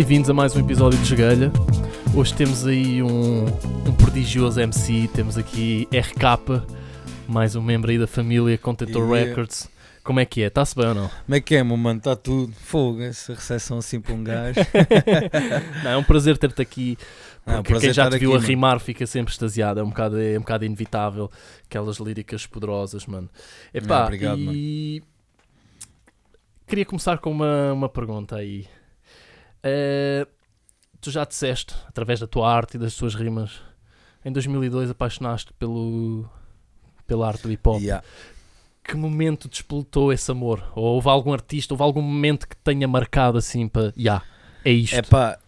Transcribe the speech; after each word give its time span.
Bem-vindos 0.00 0.30
a 0.30 0.32
mais 0.32 0.56
um 0.56 0.60
episódio 0.60 0.98
de 0.98 1.04
Esgalha. 1.04 1.52
Hoje 2.16 2.32
temos 2.32 2.66
aí 2.66 3.02
um, 3.02 3.44
um 3.44 3.92
prodigioso 3.98 4.58
MC, 4.58 5.10
temos 5.12 5.36
aqui 5.36 5.86
RK, 5.92 6.64
mais 7.28 7.54
um 7.54 7.60
membro 7.60 7.90
aí 7.90 7.98
da 7.98 8.06
família 8.06 8.56
Contentor 8.56 9.02
Yeah. 9.02 9.28
Records. 9.28 9.68
Como 10.02 10.18
é 10.18 10.24
que 10.24 10.42
é? 10.42 10.46
Está-se 10.46 10.74
bem 10.74 10.86
ou 10.86 10.94
não? 10.94 11.10
Como 11.10 11.34
é 11.34 11.40
que 11.42 11.54
é, 11.54 11.62
meu 11.62 11.76
mano? 11.76 11.98
Está 11.98 12.16
tudo. 12.16 12.50
Fogo, 12.54 13.02
essa 13.02 13.34
recepção 13.34 13.76
assim 13.76 14.00
para 14.00 14.14
um 14.14 14.24
gajo. 14.24 14.60
não 15.84 15.90
é 15.90 15.96
um 15.98 16.02
prazer 16.02 16.38
ter-te 16.38 16.62
aqui, 16.62 16.96
porque 17.44 17.78
quem 17.78 17.92
já 17.92 18.08
te 18.08 18.16
viu 18.16 18.30
aqui, 18.30 18.36
a 18.36 18.40
mano. 18.40 18.48
rimar 18.48 18.80
fica 18.80 19.06
sempre 19.06 19.34
extasiado, 19.34 19.80
é 19.80 19.82
um 19.82 19.90
bocado, 19.90 20.18
é 20.18 20.38
um 20.38 20.40
bocado 20.40 20.64
inevitável, 20.64 21.30
aquelas 21.66 21.98
líricas 21.98 22.46
poderosas, 22.46 23.04
mano. 23.04 23.28
Epá, 23.74 23.98
Ah, 23.98 24.04
obrigado, 24.04 24.40
e... 24.40 25.02
Queria 26.66 26.86
começar 26.86 27.18
com 27.18 27.30
uma, 27.30 27.74
uma 27.74 27.88
pergunta 27.90 28.36
aí. 28.36 28.66
Eh, 29.62 30.26
tu 31.00 31.10
já 31.10 31.24
disseste, 31.24 31.74
através 31.86 32.20
da 32.20 32.26
tua 32.26 32.50
arte 32.52 32.74
e 32.76 32.78
das 32.78 32.94
tuas 32.94 33.14
rimas, 33.14 33.60
em 34.24 34.32
2002 34.32 34.90
apaixonaste 34.90 35.52
pelo, 35.54 36.28
pela 37.06 37.28
arte 37.28 37.42
do 37.42 37.52
hip 37.52 37.68
hop. 37.68 37.80
Yeah. 37.80 38.04
Que 38.82 38.96
momento 38.96 39.48
despoltou 39.48 40.12
esse 40.12 40.30
amor? 40.30 40.72
Ou 40.74 40.84
houve 40.94 41.08
algum 41.08 41.32
artista, 41.32 41.74
houve 41.74 41.82
algum 41.82 42.02
momento 42.02 42.48
que 42.48 42.56
tenha 42.56 42.88
marcado 42.88 43.38
assim 43.38 43.68
para, 43.68 43.92
já, 43.96 44.22
é 44.64 44.70
isto. 44.70 44.94
É 44.94 45.02
pá, 45.02 45.38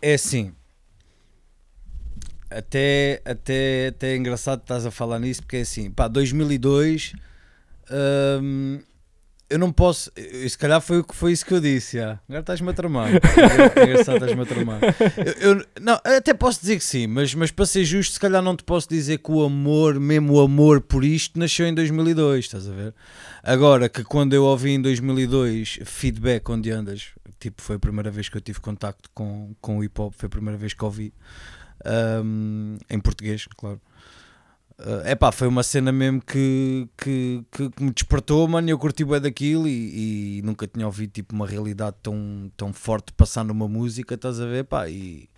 é 0.00 0.14
assim. 0.14 0.54
Até, 2.50 3.22
até, 3.24 3.88
até 3.88 4.12
é 4.12 4.16
engraçado 4.16 4.60
estás 4.60 4.84
a 4.84 4.90
falar 4.90 5.18
nisso, 5.20 5.42
porque 5.42 5.58
é 5.58 5.60
assim, 5.60 5.90
pá, 5.90 6.08
2002. 6.08 7.14
hum, 8.42 8.80
eu 9.50 9.58
não 9.58 9.70
posso. 9.72 10.10
eu- 10.16 10.48
Se 10.48 10.56
calhar 10.56 10.80
foi, 10.80 11.04
foi 11.12 11.32
isso 11.32 11.44
que 11.44 11.52
eu 11.52 11.60
disse. 11.60 11.96
já. 11.98 12.12
Agora 12.28 12.40
estás-me 12.40 12.70
a 12.70 12.72
tramar. 12.72 13.08
É 13.76 13.84
engraçado, 13.84 14.14
estás-me 14.16 14.42
a 14.42 14.46
tramar. 14.46 14.80
Eu, 15.40 15.56
eu- 15.58 15.66
não, 15.80 15.94
até 16.04 16.32
posso 16.32 16.60
dizer 16.60 16.78
que 16.78 16.84
sim, 16.84 17.06
mas, 17.06 17.34
mas 17.34 17.50
para 17.50 17.66
ser 17.66 17.84
justo, 17.84 18.14
se 18.14 18.20
calhar 18.20 18.40
não 18.42 18.56
te 18.56 18.64
posso 18.64 18.88
dizer 18.88 19.18
que 19.18 19.30
o 19.30 19.42
amor, 19.42 19.98
mesmo 20.00 20.34
o 20.34 20.40
amor 20.40 20.80
por 20.80 21.04
isto, 21.04 21.38
nasceu 21.38 21.66
em 21.66 21.74
2002, 21.74 22.44
estás 22.46 22.68
a 22.68 22.72
ver? 22.72 22.94
Agora 23.42 23.88
que 23.88 24.04
quando 24.04 24.32
eu 24.34 24.44
ouvi 24.44 24.70
em 24.70 24.80
2002 24.80 25.80
feedback 25.84 26.48
onde 26.50 26.70
andas, 26.70 27.06
tipo, 27.38 27.60
foi 27.62 27.76
a 27.76 27.78
primeira 27.78 28.10
vez 28.10 28.28
que 28.28 28.36
eu 28.36 28.40
tive 28.40 28.60
contacto 28.60 29.10
com, 29.14 29.54
com 29.60 29.78
o 29.78 29.84
hip 29.84 30.00
hop, 30.00 30.14
foi 30.16 30.26
a 30.26 30.30
primeira 30.30 30.56
vez 30.58 30.72
que 30.74 30.84
ouvi 30.84 31.12
ahm, 31.84 32.76
em 32.88 33.00
português, 33.00 33.46
claro. 33.56 33.80
É 35.04 35.14
pá, 35.14 35.30
foi 35.30 35.46
uma 35.46 35.62
cena 35.62 35.92
mesmo 35.92 36.22
que, 36.22 36.88
que, 36.96 37.44
que, 37.50 37.70
que 37.70 37.82
me 37.82 37.90
despertou, 37.90 38.46
mano. 38.48 38.68
Eu 38.70 38.78
curti 38.78 39.04
bem 39.04 39.20
daquilo 39.20 39.68
e, 39.68 40.38
e 40.38 40.42
nunca 40.42 40.66
tinha 40.66 40.86
ouvido 40.86 41.10
tipo, 41.10 41.34
uma 41.34 41.46
realidade 41.46 41.96
tão, 42.02 42.50
tão 42.56 42.72
forte 42.72 43.12
passar 43.12 43.44
numa 43.44 43.68
música, 43.68 44.14
estás 44.14 44.40
a 44.40 44.46
ver? 44.46 44.64
Pá, 44.64 44.88
e, 44.88 45.28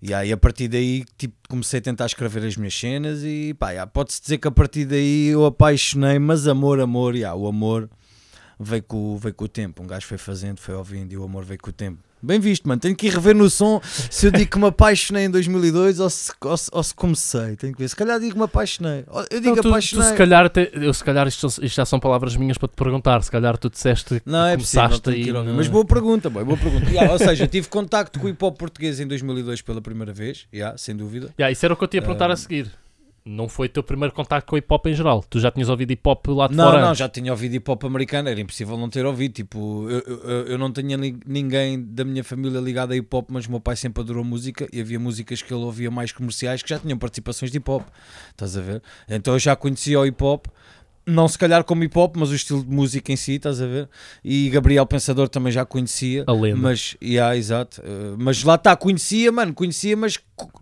e 0.00 0.14
aí 0.14 0.32
a 0.32 0.36
partir 0.36 0.68
daí 0.68 1.04
tipo, 1.18 1.34
comecei 1.48 1.78
a 1.80 1.82
tentar 1.82 2.06
escrever 2.06 2.44
as 2.46 2.56
minhas 2.56 2.74
cenas 2.74 3.22
e 3.24 3.54
pá, 3.58 3.74
já, 3.74 3.86
pode-se 3.86 4.22
dizer 4.22 4.38
que 4.38 4.46
a 4.46 4.52
partir 4.52 4.84
daí 4.84 5.28
eu 5.28 5.44
apaixonei, 5.44 6.18
mas 6.18 6.46
amor, 6.46 6.80
amor, 6.80 7.16
já, 7.16 7.34
o 7.34 7.48
amor 7.48 7.90
veio 8.60 8.82
com, 8.84 9.16
veio 9.16 9.34
com 9.34 9.44
o 9.44 9.48
tempo. 9.48 9.82
Um 9.82 9.86
gajo 9.86 10.06
foi 10.06 10.18
fazendo, 10.18 10.60
foi 10.60 10.74
ouvindo 10.74 11.12
e 11.12 11.16
o 11.16 11.24
amor 11.24 11.44
veio 11.44 11.60
com 11.60 11.70
o 11.70 11.72
tempo. 11.72 11.98
Bem 12.22 12.38
visto, 12.38 12.68
mano. 12.68 12.80
Tenho 12.80 12.94
que 12.94 13.06
ir 13.08 13.14
rever 13.14 13.34
no 13.34 13.50
som 13.50 13.80
se 13.82 14.26
eu 14.26 14.30
digo 14.30 14.50
que 14.50 14.58
me 14.58 14.66
apaixonei 14.66 15.24
em 15.24 15.30
2002 15.30 15.98
ou 16.00 16.08
se, 16.08 16.30
ou 16.40 16.56
se, 16.56 16.70
ou 16.72 16.82
se 16.82 16.94
comecei. 16.94 17.56
Tenho 17.56 17.72
que 17.72 17.80
ver. 17.80 17.88
Se 17.88 17.96
calhar 17.96 18.20
digo 18.20 18.32
que 18.32 18.38
me 18.38 18.44
apaixonei. 18.44 19.04
Eu 19.30 19.40
digo 19.40 19.56
Não, 19.56 19.56
tu, 19.56 19.62
tu 19.62 19.68
apaixonei. 19.68 20.08
se 20.08 20.14
calhar, 20.14 20.44
até, 20.46 20.70
eu, 20.74 20.94
se 20.94 21.02
calhar 21.02 21.26
isto, 21.26 21.46
isto 21.46 21.68
já 21.68 21.84
são 21.84 21.98
palavras 21.98 22.36
minhas 22.36 22.56
para 22.58 22.68
te 22.68 22.76
perguntar. 22.76 23.22
Se 23.22 23.30
calhar 23.30 23.56
tu 23.58 23.68
disseste 23.68 24.20
que 24.20 24.22
Não, 24.30 24.46
é 24.46 24.52
começaste 24.52 25.10
aí. 25.10 25.32
no- 25.32 25.44
Mas 25.54 25.66
boa 25.68 25.84
pergunta, 25.84 26.30
boy, 26.30 26.44
boa 26.44 26.56
pergunta. 26.56 26.88
Yeah, 26.90 27.12
ou 27.12 27.18
seja, 27.18 27.46
tive 27.48 27.68
contacto 27.68 28.20
com 28.20 28.26
o 28.26 28.28
hip 28.30 28.44
hop 28.44 28.56
português 28.56 29.00
em 29.00 29.06
2002 29.06 29.62
pela 29.62 29.80
primeira 29.80 30.12
vez, 30.12 30.46
yeah, 30.54 30.76
sem 30.78 30.94
dúvida. 30.96 31.34
Yeah, 31.38 31.50
isso 31.50 31.64
era 31.66 31.74
o 31.74 31.76
que 31.76 31.84
eu 31.84 31.88
te 31.88 31.96
ia 31.96 32.02
perguntar 32.02 32.30
Ah. 32.30 32.34
a 32.34 32.36
seguir. 32.36 32.70
Não 33.24 33.48
foi 33.48 33.68
o 33.68 33.70
teu 33.70 33.84
primeiro 33.84 34.12
contacto 34.12 34.50
com 34.50 34.56
hip 34.56 34.66
hop 34.68 34.84
em 34.86 34.94
geral. 34.94 35.24
Tu 35.30 35.38
já 35.38 35.48
tinhas 35.50 35.68
ouvido 35.68 35.92
hip 35.92 36.02
hop 36.04 36.26
lá 36.28 36.48
de 36.48 36.56
Não, 36.56 36.64
fora? 36.64 36.80
não, 36.80 36.88
antes? 36.88 36.98
já 36.98 37.08
tinha 37.08 37.30
ouvido 37.30 37.54
hip 37.54 37.70
hop 37.70 37.84
americano, 37.84 38.28
era 38.28 38.40
impossível 38.40 38.76
não 38.76 38.88
ter 38.90 39.06
ouvido. 39.06 39.32
Tipo, 39.34 39.88
eu, 39.88 40.00
eu, 40.00 40.46
eu 40.48 40.58
não 40.58 40.72
tinha 40.72 40.96
ni- 40.96 41.16
ninguém 41.24 41.80
da 41.80 42.04
minha 42.04 42.24
família 42.24 42.58
ligado 42.60 42.90
a 42.90 42.96
hip 42.96 43.14
hop, 43.14 43.28
mas 43.30 43.46
o 43.46 43.50
meu 43.52 43.60
pai 43.60 43.76
sempre 43.76 44.02
adorou 44.02 44.24
música 44.24 44.68
e 44.72 44.80
havia 44.80 44.98
músicas 44.98 45.40
que 45.40 45.54
ele 45.54 45.62
ouvia 45.62 45.88
mais 45.88 46.10
comerciais 46.10 46.62
que 46.64 46.68
já 46.70 46.80
tinham 46.80 46.98
participações 46.98 47.52
de 47.52 47.58
hip 47.58 47.70
hop. 47.70 47.84
Estás 48.30 48.56
a 48.56 48.60
ver? 48.60 48.82
Então 49.08 49.34
eu 49.34 49.38
já 49.38 49.54
conhecia 49.54 50.00
o 50.00 50.04
hip 50.04 50.22
hop. 50.24 50.46
Não 51.04 51.26
se 51.26 51.36
calhar 51.36 51.64
como 51.64 51.82
hip 51.82 51.98
hop, 51.98 52.16
mas 52.16 52.30
o 52.30 52.34
estilo 52.34 52.62
de 52.64 52.70
música 52.70 53.10
em 53.12 53.16
si, 53.16 53.32
estás 53.32 53.60
a 53.60 53.66
ver? 53.66 53.88
E 54.24 54.48
Gabriel 54.50 54.86
Pensador 54.86 55.28
também 55.28 55.52
já 55.52 55.64
conhecia. 55.64 56.24
A 56.28 56.32
lenda. 56.32 56.56
Mas, 56.56 56.96
yeah, 57.02 57.36
exato. 57.36 57.80
Uh, 57.82 58.16
mas 58.18 58.42
lá 58.44 58.54
está, 58.54 58.76
conhecia, 58.76 59.32
mano, 59.32 59.52
conhecia, 59.52 59.96
mas 59.96 60.18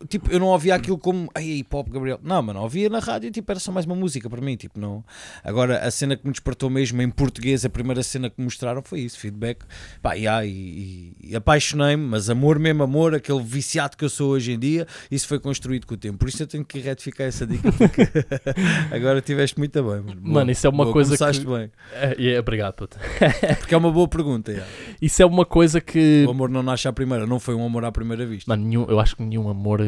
tipo, 0.09 0.31
eu 0.31 0.39
não 0.39 0.47
ouvia 0.49 0.75
aquilo 0.75 0.97
como 0.99 1.29
ai, 1.35 1.45
hip 1.45 1.69
hop, 1.77 1.89
Gabriel. 1.91 2.19
Não, 2.23 2.41
mano, 2.43 2.61
ouvia 2.63 2.89
na 2.89 2.99
rádio, 3.01 3.31
tipo, 3.31 3.51
era 3.53 3.61
só 3.61 3.71
mais 3.71 3.85
uma 3.85 3.95
música 3.95 4.31
para 4.31 4.41
mim, 4.41 4.57
tipo, 4.57 4.81
não. 4.81 5.05
Agora, 5.45 5.79
a 5.87 5.91
cena 5.91 6.17
que 6.17 6.27
me 6.27 6.33
despertou 6.33 6.71
mesmo 6.71 7.01
em 7.03 7.11
português, 7.11 7.65
a 7.65 7.69
primeira 7.69 8.03
cena 8.03 8.31
que 8.31 8.37
me 8.39 8.45
mostraram 8.45 8.83
foi 8.83 9.01
isso, 9.01 9.19
feedback. 9.19 9.59
Pá, 10.01 10.15
yeah, 10.15 10.45
e, 10.45 10.51
e- 10.51 11.17
e 11.31 11.37
apaixonei-me, 11.37 12.03
mas 12.03 12.31
amor 12.31 12.59
mesmo, 12.59 12.83
amor, 12.83 13.15
aquele 13.15 13.43
viciado 13.43 13.97
que 13.97 14.05
eu 14.05 14.09
sou 14.09 14.31
hoje 14.31 14.53
em 14.53 14.59
dia, 14.59 14.87
isso 15.11 15.29
foi 15.29 15.39
construído 15.39 15.87
com 15.87 15.95
o 15.95 15.99
tempo. 15.99 16.17
Por 16.19 16.29
isso 16.29 16.43
eu 16.43 16.47
tenho 16.47 16.65
que 16.65 16.79
retificar 16.79 17.27
essa 17.27 17.47
dica, 17.47 17.71
porque 17.73 18.03
agora 18.91 19.21
tiveste 19.21 19.59
muito 19.59 19.83
bem, 19.83 20.01
mano. 20.01 20.21
Mano, 20.33 20.51
isso 20.51 20.67
é 20.67 20.71
uma 20.71 20.85
boa, 20.85 20.93
coisa 20.93 21.09
começaste 21.17 21.45
que- 21.45 21.51
bem, 21.53 21.71
É, 21.93 22.33
é, 22.35 22.41
obrigado, 22.41 22.75
puto. 22.75 22.99
porque 23.59 23.75
é 23.75 23.77
uma 23.79 23.91
boa 23.91 24.09
pergunta. 24.09 24.65
Isso 25.01 25.23
é 25.23 25.27
uma 25.27 25.45
coisa 25.45 25.81
que. 25.81 26.25
O 26.27 26.31
amor 26.31 26.49
não 26.49 26.63
nasce 26.63 26.89
à 26.89 26.93
primeira, 26.93 27.27
não 27.27 27.41
foi 27.41 27.55
um 27.55 27.65
amor 27.65 27.85
à 27.85 27.93
primeira 27.93 28.25
vista. 28.27 28.51
Mano, 28.51 28.65
nenhum- 28.67 28.87
eu 28.89 28.99
acho 29.01 29.17
que 29.17 29.23
nenhum 29.23 29.49
amor 29.49 29.81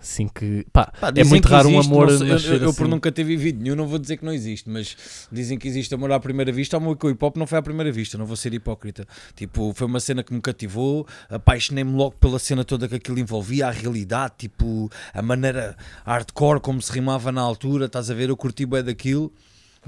assim 0.00 0.28
que. 0.28 0.64
Pá, 0.72 0.92
Pá, 1.00 1.12
é 1.14 1.24
muito 1.24 1.48
que 1.48 1.52
raro 1.52 1.68
um 1.68 1.72
existe, 1.72 1.90
amor 1.92 2.08
não 2.08 2.18
sei, 2.18 2.28
eu, 2.28 2.32
nascer 2.34 2.48
eu, 2.48 2.54
eu 2.68 2.74
por 2.74 2.82
assim. 2.82 2.90
nunca 2.90 3.10
ter 3.10 3.24
vivido 3.24 3.60
nenhum, 3.60 3.74
não 3.74 3.84
vou 3.88 3.98
dizer 3.98 4.16
que 4.16 4.24
não 4.24 4.32
existe, 4.32 4.70
mas 4.70 4.96
dizem 5.32 5.58
que 5.58 5.66
existe 5.66 5.92
amor 5.92 6.12
à 6.12 6.20
primeira 6.20 6.52
vista. 6.52 6.76
Amor 6.76 6.96
com 6.96 7.08
o 7.08 7.10
hip 7.10 7.24
hop 7.24 7.36
não 7.36 7.48
foi 7.48 7.58
à 7.58 7.62
primeira 7.62 7.90
vista, 7.90 8.16
não 8.16 8.24
vou 8.24 8.36
ser 8.36 8.54
hipócrita. 8.54 9.04
Tipo, 9.34 9.72
foi 9.74 9.86
uma 9.88 9.98
cena 9.98 10.22
que 10.22 10.32
me 10.32 10.40
cativou, 10.40 11.04
apaixonei-me 11.28 11.92
logo 11.96 12.14
pela 12.20 12.38
cena 12.38 12.64
toda 12.64 12.86
que 12.86 12.94
aquilo 12.94 13.18
envolvia, 13.18 13.66
a 13.66 13.70
realidade, 13.72 14.34
tipo, 14.38 14.88
a 15.12 15.20
maneira 15.20 15.76
hardcore 16.06 16.60
como 16.60 16.80
se 16.80 16.92
rimava 16.92 17.32
na 17.32 17.40
altura, 17.40 17.86
estás 17.86 18.08
a 18.08 18.14
ver? 18.14 18.28
Eu 18.28 18.36
curti 18.36 18.64
bem 18.66 18.84
daquilo, 18.84 19.32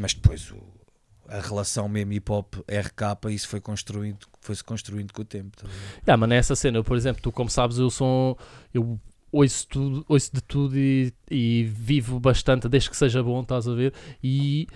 mas 0.00 0.14
depois 0.14 0.50
o- 0.50 0.80
a 1.28 1.40
relação 1.40 1.88
mesmo 1.88 2.12
hip 2.12 2.30
hop 2.32 2.54
RK, 2.66 3.30
isso 3.30 3.46
foi 3.48 3.60
construído, 3.60 4.26
foi-se 4.40 4.64
construindo 4.64 5.12
com 5.12 5.22
o 5.22 5.24
tempo. 5.24 5.56
a 5.62 5.68
ver? 5.68 5.74
Yeah, 6.02 6.16
mano, 6.16 6.34
é 6.34 6.36
essa 6.38 6.56
cena. 6.56 6.78
Eu, 6.78 6.84
por 6.84 6.96
exemplo, 6.96 7.22
tu, 7.22 7.30
como 7.30 7.48
sabes, 7.48 7.78
eu 7.78 7.88
sou. 7.90 8.36
Eu 8.74 8.98
ouço, 9.30 9.66
tudo, 9.68 10.04
ouço 10.08 10.30
de 10.34 10.40
tudo 10.40 10.76
e, 10.76 11.12
e 11.30 11.64
vivo 11.64 12.18
bastante, 12.18 12.68
desde 12.68 12.90
que 12.90 12.96
seja 12.96 13.22
bom, 13.22 13.42
estás 13.42 13.68
a 13.68 13.74
ver? 13.74 13.94
E 14.22 14.66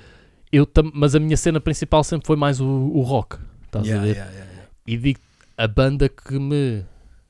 eu 0.52 0.64
tam- 0.64 0.92
mas 0.94 1.14
a 1.16 1.18
minha 1.18 1.36
cena 1.36 1.60
principal 1.60 2.04
sempre 2.04 2.26
foi 2.26 2.36
mais 2.36 2.60
o, 2.60 2.66
o 2.66 3.00
rock, 3.00 3.36
estás 3.64 3.84
a 3.84 3.88
Yeah, 3.88 4.06
ver? 4.06 4.16
yeah. 4.16 4.68
E 4.86 4.96
digo 4.96 5.18
a 5.56 5.66
banda 5.66 6.08
que 6.08 6.38
me, 6.38 6.84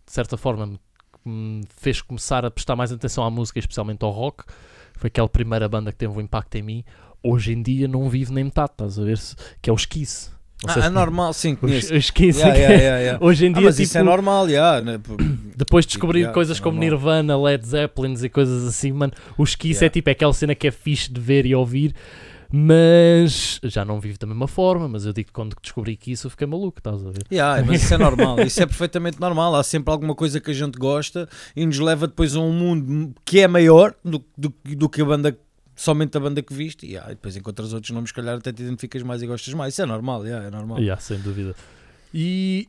de 0.04 0.12
certa 0.12 0.36
forma, 0.36 0.66
me, 0.66 0.78
me 1.24 1.62
fez 1.78 2.02
começar 2.02 2.44
a 2.44 2.50
prestar 2.50 2.76
mais 2.76 2.92
atenção 2.92 3.24
à 3.24 3.30
música, 3.30 3.58
especialmente 3.58 4.04
ao 4.04 4.10
rock, 4.10 4.44
foi 4.94 5.08
aquela 5.08 5.28
primeira 5.28 5.66
banda 5.66 5.90
que 5.92 5.96
teve 5.98 6.12
um 6.12 6.20
impacto 6.20 6.54
em 6.56 6.62
mim. 6.62 6.84
Hoje 7.24 7.52
em 7.54 7.62
dia 7.62 7.88
não 7.88 8.08
vivo 8.10 8.32
nem 8.32 8.44
metade, 8.44 8.72
estás 8.72 8.98
a 8.98 9.02
ver? 9.04 9.16
Se, 9.18 9.34
que 9.62 9.70
é 9.70 9.72
o 9.72 9.76
Esquice. 9.76 10.30
Sei 10.72 10.82
Ah, 10.82 10.86
é 10.86 10.90
normal, 10.90 11.32
sim, 11.32 11.54
Os, 11.54 11.58
conheço. 11.60 11.86
os 11.94 12.04
Esquice. 12.04 12.38
Yeah, 12.40 12.56
yeah, 12.62 12.98
yeah. 12.98 13.24
Hoje 13.24 13.46
em 13.46 13.50
Ah, 13.50 13.52
dia, 13.58 13.62
mas 13.66 13.76
tipo, 13.76 13.84
isso 13.84 13.98
é 13.98 14.02
normal, 14.02 14.48
yeah, 14.48 14.80
né? 14.80 15.00
Depois 15.56 15.84
de 15.84 15.90
descobrir 15.92 16.20
Yeah, 16.20 16.34
coisas 16.34 16.58
é 16.58 16.62
como. 16.62 16.78
Nirvana, 16.78 17.36
Led 17.40 17.66
Zeppelin 17.66 18.14
e 18.22 18.28
coisas 18.28 18.66
assim, 18.66 18.92
mano, 18.92 19.12
o 19.36 19.42
Esquice 19.44 19.84
é 19.84 19.88
tipo 19.88 20.08
é 20.08 20.12
aquela 20.12 20.32
cena 20.32 20.54
que 20.54 20.66
é 20.66 20.70
fixe 20.70 21.12
de 21.12 21.20
ver 21.20 21.44
e 21.44 21.54
ouvir, 21.54 21.94
mas 22.50 23.58
já 23.64 23.84
não 23.84 24.00
vivo 24.00 24.16
da 24.18 24.26
mesma 24.26 24.46
forma. 24.48 24.88
Mas 24.88 25.04
eu 25.04 25.12
digo 25.12 25.26
que 25.26 25.32
quando 25.32 25.54
descobri 25.60 25.96
que 25.96 26.12
isso 26.12 26.26
eu 26.26 26.30
fiquei 26.30 26.46
maluco, 26.46 26.78
estás 26.78 27.04
a 27.04 27.10
ver? 27.10 27.24
Yeah, 27.30 27.62
mas 27.64 27.82
isso 27.82 27.92
é 27.92 27.98
normal, 27.98 28.40
isso 28.40 28.62
é 28.62 28.66
perfeitamente 28.66 29.20
normal. 29.20 29.54
Há 29.56 29.62
sempre 29.62 29.92
alguma 29.92 30.14
coisa 30.14 30.40
que 30.40 30.50
a 30.50 30.54
gente 30.54 30.78
gosta 30.78 31.28
e 31.54 31.66
nos 31.66 31.78
leva 31.78 32.06
depois 32.06 32.34
a 32.36 32.40
um 32.40 32.52
mundo 32.52 33.14
que 33.24 33.40
é 33.40 33.48
maior 33.48 33.94
do, 34.04 34.24
do, 34.38 34.54
do 34.64 34.88
que 34.88 35.02
a 35.02 35.04
banda, 35.04 35.36
somente 35.74 36.16
a 36.16 36.20
banda 36.20 36.42
que 36.42 36.52
viste. 36.52 36.86
Yeah, 36.86 37.10
e 37.10 37.14
depois 37.14 37.36
encontras 37.36 37.72
outros 37.72 37.90
nomes, 37.90 38.10
se 38.10 38.14
calhar 38.14 38.36
até 38.36 38.52
te 38.52 38.62
identificas 38.62 39.02
mais 39.02 39.22
e 39.22 39.26
gostas 39.26 39.52
mais. 39.54 39.74
Isso 39.74 39.82
é 39.82 39.86
normal, 39.86 40.26
yeah, 40.26 40.46
é 40.46 40.50
normal. 40.50 40.78
Yeah, 40.78 41.00
sem 41.00 41.18
dúvida. 41.18 41.54
E 42.12 42.68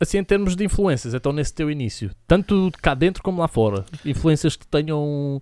assim, 0.00 0.18
em 0.18 0.24
termos 0.24 0.56
de 0.56 0.64
influências, 0.64 1.14
então 1.14 1.32
nesse 1.32 1.52
teu 1.52 1.70
início, 1.70 2.10
tanto 2.26 2.70
cá 2.82 2.94
dentro 2.94 3.22
como 3.22 3.40
lá 3.40 3.48
fora, 3.48 3.84
influências 4.04 4.56
que 4.56 4.66
tenham 4.66 5.40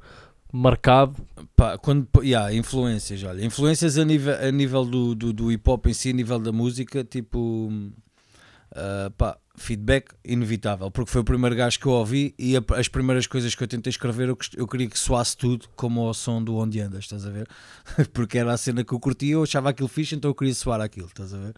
marcado. 0.52 1.16
Pá, 1.56 1.78
quando, 1.78 2.06
yeah, 2.22 2.52
influências, 2.52 3.22
olha, 3.24 3.44
influências 3.44 3.96
a 3.96 4.04
nível, 4.04 4.34
a 4.34 4.50
nível 4.50 4.84
do, 4.84 5.14
do, 5.14 5.32
do 5.32 5.52
hip 5.52 5.68
hop 5.68 5.86
em 5.86 5.94
si, 5.94 6.10
a 6.10 6.12
nível 6.12 6.38
da 6.38 6.52
música, 6.52 7.02
tipo, 7.02 7.72
ah, 8.74 9.10
pá, 9.16 9.38
feedback 9.54 10.08
inevitável, 10.24 10.90
porque 10.90 11.10
foi 11.10 11.20
o 11.20 11.24
primeiro 11.24 11.54
gajo 11.54 11.78
que 11.78 11.86
eu 11.86 11.92
ouvi 11.92 12.34
e 12.38 12.56
a- 12.56 12.62
as 12.76 12.88
primeiras 12.88 13.26
coisas 13.26 13.54
que 13.54 13.62
eu 13.62 13.68
tentei 13.68 13.90
escrever 13.90 14.28
eu, 14.30 14.38
eu 14.56 14.66
queria 14.66 14.88
que 14.88 14.98
soasse 14.98 15.36
tudo 15.36 15.66
como 15.76 16.08
o 16.08 16.14
som 16.14 16.42
do 16.42 16.56
Onde 16.56 16.80
Andas, 16.80 17.04
estás 17.04 17.26
a 17.26 17.30
ver? 17.30 17.46
porque 18.14 18.38
era 18.38 18.52
a 18.52 18.56
cena 18.56 18.82
que 18.82 18.92
eu 18.92 18.98
curtia, 18.98 19.34
eu 19.34 19.42
achava 19.42 19.68
aquilo 19.70 19.88
fixe, 19.88 20.14
então 20.14 20.30
eu 20.30 20.34
queria 20.34 20.54
soar 20.54 20.80
aquilo, 20.80 21.06
estás 21.06 21.34
a 21.34 21.38
ver? 21.38 21.54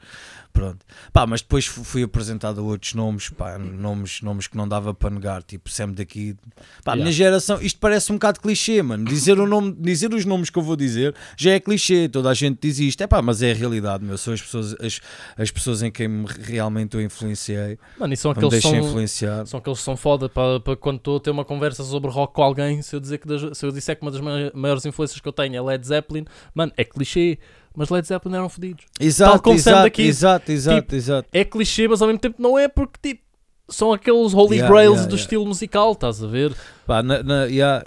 Pronto. 0.53 0.85
Pá, 1.13 1.27
mas 1.27 1.41
depois 1.41 1.67
fu- 1.67 1.85
fui 1.85 2.03
apresentado 2.03 2.61
a 2.61 2.65
outros 2.65 2.95
nomes, 2.95 3.29
pá, 3.29 3.59
nomes, 3.59 4.21
nomes 4.23 4.47
que 4.49 4.57
não 4.57 4.69
dava 4.69 4.93
para 4.93 5.11
negar, 5.11 5.43
tipo 5.43 5.71
Sam 5.71 5.93
daqui. 5.93 6.37
Pá, 6.85 6.93
a 6.93 6.97
minha 6.97 7.05
Yeah. 7.09 7.17
geração, 7.17 7.61
isto 7.61 7.79
parece 7.79 8.11
um 8.11 8.17
bocado 8.17 8.41
clichê, 8.41 8.83
mano. 8.83 9.05
Dizer, 9.05 9.39
o 9.39 9.47
nome, 9.47 9.73
dizer 9.79 10.13
os 10.13 10.25
nomes 10.25 10.51
que 10.51 10.59
eu 10.59 10.63
vou 10.63 10.75
dizer 10.77 11.15
já 11.37 11.53
é 11.53 11.61
clichê, 11.61 12.09
toda 12.09 12.29
a 12.31 12.35
gente 12.35 12.59
diz 12.61 12.79
isto, 12.79 13.01
é 13.03 13.07
pá, 13.07 13.23
mas 13.23 13.41
é 13.43 13.53
a 13.53 13.55
realidade, 13.55 14.05
meu. 14.05 14.19
São 14.19 14.35
as 14.35 14.43
pessoas, 14.43 14.75
as, 14.81 15.01
as 15.37 15.51
pessoas 15.51 15.83
em 15.83 15.91
quem 15.91 16.09
me 16.09 16.27
realmente 16.27 16.95
eu 16.97 17.01
influenciei, 17.03 17.79
Mano, 17.99 18.13
e 18.13 18.17
são 18.17 18.31
aqueles 18.31 18.61
que 18.61 18.69
influenciar. 18.77 19.47
são 19.47 19.59
aqueles 19.59 19.79
que 19.79 19.85
são 19.85 19.97
foda 19.97 20.29
para, 20.29 20.59
para 20.61 20.77
quando 20.77 20.97
estou 20.97 21.17
a 21.17 21.21
ter 21.21 21.31
uma 21.31 21.45
conversa 21.45 21.85
sobre 21.85 22.11
rock 22.11 22.35
com 22.35 22.43
alguém. 22.43 22.83
Se 22.83 22.95
eu, 22.97 23.01
dizer 23.01 23.19
que 23.19 23.27
das- 23.29 23.57
se 23.57 23.65
eu 23.65 23.71
disser 23.71 23.97
que 23.97 24.03
uma 24.03 24.11
das 24.11 24.21
mai- 24.21 24.51
maiores 24.55 24.85
influências 24.85 25.21
que 25.21 25.29
eu 25.29 25.33
tenho 25.33 25.55
é 25.57 25.61
Led 25.61 25.87
Zeppelin, 25.87 26.25
mano, 26.55 26.73
é 26.77 26.85
clichê, 26.85 27.39
mas 27.77 27.91
Led 27.91 28.07
Zeppelin 28.07 28.35
eram 28.37 28.49
fodidos. 28.49 28.85
Exato, 28.99 29.43
como 29.43 29.59
Sam 29.59 29.71
exato, 29.71 30.01
exato, 30.03 30.53
exato, 30.53 30.81
Tipo, 30.83 30.95
exato. 30.95 31.29
É 31.33 31.45
clichê, 31.45 31.87
mas 31.89 32.03
ao 32.03 32.09
mesmo 32.09 32.21
tempo 32.21 32.41
não 32.43 32.59
é 32.59 32.67
porque 32.69 32.99
tipo. 33.01 33.24
São 33.69 33.93
aqueles 33.93 34.35
holy 34.35 34.57
Yeah, 34.57 34.69
grails 34.69 34.97
yeah, 34.99 35.09
do 35.09 35.15
yeah. 35.15 35.23
estilo 35.23 35.47
musical, 35.47 35.93
estás 35.93 36.23
a 36.23 36.27
ver? 36.27 36.55
Pá, 36.87 37.03
na- 37.03 37.23
na-. 37.23 37.47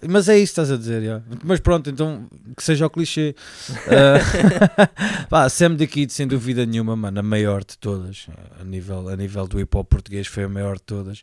Mas 0.10 0.28
é 0.28 0.38
isso 0.38 0.54
que 0.56 0.62
estás 0.62 0.72
a 0.72 0.78
dizer, 0.78 1.22
mas 1.44 1.60
pronto, 1.60 1.88
então 1.90 2.26
que 2.56 2.64
seja 2.64 2.88
o 2.88 2.90
clichê. 2.90 3.36
Uh, 3.86 5.28
pá, 5.30 5.48
Sam 5.50 5.76
the 5.76 5.86
Kid, 5.86 6.12
sem 6.12 6.28
dúvida 6.28 6.66
nenhuma, 6.66 6.96
mano, 6.96 7.20
a 7.20 7.24
maior 7.24 7.64
de 7.64 7.78
todas, 7.78 8.28
a 8.60 8.64
nível, 8.64 9.08
a 9.08 9.16
nível 9.16 9.48
do 9.48 9.60
hip 9.60 9.78
hop 9.78 9.88
português, 9.88 10.26
foi 10.26 10.46
a 10.46 10.50
maior 10.50 10.78
de 10.78 10.84
todas. 10.84 11.22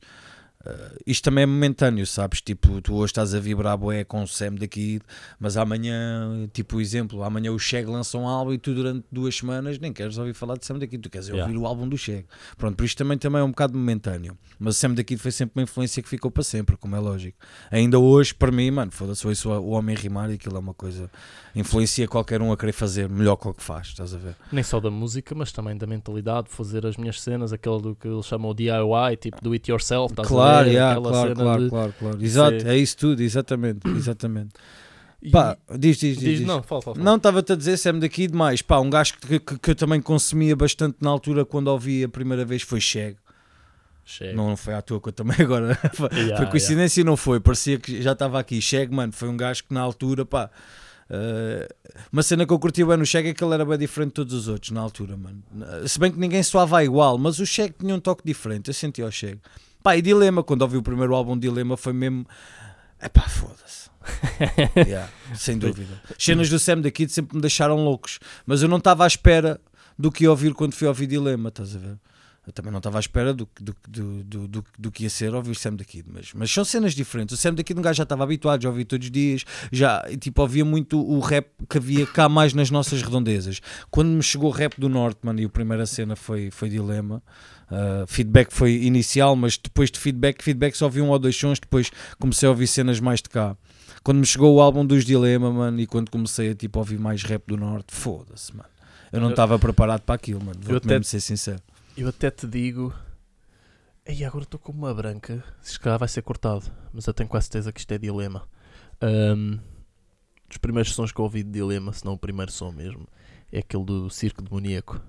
Uh, 0.66 0.96
isto 1.06 1.24
também 1.24 1.42
é 1.42 1.46
momentâneo, 1.46 2.06
sabes? 2.06 2.40
Tipo, 2.40 2.80
tu 2.80 2.94
hoje 2.94 3.10
estás 3.10 3.34
a 3.34 3.40
vibrar 3.40 3.76
boé 3.76 4.02
com 4.02 4.22
o 4.22 4.26
Sam 4.26 4.56
Kid, 4.56 5.02
mas 5.38 5.56
amanhã, 5.56 6.48
tipo, 6.52 6.80
exemplo, 6.80 7.22
amanhã 7.22 7.52
o 7.52 7.58
Cheg 7.58 7.86
lança 7.86 8.16
um 8.16 8.26
álbum 8.26 8.52
e 8.52 8.58
tu 8.58 8.74
durante 8.74 9.04
duas 9.12 9.36
semanas 9.36 9.78
nem 9.78 9.92
queres 9.92 10.16
ouvir 10.16 10.32
falar 10.32 10.56
de 10.56 10.64
Sam 10.64 10.78
Kid, 10.78 10.98
tu 10.98 11.10
queres 11.10 11.28
Yeah. 11.28 11.44
ouvir 11.46 11.58
o 11.58 11.66
álbum 11.66 11.88
do 11.88 11.96
Cheg. 11.98 12.24
Pronto, 12.56 12.76
por 12.76 12.84
isto 12.84 12.96
também, 12.98 13.18
também 13.18 13.40
é 13.40 13.44
um 13.44 13.50
bocado 13.50 13.76
momentâneo. 13.76 14.36
Mas 14.58 14.76
o 14.76 14.78
Sam 14.78 14.94
Kid 14.94 15.18
foi 15.20 15.30
sempre 15.30 15.60
uma 15.60 15.64
influência 15.64 16.02
que 16.02 16.08
ficou 16.08 16.30
para 16.30 16.42
sempre, 16.42 16.76
como 16.76 16.94
é 16.96 16.98
lógico. 17.00 17.36
Ainda 17.70 17.98
hoje, 17.98 18.34
para 18.34 18.50
mim, 18.52 18.70
mano, 18.70 18.90
foda-se, 18.90 19.26
ouço 19.26 19.50
o 19.50 19.70
homem 19.70 19.94
rimar 19.94 20.30
e 20.30 20.34
aquilo 20.34 20.56
é 20.56 20.60
uma 20.60 20.74
coisa. 20.74 21.10
Influencia 21.54 22.08
qualquer 22.08 22.42
um 22.42 22.50
a 22.52 22.56
querer 22.56 22.72
fazer 22.72 23.08
melhor 23.08 23.36
que 23.36 23.46
o 23.48 23.54
que 23.54 23.62
faz, 23.62 23.88
estás 23.88 24.14
a 24.14 24.18
ver? 24.18 24.34
Nem 24.50 24.62
só 24.64 24.80
da 24.80 24.90
música, 24.90 25.34
mas 25.34 25.52
também 25.52 25.76
da 25.76 25.86
mentalidade, 25.86 26.48
de 26.48 26.54
fazer 26.54 26.84
as 26.86 26.96
minhas 26.96 27.20
cenas, 27.20 27.52
aquele 27.52 27.80
do 27.80 27.94
que 27.94 28.08
eles 28.08 28.26
chamam 28.26 28.50
o 28.50 28.54
DIY, 28.54 29.16
tipo 29.20 29.42
do 29.42 29.52
it 29.52 29.70
yourself, 29.70 30.12
estás 30.12 30.26
a 30.26 30.30
Claro, 30.54 30.64
ver? 30.66 30.72
yeah, 30.72 31.00
claro, 31.00 31.34
claro, 31.34 31.62
de- 31.64 31.70
claro, 31.70 31.94
claro. 31.98 32.24
Exato, 32.24 32.68
é 32.68 32.76
isso 32.78 32.96
tudo, 32.96 33.22
exatamente, 33.22 33.86
exatamente. 33.88 34.50
E- 35.22 35.30
Pá, 35.30 35.56
diz, 35.78 35.96
diz, 35.98 36.18
diz. 36.18 36.38
diz, 36.38 36.46
não, 36.46 36.62
fala, 36.62 36.82
fala. 36.82 36.98
Não, 36.98 37.16
estava-te 37.16 37.52
a 37.52 37.56
dizer, 37.56 37.76
Sam 37.78 37.98
daqui 37.98 38.26
demais. 38.26 38.60
Pá, 38.60 38.78
um 38.78 38.90
gajo 38.90 39.14
que, 39.18 39.38
que, 39.40 39.58
que 39.58 39.70
eu 39.70 39.74
também 39.74 40.00
consumia 40.00 40.54
bastante 40.54 40.98
na 41.00 41.08
altura 41.10 41.44
quando 41.44 41.68
ouvi 41.68 42.04
a 42.04 42.08
primeira 42.08 42.44
vez 42.44 42.62
foi 42.62 42.80
Cheg. 42.80 43.16
Chega. 44.04 44.34
Não 44.36 44.54
foi 44.54 44.74
à 44.74 44.82
toa 44.82 45.00
que 45.00 45.08
eu 45.08 45.12
também 45.12 45.36
agora. 45.40 45.74
foi 45.94 46.10
Yeah, 46.12 46.36
foi 46.36 46.46
coincidência 46.46 47.00
e 47.00 47.04
não 47.04 47.16
foi. 47.16 47.40
Parecia 47.40 47.78
que 47.78 48.02
já 48.02 48.12
estava 48.12 48.38
aqui. 48.38 48.60
Cheg, 48.60 48.92
mano, 48.94 49.12
foi 49.14 49.28
um 49.30 49.36
gajo 49.36 49.64
que 49.64 49.72
na 49.72 49.80
altura, 49.80 50.26
pá. 50.26 50.50
eh, 51.08 51.68
uma 52.12 52.22
cena 52.22 52.44
que 52.46 52.52
eu 52.52 52.58
curti 52.58 52.84
bem 52.84 52.98
no 52.98 53.06
Cheg 53.06 53.30
é 53.30 53.32
que 53.32 53.42
ele 53.42 53.54
era 53.54 53.64
bem 53.64 53.78
diferente 53.78 54.08
de 54.10 54.14
todos 54.16 54.34
os 54.34 54.46
outros 54.48 54.72
na 54.72 54.82
altura, 54.82 55.16
mano. 55.16 55.42
Se 55.88 55.98
bem 55.98 56.12
que 56.12 56.18
ninguém 56.18 56.42
soava 56.42 56.84
igual, 56.84 57.16
mas 57.16 57.38
o 57.38 57.46
Cheg 57.46 57.74
tinha 57.78 57.94
um 57.94 58.00
toque 58.00 58.22
diferente. 58.26 58.68
Eu 58.68 58.74
sentia 58.74 59.06
o 59.06 59.10
Cheg. 59.10 59.38
Pá, 59.84 59.98
e 59.98 60.00
Dilema, 60.00 60.42
quando 60.42 60.62
ouvi 60.62 60.78
o 60.78 60.82
primeiro 60.82 61.14
álbum 61.14 61.38
Dilema, 61.38 61.76
foi 61.76 61.92
mesmo. 61.92 62.26
É 62.98 63.06
pá, 63.06 63.28
foda-se. 63.28 63.84
Yeah, 64.88 65.10
sem 65.34 65.58
dúvida. 65.58 66.00
As 66.10 66.24
cenas 66.24 66.48
do 66.48 66.58
Sam 66.58 66.80
da 66.80 66.90
Kid 66.90 67.12
sempre 67.12 67.36
me 67.36 67.42
deixaram 67.42 67.76
loucos, 67.76 68.18
mas 68.46 68.62
eu 68.62 68.68
não 68.68 68.78
estava 68.78 69.04
à 69.04 69.06
espera 69.06 69.60
do 69.98 70.10
que 70.10 70.24
ia 70.24 70.30
ouvir 70.30 70.54
quando 70.54 70.72
fui 70.72 70.88
ouvir 70.88 71.06
Dilema, 71.06 71.50
estás 71.50 71.76
a 71.76 71.78
ver? 71.78 71.98
Eu 72.46 72.52
também 72.52 72.70
não 72.70 72.78
estava 72.78 72.98
à 72.98 73.00
espera 73.00 73.32
do, 73.32 73.46
que- 73.46 73.62
do, 73.62 73.74
do, 73.88 74.24
do, 74.48 74.64
do, 74.78 74.90
que 74.92 75.04
ia 75.04 75.10
ser 75.10 75.34
ouvir 75.34 75.54
Sam 75.54 75.74
da 75.76 75.84
Kid, 75.84 76.04
mas, 76.12 76.32
mas 76.34 76.50
são 76.50 76.62
cenas 76.64 76.94
diferentes. 76.94 77.38
O 77.38 77.40
Sam 77.40 77.54
da 77.54 77.62
Kid, 77.62 77.78
um 77.78 77.82
gajo 77.82 77.96
já 77.96 78.02
estava 78.02 78.22
habituado, 78.22 78.62
já 78.62 78.68
ouvia 78.68 78.84
todos 78.84 79.06
os 79.06 79.10
dias, 79.10 79.44
já 79.72 80.02
tipo, 80.20 80.42
ouvia 80.42 80.64
muito 80.64 81.00
o 81.00 81.20
rap 81.20 81.48
que 81.68 81.78
havia 81.78 82.06
cá 82.06 82.28
mais 82.28 82.52
nas 82.52 82.70
nossas 82.70 83.00
redondezas. 83.02 83.60
Quando 83.90 84.08
me 84.10 84.22
chegou 84.22 84.50
o 84.50 84.52
rap 84.52 84.78
do 84.78 84.88
Norte, 84.90 85.20
mano, 85.22 85.40
e 85.40 85.44
a 85.44 85.48
primeira 85.48 85.86
cena 85.86 86.14
foi, 86.16 86.50
foi 86.50 86.68
Dilema. 86.68 87.22
Uh, 87.70 88.06
feedback 88.06 88.52
foi 88.52 88.74
inicial, 88.82 89.34
mas 89.34 89.56
depois 89.56 89.90
de 89.90 89.98
feedback, 89.98 90.42
feedback 90.44 90.76
só 90.76 90.84
ouvi 90.84 91.00
um 91.00 91.08
ou 91.08 91.18
dois 91.18 91.34
sons, 91.34 91.58
depois 91.58 91.90
comecei 92.20 92.46
a 92.46 92.50
ouvir 92.50 92.66
cenas 92.66 93.00
mais 93.00 93.22
de 93.22 93.30
cá. 93.30 93.56
Quando 94.02 94.18
me 94.18 94.26
chegou 94.26 94.54
o 94.54 94.60
álbum 94.60 94.84
dos 94.84 95.02
Dilema, 95.02 95.50
mano, 95.50 95.80
e 95.80 95.86
quando 95.86 96.10
comecei 96.10 96.50
a 96.50 96.54
tipo, 96.54 96.78
ouvir 96.78 96.98
mais 96.98 97.22
rap 97.22 97.42
do 97.46 97.56
Norte, 97.56 97.94
foda-se, 97.94 98.54
mano. 98.54 98.68
Eu 99.10 99.18
não 99.20 99.30
estava 99.30 99.58
preparado 99.58 100.02
para 100.02 100.14
aquilo, 100.14 100.44
mano. 100.44 100.58
Vou 100.60 100.76
até- 100.76 100.88
mesmo 100.88 101.04
ser 101.04 101.20
sincero. 101.20 101.60
Eu 101.96 102.08
até 102.08 102.30
te 102.30 102.46
digo. 102.46 102.92
Ei, 104.06 104.24
agora 104.24 104.44
estou 104.44 104.58
com 104.60 104.72
uma 104.72 104.92
branca. 104.92 105.42
Se 105.62 105.78
calhar 105.78 105.98
vai 105.98 106.08
ser 106.08 106.22
cortado. 106.22 106.64
Mas 106.92 107.06
eu 107.06 107.14
tenho 107.14 107.28
quase 107.28 107.46
certeza 107.46 107.72
que 107.72 107.80
isto 107.80 107.92
é 107.92 107.98
dilema. 107.98 108.42
Ahm, 109.00 109.58
dos 110.48 110.58
primeiros 110.58 110.92
sons 110.94 111.12
que 111.12 111.20
eu 111.20 111.24
ouvi 111.24 111.42
de 111.42 111.50
dilema, 111.50 111.92
se 111.92 112.04
não 112.04 112.12
o 112.14 112.18
primeiro 112.18 112.50
som 112.52 112.70
mesmo, 112.72 113.06
é 113.50 113.60
aquele 113.60 113.84
do 113.84 114.10
Circo 114.10 114.42
Demoníaco. 114.42 115.00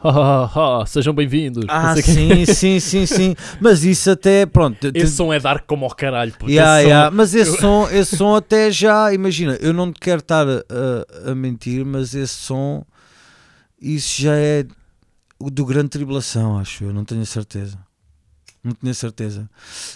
Ha, 0.00 0.10
ha, 0.10 0.44
ha, 0.44 0.82
ha, 0.82 0.86
sejam 0.86 1.12
bem-vindos. 1.12 1.64
Ah, 1.68 1.96
sim, 1.96 2.44
sim, 2.46 2.78
sim, 2.78 3.04
sim. 3.06 3.34
Mas 3.60 3.82
isso 3.82 4.10
até, 4.12 4.46
pronto. 4.46 4.92
Esse 4.94 5.12
som 5.16 5.32
é 5.32 5.40
dark 5.40 5.64
como 5.66 5.84
ao 5.84 5.90
caralho. 5.94 6.32
Yeah, 6.46 6.78
yeah, 6.80 7.10
Mas 7.10 7.34
esse, 7.34 7.58
som, 7.58 7.88
esse 7.90 8.16
som 8.16 8.34
até 8.36 8.70
já, 8.70 9.12
imagina, 9.12 9.54
eu 9.60 9.72
não 9.72 9.92
quero 9.92 10.20
estar 10.20 10.46
a, 10.48 11.30
a- 11.30 11.34
mentir, 11.34 11.84
mas 11.84 12.14
esse 12.14 12.34
som, 12.34 12.84
isso 13.80 14.22
já 14.22 14.36
é 14.36 14.64
do 15.40 15.64
Grande 15.64 15.88
Tribulação, 15.90 16.58
acho 16.58 16.84
eu, 16.84 16.92
não 16.92 17.04
tenho 17.04 17.22
a 17.22 17.26
certeza. 17.26 17.78
Não 18.62 18.72
tenho 18.72 18.90
a 18.90 18.94
certeza. 18.94 19.48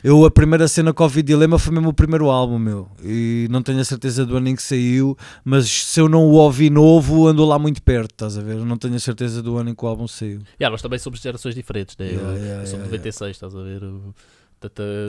Eu, 0.04 0.24
a 0.24 0.30
primeira 0.30 0.68
cena 0.68 0.94
que 0.94 1.02
ouvi 1.02 1.20
Dilema 1.22 1.58
foi 1.58 1.74
mesmo 1.74 1.88
o 1.88 1.92
primeiro 1.92 2.30
álbum, 2.30 2.58
meu. 2.60 2.88
E 3.02 3.48
não 3.50 3.60
tenho 3.60 3.80
a 3.80 3.84
certeza 3.84 4.24
do 4.24 4.36
ano 4.36 4.48
em 4.48 4.54
que 4.56 4.62
saiu, 4.62 5.18
mas 5.44 5.68
se 5.68 6.00
eu 6.00 6.08
não 6.08 6.24
o 6.26 6.34
ouvi 6.34 6.70
novo, 6.70 7.26
andou 7.26 7.46
lá 7.46 7.58
muito 7.58 7.82
perto, 7.82 8.12
estás 8.12 8.38
a 8.38 8.40
ver? 8.40 8.56
Eu 8.58 8.64
não 8.64 8.76
tenho 8.78 8.94
a 8.94 9.00
certeza 9.00 9.42
do 9.42 9.56
ano 9.58 9.70
em 9.70 9.74
que 9.74 9.84
o 9.84 9.88
álbum 9.88 10.06
saiu. 10.06 10.40
Yeah, 10.60 10.70
nós 10.70 10.80
também 10.80 10.98
somos 11.00 11.20
gerações 11.20 11.56
diferentes. 11.56 11.96
Né? 11.96 12.12
Yeah, 12.12 12.30
eu, 12.30 12.36
yeah, 12.38 12.62
eu 12.62 12.66
sou 12.66 12.78
de 12.78 12.84
yeah, 12.84 12.90
96, 12.96 13.30
estás 13.36 13.54
a 13.56 13.62
ver? 13.62 13.82
O- 13.82 14.14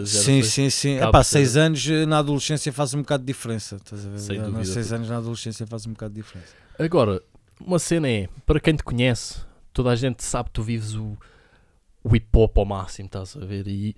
Sim, 0.07 0.41
sim, 0.41 0.69
sim. 0.71 0.97
Epá, 0.97 1.23
ser- 1.23 1.37
seis 1.37 1.55
anos 1.57 1.85
na 2.07 2.17
adolescência 2.17 2.73
faz 2.73 2.95
um 2.95 3.01
bocado 3.01 3.23
de 3.23 3.27
diferença. 3.27 3.75
Estás 3.75 4.03
a 4.03 4.09
ver? 4.09 4.19
Sem 4.19 4.41
dúvida. 4.41 4.65
Seis 4.65 4.91
anos 4.91 5.07
na 5.09 5.17
adolescência 5.17 5.67
faz 5.67 5.85
um 5.85 5.91
bocado 5.91 6.15
de 6.15 6.21
diferença. 6.21 6.47
Agora, 6.79 7.21
uma 7.63 7.77
cena 7.77 8.09
é, 8.09 8.27
para 8.47 8.59
quem 8.59 8.75
te 8.75 8.83
conhece, 8.83 9.37
toda 9.73 9.89
a 9.89 9.95
gente 9.95 10.23
sabe 10.23 10.49
que 10.49 10.53
tu 10.53 10.63
vives 10.63 10.93
o, 10.93 11.17
o 12.03 12.15
hip 12.15 12.27
hop 12.33 12.57
ao 12.57 12.65
máximo, 12.65 13.07
estás 13.07 13.35
a 13.35 13.45
ver? 13.45 13.67
E, 13.67 13.95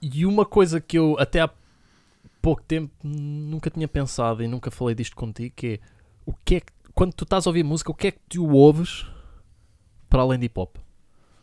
e 0.00 0.24
uma 0.24 0.46
coisa 0.46 0.80
que 0.80 0.98
eu 0.98 1.16
até 1.18 1.40
há 1.40 1.50
pouco 2.40 2.62
tempo 2.62 2.92
nunca 3.02 3.68
tinha 3.70 3.88
pensado 3.88 4.42
e 4.42 4.48
nunca 4.48 4.70
falei 4.70 4.94
disto 4.94 5.16
contigo, 5.16 5.54
que 5.56 5.66
é 5.66 5.78
o 6.24 6.34
que 6.44 6.56
é 6.56 6.60
que, 6.60 6.72
quando 6.94 7.12
tu 7.14 7.24
estás 7.24 7.46
a 7.46 7.50
ouvir 7.50 7.64
música, 7.64 7.90
o 7.90 7.94
que 7.94 8.08
é 8.08 8.10
que 8.10 8.20
tu 8.28 8.48
ouves 8.50 9.06
para 10.08 10.22
além 10.22 10.38
de 10.38 10.46
hip 10.46 10.58
hop? 10.58 10.76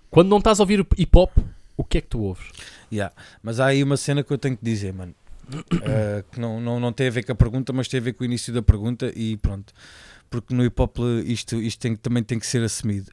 Quando 0.10 0.30
não 0.30 0.38
estás 0.38 0.60
a 0.60 0.64
ouvir 0.64 0.86
hip 0.98 1.18
hop, 1.18 1.32
o 1.76 1.84
que 1.84 1.98
é 1.98 2.02
que 2.02 2.08
tu 2.08 2.22
ouves? 2.22 2.46
Yeah. 2.92 3.14
Mas 3.42 3.60
há 3.60 3.68
aí 3.68 3.84
uma 3.84 3.98
cena 3.98 4.24
que 4.24 4.32
eu 4.32 4.38
tenho 4.38 4.56
que 4.56 4.64
dizer, 4.64 4.94
mano. 4.94 5.14
Eh, 5.84 6.24
que 6.32 6.40
não, 6.40 6.60
não, 6.60 6.80
não 6.80 6.92
tem 6.92 7.08
a 7.08 7.12
ver 7.12 7.24
com 7.24 7.32
a 7.32 7.36
pergunta, 7.36 7.72
mas 7.72 7.88
tem 7.88 8.00
a 8.00 8.04
ver 8.04 8.14
com 8.14 8.24
o 8.24 8.26
início 8.26 8.52
da 8.52 8.64
pergunta 8.64 9.12
e 9.16 9.38
pronto. 9.38 9.74
Porque 10.42 10.54
no 10.54 10.64
hip 10.64 10.82
hop 10.82 10.98
isto, 11.26 11.56
isto 11.56 11.80
tem, 11.80 11.96
também 11.96 12.24
tem 12.24 12.40
que 12.40 12.46
ser 12.46 12.64
assumido. 12.64 13.12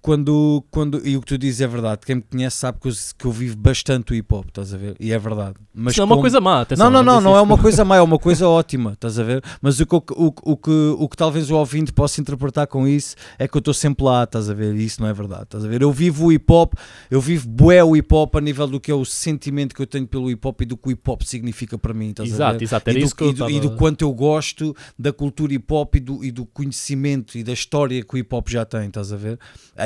Quando, 0.00 0.64
quando, 0.70 1.06
e 1.06 1.16
o 1.16 1.20
que 1.20 1.26
tu 1.26 1.36
dizes 1.36 1.60
é 1.60 1.66
verdade, 1.66 2.00
quem 2.06 2.16
me 2.16 2.22
conhece 2.22 2.56
sabe 2.56 2.78
que 2.80 2.88
eu, 2.88 2.92
que 3.18 3.24
eu 3.26 3.32
vivo 3.32 3.56
bastante 3.56 4.12
o 4.12 4.14
hip 4.14 4.32
hop, 4.32 4.46
estás 4.48 4.72
a 4.72 4.76
ver? 4.78 4.94
E 5.00 5.12
é 5.12 5.18
verdade. 5.18 5.54
Mas 5.74 5.92
Isso 5.92 6.00
não 6.00 6.04
é 6.04 6.06
uma 6.06 6.14
como- 6.14 6.22
coisa 6.22 6.40
má, 6.40 6.60
atenção. 6.60 6.84
não, 6.88 6.92
não, 6.92 7.04
não, 7.04 7.14
disse 7.18 7.24
não 7.24 7.36
é 7.36 7.40
uma 7.42 7.58
coisa 7.58 7.84
má, 7.84 7.96
é 7.96 8.00
uma 8.00 8.18
coisa 8.18 8.48
ótima, 8.48 8.92
estás 8.92 9.18
a 9.18 9.24
ver? 9.24 9.42
Mas 9.60 9.80
o 9.80 9.86
que, 9.86 9.94
o, 9.96 10.02
o, 10.16 10.32
o, 10.52 10.56
que, 10.56 10.70
o 10.70 11.08
que 11.08 11.16
talvez 11.16 11.50
o 11.50 11.56
ouvinte 11.56 11.92
possa 11.92 12.20
interpretar 12.20 12.66
com 12.68 12.86
isso 12.86 13.16
é 13.38 13.48
que 13.48 13.56
eu 13.56 13.58
estou 13.58 13.74
sempre 13.74 14.04
lá, 14.04 14.22
estás 14.24 14.48
a 14.48 14.54
ver? 14.54 14.74
E 14.76 14.84
isso 14.84 15.00
não 15.02 15.08
é 15.08 15.12
verdade, 15.12 15.42
estás 15.42 15.64
a 15.64 15.68
ver? 15.68 15.82
Eu 15.82 15.92
vivo 15.92 16.26
o 16.26 16.32
hip 16.32 16.50
hop, 16.50 16.74
eu 17.10 17.20
vivo 17.20 17.48
bué 17.48 17.82
o 17.82 17.96
hip 17.96 18.14
hop 18.14 18.36
a 18.36 18.40
nível 18.40 18.68
do 18.68 18.80
que 18.80 18.90
é 18.90 18.94
o 18.94 19.04
sentimento 19.04 19.74
que 19.74 19.82
eu 19.82 19.86
tenho 19.86 20.06
pelo 20.06 20.30
hip 20.30 20.46
hop 20.46 20.60
e 20.62 20.64
do 20.64 20.76
que 20.76 20.88
o 20.88 20.90
hip 20.92 21.10
hop 21.10 21.22
significa 21.22 21.76
para 21.76 21.92
mim, 21.92 22.10
estás 22.10 22.30
a 22.30 22.34
Exato, 22.34 22.58
ver? 22.58 22.64
exato, 22.64 22.88
era 22.90 22.98
e, 22.98 23.02
do, 23.02 23.04
isso 23.06 23.16
que 23.16 23.24
eu 23.24 23.30
e, 23.30 23.32
do, 23.32 23.50
e 23.50 23.56
estava- 23.56 23.74
do 23.74 23.76
quanto 23.78 24.02
eu 24.02 24.12
gosto 24.12 24.74
da 24.98 25.12
cultura 25.12 25.52
hip 25.52 25.66
hop 25.74 25.96
e 25.96 26.00
do, 26.00 26.24
e 26.24 26.30
do 26.30 26.46
conhecimento 26.46 27.36
e 27.36 27.42
da 27.42 27.52
história 27.52 28.02
que 28.04 28.14
o 28.14 28.16
hip 28.18 28.32
hop 28.34 28.48
já 28.48 28.64
tem, 28.64 28.86
estás 28.86 29.12
a 29.12 29.16
ver? 29.16 29.38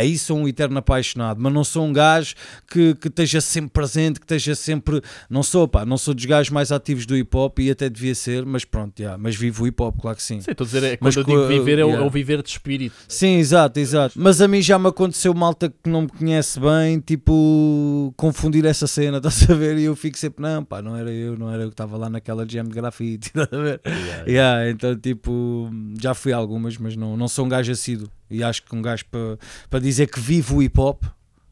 Aí 0.03 0.19
sou 0.19 0.37
um 0.37 0.49
eterno 0.49 0.79
apaixonado, 0.79 1.41
mas 1.41 1.53
não 1.53 1.63
sou 1.63 1.85
um 1.85 1.93
gajo 1.93 2.35
que, 2.69 2.93
que 2.97 3.07
esteja 3.07 3.41
sempre 3.41 3.71
presente, 3.71 4.19
que 4.19 4.25
esteja 4.25 4.57
sempre. 4.57 5.01
Não 5.31 5.45
sou, 5.45 5.69
pá, 5.69 5.87
não 5.87 5.97
sou 5.97 6.13
dos 6.13 6.25
gajos 6.25 6.51
mais 6.51 6.73
ativos 6.73 7.07
do 7.07 7.17
hip 7.17 7.37
hop 7.37 7.61
e 7.61 7.71
até 7.71 7.89
devia 7.89 8.13
ser, 8.13 8.45
mas 8.45 8.65
pronto, 8.65 8.99
yeah, 8.99 9.17
mas 9.17 9.37
vivo 9.37 9.63
o 9.63 9.67
hip 9.67 9.81
hop, 9.81 10.01
claro 10.01 10.17
que 10.17 10.23
sim. 10.23 10.41
Sim, 10.41 10.51
estou 10.51 10.65
a 10.65 10.67
dizer, 10.67 10.83
é, 10.83 10.99
Mas 11.01 11.15
quando 11.15 11.31
eu 11.31 11.49
digo 11.49 11.61
viver, 11.61 11.79
é 11.79 11.85
o, 11.85 11.89
yeah. 11.89 12.05
é 12.05 12.07
o 12.07 12.11
viver 12.11 12.43
de 12.43 12.49
espírito. 12.49 12.97
Sim, 13.07 13.37
exato, 13.37 13.79
exato. 13.79 14.15
Mas 14.19 14.41
a 14.41 14.49
mim 14.49 14.61
já 14.61 14.77
me 14.77 14.89
aconteceu 14.89 15.33
malta 15.33 15.71
que 15.71 15.89
não 15.89 16.03
me 16.03 16.09
conhece 16.09 16.59
bem, 16.59 16.99
tipo, 16.99 18.13
confundir 18.17 18.65
essa 18.65 18.89
cena, 18.89 19.19
estás 19.23 19.49
a 19.49 19.55
ver? 19.55 19.79
E 19.79 19.85
eu 19.85 19.95
fico 19.95 20.19
sempre, 20.19 20.43
não, 20.43 20.65
pá, 20.65 20.83
não 20.83 20.97
era 20.97 21.13
eu, 21.13 21.39
não 21.39 21.49
era 21.49 21.63
eu 21.63 21.69
que 21.69 21.75
estava 21.75 21.97
lá 21.97 22.11
naquela 22.11 22.45
jam 22.49 22.65
de 22.65 22.75
grafite, 22.75 23.29
estás 23.39 23.49
a 23.53 23.57
ver? 23.63 23.81
Yeah, 24.27 24.69
então, 24.69 24.97
tipo, 24.97 25.71
já 26.01 26.13
fui 26.13 26.33
a 26.33 26.37
algumas, 26.37 26.77
mas 26.77 26.97
não, 26.97 27.17
não 27.17 27.29
sou 27.29 27.47
um 27.47 27.49
gajo 27.49 27.71
assíduo. 27.71 28.09
E 28.33 28.43
acho 28.43 28.63
que 28.63 28.75
um 28.75 28.83
gajo 28.83 29.05
para 29.11 29.39
para 29.71 29.81
dizer 29.81 30.09
que 30.09 30.19
vive 30.21 30.55
o 30.55 30.63
hip 30.63 30.79
hop 30.81 31.03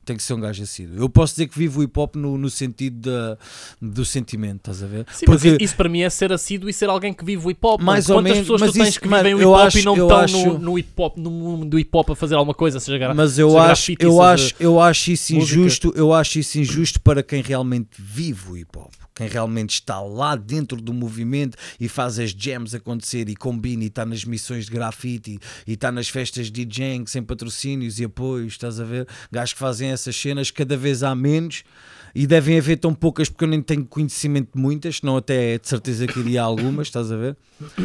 tem 0.02 0.16
que 0.16 0.22
ser 0.24 0.34
um 0.34 0.40
gajo 0.40 0.60
assíduo. 0.62 0.98
Eu 0.98 1.08
posso 1.08 1.34
dizer 1.34 1.46
que 1.46 1.56
vivo 1.56 1.80
o 1.80 1.82
hip 1.84 1.96
hop 2.00 2.16
no, 2.16 2.36
no 2.36 2.50
sentido 2.50 3.08
da, 3.10 3.38
do 3.80 4.04
sentimento, 4.04 4.56
estás 4.56 4.82
a 4.82 4.86
ver? 4.86 5.06
Sim, 5.12 5.26
mas 5.28 5.44
isso 5.44 5.76
para 5.76 5.88
mim 5.88 6.00
é 6.00 6.10
ser 6.10 6.32
assíduo 6.32 6.68
e 6.68 6.72
ser 6.72 6.88
alguém 6.88 7.12
que 7.12 7.24
vive 7.24 7.46
o 7.46 7.50
hip 7.50 7.60
hop. 7.64 7.80
Mais 7.80 8.08
mano. 8.08 8.16
ou 8.18 8.22
Quantas 8.22 8.32
menos, 8.32 8.46
pessoas 8.46 8.60
mas 8.60 8.70
tu 8.72 8.78
tens 8.78 8.88
isso, 8.88 9.00
que 9.00 9.08
mano, 9.08 9.22
vivem 9.22 9.34
o 9.36 9.38
hip 9.40 9.46
hop 9.46 9.66
acho- 9.66 9.78
e 9.78 9.82
não 9.84 9.92
estão 9.92 10.18
acho- 10.18 10.46
no, 10.48 10.58
no 10.58 10.78
hip 10.78 10.90
hop, 10.96 11.16
no 11.16 11.30
mundo 11.30 11.66
do 11.66 11.78
hip 11.78 11.90
hop 11.92 12.10
a 12.10 12.16
fazer 12.16 12.34
alguma 12.34 12.54
coisa, 12.54 12.80
seja 12.80 13.14
Mas 13.14 13.38
eu 13.38 13.56
acho, 13.56 13.66
grafite, 13.66 14.04
eu 14.04 14.20
acho, 14.22 14.54
eu 14.58 14.80
acho 14.80 15.12
isso 15.12 15.34
música. 15.34 15.60
injusto, 15.60 15.92
eu 15.94 16.12
acho 16.12 16.38
isso 16.40 16.58
injusto 16.58 17.00
para 17.00 17.22
quem 17.22 17.40
realmente 17.40 17.90
vive 17.96 18.50
o 18.50 18.56
hip 18.56 18.76
hop. 18.76 18.92
Quem 19.20 19.28
realmente 19.28 19.74
está 19.74 20.00
lá 20.00 20.34
dentro 20.34 20.80
do 20.80 20.94
movimento 20.94 21.54
e 21.78 21.90
faz 21.90 22.18
as 22.18 22.30
jams 22.30 22.74
acontecer 22.74 23.28
e 23.28 23.36
combina 23.36 23.84
e 23.84 23.88
está 23.88 24.06
nas 24.06 24.24
missões 24.24 24.64
de 24.64 24.70
grafite 24.70 25.38
e 25.66 25.74
está 25.74 25.92
nas 25.92 26.08
festas 26.08 26.50
de 26.50 26.64
DJing 26.64 27.04
sem 27.06 27.22
patrocínios 27.22 28.00
e 28.00 28.04
apoios, 28.04 28.54
estás 28.54 28.80
a 28.80 28.84
ver? 28.84 29.06
Gajos 29.30 29.52
que 29.52 29.58
fazem 29.58 29.90
essas 29.90 30.16
cenas, 30.16 30.50
cada 30.50 30.74
vez 30.74 31.02
há 31.02 31.14
menos 31.14 31.64
e 32.14 32.26
devem 32.26 32.58
haver 32.58 32.78
tão 32.78 32.94
poucas 32.94 33.28
porque 33.28 33.44
eu 33.44 33.48
nem 33.48 33.62
tenho 33.62 33.84
conhecimento 33.84 34.50
de 34.54 34.60
muitas, 34.60 34.96
senão 34.98 35.16
até 35.16 35.58
de 35.58 35.68
certeza 35.68 36.06
que 36.06 36.18
iria 36.20 36.42
algumas, 36.42 36.88
estás 36.88 37.10
a 37.12 37.16
ver? 37.16 37.36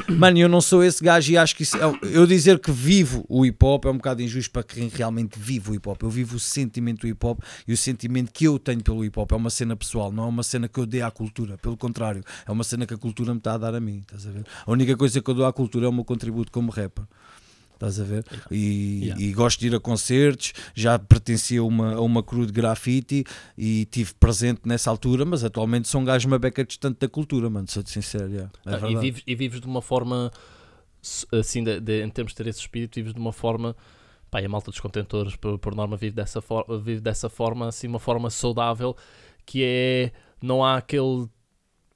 Mano, 0.10 0.38
eu 0.38 0.48
não 0.50 0.62
sou 0.62 0.84
esse 0.84 1.04
gajo 1.04 1.32
e 1.32 1.38
acho 1.38 1.56
que 1.56 1.64
isso 1.64 1.78
é- 1.78 2.00
eu 2.04 2.26
dizer 2.26 2.60
que 2.60 2.72
vivo 2.72 3.26
o 3.28 3.46
hip 3.46 3.58
hop 3.64 3.86
é 3.86 3.90
um 3.90 3.98
bocado 3.98 4.22
injusto 4.22 4.52
para 4.52 4.64
quem 4.64 4.88
realmente 4.88 5.38
vive 5.38 5.72
o 5.72 5.76
hip 5.76 5.88
hop. 5.90 6.02
Eu 6.04 6.10
vivo 6.10 6.38
o 6.38 6.40
sentimento 6.40 7.02
do 7.02 7.08
hip 7.08 7.26
hop 7.26 7.40
e 7.68 7.74
o 7.74 7.78
sentimento 7.78 8.32
que 8.32 8.46
eu 8.46 8.58
tenho 8.58 8.82
pelo 8.82 9.04
hip 9.04 9.20
hop 9.20 9.32
é 9.32 9.36
uma 9.36 9.50
cena 9.50 9.76
pessoal, 9.76 10.12
não 10.12 10.24
é 10.24 10.28
uma 10.28 10.44
cena 10.44 10.68
que 10.68 10.80
eu 10.80 10.86
dei 10.86 11.02
à 11.02 11.12
cultura. 11.12 11.58
Pelo 11.58 11.76
contrário, 11.78 12.24
é 12.48 12.52
uma 12.52 12.64
cena 12.64 12.86
que 12.86 12.94
a 12.94 12.98
cultura 12.98 13.32
me 13.34 13.38
está 13.40 13.54
a 13.54 13.58
dar 13.58 13.76
a 13.76 13.80
mim. 13.80 14.00
Estás 14.00 14.26
a 14.28 14.32
ver? 14.32 14.46
A 14.66 14.72
única 14.72 14.96
coisa 14.96 15.22
que 15.22 15.30
eu 15.30 15.34
dou 15.34 15.46
à 15.46 15.52
cultura 15.54 15.86
é 15.86 15.90
o 15.90 15.94
meu 15.94 16.06
contributo 16.06 16.52
como 16.52 16.72
rapper. 16.72 17.04
Estás 17.76 18.00
a 18.00 18.04
ver? 18.04 18.26
E, 18.50 19.02
Yeah. 19.06 19.22
e 19.22 19.34
gosto 19.34 19.60
de 19.60 19.68
ir 19.68 19.76
a 19.76 19.80
concertos, 19.80 20.54
já 20.74 20.98
pertencia 20.98 21.60
a 21.60 21.64
uma, 21.64 21.94
a 21.96 22.02
uma 22.02 22.24
crew 22.24 22.46
de 22.46 22.52
grafite 22.52 23.24
e 23.58 23.86
tive 23.86 24.14
presente 24.16 24.62
nessa 24.66 24.90
altura, 24.90 25.24
mas 25.26 25.44
atualmente 25.44 25.88
sou 25.88 26.02
um 26.02 26.06
gajo 26.06 26.28
uma 26.28 26.40
beca 26.40 26.64
distante 26.66 26.98
da 27.00 27.08
cultura, 27.08 27.50
mano, 27.50 27.68
sou-te 27.70 27.92
sincero. 27.92 28.30
yeah. 28.32 28.52
É 28.66 28.76
Ah, 28.76 28.90
e, 28.90 28.96
vives, 28.96 29.24
e 29.28 29.36
vives 29.36 29.62
de 29.62 29.68
uma 29.68 29.82
forma, 29.82 30.32
assim, 31.32 31.64
de- 31.64 31.80
de- 31.80 32.04
em 32.04 32.10
termos 32.10 32.32
de 32.34 32.38
ter 32.38 32.48
esse 32.48 32.60
espírito, 32.60 32.96
vives 32.96 33.14
de 33.14 33.20
uma 33.20 33.34
forma. 33.34 33.76
Pá, 34.32 34.40
a 34.40 34.50
malta 34.50 34.72
dos 34.72 34.80
contentores, 34.80 35.36
por, 35.36 35.58
por 35.60 35.76
norma, 35.76 35.96
vive 35.96 36.16
dessa, 36.16 36.42
for, 36.42 36.66
vive 36.82 37.00
dessa 37.02 37.30
forma, 37.30 37.68
assim, 37.68 37.88
uma 37.88 38.00
forma 38.00 38.30
saudável, 38.30 38.96
que 39.46 39.62
é. 39.64 40.12
Não 40.42 40.64
há 40.64 40.78
aquele. 40.78 41.28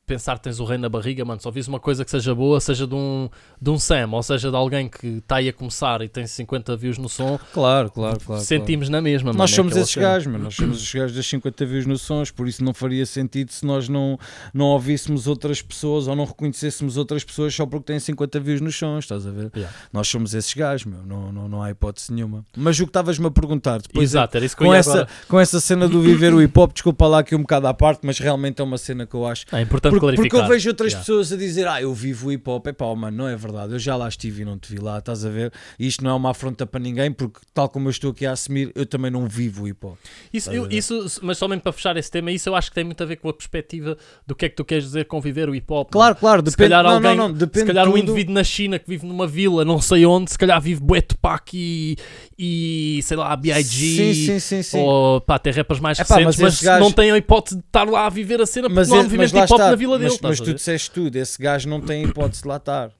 Pensar 0.09 0.37
que 0.39 0.43
tens 0.45 0.59
o 0.59 0.65
rei 0.65 0.77
na 0.79 0.89
barriga, 0.89 1.23
mano. 1.23 1.39
Só 1.39 1.51
vis 1.51 1.67
uma 1.67 1.79
coisa 1.79 2.03
que 2.03 2.09
seja 2.09 2.33
boa, 2.33 2.59
seja 2.59 2.87
de 2.87 2.95
um, 2.95 3.29
de 3.61 3.69
um 3.69 3.77
Sam, 3.77 4.09
ou 4.11 4.23
seja 4.23 4.49
de 4.49 4.55
alguém 4.55 4.89
que 4.89 5.05
está 5.17 5.35
aí 5.35 5.47
a 5.49 5.53
começar 5.53 6.01
e 6.01 6.09
tem 6.09 6.25
50 6.25 6.75
views 6.75 6.97
no 6.97 7.07
som, 7.07 7.39
Claro, 7.53 7.91
claro, 7.91 7.91
claro. 7.91 8.19
claro. 8.25 8.41
sentimos 8.43 8.89
na 8.89 8.99
mesma, 9.01 9.27
mano. 9.27 9.37
Nós 9.37 9.51
é 9.51 9.55
somos 9.55 9.77
esses 9.77 9.91
cena. 9.93 10.07
gajos, 10.07 10.27
mano. 10.31 10.45
Nós 10.45 10.55
somos 10.55 10.81
os 10.81 10.91
gajos 10.91 11.15
das 11.15 11.27
50 11.27 11.63
views 11.67 11.85
nos 11.85 12.01
sons, 12.01 12.31
por 12.31 12.47
isso 12.47 12.63
não 12.63 12.73
faria 12.73 13.05
sentido 13.05 13.51
se 13.51 13.63
nós 13.65 13.87
não, 13.87 14.17
não 14.51 14.65
ouvíssemos 14.65 15.27
outras 15.27 15.61
pessoas 15.61 16.07
ou 16.07 16.15
não 16.15 16.25
reconhecêssemos 16.25 16.97
outras 16.97 17.23
pessoas 17.23 17.53
só 17.53 17.67
porque 17.67 17.85
têm 17.93 17.99
50 17.99 18.39
views 18.39 18.61
nos 18.61 18.75
sons, 18.75 19.03
estás 19.05 19.27
a 19.27 19.31
ver? 19.31 19.51
Yeah. 19.55 19.75
Nós 19.93 20.07
somos 20.07 20.33
esses 20.33 20.53
gajos, 20.55 20.85
meu. 20.87 21.03
Não, 21.05 21.31
não, 21.31 21.47
não 21.47 21.61
há 21.61 21.69
hipótese 21.69 22.11
nenhuma. 22.11 22.43
Mas 22.57 22.79
o 22.79 22.83
que 22.85 22.89
estavas-me 22.89 23.27
a 23.27 23.31
perguntar, 23.31 23.79
depois 23.79 24.09
é- 24.15 24.17
Exato, 24.17 24.37
era 24.37 24.45
isso 24.45 24.57
que 24.57 24.63
com, 24.65 24.73
essa, 24.73 24.91
agora. 24.91 25.07
com 25.27 25.39
essa 25.39 25.59
cena 25.59 25.87
do 25.87 26.01
viver 26.01 26.33
o 26.33 26.41
hip 26.41 26.57
hop, 26.59 26.73
desculpa 26.73 27.05
lá 27.05 27.19
aqui 27.19 27.35
um 27.35 27.41
bocado 27.41 27.67
à 27.67 27.73
parte, 27.75 27.99
mas 28.03 28.17
realmente 28.17 28.59
é 28.59 28.63
uma 28.63 28.77
cena 28.79 29.05
que 29.05 29.13
eu 29.13 29.27
acho. 29.27 29.45
É 29.51 29.61
importante 29.61 29.98
Porque, 29.99 30.15
clarificar. 30.17 30.29
porque 30.41 30.45
eu 30.45 30.55
vejo 30.55 30.69
outras 30.69 30.91
Yeah. 30.91 31.05
pessoas 31.05 31.31
a 31.31 31.35
dizer, 31.37 31.67
ah, 31.67 31.81
eu 31.81 31.93
vivo 31.93 32.27
o 32.27 32.31
hip 32.31 32.49
hop, 32.49 32.67
é 32.67 32.73
pá, 32.73 32.93
mano, 32.95 33.15
não 33.17 33.27
é 33.27 33.35
verdade, 33.35 33.73
eu 33.73 33.79
já 33.79 33.95
lá 33.95 34.07
estive 34.07 34.41
e 34.41 34.45
não 34.45 34.57
te 34.57 34.71
vi 34.73 34.79
lá, 34.79 34.99
estás 34.99 35.25
a 35.25 35.29
ver? 35.29 35.51
E 35.77 35.87
isto 35.87 36.03
não 36.03 36.11
é 36.11 36.13
uma 36.13 36.31
afronta 36.31 36.65
para 36.65 36.79
ninguém, 36.79 37.11
porque 37.11 37.39
tal 37.53 37.69
como 37.69 37.87
eu 37.87 37.91
estou 37.91 38.11
aqui 38.11 38.25
a 38.25 38.31
assumir, 38.31 38.71
eu 38.75 38.85
também 38.85 39.11
não 39.11 39.27
vivo 39.27 39.63
o 39.63 39.67
hip 39.67 39.85
hop. 39.85 39.97
Isso, 40.33 40.51
eu- 40.51 40.67
isso, 40.69 41.19
mas 41.21 41.37
somente 41.37 41.61
para 41.61 41.71
fechar 41.71 41.95
esse 41.97 42.09
tema, 42.09 42.31
isso 42.31 42.49
eu 42.49 42.55
acho 42.55 42.69
que 42.69 42.75
tem 42.75 42.83
muito 42.83 43.01
a 43.01 43.05
ver 43.05 43.17
com 43.17 43.29
a 43.29 43.33
perspectiva 43.33 43.97
do 44.25 44.35
que 44.35 44.45
é 44.45 44.49
que 44.49 44.55
tu 44.55 44.65
queres 44.65 44.85
dizer 44.85 45.05
com 45.05 45.19
viver 45.21 45.49
o 45.49 45.55
hip 45.55 45.71
hop. 45.71 45.89
Claro, 45.91 46.15
claro, 46.15 46.39
Se 46.41 46.51
depende, 46.51 46.69
calhar 46.71 46.85
alguém- 46.85 47.15
não, 47.15 47.27
não, 47.29 47.33
depende 47.33 47.59
se 47.59 47.65
calhar 47.65 47.87
um 47.87 47.91
tudo. 47.91 48.01
indivíduo 48.03 48.33
na 48.33 48.43
China 48.43 48.79
que 48.79 48.89
vive 48.89 49.05
numa 49.05 49.27
vila, 49.27 49.63
não 49.65 49.81
sei 49.81 50.05
onde, 50.05 50.31
se 50.31 50.37
calhar 50.37 50.59
vive 50.61 50.81
bué 50.81 51.01
Tupac 51.01 51.51
e, 51.53 51.95
e 52.37 52.99
sei 53.03 53.17
lá, 53.17 53.35
B.I.G. 53.35 53.63
Sim, 53.95 54.13
sim, 54.13 54.39
sim, 54.39 54.63
sim. 54.63 54.79
Ou 54.79 55.21
pá, 55.21 55.39
tem 55.39 55.51
rappers 55.53 55.79
mais 55.79 55.99
Epá, 55.99 56.15
recentes, 56.15 56.39
mas 56.39 56.49
mas, 56.53 56.61
gajo- 56.61 56.83
não 56.83 56.91
tem 56.91 57.11
a 57.11 57.17
hipótese 57.17 57.55
de 57.57 57.61
estar 57.61 57.87
lá 57.89 58.05
a 58.05 58.09
viver 58.09 58.41
a 58.41 58.45
cena 58.45 58.67
porque 58.67 58.79
mas, 58.79 58.89
não 58.89 58.97
há 58.97 58.99
é- 58.99 59.03
movimento 59.03 59.29
hip 59.37 59.53
hop 59.53 59.59
na 59.59 59.75
vila 59.75 59.88
dele. 59.97 60.09
mas, 60.11 60.21
mas 60.21 60.41
a 60.41 60.43
tu 60.43 60.53
disseste 60.53 60.91
tudo, 60.91 61.15
esse 61.15 61.41
gajo 61.41 61.67
não 61.69 61.81
tem 61.81 62.03
hipótese 62.03 62.41
de 62.43 62.47
lá 62.47 62.57
estar. 62.57 62.91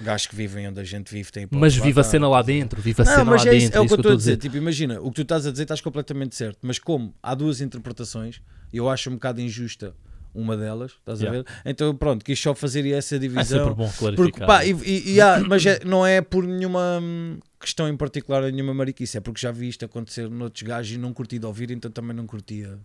Gajos 0.00 0.28
que 0.28 0.36
vivem 0.36 0.68
onde 0.68 0.78
a 0.78 0.84
gente 0.84 1.12
vive 1.12 1.32
tem 1.32 1.42
hipótese 1.42 1.60
Mas 1.60 1.72
de 1.72 1.80
lá 1.80 1.86
vive 1.86 1.98
a 1.98 2.02
estar. 2.02 2.10
cena 2.12 2.28
lá 2.28 2.40
dentro, 2.42 2.80
vive 2.80 3.02
a 3.02 3.04
Não, 3.04 3.12
cena 3.12 3.24
mas 3.24 3.44
lá 3.44 3.50
é, 3.50 3.56
isso, 3.56 3.64
dentro, 3.66 3.78
é 3.78 3.80
o 3.80 3.84
isso 3.84 3.94
que 3.94 3.98
eu 3.98 4.02
estou 4.02 4.12
a 4.12 4.16
dizer. 4.16 4.36
Tipo, 4.36 4.56
imagina, 4.56 5.00
o 5.00 5.08
que 5.10 5.16
tu 5.16 5.22
estás 5.22 5.44
a 5.46 5.50
dizer 5.50 5.64
estás 5.64 5.80
completamente 5.80 6.36
certo, 6.36 6.58
mas 6.62 6.78
como 6.78 7.12
há 7.20 7.34
duas 7.34 7.60
interpretações, 7.60 8.40
eu 8.72 8.88
acho 8.88 9.10
um 9.10 9.14
bocado 9.14 9.40
injusta 9.40 9.94
uma 10.34 10.56
delas, 10.56 10.92
estás 10.92 11.20
a 11.20 11.24
Yeah. 11.24 11.42
ver? 11.42 11.60
Então 11.64 11.92
pronto, 11.96 12.24
quis 12.24 12.38
só 12.38 12.54
fazer 12.54 12.86
essa 12.92 13.16
É 13.16 13.18
divisão. 13.18 13.58
sempre 13.58 13.74
bom 13.74 13.90
clarificar. 13.98 14.14
Porque, 14.16 14.46
pá, 14.46 14.64
e, 14.64 14.70
e- 14.84 15.14
e 15.14 15.20
há- 15.20 15.40
mas 15.40 15.66
é- 15.66 15.80
não 15.84 16.06
é 16.06 16.20
por 16.20 16.44
nenhuma 16.46 17.00
hum, 17.02 17.40
questão 17.58 17.88
em 17.88 17.96
particular, 17.96 18.42
nenhuma 18.52 18.72
mariquice, 18.72 19.16
é 19.16 19.20
porque 19.20 19.40
já 19.40 19.50
vi 19.50 19.68
isto 19.68 19.84
acontecer 19.84 20.30
noutros 20.30 20.62
gajos 20.62 20.92
e 20.94 20.98
não 20.98 21.12
curti 21.12 21.40
de 21.40 21.46
ouvir, 21.46 21.72
então 21.72 21.90
também 21.90 22.14
não 22.14 22.24
curtia. 22.24 22.78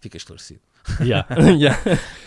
Fica 0.00 0.16
esclarecido. 0.16 0.60
Yeah, 1.00 1.26
yeah. 1.58 1.78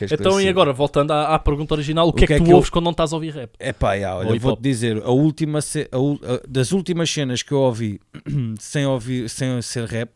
Então, 0.02 0.42
e 0.42 0.48
agora, 0.50 0.74
voltando 0.74 1.12
à, 1.12 1.36
à 1.36 1.40
pergunta 1.40 1.74
original, 1.76 2.08
o 2.08 2.14
que, 2.14 2.24
é 2.24 2.28
que, 2.28 2.38
tu 2.40 2.50
eu- 2.50 2.56
ouves 2.56 2.70
quando 2.70 2.86
não 2.86 2.92
estás 2.92 3.14
a 3.14 3.16
ouvir 3.16 3.34
rap? 3.34 3.52
É 3.60 3.72
pá, 3.72 3.98
já, 4.00 4.16
olha, 4.16 4.40
vou-te 4.40 4.62
dizer, 4.62 5.02
a 5.04 5.12
última 5.12 5.62
ce- 5.62 5.88
a 5.92 5.98
a- 5.98 6.42
das 6.48 6.72
últimas 6.72 7.10
cenas 7.12 7.44
que 7.44 7.52
eu 7.52 7.60
ouvi 7.60 8.00
sem, 8.60 8.86
ouvir, 8.86 9.30
sem 9.30 9.62
ser 9.62 9.86
rap, 9.86 10.10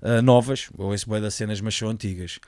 ah, 0.00 0.22
novas, 0.22 0.68
ou 0.78 0.90
ouço 0.92 1.08
bem 1.10 1.20
das 1.20 1.34
cenas, 1.34 1.60
mas 1.60 1.74
são 1.76 1.88
antigas. 1.88 2.38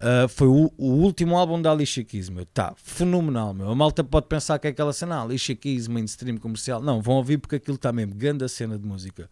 Ah, 0.00 0.28
foi 0.28 0.46
o, 0.46 0.70
o 0.76 0.86
último 0.92 1.36
álbum 1.36 1.60
da 1.60 1.72
Alicia 1.72 2.04
Keys, 2.04 2.28
meu. 2.28 2.44
Tá 2.46 2.74
fenomenal, 2.76 3.54
meu. 3.54 3.70
A 3.70 3.74
malta 3.74 4.04
pode 4.04 4.26
pensar 4.26 4.58
que 4.58 4.66
é 4.66 4.70
aquela 4.70 4.92
cena, 4.92 5.16
ah, 5.16 5.22
Alicia 5.22 5.54
Keys, 5.54 5.88
mainstream 5.88 6.36
comercial. 6.36 6.82
Não, 6.82 7.00
vão 7.00 7.16
ouvir 7.16 7.38
porque 7.38 7.56
aquilo 7.56 7.76
está 7.76 7.92
mesmo. 7.92 8.14
Grande 8.14 8.46
cena 8.48 8.78
de 8.78 8.86
música. 8.86 9.28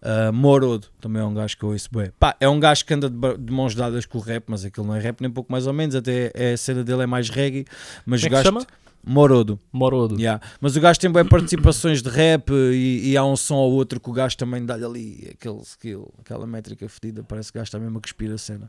Ah, 0.00 0.32
Morodo, 0.32 0.88
também 1.00 1.20
é 1.20 1.24
um 1.24 1.34
gajo 1.34 1.56
que 1.56 1.64
eu 1.64 1.70
ouço 1.70 1.88
bem. 1.92 2.10
Pá, 2.18 2.34
é 2.40 2.48
um 2.48 2.58
gajo 2.58 2.84
que 2.84 2.94
anda 2.94 3.10
de, 3.10 3.36
de 3.38 3.52
mãos 3.52 3.74
dadas 3.74 4.06
com 4.06 4.18
o 4.18 4.20
rap, 4.20 4.44
mas 4.48 4.64
aquilo 4.64 4.86
não 4.86 4.94
é 4.94 5.00
rap, 5.00 5.20
nem 5.20 5.30
pouco 5.30 5.52
mais 5.52 5.66
ou 5.66 5.72
menos. 5.72 5.94
Até 5.94 6.30
é, 6.34 6.52
a 6.52 6.56
cena 6.56 6.82
dele 6.82 7.02
é 7.02 7.06
mais 7.06 7.28
reggae. 7.28 7.64
Mas 8.06 8.22
Como 8.22 8.34
é 8.34 8.38
o 8.38 8.42
se 8.42 8.44
gajo. 8.44 8.44
chama? 8.44 8.66
Morodo. 9.08 9.60
Morodo. 9.72 10.18
Yeah. 10.18 10.42
Mas 10.60 10.74
o 10.74 10.80
gajo 10.80 10.98
tem 10.98 11.12
bem 11.12 11.24
participações 11.24 12.02
de 12.02 12.08
rap 12.08 12.50
e, 12.50 13.10
e 13.10 13.16
há 13.16 13.24
um 13.24 13.36
som 13.36 13.54
ou 13.54 13.72
outro 13.74 14.00
que 14.00 14.10
o 14.10 14.12
gajo 14.12 14.36
também 14.36 14.64
dá-lhe 14.66 14.84
ali 14.84 15.28
aquele 15.30 15.60
skill, 15.60 16.12
aquela 16.18 16.44
métrica 16.44 16.88
fedida. 16.88 17.22
Parece 17.22 17.52
que 17.52 17.58
o 17.58 17.60
gajo 17.60 17.68
está 17.68 17.78
mesmo 17.78 17.98
a 17.98 18.00
cuspir 18.00 18.32
a 18.32 18.38
cena. 18.38 18.66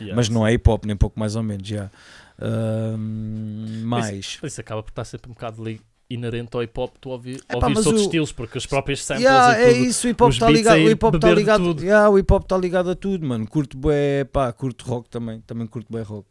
Yeah. 0.00 0.14
Mas 0.16 0.28
não 0.28 0.46
é 0.46 0.52
hip 0.52 0.68
hop, 0.68 0.84
nem 0.84 0.96
pouco 0.96 1.18
mais 1.18 1.36
ou 1.36 1.42
menos. 1.42 1.66
já 1.68 1.90
Ahm, 2.38 3.82
mais. 3.84 4.38
Isso 4.42 4.60
acaba 4.60 4.82
por 4.82 4.90
estar 4.90 5.04
sempre 5.04 5.30
um 5.30 5.34
bocado 5.34 5.62
ali 5.62 5.80
inerente 6.10 6.54
ao 6.54 6.62
hip 6.62 6.78
hop, 6.78 6.94
tu 7.00 7.10
ouvir, 7.10 7.40
ouvir 7.52 7.74
mas 7.74 7.86
outros 7.86 8.02
o- 8.02 8.04
estilos, 8.06 8.32
porque 8.32 8.58
os 8.58 8.66
próprios 8.66 9.02
samples 9.04 9.24
Yeah, 9.24 9.58
e 9.58 9.62
é 9.64 9.72
tudo. 9.74 9.84
isso, 9.86 10.06
o 10.06 10.10
hip 10.10 10.22
hop 10.22 10.28
os 10.30 10.34
está 10.36 10.46
beats 10.46 10.58
ligado, 10.58 10.78
o 10.78 10.90
hip 10.90 11.04
hop 11.06 11.14
está 11.14 11.30
ligado, 11.32 11.62
tudo. 11.64 11.82
yeah, 11.82 12.10
o 12.10 12.18
hip 12.18 12.32
hop 12.32 12.42
está 12.42 12.58
ligado 12.58 12.90
a 12.90 12.94
tudo, 12.94 13.26
mano. 13.26 13.46
Curto 13.48 13.76
bué, 13.78 14.24
pá, 14.24 14.52
curto 14.52 14.84
rock 14.84 15.08
também, 15.08 15.40
também 15.40 15.66
curto 15.66 15.86
bué 15.90 16.02
rock. 16.02 16.28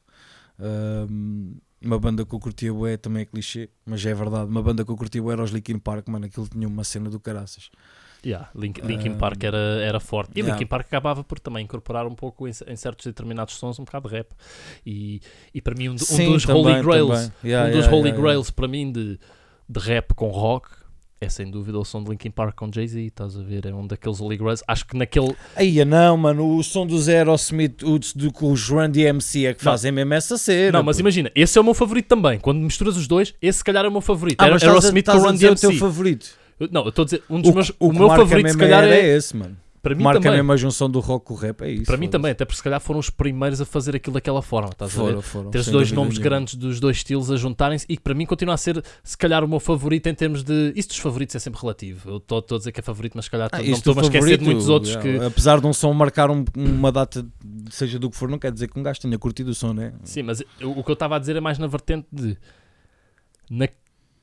Ahm, 0.59 1.53
uma 1.81 1.99
banda 1.99 2.25
que 2.25 2.33
eu 2.33 2.39
curtia 2.39 2.71
bué 2.73 2.95
também 2.97 3.23
é 3.23 3.25
clichê, 3.25 3.69
mas 3.85 4.05
é 4.05 4.13
verdade. 4.13 4.45
Uma 4.49 4.61
banda 4.61 4.85
que 4.85 4.91
eu 4.91 4.95
curtia 4.95 5.21
bué 5.21 5.33
era 5.33 5.43
os 5.43 5.51
Linkin 5.51 5.79
Park, 5.79 6.07
mano, 6.07 6.25
aquilo 6.25 6.47
tinha 6.47 6.67
uma 6.67 6.83
cena 6.83 7.09
do 7.09 7.19
caraças. 7.19 7.69
Yeah, 8.25 8.49
Link- 8.55 8.81
Linkin 8.81 9.09
Ah, 9.11 9.17
Park 9.17 9.43
era, 9.43 9.57
era 9.81 9.99
forte. 9.99 10.31
E 10.35 10.39
yeah. 10.39 10.53
Linkin 10.53 10.67
Park 10.67 10.85
acabava 10.87 11.23
por 11.23 11.39
também 11.39 11.63
incorporar 11.65 12.07
um 12.07 12.15
pouco 12.15 12.47
em, 12.47 12.51
em 12.67 12.75
certos 12.75 13.05
determinados 13.05 13.55
sons 13.55 13.77
um 13.79 13.83
bocado 13.83 14.07
de 14.09 14.15
rap. 14.15 14.27
E, 14.85 15.21
e 15.53 15.61
para 15.61 15.75
mim 15.75 15.89
um, 15.89 15.95
do- 15.95 16.03
um 16.03 16.05
Sim, 16.05 16.31
dos 16.31 16.43
também, 16.45 16.61
Holy 16.63 16.81
Grails. 16.83 17.31
Yeah, 17.43 17.69
um 17.69 17.71
dos 17.79 17.87
Holy 17.87 18.11
Grails 18.11 18.49
para 18.51 18.67
mim 18.67 18.91
de, 18.91 19.19
de 19.67 19.79
rap 19.79 20.13
com 20.13 20.29
rock 20.29 20.69
é 21.19 21.29
sem 21.29 21.49
dúvida 21.49 21.79
o 21.79 21.85
som 21.85 22.03
de 22.03 22.09
Linkin 22.09 22.31
Park 22.31 22.53
com 22.55 22.69
Jay-Z, 22.69 22.99
estás 22.99 23.37
a 23.37 23.41
ver? 23.43 23.65
É 23.65 23.73
um 23.73 23.87
daqueles 23.87 24.19
Holy 24.19 24.35
Grails. 24.35 24.61
Acho 24.67 24.85
que 24.85 24.97
naquele. 24.97 25.33
Aí, 25.55 25.83
não, 25.85 26.17
mano, 26.17 26.57
o 26.57 26.61
som 26.63 26.85
dos 26.85 27.07
Aerosmith, 27.07 27.81
o 27.83 27.97
do 27.97 28.29
que 28.33 28.43
os 28.43 28.67
Run 28.67 28.89
DMC 28.89 29.45
é 29.45 29.53
que 29.53 29.63
Não. 29.63 29.71
fazem 29.71 29.89
mesmo 29.89 30.13
essa 30.13 30.37
cena. 30.37 30.79
Não, 30.79 30.83
mas 30.83 30.97
pô. 30.97 31.01
imagina, 31.01 31.31
esse 31.33 31.57
é 31.57 31.61
o 31.61 31.63
meu 31.63 31.73
favorito 31.73 32.07
também. 32.07 32.39
Quando 32.41 32.59
misturas 32.59 32.97
os 32.97 33.07
dois, 33.07 33.33
esse 33.41 33.59
se 33.59 33.63
calhar 33.63 33.85
é 33.85 33.87
o 33.87 33.91
meu 33.91 34.01
favorito. 34.01 34.41
Ah, 34.41 34.45
Aerosmith 34.47 35.05
com 35.05 35.17
Run 35.17 35.33
dizer 35.33 35.45
o 35.51 35.55
DMC. 35.55 35.61
teu 35.69 35.77
favorito. 35.77 36.42
Não, 36.71 36.83
eu 36.83 36.89
estou 36.89 37.03
a 37.03 37.05
dizer, 37.05 37.23
um 37.29 37.41
dos 37.41 37.51
O, 37.51 37.53
meus, 37.53 37.69
o 37.79 37.87
o 37.87 37.93
meu 37.93 38.07
favorito 38.09 38.35
se 38.37 38.43
mesmo 38.43 38.59
calhar 38.59 38.83
era 38.83 38.95
é. 38.95 39.15
esse, 39.15 39.35
mano. 39.35 39.57
para 39.81 39.93
mim 39.95 40.03
Marca 40.03 40.21
também. 40.21 40.37
mesmo 40.37 40.51
a 40.53 40.55
junção 40.57 40.89
do 40.89 40.99
rock 41.01 41.25
com 41.25 41.33
o 41.33 41.37
rap, 41.37 41.61
é 41.61 41.71
isso. 41.71 41.83
Para 41.85 41.97
mim 41.97 42.07
também, 42.07 42.31
até 42.31 42.45
porque 42.45 42.55
se 42.57 42.63
calhar 42.63 42.79
foram 42.79 42.99
os 43.01 43.09
primeiros 43.09 43.59
a 43.59 43.65
fazer 43.65 43.95
aquilo 43.95 44.13
daquela 44.13 44.41
forma, 44.41 44.69
estás 44.69 44.91
a 44.97 45.03
ver? 45.03 45.09
Foram, 45.09 45.21
foram. 45.21 45.51
Teres 45.51 45.65
sem 45.65 45.73
dois 45.73 45.91
nomes 45.91 46.13
nenhuma. 46.13 46.23
grandes 46.23 46.55
dos 46.55 46.79
dois 46.79 46.95
estilos 46.97 47.29
a 47.29 47.35
juntarem-se 47.35 47.85
e 47.89 47.97
que 47.97 48.01
para 48.01 48.13
mim 48.13 48.25
continua 48.25 48.53
a 48.55 48.57
ser, 48.57 48.81
se 49.03 49.17
calhar, 49.17 49.43
o 49.43 49.47
meu 49.47 49.59
favorito 49.59 50.07
em 50.07 50.15
termos 50.15 50.41
de. 50.43 50.71
Isso 50.75 50.87
dos 50.89 50.97
favoritos 50.99 51.35
é 51.35 51.39
sempre 51.39 51.59
relativo. 51.59 52.09
Eu 52.09 52.17
estou 52.17 52.37
a 52.49 52.57
dizer 52.57 52.71
que 52.71 52.79
é 52.79 52.83
favorito, 52.83 53.13
mas 53.15 53.25
se 53.25 53.31
calhar 53.31 53.49
Ah, 53.51 53.57
não 53.61 53.65
estou-me 53.65 53.99
a 53.99 54.03
esquecer 54.03 54.37
de 54.37 54.45
muitos 54.45 54.69
outros 54.69 54.93
yeah, 54.93 55.19
que. 55.19 55.25
Apesar 55.25 55.59
de 55.59 55.67
um 55.67 55.73
som 55.73 55.91
marcar 55.93 56.31
um- 56.31 56.45
uma 56.55 56.91
data, 56.91 57.25
seja 57.69 57.99
do 57.99 58.09
que 58.09 58.15
for, 58.15 58.29
não 58.29 58.39
quer 58.39 58.53
dizer 58.53 58.69
que 58.69 58.79
um 58.79 58.83
gajo 58.83 59.01
tenha 59.01 59.19
curtido 59.19 59.51
o 59.51 59.53
som, 59.53 59.73
né? 59.73 59.91
Sim, 60.03 60.23
mas 60.23 60.41
eu- 60.61 60.71
o 60.71 60.81
que 60.83 60.89
eu 60.91 60.93
estava 60.93 61.17
a 61.17 61.19
dizer 61.19 61.35
é 61.35 61.41
mais 61.41 61.59
na 61.59 61.67
vertente 61.67 62.07
de. 62.09 62.37
Na, 63.49 63.67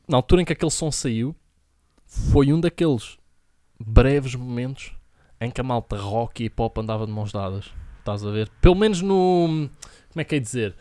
na 0.09 0.17
altura 0.17 0.41
em 0.41 0.45
que 0.47 0.53
aquele 0.55 0.71
som 0.71 0.91
saiu, 0.91 1.37
foi 2.11 2.53
um 2.53 2.61
daqueles 2.61 3.17
breves 3.79 4.35
momentos 4.35 4.93
em 5.41 5.51
que 5.51 5.61
a 5.61 5.65
malta 5.65 5.97
rock 5.97 6.43
e 6.43 6.47
hip 6.47 6.61
hop 6.61 6.77
andava 6.79 7.07
de 7.07 7.13
mãos 7.13 7.33
dadas. 7.33 7.67
Estás 8.01 8.27
a 8.27 8.31
ver? 8.31 8.51
Pelo 8.61 8.75
menos 8.75 9.01
no. 9.01 9.69
Como 10.11 10.21
é 10.21 10.25
que 10.25 10.35
é 10.35 10.39
dizer? 10.41 10.75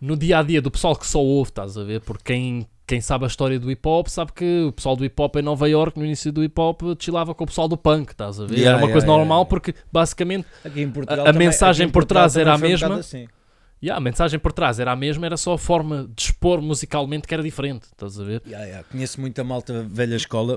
No 0.00 0.16
dia 0.16 0.38
a 0.38 0.42
dia 0.42 0.62
do 0.62 0.70
pessoal 0.70 0.96
que 0.96 1.06
só 1.06 1.20
ouve, 1.20 1.50
estás 1.50 1.76
a 1.76 1.84
ver? 1.84 2.00
Porque 2.00 2.24
quem, 2.24 2.66
quem 2.86 3.00
sabe 3.00 3.24
a 3.24 3.28
história 3.28 3.58
do 3.58 3.70
hip 3.70 3.86
hop 3.86 4.08
sabe 4.08 4.32
que 4.32 4.64
o 4.64 4.72
pessoal 4.72 4.96
do 4.96 5.04
hip 5.04 5.20
hop 5.20 5.36
em 5.36 5.42
Nova 5.42 5.68
York, 5.68 5.98
no 5.98 6.04
início 6.04 6.32
do 6.32 6.42
hip 6.42 6.58
hop, 6.60 6.82
chilava 6.98 7.34
com 7.34 7.44
o 7.44 7.46
pessoal 7.46 7.68
do 7.68 7.76
punk, 7.76 8.10
estás 8.12 8.40
a 8.40 8.44
ver? 8.46 8.54
Yeah, 8.58 8.68
era 8.68 8.76
uma 8.76 8.80
yeah, 8.86 8.92
coisa 8.92 9.06
yeah, 9.06 9.18
normal 9.18 9.38
yeah. 9.40 9.50
porque 9.50 9.74
basicamente 9.92 10.46
Aqui 10.64 10.80
em 10.82 10.90
Portugal 10.90 11.26
A- 11.26 11.30
a 11.30 11.32
também- 11.32 11.48
mensagem 11.48 11.84
aqui 11.84 11.90
em 11.90 11.92
por 11.92 12.04
trás 12.04 12.36
era 12.36 12.52
a 12.52 12.56
um 12.56 12.58
mesma. 12.58 12.88
bocado 12.88 13.00
assim. 13.00 13.28
Yeah, 13.82 13.98
a 13.98 14.00
mensagem 14.00 14.38
por 14.40 14.52
trás 14.52 14.80
era 14.80 14.92
a 14.92 14.96
mesma, 14.96 15.26
era 15.26 15.36
só 15.36 15.52
a 15.52 15.58
forma 15.58 16.08
de 16.14 16.22
expor 16.22 16.62
musicalmente 16.62 17.28
que 17.28 17.34
era 17.34 17.42
diferente, 17.42 17.84
estás 17.84 18.18
a 18.18 18.24
ver? 18.24 18.42
Yeah, 18.46 18.64
yeah. 18.66 18.84
Conheço 18.90 19.20
muita 19.20 19.44
malta 19.44 19.84
velha 19.88 20.16
escola 20.16 20.56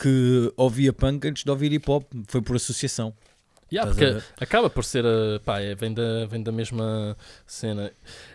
que 0.00 0.52
ouvia 0.56 0.92
punk 0.92 1.26
antes 1.26 1.44
de 1.44 1.50
ouvir 1.50 1.72
hip 1.72 1.90
hop, 1.90 2.04
foi 2.28 2.40
por 2.42 2.56
associação. 2.56 3.12
Yeah, 3.72 3.90
porque 3.92 4.22
acaba 4.40 4.70
por 4.70 4.84
ser, 4.84 5.04
pá, 5.44 5.60
é, 5.60 5.74
vem, 5.74 5.92
da, 5.92 6.24
vem 6.26 6.40
da 6.42 6.52
mesma 6.52 7.16
cena. 7.46 7.92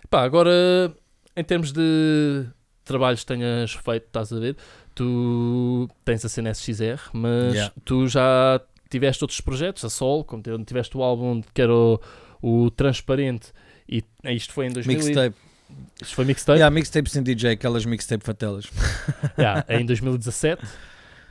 Pá, 0.09 0.23
agora, 0.23 0.93
em 1.35 1.43
termos 1.43 1.71
de 1.71 2.45
trabalhos 2.83 3.21
que 3.21 3.27
tenhas 3.27 3.71
feito, 3.71 4.07
estás 4.07 4.33
a 4.33 4.39
ver, 4.39 4.57
tu 4.93 5.87
tens 6.03 6.25
a 6.25 6.29
cena 6.29 6.53
SXR, 6.53 6.99
mas 7.13 7.53
Yeah. 7.53 7.73
tu 7.85 8.07
já 8.09 8.59
tiveste 8.89 9.23
outros 9.23 9.39
projetos, 9.39 9.85
a 9.85 9.89
Sol, 9.89 10.25
como 10.25 10.43
te- 10.43 10.65
tiveste 10.65 10.97
o 10.97 11.01
álbum 11.01 11.41
que 11.53 11.61
era 11.61 11.73
o, 11.73 11.97
o 12.41 12.69
Transparente, 12.69 13.53
e 13.87 14.03
isto 14.25 14.53
foi 14.53 14.67
em 14.67 14.71
2000 14.71 14.93
e- 14.99 15.03
Mixtape. 15.03 15.35
Isto 16.01 16.15
foi 16.15 16.25
mixtape? 16.25 16.57
Yeah, 16.57 16.73
mixtape 16.73 17.09
sem 17.09 17.23
DJ, 17.23 17.51
aquelas 17.51 17.85
mixtape 17.85 18.23
fatelas. 18.25 18.65
Yeah, 19.37 19.63
é 19.67 19.79
em 19.79 19.85
2017 19.85 20.61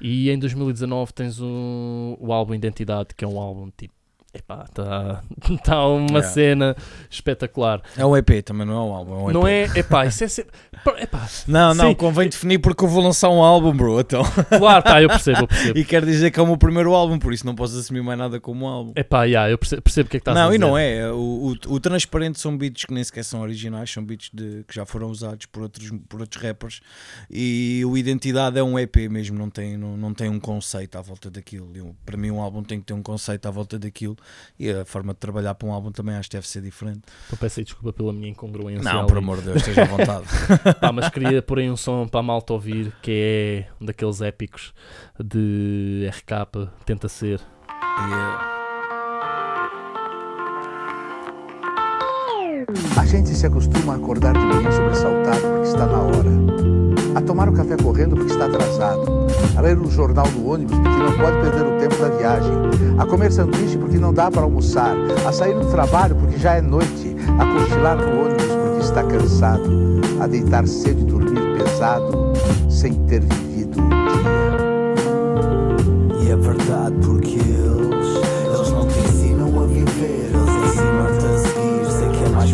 e 0.00 0.30
em 0.30 0.38
2019 0.38 1.12
tens 1.12 1.38
o, 1.40 2.16
o 2.18 2.32
álbum 2.32 2.54
Identidade, 2.54 3.08
que 3.14 3.24
é 3.24 3.28
um 3.28 3.38
álbum 3.38 3.70
tipo. 3.76 3.92
Epá, 4.32 4.64
está 4.68 5.22
tá 5.64 5.86
uma 5.88 6.06
Yeah. 6.20 6.28
cena 6.28 6.76
espetacular. 7.10 7.82
É 7.96 8.06
um 8.06 8.16
EP, 8.16 8.42
também 8.44 8.64
não 8.66 8.74
é 8.74 8.76
um 8.80 8.94
álbum. 8.94 9.12
É 9.12 9.16
um. 9.16 9.30
Não 9.32 9.46
é? 9.48 9.64
Epá, 9.76 10.06
isso 10.06 10.22
é 10.22 10.28
sempre. 10.28 10.52
Epá, 10.98 11.28
Não, 11.48 11.74
não, 11.74 11.88
Sim. 11.88 11.94
convém 11.96 12.28
definir 12.28 12.58
porque 12.60 12.84
eu 12.84 12.88
vou 12.88 13.02
lançar 13.02 13.28
um 13.28 13.42
álbum, 13.42 13.72
bro. 13.76 13.98
Então. 14.00 14.22
claro, 14.56 14.84
tá, 14.84 15.02
eu 15.02 15.08
percebo, 15.08 15.40
eu 15.40 15.48
percebo. 15.48 15.78
E 15.80 15.84
quer 15.84 16.04
dizer 16.04 16.30
que 16.30 16.38
é 16.38 16.42
o 16.42 16.46
meu 16.46 16.56
primeiro 16.56 16.94
álbum, 16.94 17.18
por 17.18 17.32
isso 17.32 17.44
não 17.44 17.54
posso 17.56 17.76
assumir 17.78 18.02
mais 18.02 18.18
nada 18.18 18.38
como 18.40 18.64
um 18.66 18.68
álbum. 18.68 18.92
Epá, 18.94 19.24
yeah, 19.24 19.50
eu 19.50 19.58
percebo, 19.58 19.82
percebo 19.82 20.06
o 20.06 20.10
que 20.10 20.16
é 20.16 20.20
que 20.20 20.22
estás 20.22 20.36
a 20.36 20.40
não, 20.42 20.48
dizer. 20.50 20.56
e 20.56 20.58
não 20.60 20.78
é. 20.78 21.10
O, 21.12 21.16
o, 21.68 21.74
o 21.74 21.80
Transparente 21.80 22.38
são 22.38 22.56
beats 22.56 22.84
que 22.84 22.94
nem 22.94 23.02
sequer 23.02 23.24
são 23.24 23.40
originais, 23.40 23.90
são 23.90 24.04
beats 24.04 24.30
de, 24.32 24.64
que 24.68 24.74
já 24.74 24.86
foram 24.86 25.08
usados 25.08 25.46
por 25.46 25.62
outros, 25.64 25.90
por 26.08 26.20
outros 26.20 26.40
rappers. 26.40 26.80
E 27.28 27.82
o 27.84 27.96
Identidade 27.96 28.58
é 28.58 28.62
um 28.62 28.78
EP 28.78 28.96
mesmo, 29.10 29.36
não 29.38 29.50
tem, 29.50 29.76
não, 29.76 29.96
não 29.96 30.14
tem 30.14 30.28
um 30.30 30.38
conceito 30.38 30.96
à 30.96 31.00
volta 31.02 31.30
daquilo. 31.30 31.68
Eu- 31.74 31.96
para 32.06 32.16
mim, 32.16 32.30
um 32.30 32.40
álbum 32.40 32.62
tem 32.62 32.78
que 32.78 32.86
ter 32.86 32.92
um 32.94 33.02
conceito 33.02 33.46
à 33.46 33.50
volta 33.50 33.76
daquilo. 33.78 34.16
E 34.58 34.70
a 34.70 34.84
forma 34.84 35.12
de 35.12 35.18
trabalhar 35.18 35.54
para 35.54 35.68
um 35.68 35.72
álbum 35.72 35.90
também 35.90 36.14
acho 36.16 36.28
que 36.28 36.36
deve 36.36 36.48
ser 36.48 36.62
diferente. 36.62 37.02
Então 37.26 37.38
peço 37.38 37.60
aí 37.60 37.64
desculpa 37.64 37.92
pela 37.92 38.12
minha 38.12 38.28
incongruência. 38.28 38.82
Não, 38.82 39.00
ali. 39.00 39.08
por 39.08 39.18
amor 39.18 39.38
de 39.38 39.44
Deus, 39.44 39.56
esteja 39.56 39.82
à 39.82 39.86
vontade. 39.86 40.26
Pá, 40.80 40.92
mas 40.92 41.08
queria 41.08 41.42
pôr 41.42 41.58
aí 41.58 41.70
um 41.70 41.76
som 41.76 42.06
para 42.06 42.20
a 42.20 42.22
malta 42.22 42.52
ouvir, 42.52 42.92
que 43.02 43.10
é 43.10 43.72
um 43.80 43.86
daqueles 43.86 44.20
épicos 44.20 44.72
de 45.18 46.08
RK, 46.10 46.70
tenta 46.84 47.08
ser. 47.08 47.40
E, 47.68 48.49
gente 53.10 53.34
se 53.34 53.44
acostuma 53.44 53.94
a 53.94 53.96
acordar 53.96 54.32
de 54.32 54.38
manhã 54.38 54.70
sobressaltado 54.70 55.40
porque 55.40 55.68
está 55.68 55.84
na 55.84 55.98
hora, 55.98 56.30
a 57.16 57.20
tomar 57.20 57.48
o 57.48 57.52
café 57.52 57.76
correndo 57.76 58.14
porque 58.14 58.30
está 58.30 58.46
atrasado, 58.46 59.02
a 59.56 59.60
ler 59.60 59.76
o 59.76 59.90
jornal 59.90 60.28
do 60.28 60.48
ônibus 60.48 60.78
porque 60.78 60.96
não 60.96 61.12
pode 61.18 61.40
perder 61.40 61.66
o 61.66 61.76
tempo 61.80 61.96
da 61.96 62.08
viagem, 62.16 62.52
a 62.98 63.06
comer 63.06 63.32
sanduíche 63.32 63.76
porque 63.78 63.98
não 63.98 64.14
dá 64.14 64.30
para 64.30 64.42
almoçar, 64.42 64.94
a 65.26 65.32
sair 65.32 65.54
do 65.54 65.66
trabalho 65.72 66.14
porque 66.14 66.38
já 66.38 66.54
é 66.54 66.60
noite, 66.60 67.16
a 67.36 67.46
cochilar 67.52 67.96
no 67.96 68.26
ônibus 68.26 68.46
porque 68.46 68.84
está 68.84 69.02
cansado, 69.02 69.68
a 70.20 70.28
deitar 70.28 70.64
cedo 70.68 71.00
e 71.00 71.04
dormir 71.04 71.58
pesado 71.58 72.32
sem 72.70 72.94
ter 73.06 73.22
vivido 73.22 73.80
o 73.80 73.88
dia. 76.20 76.26
E 76.26 76.30
é 76.30 76.36
verdade 76.36 76.94
porque 77.04 77.59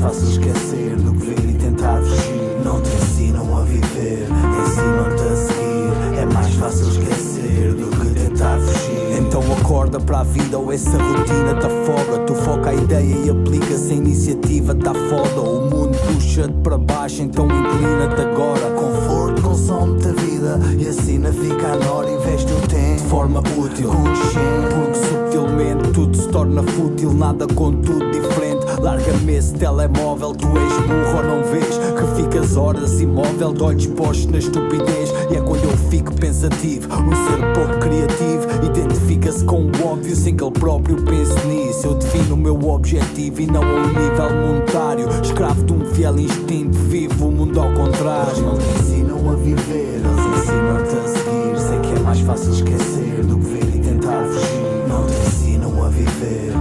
fácil 0.06 0.28
esquecer 0.28 0.96
do 0.96 1.12
que 1.14 1.26
ver 1.26 1.50
e 1.50 1.52
tentar 1.54 2.00
fugir. 2.00 2.60
Não 2.64 2.80
te 2.80 2.90
ensinam 2.90 3.58
a 3.58 3.62
viver, 3.62 4.28
ensinam-te 4.62 5.22
a 5.22 5.36
seguir. 5.36 6.20
É 6.20 6.26
mais 6.32 6.54
fácil 6.54 6.88
esquecer 6.90 7.74
do 7.74 7.88
que 7.88 8.20
tentar 8.20 8.56
fugir. 8.60 9.18
Então 9.18 9.42
acorda 9.60 9.98
para 9.98 10.20
a 10.20 10.22
vida 10.22 10.58
ou 10.58 10.72
essa 10.72 10.96
rotina 10.96 11.54
te 11.58 11.66
afoga. 11.66 12.24
Tu 12.24 12.34
foca 12.36 12.70
a 12.70 12.74
ideia 12.74 13.16
e 13.24 13.30
aplica 13.30 13.76
sem 13.76 13.98
iniciativa, 13.98 14.76
tá 14.76 14.94
foda. 14.94 15.40
O 15.40 15.62
mundo 15.62 15.98
puxa-te 16.06 16.54
para 16.62 16.78
baixo, 16.78 17.22
então 17.22 17.46
inclina-te 17.46 18.20
agora. 18.20 18.70
Conforto 18.76 19.42
consome-te 19.42 20.06
a 20.06 20.12
vida 20.12 20.60
e 20.78 20.86
assina 20.86 21.32
fica 21.32 21.72
a 21.72 21.76
nora. 21.84 22.08
Investe 22.08 22.52
o 22.52 22.60
tempo 22.68 23.02
de 23.02 23.08
forma 23.08 23.40
útil, 23.40 23.88
consciente. 23.88 24.72
Porque 24.72 24.98
subtilmente 24.98 25.90
tudo 25.92 26.16
se 26.16 26.28
torna 26.28 26.62
fútil, 26.62 27.12
nada 27.12 27.44
contudo 27.48 28.08
diferente. 28.12 28.45
Larga-me 28.86 29.34
esse 29.34 29.52
telemóvel, 29.54 30.32
tu 30.32 30.46
és 30.46 30.72
burro 30.86 31.16
ou 31.16 31.24
não 31.24 31.42
vês? 31.50 31.76
Que 31.76 32.22
ficas 32.22 32.56
horas 32.56 33.00
imóvel, 33.00 33.52
de 33.52 33.62
olhos 33.64 33.86
postos 33.88 34.26
na 34.26 34.38
estupidez. 34.38 35.10
E 35.28 35.34
é 35.34 35.40
quando 35.40 35.64
eu 35.64 35.76
fico 35.90 36.14
pensativo, 36.14 36.88
um 36.94 37.10
ser 37.10 37.52
pouco 37.52 37.80
criativo. 37.80 38.46
Identifica-se 38.64 39.44
com 39.44 39.64
o 39.64 39.70
óbvio 39.84 40.14
sem 40.14 40.36
que 40.36 40.44
ele 40.44 40.52
próprio 40.52 41.04
pense 41.04 41.34
nisso. 41.48 41.88
Eu 41.88 41.94
defino 41.94 42.36
o 42.36 42.38
meu 42.38 42.56
objetivo 42.62 43.40
e 43.40 43.48
não 43.48 43.64
ao 43.64 43.88
nível 43.88 44.46
monetário. 44.46 45.08
Escravo 45.20 45.64
de 45.64 45.72
um 45.72 45.84
fiel 45.86 46.16
instinto, 46.20 46.78
vivo 46.78 47.26
o 47.26 47.32
mundo 47.32 47.60
ao 47.60 47.72
contrário. 47.72 48.30
Eles 48.30 48.40
não 48.40 48.56
te 48.56 48.68
ensinam 48.68 49.32
a 49.32 49.34
viver, 49.34 49.94
eles 49.96 50.38
ensinam-te 50.38 50.96
a 50.96 51.08
seguir. 51.08 51.58
Sei 51.58 51.80
que 51.80 51.98
é 51.98 52.02
mais 52.04 52.20
fácil 52.20 52.52
esquecer 52.52 53.24
do 53.24 53.36
que 53.36 53.46
ver 53.46 53.76
e 53.78 53.80
tentar 53.80 54.24
fugir. 54.26 54.86
Não 54.88 55.04
te 55.04 55.12
ensinam 55.26 55.84
a 55.84 55.88
viver, 55.88 56.52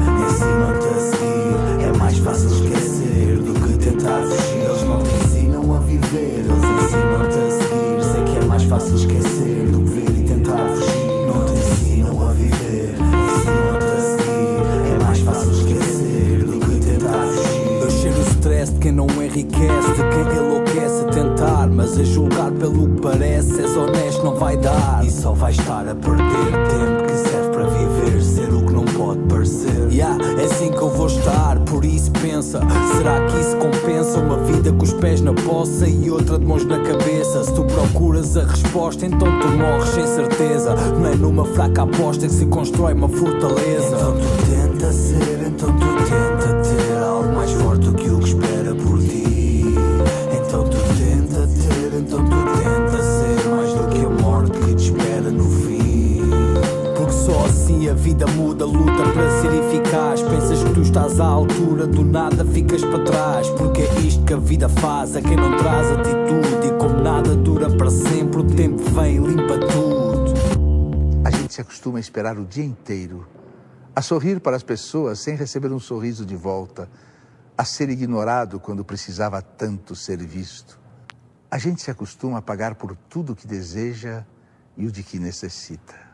de 18.71 18.80
quem 18.80 18.91
não 18.91 19.08
enriquece, 19.08 19.91
de 19.91 20.04
quem 20.10 20.38
enlouquece 20.38 21.01
a 21.01 21.12
tentar. 21.12 21.67
Mas 21.67 21.97
a 21.99 22.04
julgar 22.04 22.51
pelo 22.51 22.95
que 22.95 23.01
parece, 23.01 23.62
és 23.62 23.75
honesto, 23.75 24.23
não 24.23 24.36
vai 24.36 24.58
dar. 24.58 25.06
E 25.06 25.12
só 25.12 25.34
vais 25.34 25.58
estar 25.58 25.88
a 25.88 25.95
perder 25.95 26.51
tempo 26.69 27.06
que 27.08 27.30
serve 27.30 27.49
para 27.49 27.65
viver, 27.65 28.21
ser 28.21 28.54
o 28.54 28.65
que 28.65 28.73
não 28.73 28.86
pode 28.86 29.19
parecer. 29.21 29.91
Yeah, 29.91 30.17
é 30.39 30.45
assim 30.45 30.71
que 30.71 30.78
eu 30.78 30.89
vou 30.89 31.08
estar, 31.08 31.60
por 31.62 31.86
isso 31.86 32.12
pensa: 32.12 32.60
será 32.97 33.25
que 33.25 33.39
isso 33.39 33.56
compensa? 33.58 34.19
Uma 34.19 34.38
vida 34.43 34.71
com 34.71 34.84
os 34.84 34.93
pés 34.93 35.21
na 35.21 35.34
poça 35.34 35.88
e 35.88 36.10
outra 36.10 36.38
de 36.38 36.45
mãos 36.45 36.65
na 36.65 36.80
cabeça. 36.80 37.43
Se 37.43 37.54
tu 37.54 37.63
procuras 37.63 38.36
a 38.36 38.43
resposta, 38.43 39.06
então 39.06 39.28
tu 39.39 39.47
morres 39.49 39.89
sem 39.89 40.08
certeza. 40.08 40.75
Não 40.99 41.08
é 41.08 41.15
numa 41.15 41.45
fraca 41.45 41.84
aposta 41.84 42.28
que 42.28 42.34
se 42.34 42.45
constrói 42.47 42.93
uma 42.93 43.10
fortaleza. 43.10 43.95
Então 43.95 44.13
tu 44.13 44.45
tenta 44.49 44.91
ser, 44.91 45.47
então 45.47 45.75
tu 45.78 45.94
luta 58.75 59.11
para 59.13 59.41
ser 59.41 59.53
eficaz. 59.53 60.21
Pensas 60.21 60.63
que 60.63 60.73
tu 60.73 60.81
estás 60.81 61.19
à 61.19 61.25
altura, 61.25 61.88
do 61.88 62.03
nada 62.03 62.45
ficas 62.45 62.83
para 62.83 63.03
trás. 63.03 63.49
Porque 63.51 63.81
é 63.81 63.99
isto 64.01 64.23
que 64.25 64.33
a 64.33 64.38
vida 64.38 64.67
faz 64.67 65.15
a 65.15 65.21
quem 65.21 65.35
não 65.35 65.57
traz 65.57 65.91
atitude. 65.91 66.67
E 66.67 66.77
como 66.77 67.01
nada 67.01 67.35
dura 67.35 67.69
para 67.75 67.89
sempre, 67.89 68.41
o 68.41 68.43
tempo 68.43 68.83
vem 68.91 69.17
limpa 69.17 69.57
tudo. 69.59 70.33
A 71.23 71.31
gente 71.31 71.53
se 71.53 71.61
acostuma 71.61 71.97
a 71.97 72.01
esperar 72.01 72.38
o 72.38 72.45
dia 72.45 72.65
inteiro 72.65 73.25
a 73.95 74.01
sorrir 74.01 74.41
para 74.41 74.57
as 74.57 74.63
pessoas 74.63 75.19
sem 75.19 75.35
receber 75.35 75.71
um 75.71 75.79
sorriso 75.79 76.25
de 76.25 76.35
volta, 76.35 76.89
a 77.57 77.63
ser 77.63 77.89
ignorado 77.89 78.59
quando 78.59 78.83
precisava 78.83 79.41
tanto 79.41 79.95
ser 79.95 80.17
visto. 80.17 80.77
A 81.49 81.57
gente 81.57 81.81
se 81.81 81.89
acostuma 81.89 82.39
a 82.39 82.41
pagar 82.41 82.75
por 82.75 82.97
tudo 83.09 83.31
o 83.31 83.35
que 83.35 83.47
deseja 83.47 84.25
e 84.75 84.85
o 84.85 84.91
de 84.91 85.01
que 85.01 85.17
necessita. 85.17 86.04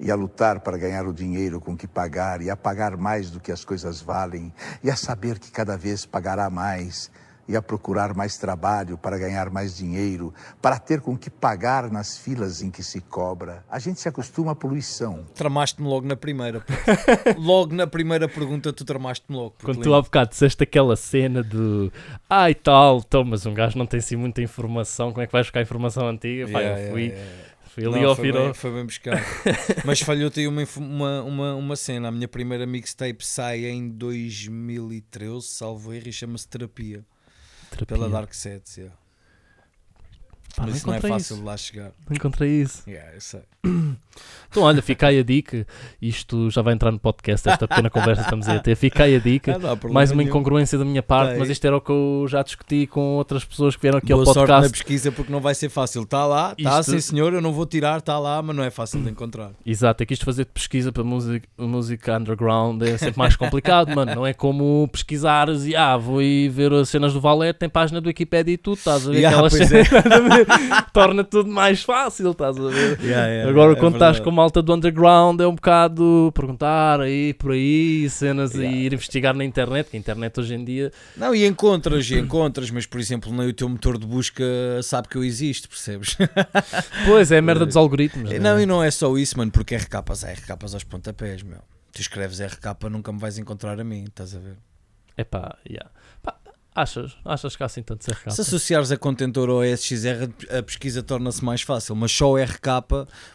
E 0.00 0.10
a 0.10 0.14
lutar 0.14 0.60
para 0.60 0.78
ganhar 0.78 1.06
o 1.06 1.12
dinheiro 1.12 1.60
com 1.60 1.76
que 1.76 1.86
pagar, 1.86 2.40
e 2.40 2.48
a 2.48 2.56
pagar 2.56 2.96
mais 2.96 3.30
do 3.30 3.38
que 3.38 3.52
as 3.52 3.64
coisas 3.64 4.00
valem, 4.00 4.52
e 4.82 4.90
a 4.90 4.96
saber 4.96 5.38
que 5.38 5.50
cada 5.50 5.76
vez 5.76 6.06
pagará 6.06 6.48
mais, 6.48 7.10
e 7.50 7.56
a 7.56 7.60
procurar 7.60 8.14
mais 8.14 8.38
trabalho 8.38 8.96
para 8.96 9.18
ganhar 9.18 9.50
mais 9.50 9.76
dinheiro, 9.76 10.32
para 10.62 10.78
ter 10.78 11.00
com 11.00 11.18
que 11.18 11.28
pagar 11.28 11.90
nas 11.90 12.16
filas 12.16 12.62
em 12.62 12.70
que 12.70 12.80
se 12.80 13.00
cobra. 13.00 13.64
A 13.68 13.80
gente 13.80 13.98
se 13.98 14.08
acostuma 14.08 14.52
à 14.52 14.54
poluição. 14.54 15.26
Tramaste-me 15.34 15.88
logo 15.88 16.06
na 16.06 16.14
primeira. 16.14 16.64
logo 17.36 17.74
na 17.74 17.88
primeira 17.88 18.28
pergunta, 18.28 18.72
tu 18.72 18.84
tramaste-me 18.84 19.36
logo. 19.36 19.54
Quando 19.64 19.82
tu 19.82 19.92
há 19.92 20.00
bocado 20.00 20.30
disseste 20.30 20.62
aquela 20.62 20.94
cena 20.94 21.42
do 21.42 21.92
ai 22.28 22.54
tal, 22.54 22.98
então, 22.98 23.24
mas 23.24 23.44
um 23.44 23.52
gajo 23.52 23.76
não 23.76 23.86
tem 23.86 23.98
assim 23.98 24.14
muita 24.14 24.40
informação, 24.40 25.10
como 25.10 25.22
é 25.22 25.26
que 25.26 25.32
vais 25.32 25.46
buscar 25.46 25.60
informação 25.60 26.06
antiga? 26.06 26.48
Yeah, 26.48 26.80
eu 26.82 26.92
fui, 26.92 27.02
yeah, 27.06 27.20
yeah. 27.20 27.49
Fui 27.80 27.94
ali 27.96 28.04
ao 28.04 28.16
foi, 28.16 28.32
bem, 28.32 28.54
foi 28.54 28.72
bem 28.72 28.86
buscar. 28.86 29.22
Mas 29.84 30.00
falhou-te 30.00 30.40
aí 30.40 30.48
uma, 30.48 30.62
uma, 30.76 31.22
uma, 31.22 31.54
uma 31.54 31.76
cena. 31.76 32.08
A 32.08 32.10
minha 32.10 32.28
primeira 32.28 32.66
mixtape 32.66 33.24
sai 33.24 33.66
em 33.66 33.88
2013, 33.88 35.42
salvo 35.42 35.92
erro, 35.92 36.08
e 36.08 36.12
chama-se 36.12 36.48
Terapia, 36.48 37.04
Terapia. 37.70 37.86
pela 37.86 38.08
Dark 38.08 38.32
Sets. 38.34 38.76
Yeah. 38.76 38.99
Pá, 40.60 40.66
Por 40.66 40.72
não 40.74 40.80
não 40.86 40.94
é 40.94 41.00
fácil 41.00 41.16
isso. 41.16 41.36
de 41.36 41.42
lá 41.42 41.56
chegar. 41.56 41.90
Não 42.08 42.16
encontrei 42.16 42.50
isso. 42.60 42.82
Yeah, 42.88 43.14
eu 43.14 43.20
sei. 43.20 43.40
Então, 44.50 44.64
olha, 44.64 44.82
fica 44.82 45.06
aí 45.06 45.20
a 45.20 45.22
dica. 45.22 45.64
Isto 46.02 46.50
já 46.50 46.60
vai 46.60 46.74
entrar 46.74 46.90
no 46.90 46.98
podcast, 46.98 47.48
esta 47.48 47.68
pequena 47.68 47.88
conversa 47.88 48.22
que 48.22 48.26
estamos 48.26 48.48
a 48.48 48.58
ter. 48.58 48.74
Fica 48.74 49.04
aí 49.04 49.14
a 49.14 49.20
dica. 49.20 49.56
Ah, 49.62 49.88
Mais 49.92 50.10
uma 50.10 50.16
nenhum. 50.16 50.28
incongruência 50.30 50.76
da 50.76 50.84
minha 50.84 51.04
parte, 51.04 51.34
aí. 51.34 51.38
mas 51.38 51.48
isto 51.48 51.64
era 51.64 51.76
o 51.76 51.80
que 51.80 51.92
eu 51.92 52.26
já 52.28 52.42
discuti 52.42 52.84
com 52.88 53.14
outras 53.14 53.44
pessoas 53.44 53.76
que 53.76 53.82
vieram 53.82 53.98
aqui 53.98 54.08
Boa 54.08 54.22
ao 54.22 54.34
sorte 54.34 54.50
na 54.50 54.56
podcast. 54.56 54.72
pesquisa 54.84 55.12
porque 55.12 55.30
não 55.32 55.40
vai 55.40 55.54
ser 55.54 55.68
fácil. 55.68 56.02
Está 56.02 56.26
lá, 56.26 56.52
está 56.58 56.80
Isto- 56.80 56.90
sim 56.90 57.00
senhor, 57.00 57.32
eu 57.32 57.40
não 57.40 57.52
vou 57.52 57.64
tirar, 57.64 58.00
está 58.00 58.18
lá, 58.18 58.42
mas 58.42 58.56
não 58.56 58.64
é 58.64 58.70
fácil 58.70 59.00
de 59.00 59.08
encontrar. 59.08 59.52
Exato, 59.64 60.02
é 60.02 60.06
que 60.06 60.12
isto 60.14 60.24
fazer 60.24 60.46
pesquisa 60.46 60.90
para 60.90 61.04
música, 61.04 61.46
música 61.56 62.18
underground 62.18 62.82
é 62.82 62.98
sempre 62.98 63.18
mais 63.20 63.36
complicado, 63.36 63.88
mano. 63.94 64.12
Não 64.16 64.26
é 64.26 64.34
como 64.34 64.88
pesquisares 64.90 65.64
e 65.64 65.76
ah, 65.76 65.96
vou 65.96 66.20
ir 66.20 66.48
ver 66.48 66.72
as 66.72 66.88
cenas 66.88 67.12
do 67.14 67.20
Valete, 67.20 67.60
tem 67.60 67.68
página 67.68 68.00
do 68.00 68.08
Wikipedia 68.08 68.54
e 68.54 68.58
tudo, 68.58 68.78
estás 68.78 69.06
a 69.06 69.12
ver? 69.12 69.18
Yeah, 69.18 69.36
Aquelas 69.36 69.52
pois 69.56 69.72
é. 69.72 69.84
torna 70.92 71.24
tudo 71.24 71.50
mais 71.50 71.82
fácil, 71.82 72.30
estás 72.32 72.56
a 72.56 72.68
ver? 72.68 72.98
Agora, 73.48 73.76
quando 73.76 73.94
estás 73.94 74.20
com 74.20 74.30
malta 74.30 74.62
do 74.62 74.74
underground, 74.74 75.40
é 75.40 75.46
um 75.46 75.54
bocado 75.54 76.32
perguntar 76.34 77.00
aí, 77.00 77.34
por 77.34 77.52
aí, 77.52 78.08
cenas 78.10 78.54
Yeah. 78.54 78.76
e 78.76 78.84
ir 78.86 78.92
investigar 78.92 79.34
na 79.34 79.44
internet, 79.44 79.90
que 79.90 79.96
a 79.96 80.00
internet 80.00 80.38
hoje 80.38 80.54
em 80.54 80.64
dia. 80.64 80.92
Não, 81.16 81.34
e 81.34 81.46
encontras, 81.46 82.10
e 82.10 82.18
encontras, 82.18 82.70
mas 82.70 82.86
por 82.86 83.00
exemplo, 83.00 83.32
nem 83.32 83.48
o 83.48 83.52
teu 83.52 83.68
motor 83.68 83.98
de 83.98 84.06
busca 84.06 84.44
sabe 84.82 85.08
que 85.08 85.16
eu 85.16 85.24
existo, 85.24 85.68
percebes? 85.68 86.16
Pois 87.06 87.32
é, 87.32 87.38
a 87.38 87.42
merda 87.42 87.64
dos 87.64 87.76
algoritmos. 87.76 88.30
Não, 88.38 88.56
né? 88.56 88.62
e 88.62 88.66
não 88.66 88.82
é 88.82 88.90
só 88.90 89.16
isso, 89.16 89.38
mano, 89.38 89.50
porque 89.50 89.76
RKs 89.76 90.24
é 90.24 90.32
RKs 90.32 90.74
aos 90.74 90.84
pontapés, 90.84 91.42
meu. 91.42 91.58
Tu 91.92 92.00
escreves 92.00 92.40
RK, 92.40 92.88
nunca 92.90 93.12
me 93.12 93.18
vais 93.18 93.38
encontrar 93.38 93.80
a 93.80 93.84
mim, 93.84 94.04
estás 94.04 94.34
a 94.34 94.38
ver? 94.38 94.56
É 95.16 95.24
pá, 95.24 95.56
yeah. 95.68 95.90
Pá, 96.22 96.34
achas, 96.74 97.16
achas 97.24 97.56
que 97.56 97.62
há 97.62 97.66
assim 97.66 97.82
tanto 97.82 98.04
CRK? 98.04 98.30
Se 98.30 98.40
associares 98.40 98.90
a 98.92 98.96
contentor 98.96 99.48
ou 99.48 99.60
a 99.60 99.66
SXR, 99.76 100.30
a 100.58 100.62
pesquisa 100.62 101.02
torna-se 101.02 101.44
mais 101.44 101.62
fácil, 101.62 101.94
mas 101.94 102.12
só 102.12 102.30
o 102.32 102.36
RK 102.36 102.66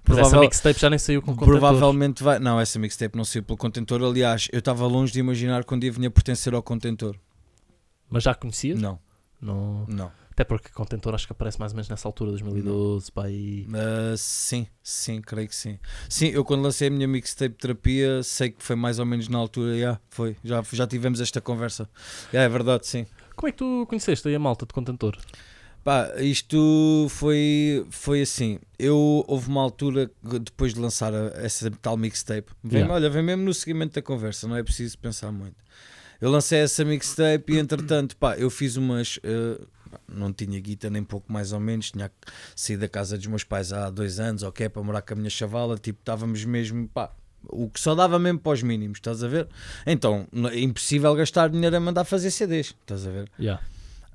Mas 0.08 0.18
essa 0.18 0.40
mixtape 0.40 0.80
já 0.80 0.90
nem 0.90 1.00
saiu 1.00 1.22
com 1.22 1.36
contentor. 1.36 1.48
provavelmente 1.60 2.24
vai. 2.24 2.40
Não, 2.40 2.60
essa 2.60 2.80
mixtape 2.80 3.18
não 3.18 3.26
saiu 3.26 3.44
pelo 3.44 3.58
contentor. 3.58 4.02
Aliás, 4.04 4.48
eu 4.52 4.60
estava 4.60 4.86
longe 4.88 5.12
de 5.14 5.20
imaginar 5.20 5.64
que 5.64 5.74
um 5.74 5.80
dia 5.80 5.92
vinha 5.92 6.10
pertencer 6.10 6.54
ao 6.54 6.64
contentor. 6.64 7.16
Mas 8.10 8.24
já 8.24 8.34
conhecias? 8.36 8.80
Não, 8.80 9.00
Não. 9.42 9.86
não. 9.88 10.12
Até 10.32 10.44
porque 10.44 10.68
contentor 10.70 11.16
acho 11.16 11.26
que 11.26 11.32
aparece 11.32 11.58
mais 11.58 11.72
ou 11.72 11.78
menos 11.78 11.88
nessa 11.88 12.10
altura, 12.10 12.32
2012, 12.32 13.10
pá, 13.10 13.30
e... 13.30 13.66
Uh, 13.70 14.18
sim, 14.18 14.68
sim, 14.84 15.22
creio 15.22 15.48
que 15.48 15.56
sim. 15.56 15.80
Sim, 16.10 16.28
eu 16.28 16.44
quando 16.44 16.62
lancei 16.62 16.90
a 16.90 16.92
minha 16.92 17.08
mixtape 17.08 17.56
terapia, 17.56 18.22
sei 18.22 18.50
que 18.50 18.62
foi 18.62 18.76
mais 18.76 19.00
ou 19.00 19.06
menos 19.06 19.30
na 19.30 19.38
altura, 19.38 19.80
já, 19.80 20.00
foi, 20.10 20.36
já, 20.44 20.62
já 20.74 20.86
tivemos 20.86 21.22
esta 21.22 21.40
conversa. 21.40 21.90
Já, 22.34 22.42
é 22.42 22.50
verdade, 22.50 22.86
sim. 22.86 23.06
Como 23.36 23.48
é 23.50 23.52
que 23.52 23.58
tu 23.58 23.86
conheceste 23.88 24.28
aí 24.28 24.36
a 24.36 24.40
malta 24.40 24.66
de 24.66 24.74
contentor? 24.74 25.18
Pá, 25.84 26.12
isto 26.20 27.06
foi, 27.10 27.86
foi 27.92 28.22
assim. 28.22 28.60
Eu 28.80 29.24
houve 29.28 29.50
uma 29.50 29.62
altura 29.62 30.10
depois 30.42 30.74
de 30.74 30.80
lançar 30.80 31.14
a- 31.14 31.32
essa 31.36 31.70
tal 31.82 31.96
mixtape, 31.96 32.52
vem, 32.64 32.80
Yeah. 32.82 32.94
olha, 32.94 33.10
vem 33.10 33.22
mesmo 33.22 33.44
no 33.44 33.54
seguimento 33.54 33.94
da 33.94 34.02
conversa, 34.02 34.48
não 34.48 34.56
é 34.56 34.64
preciso 34.64 34.98
pensar 34.98 35.32
muito. 35.32 35.56
Eu 36.20 36.32
lancei 36.32 36.60
essa 36.60 36.84
mixtape 36.84 37.54
e 37.54 37.60
entretanto, 37.60 38.18
pá, 38.18 38.36
eu 38.38 38.50
fiz 38.50 38.78
umas. 38.78 39.20
eh, 39.24 39.62
não 40.12 40.34
tinha 40.34 40.60
guita 40.60 40.90
nem 40.90 41.04
pouco 41.04 41.32
mais 41.32 41.52
ou 41.54 41.60
menos, 41.60 41.92
tinha 41.92 42.12
saído 42.56 42.82
da 42.82 42.88
casa 42.90 43.18
dos 43.18 43.28
meus 43.28 43.44
pais 43.44 43.72
há 43.72 43.90
dois 43.90 44.20
anos, 44.20 44.42
ok, 44.44 44.68
para 44.70 44.82
morar 44.84 45.02
com 45.02 45.14
a 45.14 45.18
minha 45.18 45.30
chavala, 45.30 45.78
tipo, 45.78 46.00
estávamos 46.00 46.44
mesmo, 46.44 46.88
pá, 46.90 47.12
o 47.50 47.70
que 47.70 47.80
só 47.80 47.94
dava 47.96 48.18
mesmo 48.20 48.40
para 48.40 48.52
os 48.54 48.64
mínimos, 48.64 48.98
estás 48.98 49.24
a 49.24 49.28
ver? 49.28 49.48
Então, 49.86 50.28
é 50.52 50.60
impossível 50.60 51.14
gastar 51.16 51.50
dinheiro 51.50 51.76
a 51.76 51.80
mandar 51.80 52.04
fazer 52.06 52.32
CDs, 52.32 52.68
estás 52.82 53.06
a 53.08 53.10
ver? 53.12 53.30
Yeah. 53.40 53.62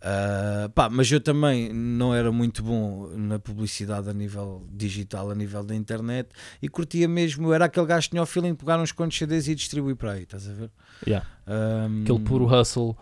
Uh, 0.02 0.70
pá, 0.70 0.88
mas 0.88 1.12
eu 1.12 1.20
também 1.20 1.70
não 1.74 2.14
era 2.14 2.32
muito 2.32 2.62
bom 2.62 3.08
na 3.16 3.38
publicidade 3.38 4.08
a 4.08 4.14
nível 4.14 4.66
digital, 4.72 5.30
a 5.30 5.34
nível 5.34 5.62
da 5.62 5.74
internet 5.74 6.30
e 6.62 6.70
curtia 6.70 7.06
mesmo, 7.06 7.52
era 7.52 7.66
aquele 7.66 7.84
gajo 7.84 8.06
que 8.06 8.10
tinha 8.12 8.22
o 8.22 8.26
feeling 8.26 8.52
de 8.52 8.56
pegar 8.56 8.80
uns 8.80 8.92
quantos 8.92 9.18
CDs 9.18 9.46
e 9.46 9.54
distribuir 9.54 9.96
para 9.96 10.12
aí, 10.12 10.22
estás 10.22 10.48
a 10.48 10.52
ver? 10.54 10.70
Yeah. 11.06 11.26
Um, 11.46 12.02
Aquele 12.02 12.20
puro 12.20 12.46
hustle. 12.46 12.96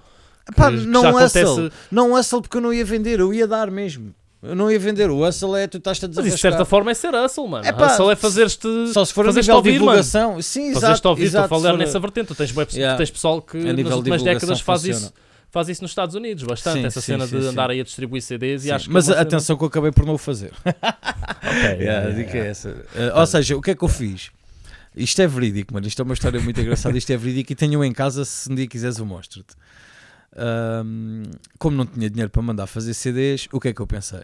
pá, 0.56 0.70
que- 0.72 0.78
não 0.86 1.02
hustle, 1.02 1.18
acontece- 1.18 1.72
não 1.88 2.14
hustle 2.14 2.42
porque 2.42 2.56
eu 2.56 2.60
não 2.60 2.74
ia 2.74 2.84
vender, 2.84 3.20
eu 3.20 3.32
ia 3.32 3.46
dar 3.46 3.70
mesmo. 3.70 4.12
Eu 4.40 4.54
não 4.54 4.70
ia 4.70 4.78
vender, 4.78 5.10
o 5.10 5.26
hustle 5.26 5.56
é 5.56 5.66
tu 5.66 5.78
estás 5.78 6.02
a 6.02 6.06
Mas 6.06 6.26
isso 6.26 6.36
de 6.36 6.40
certa 6.40 6.64
forma 6.64 6.90
é 6.92 6.94
ser 6.94 7.12
hustle, 7.14 7.48
mano. 7.48 7.66
É 7.66 7.72
pá, 7.72 7.86
hustle 7.88 8.10
é 8.12 8.16
fazer-te... 8.16 8.92
Só 8.92 9.04
se 9.04 9.12
for 9.12 9.22
a 9.24 9.28
fazeres-te 9.28 9.48
nível 9.50 9.62
de 9.62 9.68
ouvir, 9.68 9.70
mano. 9.80 9.80
divulgação, 10.02 10.40
sim, 10.42 10.72
Fazeres-te 10.74 10.86
exato, 10.94 11.08
ouvir, 11.08 11.24
estou 11.24 11.40
a 11.42 11.48
falar 11.48 11.70
for- 11.70 11.78
nessa 11.78 11.98
vertente. 11.98 12.26
Tu 12.28 12.34
tens, 12.36 12.56
web- 12.56 12.70
Yeah. 12.72 12.94
tu 12.94 12.98
tens 12.98 13.10
pessoal 13.10 13.42
que 13.42 13.56
nas 13.58 13.92
últimas 13.94 14.22
décadas 14.22 14.60
faz 14.60 14.82
funciona. 14.82 15.06
isso, 15.06 15.14
faz 15.50 15.68
isso 15.68 15.82
nos 15.82 15.90
Estados 15.90 16.14
Unidos 16.14 16.44
bastante. 16.44 16.80
Sim, 16.80 16.86
essa 16.86 17.00
sim, 17.00 17.06
cena 17.14 17.26
sim, 17.26 17.36
de 17.36 17.42
sim. 17.42 17.48
andar 17.48 17.68
aí 17.70 17.80
a 17.80 17.84
distribuir 17.84 18.22
CDs 18.22 18.62
e 18.62 18.68
Sim, 18.68 18.70
acho 18.72 18.84
que 18.84 18.90
é 18.90 18.94
mas 18.94 19.04
cena- 19.06 19.20
atenção 19.20 19.56
que 19.56 19.64
eu 19.64 19.68
acabei 19.68 19.90
por 19.90 20.06
não 20.06 20.14
o 20.14 20.18
fazer. 20.18 20.52
Ok, 21.42 21.84
Yeah, 21.84 22.08
a 22.08 22.10
dica 22.12 22.36
é 22.38 22.46
essa. 22.48 22.68
Uh, 22.70 23.18
ou 23.18 23.26
seja, 23.26 23.56
o 23.56 23.62
que 23.62 23.70
é 23.70 23.74
que 23.74 23.82
eu 23.82 23.88
fiz? 23.88 24.30
Isto 24.96 25.22
é 25.22 25.26
verídico, 25.26 25.72
mano. 25.74 25.86
Isto 25.86 26.02
é 26.02 26.04
uma 26.04 26.14
história 26.14 26.40
muito 26.40 26.60
engraçada. 26.60 26.96
Isto 26.98 27.12
é 27.12 27.16
verídico 27.16 27.52
e 27.52 27.54
tenho 27.54 27.84
em 27.84 27.92
casa. 27.92 28.24
Se 28.24 28.50
um 28.50 28.54
dia 28.54 28.66
quiseres, 28.66 28.98
eu 28.98 29.06
mostro-te. 29.06 29.54
Um, 30.36 31.22
como 31.58 31.76
não 31.76 31.86
tinha 31.86 32.08
dinheiro 32.10 32.30
para 32.30 32.42
mandar 32.42 32.66
fazer 32.66 32.94
CDs, 32.94 33.48
o 33.52 33.58
que 33.58 33.68
é 33.68 33.72
que 33.72 33.80
eu 33.80 33.86
pensei? 33.86 34.22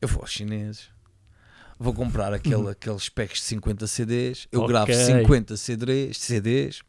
Eu 0.00 0.08
vou 0.08 0.22
aos 0.22 0.30
chineses, 0.30 0.88
vou 1.78 1.92
comprar 1.92 2.32
aquele, 2.32 2.68
aqueles 2.70 3.08
packs 3.08 3.40
de 3.40 3.46
50 3.46 3.86
CDs. 3.86 4.46
Eu 4.52 4.66
gravo 4.66 4.92
Ok. 4.92 4.94
50 4.94 5.56
CDs, 5.56 6.18
CDs, 6.18 6.80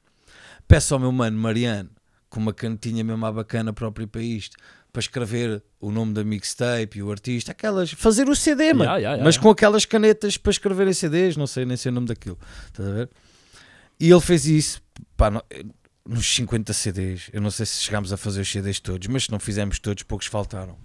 peço 0.67 0.93
ao 0.93 0.99
meu 0.99 1.11
mano 1.11 1.37
Mariano, 1.37 1.89
com 2.29 2.39
uma 2.39 2.53
canetinha 2.53 3.03
mesmo 3.03 3.25
à 3.25 3.31
bacana 3.31 3.73
própria 3.73 4.05
para 4.07 4.21
isto, 4.21 4.55
para 4.93 4.99
escrever 5.01 5.61
o 5.79 5.91
nome 5.91 6.13
da 6.13 6.23
mixtape 6.23 6.99
e 6.99 7.03
o 7.03 7.11
artista, 7.11 7.51
aquelas, 7.51 7.91
fazer 7.91 8.29
o 8.29 8.35
CD, 8.35 8.67
mano, 8.73 8.83
Yeah, 8.83 8.97
yeah, 8.97 9.09
yeah, 9.15 9.23
mas 9.25 9.37
com 9.37 9.49
aquelas 9.49 9.85
canetas 9.85 10.37
para 10.37 10.51
escrever 10.51 10.87
em 10.87 10.93
CDs, 10.93 11.35
não 11.35 11.47
sei 11.47 11.65
nem 11.65 11.75
sei 11.75 11.91
o 11.91 11.95
nome 11.95 12.07
daquilo, 12.07 12.37
estás 12.67 12.87
a 12.87 12.91
ver? 12.93 13.09
E 13.99 14.09
ele 14.09 14.21
fez 14.21 14.45
isso, 14.45 14.81
pá, 15.17 15.29
não- 15.31 15.43
nos 16.07 16.25
50 16.35 16.71
CDs, 16.73 17.29
eu 17.33 17.41
não 17.41 17.49
sei 17.51 17.65
se 17.65 17.81
chegámos 17.81 18.13
a 18.13 18.17
fazer 18.17 18.41
os 18.41 18.51
CDs 18.51 18.79
todos, 18.79 19.07
mas 19.07 19.23
se 19.25 19.31
não 19.31 19.39
fizemos 19.39 19.79
todos, 19.79 20.03
poucos 20.03 20.27
faltaram. 20.27 20.75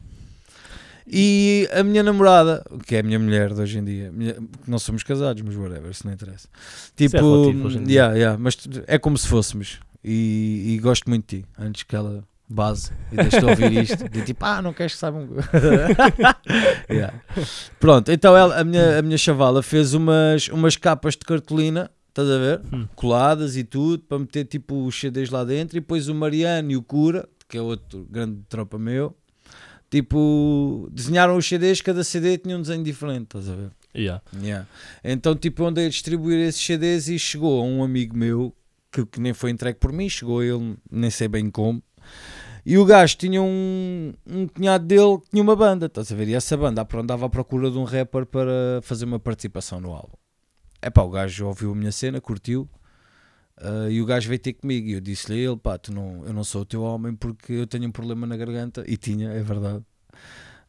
E 1.07 1.69
a 1.73 1.83
minha 1.83 2.03
namorada, 2.03 2.65
que 2.87 2.95
é 2.95 3.01
a 3.01 3.03
minha 3.03 3.19
mulher 3.19 3.53
de 3.53 3.61
hoje 3.61 3.79
em 3.79 3.85
dia, 3.85 4.13
minha- 4.13 4.37
não 4.67 4.79
somos 4.79 5.03
casados, 5.03 5.43
mas 5.43 5.57
whatever, 5.57 5.91
isso 5.91 6.07
não 6.07 6.13
interessa. 6.15 6.49
Tipo, 6.95 7.17
relativo 7.17 7.67
hoje 7.67 7.79
em 7.79 7.85
dia. 7.85 7.95
yeah, 7.95 8.15
yeah, 8.15 8.39
mas 8.39 8.57
é 8.87 8.99
como 8.99 9.19
se 9.19 9.27
fôssemos. 9.27 9.81
E, 10.05 10.75
e 10.75 10.79
gosto 10.79 11.09
muito 11.11 11.27
de 11.29 11.43
ti, 11.43 11.47
antes 11.59 11.83
que 11.83 11.95
ela 11.97 12.25
base 12.49 12.91
e 13.13 13.17
deixe 13.17 13.39
de 13.39 13.45
ouvir 13.45 13.73
isto. 13.73 14.09
De 14.09 14.23
tipo, 14.23 14.45
ah, 14.45 14.63
não 14.63 14.73
queres 14.73 14.93
que 14.95 14.99
saibam. 14.99 15.29
Yeah. 16.91 17.15
Pronto, 17.79 18.11
então 18.11 18.37
ela, 18.37 18.59
a, 18.61 18.65
minha, 18.65 18.99
a 18.99 19.03
minha 19.03 19.17
chavala 19.19 19.63
fez 19.63 19.95
umas, 19.95 20.49
umas 20.49 20.77
capas 20.77 21.15
de 21.15 21.21
cartolina, 21.21 21.91
estás 22.11 22.29
a 22.29 22.39
ver? 22.39 22.61
Hum. 22.73 22.87
Coladas 22.95 23.57
e 23.57 23.65
tudo, 23.65 24.03
para 24.03 24.19
meter 24.19 24.45
tipo 24.45 24.85
os 24.85 24.99
CDs 24.99 25.31
lá 25.31 25.45
dentro. 25.45 25.77
E 25.77 25.81
depois 25.81 26.09
o 26.09 26.15
Mariano 26.15 26.71
e 26.71 26.77
o 26.77 26.83
Cura, 26.83 27.29
que 27.49 27.57
é 27.57 27.63
outro 27.63 28.07
grande 28.11 28.43
tropa 28.49 28.79
meu, 28.79 29.17
tipo, 29.91 30.89
desenharam 30.93 31.37
os 31.37 31.47
CDs, 31.47 31.81
cada 31.81 32.05
CD 32.05 32.39
tinha 32.39 32.57
um 32.57 32.63
desenho 32.63 32.85
diferente, 32.85 33.25
estás 33.25 33.49
a 33.49 33.55
ver? 33.55 33.71
Yeah. 33.97 34.23
Yeah. 34.41 34.67
Então, 35.03 35.35
tipo, 35.35 35.65
andei 35.65 35.87
a 35.87 35.89
distribuir 35.89 36.39
esses 36.47 36.65
CDs 36.65 37.09
e 37.09 37.19
chegou 37.19 37.61
a 37.61 37.65
um 37.65 37.83
amigo 37.83 38.17
meu 38.17 38.55
que, 38.93 39.05
que 39.07 39.21
nem 39.21 39.33
foi 39.33 39.51
entregue 39.51 39.79
por 39.79 39.93
mim, 39.93 40.09
chegou 40.09 40.43
ele, 40.43 40.77
nem 40.91 41.11
sei 41.11 41.29
bem 41.29 41.51
como. 41.51 41.83
E 42.65 42.77
o 42.77 42.85
gajo 42.85 43.17
tinha 43.17 43.43
um, 43.43 44.13
um 44.27 44.47
cunhado 44.47 44.85
dele 44.85 45.19
que 45.19 45.31
tinha 45.31 45.43
uma 45.43 45.57
banda, 45.57 45.87
estás 45.87 46.13
a 46.13 46.15
ver? 46.15 46.29
E 46.29 46.35
essa 46.35 46.57
banda 46.57 46.87
andava 46.95 47.27
à 47.27 47.29
procura 47.29 47.71
de 47.71 47.79
um 47.79 47.85
rapper 47.85 48.27
para 48.27 48.81
fazer 48.83 49.07
uma 49.07 49.19
participação 49.19 49.81
no 49.81 49.93
álbum. 49.93 50.17
É 50.83 50.91
pá, 50.91 51.03
o 51.03 51.11
gajo 51.11 51.47
ouviu 51.47 51.73
a 51.73 51.75
minha 51.75 51.93
cena, 51.93 52.21
curtiu. 52.21 52.69
Ah, 53.61 53.89
e 53.91 54.01
o 54.01 54.07
gajo 54.07 54.29
veio 54.29 54.39
ter 54.39 54.55
comigo 54.55 54.89
e 54.89 54.93
eu 54.93 55.01
disse-lhe 55.01 55.39
ele, 55.39 55.57
pá, 55.57 55.77
tu 55.77 55.93
não, 55.93 56.25
eu 56.27 56.33
não 56.33 56.43
sou 56.43 56.63
o 56.63 56.65
teu 56.65 56.83
homem 56.83 57.15
porque 57.15 57.53
eu 57.53 57.67
tenho 57.67 57.87
um 57.87 57.93
problema 57.93 58.27
na 58.27 58.37
garganta. 58.37 58.85
E 58.87 58.97
tinha, 58.97 59.31
é 59.31 59.43
verdade. 59.43 59.85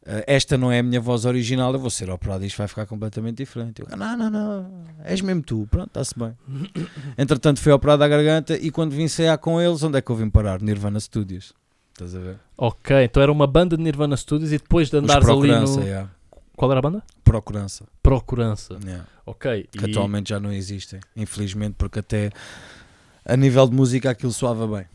Ah, 0.05 0.23
esta 0.27 0.57
não 0.57 0.71
é 0.71 0.79
a 0.79 0.83
minha 0.83 0.99
voz 0.99 1.25
original, 1.25 1.73
eu 1.73 1.79
vou 1.79 1.89
ser 1.89 2.09
operado 2.09 2.43
e 2.43 2.47
isto 2.47 2.57
vai 2.57 2.67
ficar 2.67 2.85
completamente 2.85 3.37
diferente. 3.37 3.81
Eu, 3.81 3.97
não, 3.97 4.17
não, 4.17 4.29
não, 4.29 4.83
és 5.03 5.21
mesmo 5.21 5.41
tu, 5.41 5.67
pronto, 5.71 5.87
está-se 5.87 6.17
bem. 6.17 6.35
Entretanto, 7.17 7.59
fui 7.59 7.71
operado 7.71 8.03
à 8.03 8.07
garganta 8.07 8.55
e 8.57 8.69
quando 8.71 8.91
vim 8.91 9.03
ensaiar 9.03 9.37
com 9.37 9.61
eles, 9.61 9.81
onde 9.83 9.97
é 9.97 10.01
que 10.01 10.11
eu 10.11 10.15
vim 10.15 10.29
parar? 10.29 10.61
Nirvana 10.61 10.99
Studios. 10.99 11.53
Estás 11.93 12.15
a 12.15 12.19
ver? 12.19 12.37
Ok, 12.57 13.03
então 13.03 13.21
era 13.21 13.31
uma 13.31 13.45
banda 13.45 13.77
de 13.77 13.83
Nirvana 13.83 14.17
Studios 14.17 14.51
e 14.51 14.57
depois 14.57 14.89
de 14.89 14.97
andares 14.97 15.27
ali 15.27 15.51
no. 15.51 15.81
yeah. 15.81 16.09
Qual 16.55 16.69
era 16.71 16.79
a 16.79 16.81
banda? 16.81 17.03
Procurança. 17.23 17.85
Procurança. 18.03 18.77
yeah. 18.83 19.05
Ok. 19.25 19.67
Que 19.71 19.85
e- 19.87 19.91
atualmente 19.91 20.29
já 20.29 20.39
não 20.39 20.51
existem, 20.51 20.99
infelizmente, 21.15 21.75
porque 21.77 21.99
até 21.99 22.29
a 23.25 23.35
nível 23.37 23.67
de 23.67 23.75
música 23.75 24.09
aquilo 24.09 24.31
soava 24.31 24.67
bem. 24.67 24.85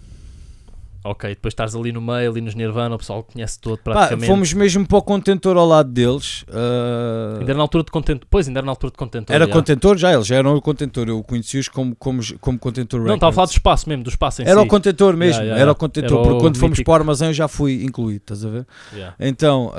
Ok, 1.11 1.31
depois 1.31 1.53
estás 1.53 1.75
ali 1.75 1.93
no 1.93 2.01
meio, 2.01 2.31
ali 2.31 2.41
nos 2.41 2.55
Nirvana, 2.55 2.95
o 2.95 2.99
pessoal 2.99 3.23
conhece 3.23 3.59
todo 3.61 3.79
Pá, 3.79 3.93
praticamente. 3.93 4.27
fomos 4.27 4.53
mesmo 4.53 4.87
para 4.87 4.99
o 4.99 5.03
contentor 5.03 5.57
ao 5.57 5.67
lado 5.67 5.91
deles. 5.91 6.45
ah, 6.53 7.37
Ainda 7.39 7.53
era 7.53 7.57
na 7.57 7.63
altura 7.63 7.85
de 7.85 7.91
contentor. 7.91 8.27
Pois, 8.31 8.49
ainda 8.49 8.61
era 8.61 8.65
na 8.67 8.73
altura 8.73 8.91
de 8.91 8.97
contentor. 8.99 9.35
era 9.35 9.47
já. 9.47 9.53
contentor 9.53 9.97
já, 9.97 10.13
eles 10.13 10.27
já 10.27 10.37
eram 10.37 10.55
o 10.57 10.61
contentor. 10.63 11.09
Eu 11.09 11.23
conheci-os 11.23 11.69
como, 11.69 11.95
como, 11.97 12.21
como 12.41 12.59
contentor 12.59 13.01
Não, 13.03 13.15
estava 13.15 13.31
a 13.31 13.33
falar 13.33 13.47
do 13.47 13.49
Records. 13.51 13.57
espaço 13.57 13.89
mesmo, 13.89 14.05
do 14.05 14.11
espaço 14.11 14.43
em 14.43 14.47
Era 14.47 14.61
si. 14.61 14.67
o 14.67 14.69
contentor 14.69 15.17
mesmo, 15.17 15.27
Yeah, 15.37 15.45
yeah, 15.45 15.63
era 15.63 15.73
o 15.73 15.75
contentor, 15.75 16.23
porque 16.23 16.35
o 16.37 16.39
quando 16.41 16.57
fomos 16.57 16.71
mítico. 16.79 16.87
para 16.91 16.93
o 16.93 17.03
armazém 17.03 17.29
eu 17.29 17.35
já 17.35 17.49
fui 17.49 17.85
incluído, 17.85 18.19
estás 18.23 18.45
a 18.45 18.49
ver? 18.49 18.67
Yeah. 18.93 19.15
Então, 19.21 19.73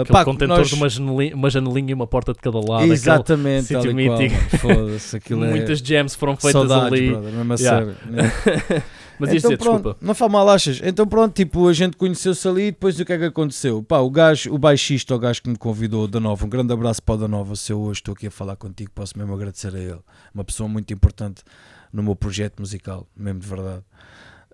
Aquele 0.00 0.12
pá, 0.12 0.24
contentor 0.24 0.58
nós... 0.58 0.68
de 0.68 0.74
uma 0.74 0.88
janelinha, 0.88 1.34
uma 1.34 1.50
janelinha 1.50 1.90
e 1.90 1.94
uma 1.94 2.06
porta 2.06 2.32
de 2.32 2.38
cada 2.38 2.58
lado. 2.58 2.84
Exatamente, 2.84 3.64
sítio 3.66 3.82
qual, 3.82 3.94
mítico. 3.94 4.34
aquele- 4.56 4.96
aquilo 5.16 5.44
é... 5.46 5.50
Muitas 5.50 5.78
jams 5.80 6.14
foram 6.14 6.36
feitas 6.36 6.52
Saudades, 6.68 6.92
ali. 6.98 7.10
brother, 7.10 7.32
mesmo 7.32 7.52
a 7.52 7.56
sério. 7.56 7.96
Mas 9.18 9.30
então, 9.32 9.50
dizer, 9.50 9.58
pronto, 9.58 9.82
desculpa. 9.82 9.98
Não 10.06 10.14
faz 10.14 10.30
mal, 10.32 10.48
achas? 10.48 10.80
Então 10.82 11.06
pronto, 11.06 11.32
tipo, 11.34 11.68
a 11.68 11.72
gente 11.72 11.96
conheceu-se 11.96 12.46
ali 12.48 12.62
e 12.68 12.70
depois 12.72 12.98
o 12.98 13.04
que 13.04 13.12
é 13.12 13.18
que 13.18 13.24
aconteceu? 13.24 13.82
Pá, 13.82 13.98
o 13.98 14.10
gajo, 14.10 14.52
o 14.52 14.58
baixista, 14.58 15.14
o 15.14 15.18
gajo 15.18 15.40
que 15.42 15.48
me 15.50 15.56
convidou, 15.56 16.04
o 16.04 16.08
Danova, 16.08 16.44
um 16.44 16.48
grande 16.48 16.72
abraço 16.72 17.02
para 17.02 17.14
o 17.14 17.18
Danova, 17.18 17.54
se 17.56 17.72
eu 17.72 17.80
hoje 17.80 18.00
estou 18.00 18.12
aqui 18.12 18.26
a 18.26 18.30
falar 18.30 18.56
contigo, 18.56 18.90
posso 18.94 19.16
mesmo 19.16 19.32
agradecer 19.34 19.74
a 19.74 19.78
ele. 19.78 20.00
Uma 20.34 20.42
pessoa 20.44 20.68
muito 20.68 20.92
importante 20.92 21.42
no 21.92 22.02
meu 22.02 22.16
projeto 22.16 22.58
musical, 22.60 23.06
mesmo 23.16 23.38
de 23.40 23.46
verdade. 23.46 23.82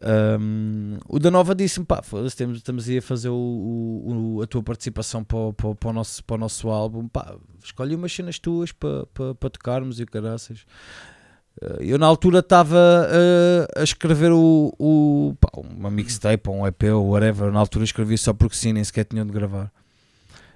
Um, 0.03 0.99
o 1.09 1.19
Danova 1.19 1.55
disse-me, 1.55 1.85
pá, 1.85 2.03
temos- 2.37 2.57
estamos 2.59 2.89
aí 2.89 2.99
a 2.99 3.03
fazer 3.03 3.29
o, 3.29 3.35
o- 4.37 4.43
a 4.43 4.47
tua 4.47 4.63
participação 4.63 5.23
para 5.23 5.37
o, 5.37 5.53
para, 5.53 5.75
para 5.75 5.91
o 5.91 5.93
nosso, 5.93 6.25
para 6.25 6.37
o 6.37 6.39
nosso 6.39 6.69
álbum, 6.71 7.07
pá, 7.07 7.35
escolhe 7.63 7.95
umas 7.95 8.11
cenas 8.13 8.39
tuas 8.39 8.73
para, 8.73 9.05
para, 9.13 9.35
para 9.35 9.51
tocarmos 9.51 10.01
e 10.01 10.05
o 10.05 10.07
caraças. 10.07 10.65
Uh, 11.61 11.83
Eu 11.83 11.99
na 11.99 12.07
altura 12.07 12.41
estava 12.41 12.77
uh, 12.77 13.81
a 13.81 13.83
escrever 13.83 14.33
o, 14.33 14.73
o 14.79 15.35
pá, 15.41 15.51
uma 15.55 15.91
mixtape 15.91 16.49
ou 16.49 16.57
um 16.57 16.67
EP 16.67 16.83
ou 16.95 17.11
whatever. 17.11 17.51
Na 17.51 17.61
altura 17.61 17.85
escrevi 17.85 18.17
só 18.19 18.33
porque 18.33 18.57
sim, 18.57 18.73
nem 18.73 18.85
sequer 18.85 19.05
tinham 19.05 19.27
de 19.27 19.33
gravar. 19.33 19.71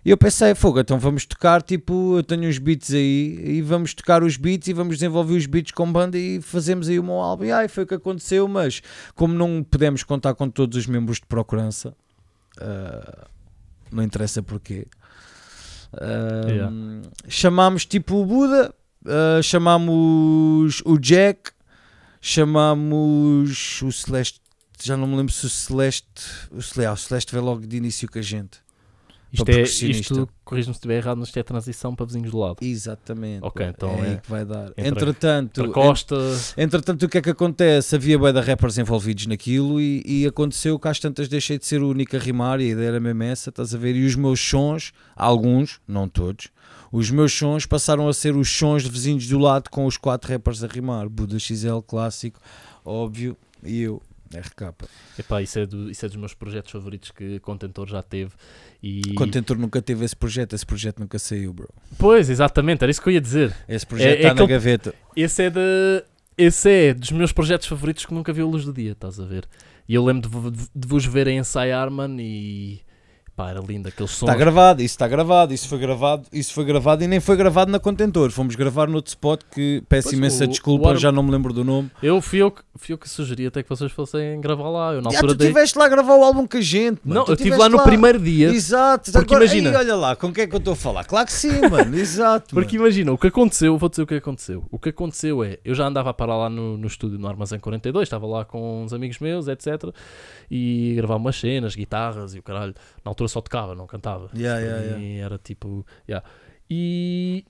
E 0.04 0.10
eu 0.10 0.18
pensei, 0.18 0.54
fogo, 0.54 0.78
então 0.78 0.98
vamos 0.98 1.24
tocar, 1.24 1.62
tipo, 1.62 2.18
eu 2.18 2.22
tenho 2.22 2.46
uns 2.46 2.58
beats 2.58 2.92
aí 2.92 3.40
e 3.42 3.62
vamos 3.62 3.94
tocar 3.94 4.22
os 4.22 4.36
beats 4.36 4.68
e 4.68 4.74
vamos 4.74 4.96
desenvolver 4.96 5.34
os 5.34 5.46
beats 5.46 5.72
com 5.72 5.90
banda 5.90 6.18
e 6.18 6.42
fazemos 6.42 6.90
aí 6.90 6.98
o 6.98 7.02
meu 7.02 7.14
álbum. 7.14 7.44
E 7.44 7.50
ai, 7.52 7.68
foi 7.68 7.84
o 7.84 7.86
que 7.86 7.94
aconteceu, 7.94 8.46
mas 8.46 8.82
como 9.14 9.32
não 9.32 9.62
podemos 9.62 10.02
contar 10.02 10.34
com 10.34 10.50
todos 10.50 10.76
os 10.76 10.86
membros 10.86 11.16
de 11.16 11.26
Procurança, 11.26 11.96
uh, 12.60 13.26
não 13.90 14.02
interessa 14.02 14.42
porquê. 14.42 14.86
Uh, 15.94 16.50
Yeah. 16.50 16.72
Chamámos 17.28 17.86
tipo 17.86 18.16
o 18.16 18.26
Buda, 18.26 18.74
uh, 19.04 19.42
chamámos 19.42 20.82
o 20.84 20.98
Jack, 20.98 21.50
chamámos 22.20 23.82
o 23.82 23.92
Celeste. 23.92 24.40
Já 24.82 24.96
não 24.96 25.06
me 25.06 25.16
lembro 25.16 25.32
se 25.32 25.46
o 25.46 25.48
Celeste. 25.48 26.06
O 26.50 26.60
Celeste, 26.60 26.86
ah, 26.86 26.92
o 26.92 26.96
Celeste 26.96 27.32
veio 27.32 27.44
logo 27.44 27.66
de 27.66 27.76
início 27.76 28.10
com 28.10 28.18
a 28.18 28.22
gente. 28.22 28.62
Isto, 29.32 29.48
é, 29.50 29.62
isto 29.62 30.28
corrijo-me 30.44 30.74
se 30.74 30.78
estiver 30.78 30.98
errado, 30.98 31.18
mas 31.18 31.26
isto 31.26 31.38
é 31.40 31.42
transição 31.42 31.92
para 31.92 32.06
vizinhos 32.06 32.30
do 32.30 32.38
lado. 32.38 32.56
Exatamente. 32.60 33.40
Ok, 33.42 33.66
então 33.66 33.90
é, 33.90 34.00
é 34.00 34.10
aí 34.10 34.16
que 34.20 34.30
vai 34.30 34.44
dar. 34.44 34.66
entre- 34.76 34.86
entretanto, 34.88 35.60
Para 35.64 35.72
Costa. 35.72 36.14
en- 36.56 36.62
entretanto, 36.62 37.02
o 37.04 37.08
que 37.08 37.18
é 37.18 37.20
que 37.20 37.30
acontece? 37.30 37.96
Havia 37.96 38.16
bué 38.16 38.32
de 38.32 38.40
rappers 38.40 38.78
envolvidos 38.78 39.26
naquilo 39.26 39.80
e, 39.80 40.04
e 40.06 40.24
aconteceu 40.26 40.78
que 40.78 40.86
às 40.86 41.00
tantas 41.00 41.26
deixei 41.26 41.58
de 41.58 41.66
ser 41.66 41.82
o 41.82 41.88
único 41.88 42.14
a 42.14 42.18
rimar 42.20 42.60
e 42.60 42.66
a 42.66 42.68
ideia 42.68 42.86
era 42.90 43.00
mesmo 43.00 43.24
essa, 43.24 43.50
estás 43.50 43.74
a 43.74 43.78
ver? 43.78 43.96
E 43.96 44.06
os 44.06 44.14
meus 44.14 44.38
sons, 44.38 44.92
alguns, 45.16 45.80
não 45.88 46.08
todos, 46.08 46.46
os 46.96 47.10
meus 47.10 47.32
sons 47.32 47.66
passaram 47.66 48.08
a 48.08 48.12
ser 48.14 48.36
os 48.36 48.48
sons 48.48 48.84
de 48.84 48.90
vizinhos 48.90 49.26
do 49.26 49.38
lado 49.38 49.68
com 49.70 49.84
os 49.86 49.96
quatro 49.96 50.30
rappers 50.30 50.62
a 50.62 50.66
rimar. 50.66 51.08
Buda 51.08 51.38
XL, 51.38 51.80
clássico, 51.86 52.40
óbvio, 52.84 53.36
e 53.64 53.80
eu, 53.82 54.00
RK. 54.32 54.74
Epá, 55.18 55.42
isso, 55.42 55.58
é 55.58 55.66
do- 55.66 55.90
isso 55.90 56.04
é 56.04 56.08
dos 56.08 56.16
meus 56.16 56.34
projetos 56.34 56.70
favoritos 56.70 57.10
que 57.10 57.38
Contentor 57.40 57.88
já 57.88 58.02
teve. 58.02 58.32
E... 58.82 59.00
Contentor 59.14 59.56
nunca 59.58 59.80
teve 59.82 60.04
esse 60.04 60.14
projeto, 60.14 60.54
esse 60.54 60.64
projeto 60.66 60.98
nunca 61.00 61.18
saiu, 61.18 61.52
bro. 61.52 61.68
Pois, 61.98 62.28
exatamente, 62.30 62.82
era 62.82 62.90
isso 62.90 63.02
que 63.02 63.08
eu 63.08 63.12
ia 63.14 63.20
dizer. 63.20 63.54
Esse 63.68 63.86
projeto 63.86 64.08
é 64.10 64.14
está 64.16 64.28
na 64.28 64.32
aquele- 64.34 64.48
gaveta. 64.48 64.94
Esse 65.16 65.42
é, 65.44 65.50
de, 65.50 66.04
esse 66.38 66.70
é 66.70 66.94
dos 66.94 67.10
meus 67.12 67.32
projetos 67.32 67.66
favoritos 67.66 68.04
que 68.06 68.14
nunca 68.14 68.32
viu 68.32 68.46
a 68.46 68.50
luz 68.50 68.64
do 68.64 68.72
dia, 68.72 68.92
estás 68.92 69.18
a 69.18 69.24
ver? 69.24 69.48
E 69.88 69.94
eu 69.94 70.04
lembro 70.04 70.22
de, 70.22 70.28
vo- 70.28 70.50
de 70.50 70.88
vos 70.88 71.04
ver 71.06 71.26
a 71.28 71.32
ensaiar, 71.32 71.90
mano, 71.90 72.20
e 72.20 72.80
pá, 73.36 73.50
era 73.50 73.60
lindo 73.60 73.88
aquele 73.88 74.08
som. 74.08 74.26
Está 74.26 74.36
gravado, 74.36 74.80
isso 74.82 74.94
está 74.94 75.08
gravado, 75.08 75.52
isso 75.52 75.68
foi 75.68 75.78
gravado, 75.78 76.24
isso 76.32 76.52
foi 76.54 76.64
gravado 76.64 77.02
e 77.04 77.06
nem 77.08 77.20
foi 77.20 77.36
gravado 77.36 77.70
na 77.70 77.78
Contentor. 77.78 78.30
Fomos 78.30 78.54
gravar 78.54 78.86
no 78.88 78.96
outro 78.96 79.08
spot 79.10 79.40
que 79.52 79.82
peço 79.88 80.08
Pois, 80.08 80.18
imensa 80.18 80.44
o- 80.44 80.48
desculpa, 80.48 80.86
o 80.86 80.90
Ar- 80.90 80.96
já 80.96 81.10
não 81.10 81.22
me 81.22 81.30
lembro 81.30 81.52
do 81.52 81.64
nome. 81.64 81.90
Eu 82.02 82.20
fui 82.20 82.38
eu, 82.40 82.50
que, 82.50 82.62
fui 82.76 82.92
eu 82.94 82.98
que 82.98 83.08
sugeri 83.08 83.46
até 83.46 83.62
que 83.62 83.68
vocês 83.68 83.90
fossem 83.92 84.40
gravar 84.40 84.68
lá. 84.70 84.92
Eu 84.92 85.02
na 85.02 85.10
Já 85.10 85.18
altura 85.18 85.34
tu 85.34 85.38
dei... 85.38 85.48
estiveste 85.48 85.78
lá 85.78 85.86
a 85.86 85.88
gravar 85.88 86.14
o 86.16 86.22
álbum 86.24 86.46
com 86.46 86.56
a 86.56 86.60
gente, 86.60 87.00
mano. 87.04 87.20
Não, 87.20 87.24
Tu 87.24 87.32
eu 87.32 87.34
estive 87.34 87.56
lá 87.56 87.68
no 87.68 87.82
primeiro 87.82 88.18
dia. 88.18 88.48
Exato, 88.50 89.10
Porque 89.12 89.34
agora, 89.34 89.44
imagina- 89.44 89.78
olha 89.78 89.96
lá, 89.96 90.16
com 90.16 90.32
quem 90.32 90.44
é 90.44 90.46
que 90.46 90.54
eu 90.54 90.58
estou 90.58 90.72
a 90.74 90.76
falar? 90.76 91.04
Claro 91.04 91.26
que 91.26 91.32
sim, 91.32 91.60
mano, 91.68 91.94
exato. 91.98 92.54
Porque 92.54 92.76
mano. 92.76 92.86
imagina, 92.88 93.12
o 93.12 93.18
que 93.18 93.26
aconteceu, 93.26 93.76
vou 93.76 93.88
dizer 93.88 94.02
o 94.02 94.06
que 94.06 94.14
aconteceu. 94.14 94.64
O 94.70 94.78
que 94.78 94.90
aconteceu 94.90 95.42
é, 95.42 95.58
eu 95.64 95.74
já 95.74 95.86
andava 95.86 96.10
a 96.10 96.14
parar 96.14 96.36
lá 96.36 96.48
no, 96.48 96.76
no 96.78 96.86
estúdio 96.86 97.18
no 97.18 97.26
Armazém 97.28 97.58
42, 97.58 98.04
estava 98.04 98.26
lá 98.26 98.44
com 98.44 98.84
uns 98.84 98.92
amigos 98.92 99.18
meus, 99.18 99.48
etc. 99.48 99.92
E 100.50 100.94
gravar 100.96 101.16
umas 101.16 101.36
cenas, 101.36 101.74
guitarras 101.74 102.34
e 102.34 102.38
o 102.38 102.42
caralho. 102.42 102.74
Na 103.04 103.10
altura 103.10 103.23
só 103.28 103.40
tocava, 103.40 103.74
não 103.74 103.86
cantava. 103.86 104.30
Yeah, 104.36 104.60
yeah, 104.60 104.96
mim 104.98 105.16
Era 105.18 105.38
tipo. 105.38 105.86
yeah. 106.08 106.26
E. 106.70 107.44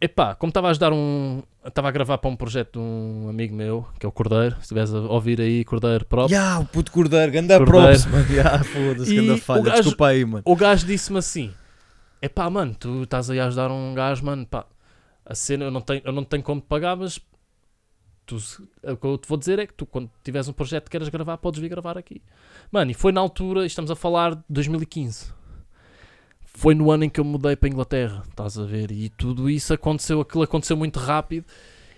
Epá, 0.00 0.34
como 0.34 0.50
estava 0.50 0.66
a 0.66 0.70
ajudar 0.70 0.92
um. 0.92 1.42
Estava 1.64 1.88
a 1.88 1.90
gravar 1.92 2.18
para 2.18 2.28
um 2.28 2.34
projeto 2.34 2.72
de 2.72 2.78
um 2.80 3.28
amigo 3.28 3.54
meu, 3.54 3.86
que 4.00 4.04
é 4.04 4.08
o 4.08 4.12
Cordeiro. 4.12 4.56
Se 4.56 4.62
estiveres 4.62 4.92
a 4.92 4.98
ouvir 4.98 5.40
aí, 5.40 5.64
Cordeiro 5.64 6.04
próprio. 6.04 6.34
Ya, 6.36 6.58
o 6.58 6.64
puto 6.64 6.90
Cordeiro, 6.90 7.30
ganda 7.30 7.64
props, 7.64 8.06
mano. 8.06 8.26
Ya, 8.34 8.64
foda-se, 8.64 9.14
ganda 9.14 9.34
o 9.34 9.38
falha, 9.38 9.62
gajo- 9.62 9.76
desculpa 9.82 10.08
aí, 10.08 10.24
mano. 10.24 10.42
O 10.44 10.56
gajo 10.56 10.84
disse-me 10.84 11.18
assim: 11.18 11.52
é 12.20 12.28
pá, 12.28 12.50
mano, 12.50 12.74
tu 12.78 13.04
estás 13.04 13.30
aí 13.30 13.38
a 13.38 13.46
ajudar 13.46 13.70
um 13.70 13.94
gajo, 13.94 14.24
mano, 14.24 14.44
pá, 14.44 14.66
a 15.24 15.34
cena 15.36 15.64
eu 15.66 15.70
não 15.70 15.80
tenho, 15.80 16.02
eu 16.04 16.12
não 16.12 16.24
tenho 16.24 16.42
como 16.42 16.60
te 16.60 16.66
pagar, 16.66 16.96
mas 16.96 17.20
tu, 18.26 18.36
o 18.82 18.96
que 18.96 19.06
eu 19.06 19.18
te 19.18 19.28
vou 19.28 19.38
dizer 19.38 19.58
é 19.58 19.66
que 19.66 19.74
tu, 19.74 19.86
quando 19.86 20.10
tiveres 20.22 20.48
um 20.48 20.52
projeto 20.52 20.84
que 20.84 20.90
queiras 20.90 21.08
gravar, 21.08 21.36
podes 21.38 21.60
vir 21.60 21.68
gravar 21.68 21.98
aqui. 21.98 22.22
Mano, 22.70 22.90
e 22.90 22.94
foi 22.94 23.12
na 23.12 23.20
altura, 23.20 23.66
estamos 23.66 23.90
a 23.90 23.96
falar 23.96 24.34
de 24.34 24.42
2015. 24.48 25.32
Foi 26.54 26.74
no 26.74 26.90
ano 26.90 27.04
em 27.04 27.08
que 27.08 27.18
eu 27.18 27.24
mudei 27.24 27.56
para 27.56 27.68
a 27.68 27.72
Inglaterra, 27.72 28.22
estás 28.28 28.58
a 28.58 28.64
ver? 28.64 28.90
E 28.90 29.08
tudo 29.08 29.48
isso 29.48 29.72
aconteceu, 29.72 30.20
aquilo 30.20 30.42
aconteceu 30.42 30.76
muito 30.76 30.98
rápido. 30.98 31.46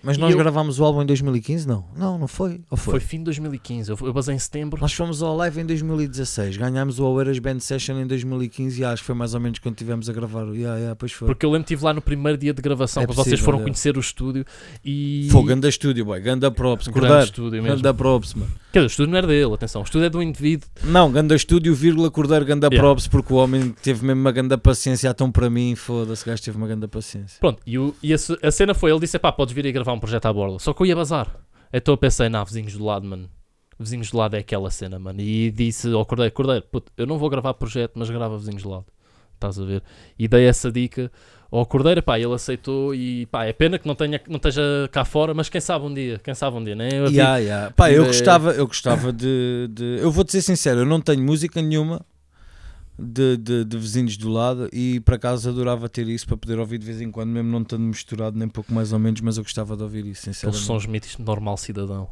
Mas 0.05 0.17
E 0.17 0.19
nós 0.19 0.31
eu- 0.31 0.37
gravámos 0.37 0.79
o 0.79 0.83
álbum 0.85 1.01
em 1.01 1.05
2015? 1.05 1.67
Não, 1.67 1.83
não, 1.97 2.17
não 2.19 2.27
foi. 2.27 2.61
Ou 2.69 2.77
Foi, 2.77 2.91
foi? 2.93 2.99
fim 2.99 3.17
de 3.17 3.23
2015, 3.25 3.89
eu, 3.91 3.97
eu 4.03 4.13
basei 4.13 4.35
em 4.35 4.39
setembro. 4.39 4.79
Nós 4.79 4.93
fomos 4.93 5.23
ao 5.23 5.35
live 5.35 5.59
em 5.61 5.65
2016, 5.65 6.57
ganhámos 6.57 6.99
o 6.99 7.05
Oeiras 7.05 7.39
Band 7.39 7.59
Session 7.59 7.99
em 7.99 8.05
2015 8.07 8.79
e 8.81 8.85
acho 8.85 9.01
que 9.01 9.05
foi 9.07 9.15
mais 9.15 9.33
ou 9.33 9.39
menos 9.39 9.59
quando 9.59 9.73
estivemos 9.73 10.07
a 10.09 10.13
gravar. 10.13 10.43
Yeah, 10.53 10.75
yeah, 10.77 10.95
pois 10.95 11.11
foi. 11.11 11.27
Porque 11.27 11.45
eu 11.45 11.49
lembro 11.49 11.65
que 11.65 11.73
estive 11.73 11.85
lá 11.85 11.93
no 11.93 12.01
primeiro 12.01 12.37
dia 12.37 12.53
de 12.53 12.61
gravação, 12.61 13.03
É 13.03 13.05
quando 13.07 13.15
vocês 13.17 13.39
foram 13.39 13.61
conhecer 13.61 13.97
o 13.97 13.99
estúdio 13.99 14.45
e. 14.83 15.27
Foi 15.31 15.43
ganda 15.43 15.67
estúdio, 15.67 16.05
boy. 16.05 16.19
Ganda 16.21 16.51
props. 16.51 16.87
grande 16.87 17.25
estúdio 17.25 17.61
mesmo. 17.63 17.77
Ganda 17.77 17.93
props, 17.93 18.33
mano. 18.35 18.51
Quer 18.71 18.79
dizer, 18.79 18.85
o 18.85 18.91
estúdio 18.91 19.11
não 19.11 19.17
era 19.17 19.27
dele, 19.27 19.53
atenção, 19.53 19.81
o 19.81 19.85
estúdio 19.85 20.05
é 20.05 20.09
do 20.09 20.21
indivíduo. 20.21 20.67
Não, 20.83 21.11
ganda 21.11 21.33
estúdio, 21.35 21.73
vírgula, 21.73 22.11
Cordeiro, 22.11 22.45
ganda 22.45 22.67
Yeah. 22.67 22.77
props, 22.85 23.07
porque 23.07 23.33
o 23.33 23.37
homem 23.37 23.73
teve 23.81 24.05
mesmo 24.05 24.19
uma 24.21 24.31
ganda 24.31 24.57
paciência. 24.57 25.07
Então, 25.09 25.31
para 25.31 25.49
mim, 25.49 25.75
foda-se, 25.75 26.23
o 26.23 26.25
gajo 26.25 26.43
teve 26.43 26.57
uma 26.57 26.67
ganda 26.67 26.87
paciência. 26.87 27.37
Pronto, 27.39 27.61
e, 27.65 27.77
o- 27.79 27.95
e 28.03 28.13
a, 28.13 28.17
a 28.43 28.51
cena 28.51 28.73
foi: 28.73 28.91
ele 28.91 28.99
disse, 28.99 29.17
pá, 29.17 29.31
podes 29.31 29.53
vir 29.55 29.65
aí 29.65 29.71
gravar 29.71 29.94
um 29.95 29.99
projeto 29.99 30.25
à 30.27 30.33
borla. 30.33 30.59
Só 30.59 30.73
que 30.73 30.81
eu 30.81 30.85
ia 30.85 30.95
bazar. 30.95 31.35
Então 31.73 31.93
eu 31.93 31.97
pensei, 31.97 32.29
não, 32.29 32.43
vizinhos 32.45 32.73
do 32.77 32.85
lado, 32.85 33.05
mano. 33.07 33.29
Vizinhos 33.79 34.09
do 34.11 34.17
lado 34.17 34.35
é 34.35 34.39
aquela 34.39 34.69
cena, 34.71 34.97
mano. 34.97 35.19
E 35.19 35.51
disse 35.51 35.91
ao 35.91 36.05
Cordeiro: 36.05 36.33
Cordeiro, 36.33 36.63
puto, 36.71 36.91
eu 36.97 37.05
não 37.05 37.17
vou 37.17 37.29
gravar 37.29 37.53
projeto, 37.55 37.93
mas 37.95 38.09
grava 38.09 38.37
vizinhos 38.37 38.63
do 38.63 38.69
lado. 38.69 38.85
Estás 39.33 39.59
a 39.59 39.65
ver? 39.65 39.83
E 40.17 40.27
dei 40.29 40.45
essa 40.45 40.71
dica 40.71 41.11
ao 41.51 41.65
Cordeiro, 41.65 42.01
pá, 42.01 42.17
ele 42.17 42.33
aceitou. 42.33 42.95
E 42.95 43.25
pá, 43.25 43.43
é 43.45 43.51
pena 43.51 43.77
que 43.77 43.85
não, 43.85 43.93
tenha, 43.93 44.21
não 44.29 44.37
esteja 44.37 44.61
cá 44.93 45.03
fora, 45.03 45.33
mas 45.33 45.49
quem 45.49 45.59
sabe 45.59 45.85
um 45.85 45.93
dia, 45.93 46.19
quem 46.23 46.33
sabe 46.33 46.55
um 46.55 46.63
dia, 46.63 46.73
né? 46.75 46.87
Eu 46.93 47.07
Yeah, 47.07 47.37
yeah. 47.37 47.71
Pá, 47.71 47.91
eu 47.91 48.05
gostava, 48.05 48.51
eu 48.51 48.65
gostava 48.65 49.11
de, 49.11 49.67
de- 49.71 49.97
Eu 49.99 50.09
vou-te 50.09 50.31
ser 50.31 50.41
sincero, 50.41 50.79
eu 50.81 50.85
não 50.85 51.01
tenho 51.01 51.21
música 51.21 51.61
nenhuma 51.61 52.01
de, 52.97 53.37
de, 53.37 53.65
de 53.65 53.77
vizinhos 53.77 54.15
do 54.17 54.29
lado 54.29 54.69
e 54.71 54.99
por 55.01 55.15
acaso 55.15 55.49
adorava 55.49 55.89
ter 55.89 56.07
isso 56.07 56.25
para 56.27 56.37
poder 56.37 56.59
ouvir 56.59 56.77
de 56.77 56.85
vez 56.85 57.01
em 57.01 57.11
quando, 57.11 57.29
mesmo 57.29 57.49
não 57.51 57.61
estando 57.61 57.81
misturado, 57.83 58.37
nem 58.37 58.47
pouco 58.47 58.73
mais 58.73 58.93
ou 58.93 58.99
menos, 58.99 59.19
mas 59.21 59.37
eu 59.37 59.43
gostava 59.43 59.75
de 59.75 59.83
ouvir 59.83 60.05
isso, 60.05 60.31
sons 60.53 60.85
míticos 60.85 61.17
de 61.17 61.23
normal 61.23 61.57
cidadão. 61.57 62.09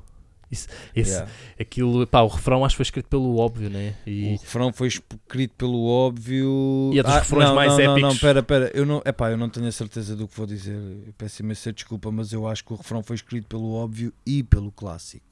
Isso, 0.52 0.68
esse, 0.96 1.12
Yeah. 1.14 1.32
aquilo, 1.60 2.06
pá, 2.06 2.22
o 2.22 2.28
refrão 2.28 2.64
acho 2.64 2.74
que 2.74 2.78
foi 2.78 2.84
escrito 2.84 3.08
pelo 3.10 3.38
óbvio, 3.38 3.72
né? 3.72 3.96
O 4.06 4.10
E 4.10 4.36
refrão 4.38 4.72
foi 4.72 4.88
escrito 4.88 5.56
pelo 5.58 5.84
óbvio. 5.88 6.92
E 6.94 7.00
é 7.00 7.04
dos 7.04 7.12
refrões 7.12 7.48
não, 7.48 7.56
mais 7.56 7.72
não, 7.72 7.78
Não, 7.80 7.86
não, 7.86 7.98
épicos. 8.10 8.20
pera, 8.20 8.44
pera. 8.44 8.72
Eu 8.72 8.86
não, 8.86 9.02
epá, 9.04 9.32
eu 9.32 9.38
não 9.38 9.50
tenho 9.50 9.66
a 9.68 9.72
certeza 9.72 10.16
do 10.16 10.28
que 10.28 10.38
vou 10.38 10.46
dizer. 10.46 10.76
Eu 11.08 11.14
peço 11.18 11.42
imensa 11.42 11.74
desculpa, 11.74 12.12
mas 12.12 12.32
eu 12.34 12.48
acho 12.48 12.64
que 12.64 12.72
o 12.72 12.76
refrão 12.76 13.02
foi 13.02 13.16
escrito 13.16 13.48
pelo 13.48 13.74
óbvio 13.74 14.14
e 14.28 14.44
pelo 14.44 14.72
clássico. 14.72 15.26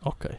ok. 0.00 0.30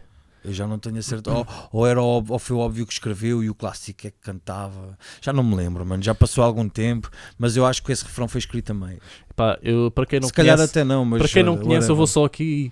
Eu 0.43 0.51
já 0.53 0.67
não 0.67 0.77
tenho 0.77 0.97
a 0.97 1.01
certeza. 1.01 1.35
Ou, 1.37 1.47
ou 1.71 1.87
era 1.87 2.01
ó- 2.01 2.23
ou 2.27 2.39
foi 2.39 2.55
óbvio 2.57 2.85
que 2.85 2.93
escreveu 2.93 3.43
e 3.43 3.49
o 3.49 3.55
clássico 3.55 4.07
é 4.07 4.11
que 4.11 4.17
cantava. 4.19 4.97
Já 5.21 5.31
não 5.31 5.43
me 5.43 5.55
lembro, 5.55 5.85
mano. 5.85 6.03
Já 6.03 6.13
passou 6.13 6.43
algum 6.43 6.67
tempo, 6.67 7.09
mas 7.37 7.55
eu 7.55 7.65
acho 7.65 7.81
que 7.81 7.91
esse 7.91 8.03
refrão 8.03 8.27
foi 8.27 8.39
escrito 8.39 8.71
a 8.71 8.73
meio. 8.73 8.99
Pá, 9.35 9.57
eu, 9.61 9.89
para 9.91 10.05
quem 10.05 10.19
não 10.19 10.27
Se 10.27 10.33
calhar 10.33 10.55
conhece, 10.57 10.71
até 10.71 10.83
não, 10.83 11.05
mas. 11.05 11.19
para 11.21 11.29
quem 11.31 11.43
não 11.43 11.53
olha, 11.53 11.61
conhece, 11.63 11.89
eu 11.89 11.95
vou 11.95 12.07
só 12.07 12.25
aqui 12.25 12.71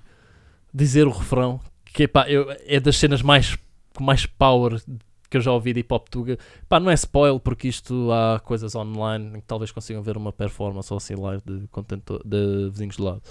dizer 0.73 1.07
o 1.07 1.11
refrão, 1.11 1.59
que 1.85 2.07
pá, 2.07 2.29
eu, 2.29 2.47
é 2.65 2.79
das 2.79 2.97
cenas 2.97 3.21
mais, 3.21 3.57
com 3.95 4.03
mais 4.03 4.25
power 4.25 4.81
que 5.29 5.37
eu 5.37 5.41
já 5.41 5.51
ouvi 5.53 5.71
de 5.73 5.79
hip 5.79 5.93
hop 5.93 6.07
tuga. 6.09 6.37
Pá, 6.67 6.77
não 6.79 6.91
é 6.91 6.93
spoiler, 6.93 7.39
porque 7.39 7.67
isto 7.69 8.09
há 8.11 8.39
coisas 8.41 8.75
online 8.75 9.37
em 9.37 9.39
que 9.41 9.47
talvez 9.47 9.71
consigam 9.71 10.01
ver 10.03 10.17
uma 10.17 10.33
performance 10.33 10.91
ou 10.91 10.97
assim 10.97 11.15
live 11.15 11.41
de, 11.45 11.67
contentor, 11.69 12.21
de 12.25 12.69
vizinhos 12.69 12.97
de 12.97 13.01
lado. 13.01 13.21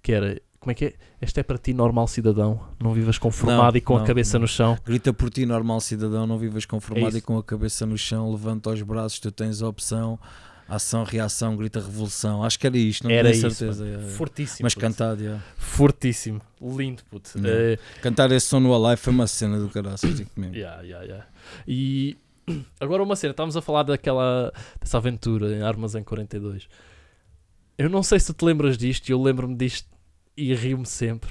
Que 0.00 0.12
era, 0.12 0.40
como 0.64 0.72
é 0.72 0.74
que 0.74 0.86
é? 0.86 0.94
Este 1.20 1.40
é 1.40 1.42
para 1.42 1.58
ti, 1.58 1.74
normal 1.74 2.08
cidadão, 2.08 2.58
não 2.82 2.94
vivas 2.94 3.18
conformado 3.18 3.72
Não, 3.72 3.76
e 3.76 3.80
com 3.82 3.96
a 3.96 3.98
não, 3.98 4.06
cabeça 4.06 4.38
não. 4.38 4.42
no 4.42 4.48
chão. 4.48 4.78
Grita 4.82 5.12
por 5.12 5.28
ti, 5.28 5.44
normal 5.44 5.78
cidadão, 5.80 6.26
não 6.26 6.38
vivas 6.38 6.64
conformado 6.64 7.10
isso. 7.10 7.18
e 7.18 7.20
com 7.20 7.36
a 7.36 7.42
cabeça 7.44 7.84
no 7.84 7.98
chão, 7.98 8.30
levanta 8.30 8.70
os 8.70 8.80
braços, 8.80 9.18
tu 9.20 9.30
tens 9.30 9.60
a 9.60 9.68
opção, 9.68 10.18
ação, 10.66 11.04
reação, 11.04 11.54
grita 11.54 11.80
revolução. 11.80 12.42
Acho 12.42 12.58
que 12.58 12.66
era 12.66 12.78
isto, 12.78 13.04
não 13.04 13.10
Era 13.10 13.30
tenho 13.30 13.46
isso, 13.46 13.50
certeza. 13.50 13.80
mano. 13.80 13.84
yeah, 13.90 14.02
yeah. 14.04 14.16
Fortíssimo. 14.16 14.64
Mas 14.64 14.74
puto. 14.74 14.86
cantado, 14.86 15.22
yeah. 15.22 15.44
Fortíssimo. 15.58 16.40
Lindo, 16.62 17.02
puto. 17.10 17.30
Eh, 17.44 17.78
cantar 18.00 18.32
esse 18.32 18.46
som 18.46 18.58
no 18.60 18.74
Alive 18.74 19.02
foi 19.02 19.12
uma 19.12 19.26
cena 19.26 19.58
do 19.60 19.68
caraças, 19.68 20.16
digo 20.16 20.30
mesmo. 20.34 20.56
Yeah, 20.56 20.80
yeah, 20.80 21.04
yeah. 21.04 21.26
E 21.68 22.16
agora 22.80 23.02
uma 23.02 23.16
cena, 23.16 23.32
estávamos 23.32 23.54
a 23.54 23.60
falar 23.60 23.82
daquela 23.82 24.50
dessa 24.80 24.96
aventura 24.96 25.54
em 25.54 25.60
Armazém 25.60 26.02
42. 26.02 26.66
Eu 27.76 27.90
não 27.90 28.02
sei 28.02 28.18
se 28.18 28.32
te 28.32 28.42
lembras 28.42 28.78
disto, 28.78 29.10
e 29.10 29.12
eu 29.12 29.20
lembro-me 29.20 29.56
disto 29.56 29.93
e 30.36 30.54
rio-me 30.54 30.86
sempre. 30.86 31.30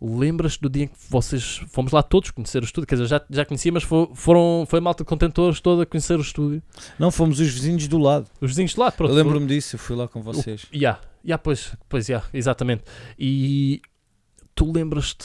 Lembras-te 0.00 0.60
do 0.60 0.68
dia 0.68 0.84
em 0.84 0.88
que 0.88 0.94
vocês 1.08 1.62
fomos 1.68 1.90
lá 1.90 2.02
todos 2.02 2.30
conhecer 2.30 2.60
o 2.62 2.64
estúdio? 2.66 2.86
Quer 2.86 2.96
dizer, 2.96 3.06
já, 3.08 3.20
já 3.30 3.44
conhecia, 3.46 3.72
mas 3.72 3.82
fo- 3.82 4.10
foram, 4.14 4.66
foi 4.68 4.78
a 4.78 4.82
malta 4.82 5.02
de 5.02 5.08
contentores 5.08 5.58
toda 5.58 5.84
a 5.84 5.86
conhecer 5.86 6.18
o 6.18 6.20
estúdio. 6.20 6.62
Não, 6.98 7.10
fomos 7.10 7.40
os 7.40 7.48
vizinhos 7.48 7.88
do 7.88 7.96
lado. 7.98 8.26
Os 8.40 8.50
vizinhos 8.50 8.72
de 8.72 8.80
lá, 8.80 8.92
pronto. 8.92 9.10
Eu 9.10 9.16
lembro-me 9.16 9.46
disso, 9.46 9.76
eu 9.76 9.80
fui 9.80 9.96
lá 9.96 10.06
com 10.06 10.20
vocês. 10.22 10.66
Ya, 10.72 11.00
ya, 11.24 11.38
pois, 11.38 11.72
pois, 11.88 12.08
ya, 12.10 12.22
exatamente. 12.34 12.82
E 13.18 13.80
tu 14.54 14.70
lembras-te, 14.70 15.24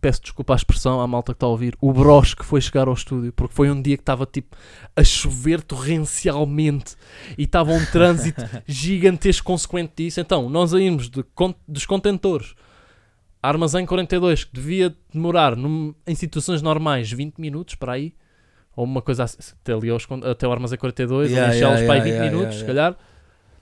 peço 0.00 0.22
desculpa 0.22 0.52
a 0.52 0.56
expressão 0.56 1.00
à 1.00 1.06
malta 1.06 1.32
que 1.32 1.36
está 1.36 1.46
a 1.46 1.50
ouvir, 1.50 1.76
o 1.80 1.92
bros 1.92 2.34
que 2.34 2.44
foi 2.44 2.60
chegar 2.60 2.88
ao 2.88 2.94
estúdio, 2.94 3.32
porque 3.32 3.54
foi 3.54 3.70
um 3.70 3.80
dia 3.80 3.96
que 3.96 4.02
estava 4.02 4.24
tipo 4.26 4.56
a 4.94 5.02
chover 5.04 5.62
torrencialmente 5.62 6.96
e 7.36 7.42
estava 7.44 7.72
um 7.72 7.84
trânsito 7.86 8.42
gigantesco 8.66 9.46
consequente 9.46 9.92
disso. 9.96 10.20
Então, 10.20 10.48
nós 10.48 10.70
saímos 10.70 11.08
de, 11.10 11.24
dos 11.66 11.86
contentores. 11.86 12.54
Armazém 13.42 13.86
42, 13.86 14.44
que 14.44 14.52
devia 14.52 14.94
demorar 15.12 15.54
num- 15.54 15.94
em 16.06 16.14
situações 16.14 16.60
normais 16.60 17.10
20 17.10 17.38
minutos 17.38 17.76
para 17.76 17.92
aí, 17.92 18.12
ou 18.74 18.84
uma 18.84 19.00
coisa 19.00 19.24
assim, 19.24 19.38
até, 19.60 19.72
ali 19.72 19.90
aos 19.90 20.06
até 20.28 20.46
o 20.46 20.52
Armazém 20.52 20.78
42, 20.78 21.30
Yeah, 21.30 21.46
ou 21.48 21.52
em 21.52 21.56
yeah, 21.56 21.76
Chelas 21.76 21.86
para 21.86 21.94
aí 21.94 22.00
20 22.00 22.08
yeah, 22.10 22.24
yeah, 22.24 22.36
minutos, 22.36 22.56
yeah, 22.56 22.58
se 22.60 22.66
calhar. 22.66 22.96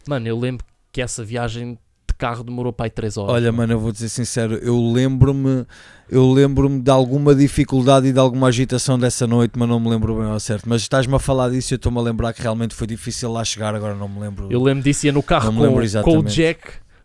Mano, 0.09 0.29
eu 0.29 0.39
lembro 0.39 0.65
que 0.91 1.03
essa 1.03 1.23
viagem 1.23 1.79
carro 2.17 2.43
demorou 2.43 2.73
para 2.73 2.87
aí 2.87 2.91
3 2.91 3.17
horas. 3.17 3.35
Olha, 3.35 3.53
mano, 3.53 3.73
eu 3.73 3.81
vou 3.81 3.93
dizer 3.93 4.09
sincero, 4.09 4.55
eu 4.57 4.93
lembro-me, 4.93 5.67
eu 6.11 6.31
lembro-me 6.31 6.81
de 6.81 6.91
alguma 6.91 7.35
dificuldade 7.35 8.09
e 8.09 8.13
de 8.13 8.19
alguma 8.19 8.49
agitação 8.49 8.99
dessa 8.99 9.27
noite, 9.27 9.53
mas 9.57 9.69
não 9.69 9.79
me 9.79 9.89
lembro 9.89 10.17
bem 10.17 10.27
ao 10.27 10.41
certo. 10.41 10.69
Mas 10.69 10.83
estás-me 10.83 11.15
a 11.15 11.19
falar 11.19 11.51
disso 11.51 11.73
e 11.73 11.75
eu 11.75 11.77
estou-me 11.77 11.99
a 11.99 12.03
lembrar 12.03 12.33
que 12.33 12.43
realmente 12.43 12.75
foi 12.75 12.87
difícil 12.87 13.31
lá 13.33 13.45
chegar, 13.45 13.75
agora 13.75 13.95
não 13.95 14.09
me 14.09 14.21
lembro. 14.21 14.49
Eu 14.51 14.63
lembro 14.63 14.83
disso, 14.83 15.07
ia 15.07 15.13
no 15.13 15.23
carro 15.23 15.53
com, 15.53 16.03
com 16.03 16.19
o. 16.19 16.23
Jack, 16.23 16.61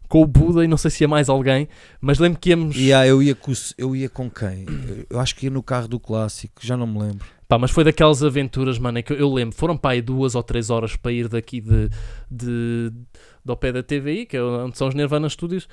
com 0.07 0.21
o 0.21 0.27
Buda 0.27 0.63
e 0.63 0.67
não 0.67 0.75
sei 0.75 0.91
se 0.91 1.03
ia 1.03 1.07
mais 1.07 1.29
alguém, 1.29 1.69
mas 2.01 2.19
lembro 2.19 2.37
que 2.37 2.49
íamos. 2.49 2.75
E 2.75 2.91
ah, 2.91 3.07
eu 3.07 3.23
ia 3.23 3.33
com, 3.33 3.53
eu 3.77 3.95
ia 3.95 4.09
com 4.09 4.29
quem? 4.29 4.65
Eu 5.09 5.19
acho 5.19 5.33
que 5.35 5.45
ia 5.45 5.49
no 5.49 5.63
carro 5.63 5.87
do 5.87 5.99
clássico, 5.99 6.55
já 6.59 6.75
não 6.75 6.85
me 6.85 6.99
lembro. 6.99 7.25
Pá, 7.51 7.57
mas 7.57 7.69
foi 7.69 7.83
daquelas 7.83 8.23
aventuras, 8.23 8.79
mano, 8.79 8.99
em 8.99 9.03
que 9.03 9.11
eu 9.11 9.33
lembro, 9.33 9.53
foram 9.53 9.75
para 9.75 9.91
aí 9.91 10.01
duas 10.01 10.35
ou 10.35 10.41
três 10.41 10.69
horas 10.69 10.95
para 10.95 11.11
ir 11.11 11.27
daqui 11.27 11.59
de, 11.59 11.89
de, 12.31 12.89
de 12.89 13.51
ao 13.51 13.57
pé 13.57 13.73
da 13.73 13.83
TVI, 13.83 14.25
que 14.25 14.37
é 14.37 14.41
onde 14.41 14.77
são 14.77 14.87
os 14.87 14.95
Nirvana 14.95 15.27
Studios, 15.27 15.67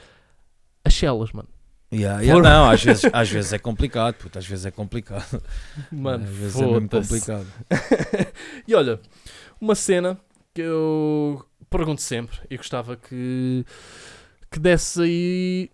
a 0.85 0.91
Chelas, 0.91 1.31
mano. 1.31 1.49
Yeah, 1.95 2.21
yeah, 2.21 2.43
Não, 2.43 2.69
às 2.69 2.83
vezes, 2.83 3.09
às 3.13 3.31
vezes 3.31 3.53
é 3.53 3.61
complicado, 3.61 4.17
puto, 4.17 4.41
às 4.41 4.45
vezes 4.45 4.67
é 4.67 4.73
complicado. 4.73 5.41
Mano, 5.93 6.25
às 6.25 6.31
vezes 6.31 6.61
é 6.61 6.67
mesmo 6.67 6.89
complicado. 6.89 7.47
e 8.67 8.75
olha, 8.75 8.99
uma 9.61 9.77
cena 9.77 10.19
que 10.53 10.63
eu 10.63 11.47
pergunto 11.71 12.03
sempre 12.03 12.39
e 12.51 12.57
gostava 12.57 12.97
que, 12.97 13.65
que 14.51 14.59
desse 14.59 15.01
aí 15.01 15.71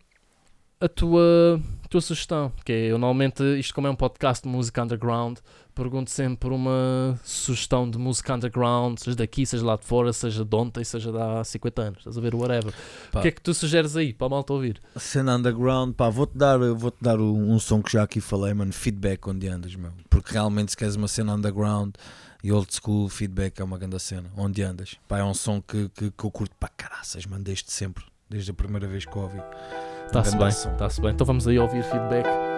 a 0.79 0.89
tua, 0.89 1.63
a 1.83 1.89
tua 1.89 2.01
sugestão. 2.03 2.53
Que 2.63 2.73
é, 2.73 2.87
eu 2.89 2.99
normalmente, 2.99 3.43
isto 3.59 3.75
como 3.75 3.87
é 3.87 3.91
um 3.91 3.97
podcast 3.97 4.45
de 4.45 4.51
música 4.51 4.83
underground, 4.83 5.39
pergunto 5.75 6.11
sempre 6.11 6.39
por 6.39 6.53
uma 6.53 7.19
sugestão 7.25 7.91
de 7.91 7.99
música 7.99 8.35
underground, 8.35 8.99
seja 8.99 9.17
daqui, 9.17 9.45
seja 9.45 9.65
lá 9.65 9.77
de 9.77 9.85
fora, 9.85 10.13
seja 10.13 10.45
de 10.45 10.57
ontem, 10.57 10.85
seja 10.85 11.11
de 11.11 11.19
há 11.19 11.43
50 11.45 11.83
anos, 11.83 11.99
estás 11.99 12.17
a 12.17 12.21
ver, 12.21 12.35
whatever. 12.35 12.73
Pá. 13.11 13.19
O 13.19 13.23
que 13.23 13.29
é 13.29 13.31
que 13.31 13.41
tu 13.41 13.53
sugeres 13.53 13.97
aí 13.97 14.13
para 14.13 14.27
a 14.27 14.31
malta 14.31 14.53
ouvir? 14.53 14.81
A 14.95 15.01
cena 15.01 15.37
underground, 15.37 15.95
pá, 15.95 16.09
vou-te 16.09 16.37
dar, 16.37 16.59
vou-te 16.59 16.99
dar 17.01 17.19
um, 17.21 17.53
um 17.53 17.59
som 17.59 17.83
que 17.83 17.93
já 17.93 18.03
aqui 18.03 18.21
falei, 18.21 18.55
mano, 18.55 18.73
feedback 18.73 19.27
onde 19.29 19.49
andas, 19.49 19.75
meu. 19.75 19.93
Porque 20.09 20.33
realmente 20.33 20.71
se 20.71 20.77
queres 20.77 20.97
uma 20.97 21.09
cena 21.09 21.35
underground 21.35 21.95
e 22.43 22.53
old 22.53 22.69
school, 22.71 23.09
feedback 23.09 23.61
é 23.61 23.65
uma 23.65 23.79
grande 23.79 23.99
cena, 23.99 24.31
onde 24.37 24.63
andas. 24.63 24.97
Pá, 25.09 25.19
é 25.19 25.25
um 25.25 25.35
som 25.35 25.61
que, 25.61 25.89
que, 25.91 26.11
que 26.11 26.25
eu 26.25 26.31
curto 26.31 26.55
para 26.61 26.69
caraças, 26.69 27.27
mano, 27.27 27.43
desde 27.43 27.71
sempre, 27.73 28.05
desde 28.31 28.51
a 28.51 28.55
primeira 28.55 28.87
vez 28.87 29.05
que 29.05 29.19
o 29.19 29.23
ouvi. 29.23 29.41
Está-se 30.07 30.37
bem, 30.37 30.49
está-se 30.49 31.01
bem. 31.01 31.11
Então 31.11 31.27
vamos 31.27 31.49
aí 31.49 31.59
ouvir 31.59 31.83
feedback. 31.83 32.54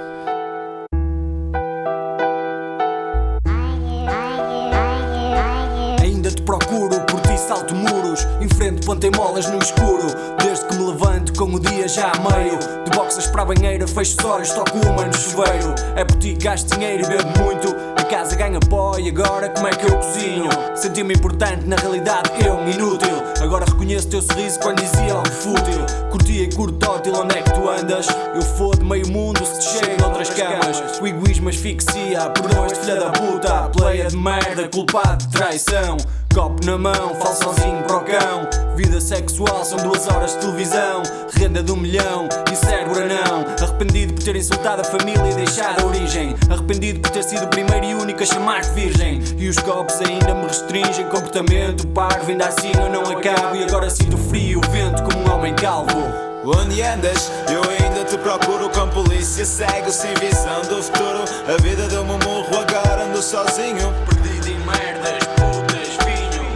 Salto 7.46 7.74
muros 7.76 8.26
Enfrento 8.40 8.86
molas 9.16 9.48
no 9.48 9.58
escuro. 9.58 10.06
Desde 10.42 10.64
que 10.66 10.74
me 10.76 10.86
levanto 10.90 11.32
com 11.34 11.44
o 11.54 11.60
dia 11.60 11.86
já 11.86 12.10
a 12.10 12.18
meio. 12.18 12.58
De 12.84 12.90
boxas 12.90 13.26
para 13.28 13.42
a 13.42 13.44
banheira, 13.44 13.86
fecho 13.86 14.16
os 14.18 14.24
olhos, 14.24 14.50
toco 14.50 14.78
uma 14.86 15.04
no 15.04 15.14
chuveiro. 15.14 15.74
É 15.94 16.04
por 16.04 16.16
ti 16.18 16.34
gasto 16.34 16.74
dinheiro 16.74 17.04
e 17.04 17.08
bebo 17.08 17.42
muito. 17.42 17.74
A 17.96 18.04
casa 18.04 18.34
ganha 18.36 18.58
pó 18.60 18.98
e 18.98 19.08
agora 19.08 19.48
como 19.50 19.68
é 19.68 19.70
que 19.70 19.86
eu 19.86 19.96
cozinho? 19.96 20.48
Senti-me 20.74 21.14
importante, 21.14 21.66
na 21.66 21.76
realidade 21.76 22.30
eu 22.44 22.68
inútil. 22.68 23.22
Agora 23.40 23.64
reconheço 23.64 24.08
teu 24.08 24.22
sorriso 24.22 24.58
quando 24.60 24.80
dizia 24.80 25.12
algo 25.12 25.30
fútil. 25.30 26.10
Curtia 26.10 26.44
e 26.44 26.52
curto 26.52 26.78
tótil, 26.78 27.14
onde 27.14 27.38
é 27.38 27.42
que 27.42 27.52
tu 27.52 27.68
andas? 27.68 28.06
Eu 28.34 28.42
fodo 28.42 28.84
meio 28.84 29.08
mundo 29.08 29.44
se 29.44 29.60
te 29.60 29.78
chega 29.78 30.04
a 30.04 30.08
outras 30.08 30.30
camas. 30.30 31.00
O 31.00 31.06
egoísmo 31.06 31.48
asfixia, 31.48 32.30
perdões 32.30 32.72
de 32.72 32.78
filha 32.80 32.96
da 32.96 33.10
puta. 33.10 33.68
Playa 33.70 34.08
de 34.08 34.16
merda, 34.16 34.68
culpado 34.68 35.26
de 35.26 35.32
traição 35.32 35.96
Copo 36.36 36.66
na 36.66 36.76
mão, 36.76 37.14
falo 37.14 37.34
sozinho 37.34 37.82
para 37.84 37.96
o 37.96 38.00
cão. 38.04 38.76
Vida 38.76 39.00
sexual 39.00 39.64
são 39.64 39.78
duas 39.78 40.06
horas 40.06 40.32
de 40.32 40.40
televisão. 40.40 41.02
Renda 41.32 41.62
de 41.62 41.72
um 41.72 41.76
milhão 41.76 42.28
e 42.52 42.54
cérebro 42.54 43.00
não 43.06 43.46
Arrependido 43.58 44.12
por 44.12 44.22
ter 44.22 44.36
insultado 44.36 44.82
a 44.82 44.84
família 44.84 45.30
e 45.30 45.34
deixado 45.34 45.82
a 45.82 45.86
origem. 45.86 46.36
Arrependido 46.50 47.00
por 47.00 47.10
ter 47.10 47.22
sido 47.22 47.44
o 47.44 47.48
primeiro 47.48 47.86
e 47.86 47.94
único 47.94 48.22
a 48.22 48.26
chamar-te 48.26 48.68
virgem. 48.72 49.22
E 49.38 49.48
os 49.48 49.56
copos 49.56 49.98
ainda 50.02 50.34
me 50.34 50.46
restringem 50.46 51.06
Comportamento. 51.06 51.86
Parvo, 51.86 52.30
ainda 52.30 52.48
assim 52.48 52.70
eu 52.78 52.90
não 52.90 53.10
acabo. 53.10 53.56
E 53.56 53.64
agora 53.64 53.88
sinto 53.88 54.18
frio, 54.18 54.60
vento 54.70 55.04
como 55.04 55.26
um 55.26 55.34
homem 55.34 55.54
calvo. 55.54 56.26
Onde 56.44 56.82
andas? 56.82 57.32
Eu 57.50 57.62
ainda 57.62 58.04
te 58.04 58.18
procuro 58.18 58.68
com 58.68 58.86
polícia. 58.90 59.42
Cego 59.42 59.90
sem 59.90 60.12
visão 60.16 60.60
do 60.68 60.82
futuro. 60.82 61.24
A 61.48 61.62
vida 61.62 61.88
deu-me 61.88 62.10
um 62.10 62.18
murro, 62.18 62.58
agora 62.58 63.04
ando 63.04 63.22
sozinho. 63.22 63.90
Perdido 64.06 64.48
em 64.48 64.58
merdas, 64.66 65.25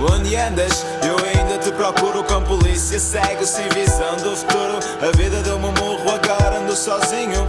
Onde 0.00 0.34
andas? 0.34 0.84
Eu 1.06 1.16
ainda 1.18 1.58
te 1.58 1.70
procuro 1.72 2.24
com 2.24 2.42
polícia 2.42 2.98
cego 2.98 3.44
sem 3.44 3.68
visão 3.68 4.16
do 4.16 4.34
futuro. 4.34 4.78
A 5.02 5.16
vida 5.16 5.42
deu-me 5.42 5.66
um 5.66 5.72
murro, 5.72 6.10
agora 6.10 6.58
ando 6.58 6.74
sozinho. 6.74 7.46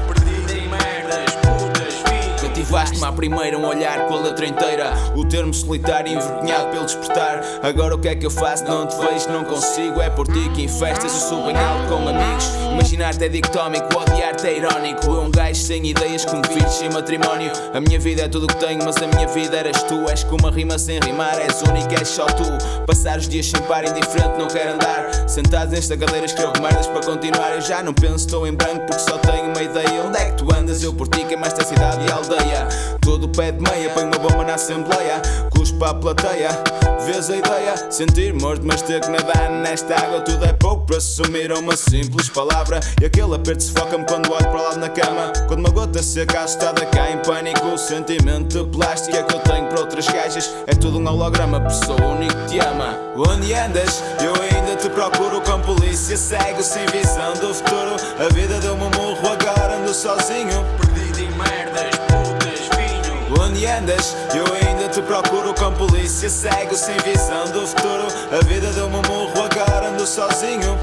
Levaste-me 2.72 3.04
à 3.04 3.12
primeira 3.12 3.58
um 3.58 3.68
olhar 3.68 4.08
com 4.08 4.14
a 4.14 4.22
letra 4.22 4.46
inteira. 4.46 4.94
O 5.14 5.26
termo 5.26 5.54
solitário 5.54 6.14
envergonhado 6.14 6.70
pelo 6.70 6.86
despertar. 6.86 7.42
Agora 7.62 7.96
o 7.96 8.00
que 8.00 8.08
é 8.08 8.16
que 8.16 8.26
eu 8.26 8.32
faço? 8.32 8.64
Não 8.64 8.88
te 8.88 8.96
vejo, 8.96 9.30
não 9.30 9.44
consigo. 9.44 10.00
É 10.00 10.10
por 10.10 10.26
ti 10.26 10.50
que 10.56 10.64
em 10.64 10.68
festas 10.70 11.30
eu 11.30 11.52
em 11.52 11.58
alto 11.58 11.90
com 11.90 12.08
amigos. 12.08 12.46
Imaginar-te 12.72 13.26
é 13.26 13.28
dicotómico, 13.28 13.88
odiar-te 13.94 14.48
é 14.48 14.58
irónico. 14.58 15.06
Eu 15.06 15.24
um 15.24 15.30
gajo 15.30 15.62
sem 15.62 15.86
ideias, 15.86 16.24
como 16.24 16.48
filhos 16.48 16.72
sem 16.72 16.90
matrimónio. 16.90 17.52
A 17.74 17.82
minha 17.82 18.00
vida 18.00 18.22
é 18.22 18.30
tudo 18.30 18.46
o 18.46 18.48
que 18.48 18.56
tenho, 18.56 18.80
mas 18.86 18.96
a 18.96 19.08
minha 19.08 19.28
vida 19.28 19.58
eras 19.58 19.84
tu. 19.84 20.10
És 20.10 20.24
como 20.24 20.44
uma 20.44 20.52
rima 20.52 20.80
sem 20.80 20.98
rimar, 21.02 21.38
és 21.42 21.62
única, 21.64 22.00
és 22.00 22.08
só 22.08 22.26
tu. 22.26 22.46
Passar 22.88 23.18
os 23.18 23.28
dias 23.28 23.48
sem 23.48 23.62
par, 23.64 23.84
indiferente, 23.84 24.40
não 24.40 24.48
quero 24.48 24.76
andar. 24.76 25.12
Sentado 25.28 25.72
nesta 25.72 25.98
cadeira, 25.98 26.26
escrevo 26.26 26.54
merdas 26.62 26.88
para 26.88 27.02
continuar. 27.06 27.52
Eu 27.52 27.62
já 27.62 27.84
não 27.84 27.94
penso, 27.94 28.26
estou 28.28 28.48
em 28.48 28.54
branco 28.54 28.86
porque 28.86 29.02
só 29.02 29.18
tenho 29.18 29.48
uma 29.48 29.62
ideia. 29.62 30.04
Onde 30.06 30.18
é 30.18 30.30
que 30.30 30.38
tu 30.38 30.48
andas? 30.54 30.82
Eu 30.82 30.94
por 30.94 31.10
ti 31.10 31.26
queimaste 31.26 31.62
a 31.62 31.66
cidade 31.66 32.06
e 32.06 32.10
a 32.10 32.16
Todo 33.02 33.30
pé 33.30 33.52
de 33.52 33.62
meia, 33.62 33.90
põe 33.92 34.06
uma 34.06 34.18
bomba 34.18 34.44
na 34.44 34.56
assembleia. 34.56 35.22
Cuspa 35.56 35.92
a 35.92 35.94
plateia, 35.94 36.50
vês 37.06 37.30
a 37.30 37.36
ideia? 37.36 37.92
Sentir 37.92 38.34
morto, 38.34 38.66
mas 38.66 38.82
ter 38.82 39.02
que 39.02 39.10
nadar 39.10 39.50
nesta 39.50 39.96
água. 39.96 40.22
Tudo 40.22 40.46
é 40.46 40.54
pouco 40.54 40.86
para 40.86 40.98
assumir 40.98 41.52
uma 41.52 41.76
simples 41.76 42.30
palavra. 42.30 42.80
E 43.02 43.06
aquele 43.06 43.36
aperto 43.36 43.64
sufoca-me 43.64 44.06
quando 44.06 44.32
olho 44.32 44.50
para 44.50 44.62
lado 44.62 44.80
na 44.80 44.90
cama. 44.90 45.34
Quando 45.48 45.60
uma 45.60 45.70
gota 45.70 46.02
seca 46.02 46.42
assustada 46.42 46.86
cai 46.88 47.14
em 47.14 47.18
pânico. 47.20 47.66
O 47.68 47.78
sentimento 47.78 48.64
de 48.64 48.78
plástico 48.78 49.18
é 49.18 49.24
que 49.24 49.36
eu 49.36 49.40
tenho 49.40 49.68
para 49.68 49.80
outras 49.82 50.08
gajas. 50.08 50.50
É 50.68 50.74
tudo 50.74 51.00
um 51.00 51.08
holograma, 51.08 51.62
pessoa 51.62 52.00
o 52.02 52.12
único 52.14 52.36
que 52.46 52.46
te 52.46 52.60
ama. 52.60 52.98
Onde 53.16 53.54
andas? 53.54 54.04
Eu 54.20 54.34
ainda 54.42 54.76
te 54.76 54.90
procuro 54.90 55.42
com 55.42 55.60
polícia. 55.62 56.18
Cego, 56.18 56.62
sem 56.62 56.86
visão 56.88 57.34
do 57.34 57.54
futuro. 57.54 57.96
A 58.20 58.34
vida 58.34 58.60
deu-me 58.60 58.84
um 58.84 58.90
murro, 58.90 59.28
agora 59.28 59.78
ando 59.78 59.94
sozinho. 59.94 60.66
Perdido 60.80 61.20
em 61.20 61.32
merdas, 61.32 62.11
Onde 63.62 63.70
andas? 63.70 64.16
Eu 64.34 64.44
ainda 64.56 64.90
te 64.90 65.04
procuro 65.04 65.54
com 65.54 65.72
polícia. 65.74 66.28
Cego, 66.28 66.74
sem 66.74 66.98
visão 66.98 67.46
do 67.52 67.68
futuro. 67.68 68.08
A 68.32 68.44
vida 68.44 68.74
deu-me 68.74 68.96
um 68.96 69.02
murro, 69.04 69.44
agora 69.44 69.90
ando 69.90 70.08
sozinho. 70.08 70.80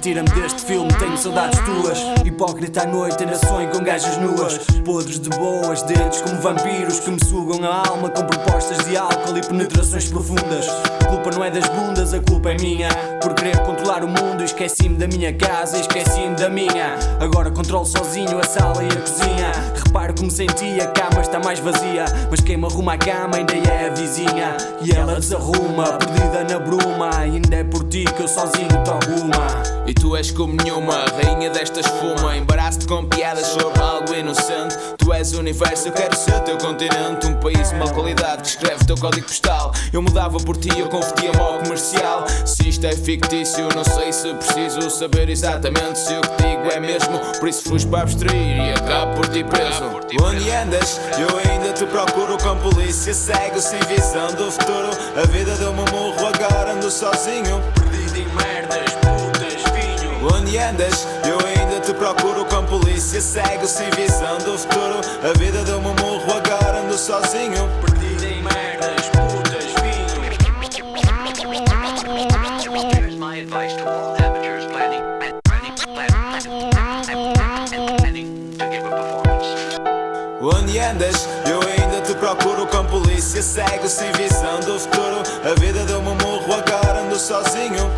Tira-me 0.00 0.28
deste 0.30 0.62
filme, 0.62 0.92
tenho 0.94 1.16
saudades 1.16 1.58
tuas. 1.60 1.98
Hipócrita 2.24 2.82
à 2.82 2.86
noite, 2.86 3.22
ainda 3.22 3.36
sonho 3.36 3.68
com 3.70 3.82
gajas 3.82 4.16
nuas. 4.18 4.58
Podres 4.84 5.18
de 5.18 5.28
boas, 5.30 5.82
dentes 5.82 6.20
como 6.22 6.40
vampiros 6.40 7.00
que 7.00 7.10
me 7.10 7.24
sugam 7.24 7.64
a 7.64 7.88
alma 7.88 8.08
com 8.10 8.24
propostas 8.24 8.78
de 8.86 8.96
álcool 8.96 9.36
e 9.36 9.40
penetrações 9.40 10.08
profundas. 10.08 10.66
A 11.00 11.04
culpa 11.06 11.30
não 11.30 11.44
é 11.44 11.50
das 11.50 11.68
bundas, 11.68 12.14
a 12.14 12.20
culpa 12.20 12.50
é 12.50 12.56
minha. 12.58 12.88
Por 13.22 13.34
querer 13.34 13.58
controlar 13.64 14.04
o 14.04 14.08
mundo, 14.08 14.44
esqueci-me 14.44 14.96
da 14.96 15.06
minha 15.06 15.32
casa 15.34 15.78
esqueci-me 15.78 16.36
da 16.36 16.48
minha. 16.48 16.96
Agora 17.20 17.50
controlo 17.50 17.86
sozinho 17.86 18.38
a 18.38 18.44
sala 18.44 18.82
e 18.84 18.88
a 18.88 19.00
cozinha. 19.00 19.52
Reparo 19.84 20.14
como 20.16 20.30
senti, 20.30 20.80
a 20.80 20.86
cama 20.86 21.20
está 21.20 21.38
mais 21.40 21.58
vazia. 21.58 22.04
Mas 22.30 22.40
quem 22.40 22.56
me 22.56 22.66
arruma 22.66 22.94
a 22.94 22.98
cama 22.98 23.36
ainda 23.36 23.54
é 23.54 23.88
a 23.88 23.94
vizinha. 23.94 24.56
E 24.82 24.92
ela 24.92 25.14
desarruma, 25.14 25.84
perdida 25.98 26.44
na 26.44 26.58
bruma. 26.58 27.10
Ainda 27.18 27.56
é 27.56 27.64
por 27.64 27.84
ti 27.88 28.04
que 28.04 28.22
eu 28.22 28.28
sozinho 28.28 28.68
toco 28.84 29.10
uma. 29.22 29.87
E 29.88 29.94
tu 29.94 30.14
és 30.14 30.30
como 30.30 30.52
nenhuma, 30.52 31.02
rainha 31.22 31.48
desta 31.48 31.80
espuma. 31.80 32.36
Embaraço-te 32.36 32.86
com 32.86 33.06
piadas 33.06 33.46
sobre 33.46 33.80
algo 33.80 34.14
inocente. 34.14 34.76
Tu 34.98 35.10
és 35.14 35.32
o 35.32 35.38
universo, 35.38 35.88
eu 35.88 35.92
quero 35.92 36.14
ser 36.14 36.40
teu 36.40 36.58
continente. 36.58 37.26
Um 37.26 37.40
país 37.40 37.70
de 37.70 37.76
má 37.76 37.88
qualidade 37.88 38.42
que 38.42 38.48
escreve 38.48 38.84
teu 38.84 38.98
código 38.98 39.26
postal. 39.26 39.72
Eu 39.90 40.02
mudava 40.02 40.36
por 40.40 40.58
ti, 40.58 40.68
eu 40.78 40.90
convertia-me 40.90 41.40
ao 41.40 41.60
comercial. 41.60 42.26
Se 42.44 42.68
isto 42.68 42.86
é 42.86 42.94
fictício, 42.94 43.66
não 43.74 43.82
sei 43.82 44.12
se 44.12 44.28
preciso 44.34 44.90
saber 44.90 45.30
exatamente 45.30 45.98
se 45.98 46.12
o 46.12 46.20
que 46.20 46.42
digo 46.42 46.70
é 46.70 46.80
mesmo. 46.80 47.18
Por 47.40 47.48
isso 47.48 47.62
fujo 47.66 47.88
para 47.88 48.02
abstrair 48.02 48.58
e 48.58 48.72
acabo 48.72 49.14
por 49.14 49.28
ti 49.28 49.42
preso. 49.42 49.84
Onde 50.22 50.50
andas? 50.50 51.00
Eu 51.16 51.50
ainda 51.50 51.72
te 51.72 51.86
procuro 51.86 52.36
com 52.36 52.58
polícia. 52.58 53.14
Cego, 53.14 53.58
sem 53.58 53.80
visão 53.84 54.34
do 54.34 54.52
futuro. 54.52 54.90
A 55.16 55.26
vida 55.28 55.56
deu-me 55.56 55.80
um 55.80 55.84
murro, 55.90 56.26
agora 56.26 56.72
ando 56.72 56.90
sozinho. 56.90 57.62
Perdido 57.74 58.18
em 58.18 58.28
merdas. 58.34 59.07
Onde 60.34 60.58
andas? 60.58 61.06
Eu 61.26 61.38
ainda 61.46 61.80
te 61.80 61.92
procuro 61.94 62.44
com 62.46 62.64
polícia. 62.66 63.20
Cego, 63.20 63.66
sem 63.66 63.90
visão 63.90 64.38
do 64.38 64.58
futuro. 64.58 65.00
A 65.22 65.38
vida 65.38 65.62
deu-me 65.64 65.88
um 65.88 65.94
murro, 65.94 66.32
agora 66.32 66.80
ando 66.80 66.96
sozinho. 66.96 67.68
Perdido 67.80 68.24
em 68.24 68.42
merdas, 68.42 69.08
putas, 69.10 69.64
vinho. 69.82 70.08
Here's 72.92 73.16
my 73.16 73.40
advice 73.40 73.74
to 73.76 73.84
all 73.88 74.14
amateurs 74.16 74.64
planning, 74.66 75.02
planning, 75.44 75.74
planning, 78.00 78.56
to 78.58 78.64
give 78.70 78.84
a 78.84 78.90
performance. 78.90 79.48
Onde 80.40 80.78
andas? 80.78 81.28
Eu 81.46 81.60
ainda 81.62 82.00
te 82.02 82.14
procuro 82.14 82.66
com 82.66 82.84
polícia. 82.86 83.42
Cego, 83.42 83.88
sem 83.88 84.12
visão 84.12 84.60
do 84.60 84.78
futuro. 84.78 85.22
A 85.44 85.54
vida 85.60 85.84
deu-me 85.84 86.08
um 86.08 86.14
murro, 86.14 86.52
agora 86.54 87.00
ando 87.00 87.18
sozinho. 87.18 87.90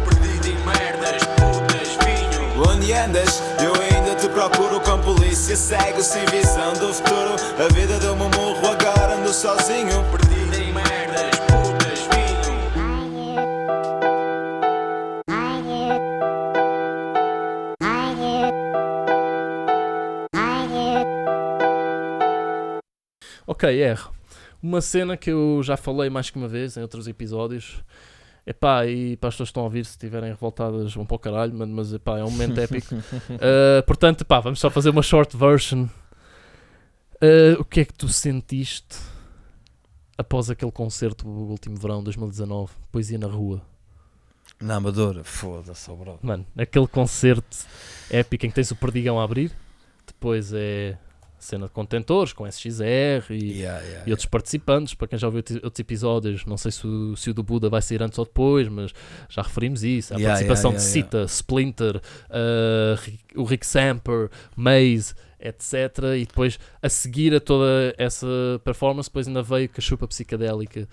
Onde 2.69 2.93
andas? 2.93 3.41
Eu 3.63 3.73
ainda 3.75 4.15
te 4.17 4.29
procuro 4.29 4.81
com 4.81 5.01
polícia. 5.01 5.57
Cego, 5.57 6.03
sem 6.03 6.25
visão 6.27 6.75
do 6.75 6.93
futuro. 6.93 7.35
A 7.59 7.73
vida 7.73 7.99
deu-me 7.99 8.23
um 8.23 8.29
murro, 8.29 8.67
agora 8.67 9.15
ando 9.15 9.33
sozinho. 9.33 10.05
Perdido 10.11 10.57
em 10.57 10.73
merdas, 10.73 11.39
putas, 11.47 12.01
vinho. 12.01 12.61
Ok, 23.47 23.71
erro. 23.71 24.13
Uma 24.63 24.83
cena 24.83 25.17
que 25.17 25.31
eu 25.31 25.63
já 25.63 25.79
falei 25.79 26.11
mais 26.11 26.29
que 26.29 26.37
uma 26.37 26.49
vez 26.49 26.77
em 26.77 26.83
outros 26.83 27.09
episódios. 27.09 27.83
Epá, 28.51 28.85
e 28.85 29.17
para 29.17 29.29
as 29.29 29.35
pessoas 29.35 29.49
que 29.49 29.51
estão 29.53 29.63
a 29.63 29.67
ouvir, 29.67 29.85
se 29.85 29.93
estiverem 29.93 30.29
revoltadas, 30.29 30.93
vão 30.93 31.07
para 31.07 31.15
o 31.15 31.19
caralho, 31.21 31.55
mano, 31.55 31.73
mas 31.73 31.93
epá, 31.93 32.19
é 32.19 32.25
um 32.25 32.31
momento 32.33 32.59
épico. 32.59 32.97
Uh, 32.97 33.81
portanto, 33.87 34.23
epá, 34.23 34.41
vamos 34.41 34.59
só 34.59 34.69
fazer 34.69 34.91
uma 34.91 35.03
short 35.03 35.37
version. 35.37 35.85
Uh, 37.23 37.61
o 37.61 37.65
que 37.65 37.79
é 37.79 37.85
que 37.85 37.95
tu 37.95 38.09
sentiste 38.09 38.99
após 40.19 40.51
aquele 40.51 40.73
concerto 40.73 41.25
do 41.25 41.31
último 41.31 41.77
verão, 41.77 42.03
2019? 42.03 42.73
Poesia 42.91 43.19
na 43.19 43.29
rua. 43.29 43.63
Na 44.61 44.75
Amadora, 44.75 45.23
foda-se, 45.23 45.89
bro. 45.93 46.19
Mano, 46.21 46.45
aquele 46.59 46.89
concerto 46.89 47.57
épico 48.11 48.47
em 48.47 48.49
que 48.49 48.57
tens 48.57 48.73
o 48.73 48.75
Perdigão 48.75 49.21
a 49.21 49.23
abrir, 49.23 49.53
depois 50.05 50.53
é 50.53 50.99
cena 51.45 51.67
de 51.67 51.73
contentores 51.73 52.33
com 52.33 52.47
SXR 52.47 53.31
e, 53.31 53.61
Yeah, 53.61 53.81
yeah, 53.85 54.05
e 54.07 54.11
outros 54.11 54.27
participantes. 54.27 54.95
Para 54.95 55.09
quem 55.09 55.19
já 55.19 55.27
ouviu 55.27 55.43
outros 55.63 55.79
episódios, 55.81 56.45
não 56.47 56.57
sei 56.57 56.71
se 56.71 56.87
o, 56.87 57.17
se 57.17 57.31
o 57.31 57.35
do 57.35 57.43
Buda 57.43 57.69
vai 57.69 57.83
sair 57.83 58.03
antes 58.03 58.19
ou 58.19 58.25
depois, 58.25 58.69
mas 58.69 58.93
já 59.29 59.43
referimos 59.43 59.83
isso. 59.85 60.15
A 60.15 60.19
participação 60.21 60.73
de 60.73 60.83
Cita, 60.83 61.23
Splinter, 61.25 61.97
uh, 61.97 63.41
o 63.41 63.45
Rick 63.45 63.67
Samper, 63.67 64.31
Maze, 64.57 65.15
etc. 65.41 65.73
E 66.19 66.27
depois 66.27 66.59
a 66.83 66.89
seguir 66.89 67.35
a 67.35 67.41
toda 67.41 67.95
essa 67.99 68.27
performance, 68.65 69.09
depois 69.09 69.27
ainda 69.27 69.43
veio 69.43 69.69
com 69.69 69.77
a 69.79 69.81
chupa 69.81 70.07
psicadélica, 70.07 70.87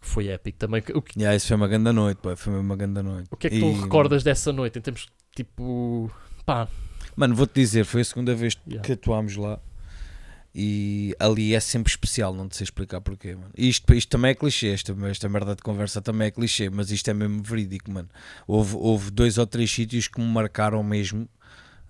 que 0.00 0.06
foi 0.08 0.28
épico 0.28 0.58
também. 0.58 0.82
O 0.94 1.00
que, 1.02 1.18
Yeah, 1.18 1.34
isso 1.36 1.48
foi 1.48 1.56
uma 1.56 1.68
grande 1.68 1.90
noite, 1.92 2.18
pô, 2.22 2.36
foi 2.36 2.52
uma 2.58 2.76
grande 2.76 3.02
noite. 3.02 3.28
o 3.30 3.36
que 3.36 3.46
é 3.46 3.50
que 3.50 3.58
tu 3.60 3.66
E- 3.66 3.80
recordas 3.80 4.22
dessa 4.22 4.52
noite 4.52 4.78
em 4.78 4.82
termos 4.82 5.06
tipo. 5.34 6.10
pá, 6.44 6.68
Mano, 7.16 7.34
vou-te 7.34 7.54
dizer, 7.54 7.84
foi 7.86 8.02
a 8.02 8.04
segunda 8.04 8.34
vez 8.34 8.58
Yeah. 8.66 8.84
que 8.86 8.92
atuámos 8.92 9.36
lá 9.36 9.58
e 10.58 11.14
ali 11.18 11.54
é 11.54 11.60
sempre 11.60 11.90
especial, 11.90 12.32
não 12.32 12.48
te 12.48 12.56
sei 12.56 12.64
explicar 12.64 13.00
porquê, 13.02 13.34
mano. 13.34 13.50
Isto, 13.56 13.92
isto 13.92 14.08
também 14.08 14.30
é 14.30 14.34
clichê, 14.34 14.68
esta, 14.68 14.96
esta 15.06 15.28
merda 15.28 15.54
de 15.54 15.62
conversa 15.62 16.00
também 16.00 16.28
é 16.28 16.30
clichê, 16.30 16.70
mas 16.70 16.90
isto 16.90 17.10
é 17.10 17.14
mesmo 17.14 17.42
verídico, 17.42 17.90
mano. 17.90 18.08
Houve, 18.46 18.74
houve 18.76 19.10
dois 19.10 19.36
ou 19.36 19.46
três 19.46 19.70
sítios 19.70 20.08
que 20.08 20.18
me 20.18 20.26
marcaram 20.26 20.82
mesmo 20.82 21.28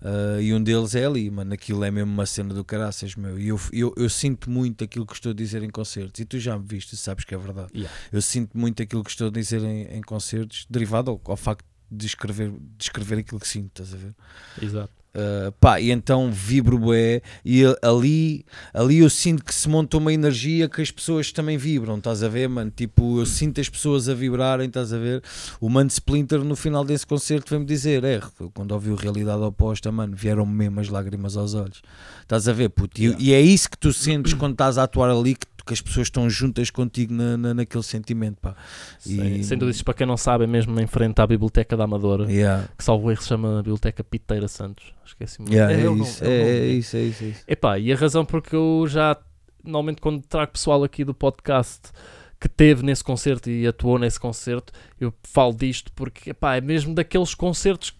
ah, 0.02 0.40
e 0.40 0.52
um 0.52 0.62
deles 0.62 0.94
é 0.94 1.04
ali, 1.04 1.30
mano. 1.30 1.52
Aquilo 1.54 1.84
é 1.84 1.90
mesmo 1.90 2.12
uma 2.12 2.26
cena 2.26 2.54
do 2.54 2.64
caraças, 2.64 3.14
meu. 3.14 3.38
E 3.38 3.48
eu, 3.48 3.60
eu, 3.72 3.94
eu 3.96 4.08
sinto 4.08 4.50
muito 4.50 4.84
aquilo 4.84 5.06
que 5.06 5.14
estou 5.14 5.32
a 5.32 5.34
dizer 5.34 5.62
em 5.62 5.70
concertos, 5.70 6.20
e 6.20 6.24
tu 6.24 6.38
já 6.38 6.58
me 6.58 6.64
viste, 6.66 6.96
sabes 6.96 7.24
que 7.24 7.34
é 7.34 7.38
verdade. 7.38 7.70
Yeah. 7.74 7.96
Eu 8.12 8.22
sinto 8.22 8.56
muito 8.58 8.82
aquilo 8.82 9.02
que 9.02 9.10
estou 9.10 9.28
a 9.28 9.30
dizer 9.30 9.62
em, 9.62 9.82
em 9.96 10.02
concertos, 10.02 10.66
derivado 10.68 11.10
ao, 11.10 11.20
ao 11.24 11.36
facto 11.36 11.64
de 11.90 12.06
escrever, 12.06 12.50
de 12.50 12.84
escrever 12.84 13.18
aquilo 13.18 13.40
que 13.40 13.48
sinto, 13.48 13.82
estás 13.82 13.94
a 13.94 13.96
ver? 13.96 14.14
exato. 14.60 14.92
Uh, 15.16 15.50
pá, 15.52 15.80
e 15.80 15.90
então 15.90 16.30
vibro 16.30 16.78
bué 16.78 17.22
e 17.42 17.62
ali, 17.80 18.44
ali 18.74 18.98
eu 18.98 19.08
sinto 19.08 19.42
que 19.42 19.54
se 19.54 19.66
monta 19.66 19.96
uma 19.96 20.12
energia 20.12 20.68
que 20.68 20.82
as 20.82 20.90
pessoas 20.90 21.32
também 21.32 21.56
vibram, 21.56 21.96
estás 21.96 22.22
a 22.22 22.28
ver, 22.28 22.46
mano? 22.50 22.70
Tipo, 22.70 23.18
eu 23.20 23.24
sinto 23.24 23.58
as 23.58 23.66
pessoas 23.66 24.10
a 24.10 24.14
vibrarem, 24.14 24.66
estás 24.66 24.92
a 24.92 24.98
ver? 24.98 25.22
O 25.58 25.70
Mano 25.70 25.88
Splinter 25.88 26.44
no 26.44 26.54
final 26.54 26.84
desse 26.84 27.06
concerto 27.06 27.48
veio-me 27.48 27.66
dizer, 27.66 28.04
é, 28.04 28.20
quando 28.52 28.72
ouvi 28.72 28.90
o 28.90 28.94
Realidade 28.94 29.40
Oposta, 29.42 29.90
mano, 29.90 30.14
vieram-me 30.14 30.52
mesmo 30.52 30.80
as 30.80 30.88
lágrimas 30.90 31.34
aos 31.34 31.54
olhos, 31.54 31.80
estás 32.20 32.46
a 32.46 32.52
ver, 32.52 32.68
puto? 32.68 33.00
E- 33.00 33.16
E, 33.18 33.32
é 33.32 33.40
isso 33.40 33.70
que 33.70 33.78
tu 33.78 33.94
sentes 33.94 34.34
quando 34.34 34.52
estás 34.52 34.76
a 34.76 34.82
atuar 34.82 35.08
ali, 35.10 35.34
que, 35.34 35.46
porque 35.66 35.74
as 35.74 35.80
pessoas 35.80 36.06
estão 36.06 36.30
juntas 36.30 36.70
contigo 36.70 37.12
na, 37.12 37.36
na- 37.36 37.52
naquele 37.52 37.82
sentimento, 37.82 38.38
pá. 38.40 38.54
Sem, 39.00 39.38
E- 39.40 39.42
sem 39.44 39.58
dúvida, 39.58 39.74
isto 39.74 39.84
para 39.84 39.94
quem 39.94 40.06
não 40.06 40.16
sabe, 40.16 40.44
é 40.44 40.46
mesmo 40.46 40.78
em 40.80 40.86
frente 40.86 41.20
à 41.20 41.26
Biblioteca 41.26 41.76
da 41.76 41.82
Amadora, 41.82 42.30
Yeah. 42.30 42.68
que 42.78 42.84
salvo 42.84 43.10
erro 43.10 43.20
se 43.20 43.26
chama 43.26 43.56
Biblioteca 43.56 44.04
Piteira 44.04 44.46
Santos. 44.46 44.94
Esqueci-me. 45.04 45.50
Yeah, 45.52 45.74
é, 45.74 45.78
o 45.88 45.90
nome, 45.96 46.02
isso, 46.02 46.24
é 46.24 46.28
é, 46.28 46.58
é 46.58 46.66
isso, 46.68 46.96
é 46.96 47.00
isso, 47.02 47.24
é 47.24 47.26
isso. 47.26 47.44
Epá, 47.48 47.78
e 47.80 47.92
a 47.92 47.96
razão 47.96 48.24
porque 48.24 48.54
eu 48.54 48.84
já, 48.86 49.16
normalmente 49.64 50.00
quando 50.00 50.22
trago 50.22 50.52
pessoal 50.52 50.84
aqui 50.84 51.04
do 51.04 51.12
podcast 51.12 51.90
que 52.38 52.48
teve 52.48 52.84
nesse 52.84 53.02
concerto 53.02 53.50
e 53.50 53.66
atuou 53.66 53.98
nesse 53.98 54.20
concerto, 54.20 54.72
eu 55.00 55.12
falo 55.24 55.52
disto 55.52 55.90
porque, 55.96 56.30
epá, 56.30 56.54
é 56.54 56.60
mesmo 56.60 56.94
daqueles 56.94 57.34
concertos 57.34 57.92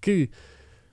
que 0.00 0.28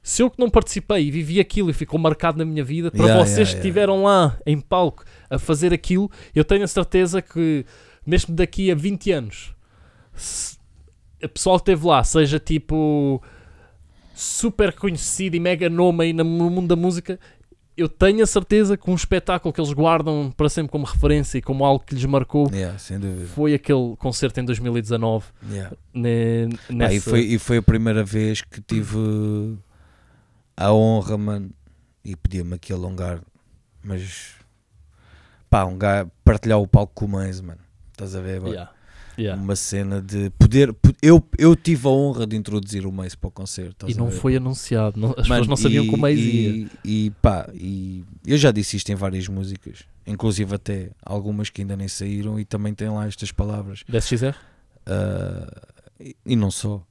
se 0.03 0.23
eu 0.23 0.29
que 0.31 0.39
não 0.39 0.49
participei 0.49 1.05
e 1.07 1.11
vivi 1.11 1.39
aquilo 1.39 1.69
e 1.69 1.73
ficou 1.73 1.99
marcado 1.99 2.37
na 2.37 2.45
minha 2.45 2.63
vida, 2.63 2.89
para 2.89 3.03
Yeah, 3.05 3.23
vocês 3.23 3.49
yeah, 3.49 3.51
que 3.51 3.51
yeah. 3.51 3.59
estiveram 3.67 4.03
lá 4.03 4.37
em 4.45 4.59
palco 4.59 5.03
a 5.29 5.37
fazer 5.37 5.73
aquilo, 5.73 6.09
eu 6.33 6.43
tenho 6.43 6.63
a 6.63 6.67
certeza 6.67 7.21
que 7.21 7.65
mesmo 8.05 8.35
daqui 8.35 8.71
a 8.71 8.75
20 8.75 9.11
anos, 9.11 9.53
se 10.15 10.57
a 11.23 11.27
pessoal 11.27 11.57
que 11.57 11.61
esteve 11.61 11.85
lá 11.85 12.03
seja 12.03 12.39
tipo 12.39 13.21
super 14.15 14.73
conhecido 14.73 15.35
e 15.35 15.39
mega 15.39 15.69
nome 15.69 16.05
aí 16.05 16.13
no 16.13 16.25
mundo 16.25 16.67
da 16.67 16.75
música, 16.75 17.19
eu 17.77 17.87
tenho 17.87 18.23
a 18.23 18.27
certeza 18.27 18.75
que 18.75 18.89
um 18.89 18.95
espetáculo 18.95 19.53
que 19.53 19.59
eles 19.61 19.71
guardam 19.71 20.31
para 20.35 20.49
sempre 20.49 20.71
como 20.71 20.85
referência 20.85 21.37
e 21.37 21.41
como 21.41 21.63
algo 21.63 21.83
que 21.85 21.95
lhes 21.95 22.05
marcou 22.05 22.49
Yeah, 22.51 22.77
foi 23.33 23.53
aquele 23.53 23.95
concerto 23.97 24.39
em 24.39 24.45
2019 24.45 25.25
Yeah. 25.49 25.75
ne- 25.93 26.49
nessa... 26.69 26.93
e, 26.95 26.99
foi, 26.99 27.19
e 27.21 27.39
foi 27.39 27.57
a 27.57 27.61
primeira 27.61 28.03
vez 28.03 28.41
que 28.41 28.61
tive 28.61 28.97
a 30.55 30.71
honra, 30.73 31.17
mano, 31.17 31.49
e 32.03 32.15
podia-me 32.15 32.55
aqui 32.55 32.71
alongar, 32.73 33.21
mas 33.83 34.33
pá, 35.49 35.65
um 35.65 35.77
gajo 35.77 36.09
partilhar 36.23 36.59
o 36.59 36.67
palco 36.67 36.93
com 36.93 37.05
o 37.05 37.09
Mães, 37.09 37.41
mano. 37.41 37.59
Estás 37.91 38.15
a 38.15 38.21
ver? 38.21 38.41
Yeah. 38.43 38.71
Yeah. 39.19 39.39
Uma 39.41 39.55
cena 39.55 40.01
de 40.01 40.29
poder. 40.31 40.73
po- 40.73 40.95
Eu, 41.01 41.21
eu 41.37 41.55
tive 41.55 41.85
a 41.87 41.91
honra 41.91 42.25
de 42.25 42.35
introduzir 42.35 42.87
o 42.87 42.91
Mace 42.91 43.15
para 43.17 43.27
o 43.27 43.31
concerto. 43.31 43.89
E 43.89 43.93
não 43.93 44.09
foi 44.09 44.35
anunciado, 44.37 44.99
não- 44.99 45.09
as 45.17 45.27
Mano, 45.27 45.41
pessoas 45.41 45.47
não 45.47 45.57
sabiam 45.57 45.83
e- 45.85 45.87
como 45.89 46.07
é 46.07 46.13
ia. 46.13 46.49
e, 46.49 46.69
e 47.07 47.11
pá, 47.21 47.47
e 47.53 48.03
eu 48.25 48.37
já 48.37 48.51
disse 48.51 48.77
isto 48.77 48.89
em 48.91 48.95
várias 48.95 49.27
músicas, 49.27 49.79
inclusive 50.07 50.55
até 50.55 50.91
algumas 51.05 51.49
que 51.49 51.61
ainda 51.61 51.75
nem 51.75 51.87
saíram, 51.87 52.39
e 52.39 52.45
também 52.45 52.73
tem 52.73 52.89
lá 52.89 53.05
estas 53.05 53.31
palavras. 53.31 53.83
DSXR? 53.87 54.33
Ah, 54.85 55.61
e, 55.99 56.15
e 56.25 56.35
não 56.35 56.49
só. 56.49 56.81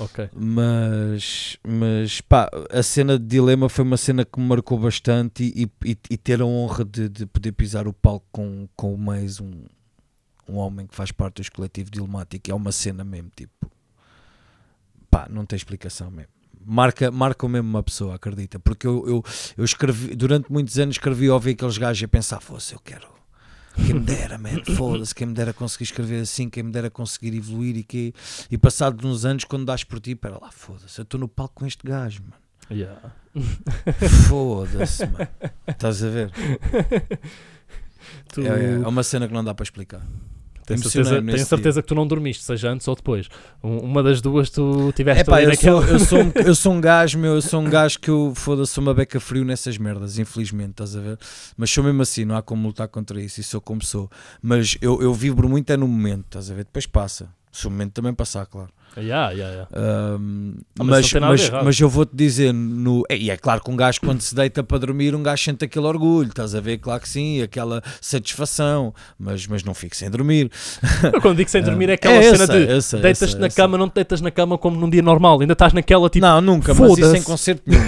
Ok. 0.00 0.30
Mas, 0.34 1.58
mas 1.62 2.22
pá, 2.22 2.50
a 2.70 2.82
cena 2.82 3.18
de 3.18 3.26
Dilema 3.26 3.68
foi 3.68 3.84
uma 3.84 3.98
cena 3.98 4.24
que 4.24 4.40
me 4.40 4.46
marcou 4.46 4.78
bastante 4.78 5.44
e, 5.44 5.70
e, 5.84 5.98
e 6.08 6.16
ter 6.16 6.40
a 6.40 6.46
honra 6.46 6.86
de, 6.86 7.06
de 7.06 7.26
poder 7.26 7.52
pisar 7.52 7.86
o 7.86 7.92
palco 7.92 8.26
com, 8.32 8.66
com 8.74 8.96
Maze, 8.96 9.42
um, 9.42 9.64
um 10.48 10.56
homem 10.56 10.86
que 10.86 10.94
faz 10.94 11.12
parte 11.12 11.42
do 11.42 11.52
coletivo 11.52 11.90
Dilmático, 11.90 12.50
é 12.50 12.54
uma 12.54 12.72
cena 12.72 13.04
mesmo, 13.04 13.30
tipo, 13.36 13.70
pá, 15.10 15.28
não 15.28 15.44
tem 15.44 15.56
explicação 15.56 16.10
mesmo. 16.10 16.32
Marca, 16.64 17.10
marca 17.10 17.46
mesmo 17.46 17.68
uma 17.68 17.82
pessoa, 17.82 18.14
acredita? 18.14 18.58
Porque 18.58 18.86
eu, 18.86 19.06
eu, 19.06 19.24
eu 19.56 19.64
escrevi, 19.64 20.14
durante 20.14 20.50
muitos 20.50 20.78
anos 20.78 20.94
escrevi 20.94 21.28
a 21.28 21.34
ouvir 21.34 21.50
aqueles 21.52 21.76
gajos 21.76 22.00
e 22.00 22.04
a 22.06 22.08
pensar, 22.08 22.40
fosse, 22.40 22.72
eu 22.74 22.80
quero. 22.80 23.19
Quem 23.74 23.94
me 23.94 24.00
dera, 24.00 24.36
man, 24.36 24.64
foda-se, 24.76 25.14
quem 25.14 25.28
me 25.28 25.34
dera 25.34 25.52
conseguir 25.52 25.84
escrever 25.84 26.20
assim, 26.20 26.50
quem 26.50 26.62
me 26.62 26.72
dera 26.72 26.90
conseguir 26.90 27.36
evoluir 27.36 27.76
e 27.76 27.84
que 27.84 28.12
e 28.50 28.58
passado 28.58 29.06
uns 29.06 29.24
anos, 29.24 29.44
quando 29.44 29.64
dás 29.64 29.84
por 29.84 30.00
ti, 30.00 30.14
pera 30.14 30.38
lá, 30.40 30.50
foda-se, 30.50 30.98
eu 30.98 31.02
estou 31.04 31.20
no 31.20 31.28
palco 31.28 31.54
com 31.56 31.66
este 31.66 31.86
gajo, 31.86 32.22
mano. 32.22 32.34
Yeah. 32.70 33.12
Foda-se, 34.28 35.06
mano. 35.06 35.28
Estás 35.66 36.02
a 36.02 36.08
ver? 36.08 36.30
Tu 38.32 38.42
É, 38.42 38.82
é 38.82 38.88
uma 38.88 39.02
cena 39.02 39.28
que 39.28 39.34
não 39.34 39.44
dá 39.44 39.54
para 39.54 39.62
explicar. 39.62 40.02
Emocionei-me 40.74 41.10
certeza, 41.18 41.36
tenho 41.36 41.46
certeza 41.46 41.82
que 41.82 41.88
tu 41.88 41.94
não 41.94 42.06
dormiste, 42.06 42.44
seja 42.44 42.70
antes 42.70 42.86
ou 42.88 42.94
depois. 42.94 43.28
Um- 43.62 43.78
Uma 43.78 44.02
das 44.02 44.20
duas 44.20 44.50
tu 44.50 44.92
tiveste 44.94 45.22
É 45.22 45.24
pá, 45.24 45.36
ali 45.36 45.44
eu 45.44 45.50
naquela. 45.50 45.82
sou, 45.82 45.90
eu, 45.92 45.98
sou 46.00 46.18
um, 46.20 46.32
eu 46.46 46.54
sou 46.54 46.72
um 46.72 46.80
gajo, 46.80 47.18
meu, 47.18 47.34
eu 47.34 47.42
sou 47.42 47.60
um 47.60 47.68
gajo 47.68 47.98
que 47.98 48.10
eu 48.10 48.32
foda-se, 48.36 48.78
uma 48.78 48.92
beca 48.94 49.18
frio 49.20 49.44
nessas 49.44 49.76
merdas, 49.78 50.18
infelizmente, 50.18 50.70
estás 50.72 50.94
a 50.96 51.00
ver? 51.00 51.18
Mas 51.56 51.70
sou 51.70 51.82
mesmo 51.84 52.02
assim, 52.02 52.24
não 52.24 52.36
há 52.36 52.42
como 52.42 52.66
lutar 52.68 52.88
contra 52.88 53.20
isso, 53.20 53.40
e 53.40 53.44
sou 53.44 53.60
como 53.60 53.82
sou. 53.84 54.10
Mas 54.42 54.76
eu, 54.80 55.00
eu 55.02 55.12
vibro 55.14 55.48
muito 55.48 55.70
é 55.72 55.76
no 55.76 55.86
momento, 55.88 56.26
estás 56.26 56.50
a 56.50 56.54
ver? 56.54 56.64
Depois 56.64 56.86
passa. 56.86 57.28
Se 57.52 57.66
o 57.66 57.70
momento 57.70 57.92
também 57.94 58.14
passar, 58.14 58.46
claro. 58.46 58.70
Yeah, 58.96 59.30
yeah, 59.32 59.54
yeah. 59.54 59.68
Ahm, 59.72 60.54
Ah, 60.78 60.84
mas 60.84 61.12
mas, 61.12 61.22
mas, 61.22 61.50
mas 61.64 61.80
eu 61.80 61.88
vou-te 61.88 62.14
dizer, 62.14 62.52
no, 62.52 63.04
é, 63.08 63.16
e 63.16 63.30
é 63.30 63.36
claro 63.36 63.62
que 63.62 63.70
um 63.70 63.76
gajo 63.76 64.00
quando 64.00 64.20
se 64.20 64.34
deita 64.34 64.62
para 64.64 64.78
dormir, 64.78 65.14
um 65.14 65.22
gajo 65.22 65.42
sente 65.44 65.64
aquele 65.64 65.86
orgulho, 65.86 66.28
estás 66.28 66.54
a 66.54 66.60
ver? 66.60 66.78
Claro 66.78 67.00
que 67.00 67.08
sim, 67.08 67.40
aquela 67.40 67.82
satisfação, 68.00 68.92
mas, 69.18 69.46
mas 69.46 69.62
não 69.64 69.74
fico 69.74 69.94
sem 69.96 70.10
dormir. 70.10 70.50
Eu 71.12 71.20
quando 71.20 71.36
digo 71.38 71.48
sem 71.50 71.62
dormir 71.64 71.88
é 71.90 71.92
aquela 71.94 72.14
É, 72.16 72.22
cena 72.34 72.46
sei, 72.46 72.66
de 72.66 73.02
deitas-te 73.02 73.38
na 73.38 73.48
sei. 73.48 73.56
cama, 73.56 73.78
não 73.78 73.88
te 73.88 73.94
deitas 73.94 74.20
na 74.20 74.30
cama 74.30 74.58
como 74.58 74.76
num 74.78 74.90
dia 74.90 75.02
normal, 75.02 75.40
ainda 75.40 75.52
estás 75.52 75.72
naquela 75.72 76.10
tipo. 76.10 76.26
não, 76.26 76.40
nunca, 76.40 76.74
mas 76.74 76.90
isso 76.90 77.00
em 77.00 77.04
foda-se. 77.04 77.24
concerto 77.24 77.62
nenhum. 77.66 77.82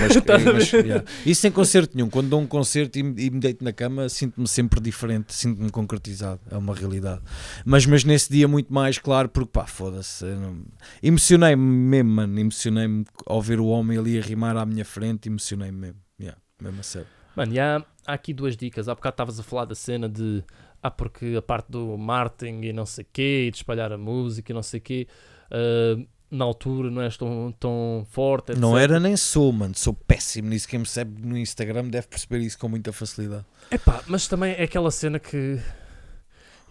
Mas, 0.55 0.72
yeah. 0.72 1.05
Isso 1.26 1.46
em 1.46 1.50
concerto 1.50 1.96
nenhum. 1.96 2.09
Quando 2.09 2.28
dou 2.28 2.40
um 2.40 2.46
concerto 2.46 2.98
e, 2.98 3.03
me- 3.03 3.20
e 3.22 3.30
me 3.30 3.40
deito 3.40 3.64
na 3.64 3.72
cama, 3.72 4.09
sinto-me 4.09 4.46
sempre 4.46 4.80
diferente, 4.80 5.34
sinto-me 5.34 5.70
concretizado. 5.70 6.40
É 6.50 6.57
uma 6.57 6.74
realidade. 6.74 7.20
Mas, 7.64 7.86
mas 7.86 8.05
nesse 8.05 8.30
dia, 8.32 8.46
muito 8.48 8.72
mais 8.72 8.98
claro, 8.98 9.28
porque 9.28 9.50
pá, 9.53 9.66
foda-se. 9.66 10.24
eu 10.24 10.36
não- 10.36 10.62
Emocionei-me 11.03 11.62
mesmo, 11.62 12.11
mano. 12.11 12.38
Emocionei-me 12.38 13.05
ao 13.26 13.40
ver 13.40 13.61
o 13.61 13.66
homem 13.66 13.99
ali 13.99 14.18
a 14.18 14.22
rimar 14.22 14.57
à 14.57 14.66
minha 14.66 14.84
frente. 14.84 15.28
Emocionei-me 15.28 15.78
mesmo. 15.78 16.01
Yeah, 16.20 16.40
mesmo 16.61 16.80
a 16.80 16.82
sério. 16.82 17.09
Mano, 17.36 17.53
e 17.53 17.61
há, 17.61 17.84
há 18.07 18.12
aqui 18.12 18.32
duas 18.32 18.57
dicas. 18.57 18.88
Há 18.88 18.95
bocado 18.95 19.14
estavas 19.14 19.40
a 19.40 19.43
falar 19.43 19.64
da 19.64 19.74
cena 19.74 20.09
de. 20.09 20.43
Ah, 20.82 20.90
porque 20.90 21.34
a 21.38 21.43
parte 21.43 21.70
do 21.70 21.97
marketing 21.97 22.62
e 22.62 22.72
não 22.72 22.84
sei 22.84 23.07
quê, 23.12 23.45
e 23.47 23.51
de 23.53 23.59
espalhar 23.59 23.93
a 23.93 23.99
música 23.99 24.51
e 24.51 24.55
não 24.55 24.64
sei 24.64 24.80
quê, 24.80 25.07
ah, 25.51 25.97
na 26.32 26.47
altura 26.47 26.90
não 26.90 27.03
és 27.03 27.16
tão, 27.16 27.55
tão 27.61 28.07
forte. 28.11 28.55
Não 28.55 28.76
etc. 28.76 28.90
era 28.90 28.99
nem 28.99 29.16
sou, 29.16 29.53
mano. 29.53 29.74
Sou 29.76 29.93
péssimo 29.93 30.49
nisso. 30.49 30.66
Quem 30.66 30.78
me 30.78 30.86
segue 30.86 31.20
no 31.24 31.36
Instagram 31.36 31.88
deve 31.88 32.09
perceber 32.09 32.38
isso 32.38 32.59
com 32.59 32.68
muita 32.68 32.93
facilidade. 32.93 33.45
Epá, 33.70 34.03
mas 34.07 34.26
também 34.26 34.55
é 34.55 34.62
aquela 34.62 34.90
cena 34.90 35.18
que 35.18 35.61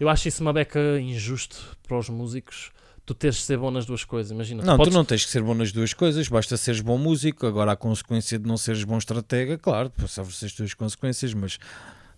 eu 0.00 0.08
acho 0.08 0.26
isso 0.26 0.42
uma 0.42 0.52
beca 0.52 1.00
injusto 1.00 1.76
para 1.86 1.96
os 1.96 2.08
músicos. 2.08 2.72
Tu 3.04 3.14
teres 3.14 3.36
de 3.36 3.42
ser 3.42 3.58
bom 3.58 3.70
nas 3.70 3.84
duas 3.84 4.04
coisas. 4.04 4.30
Imagina, 4.30 4.62
Não, 4.62 4.76
podes- 4.76 4.92
tu 4.92 4.96
não 4.96 5.04
tens 5.04 5.24
que 5.24 5.30
ser 5.30 5.42
bom 5.42 5.54
nas 5.54 5.72
duas 5.72 5.92
coisas, 5.92 6.28
basta 6.28 6.56
seres 6.56 6.80
bom 6.80 6.96
músico. 6.96 7.46
Agora, 7.46 7.72
a 7.72 7.76
consequência 7.76 8.38
de 8.38 8.46
não 8.46 8.56
seres 8.56 8.84
bom 8.84 8.96
estratega, 8.96 9.58
claro, 9.58 9.90
sofres 10.06 10.44
as 10.44 10.52
tuas 10.52 10.72
consequências, 10.72 11.34
mas 11.34 11.58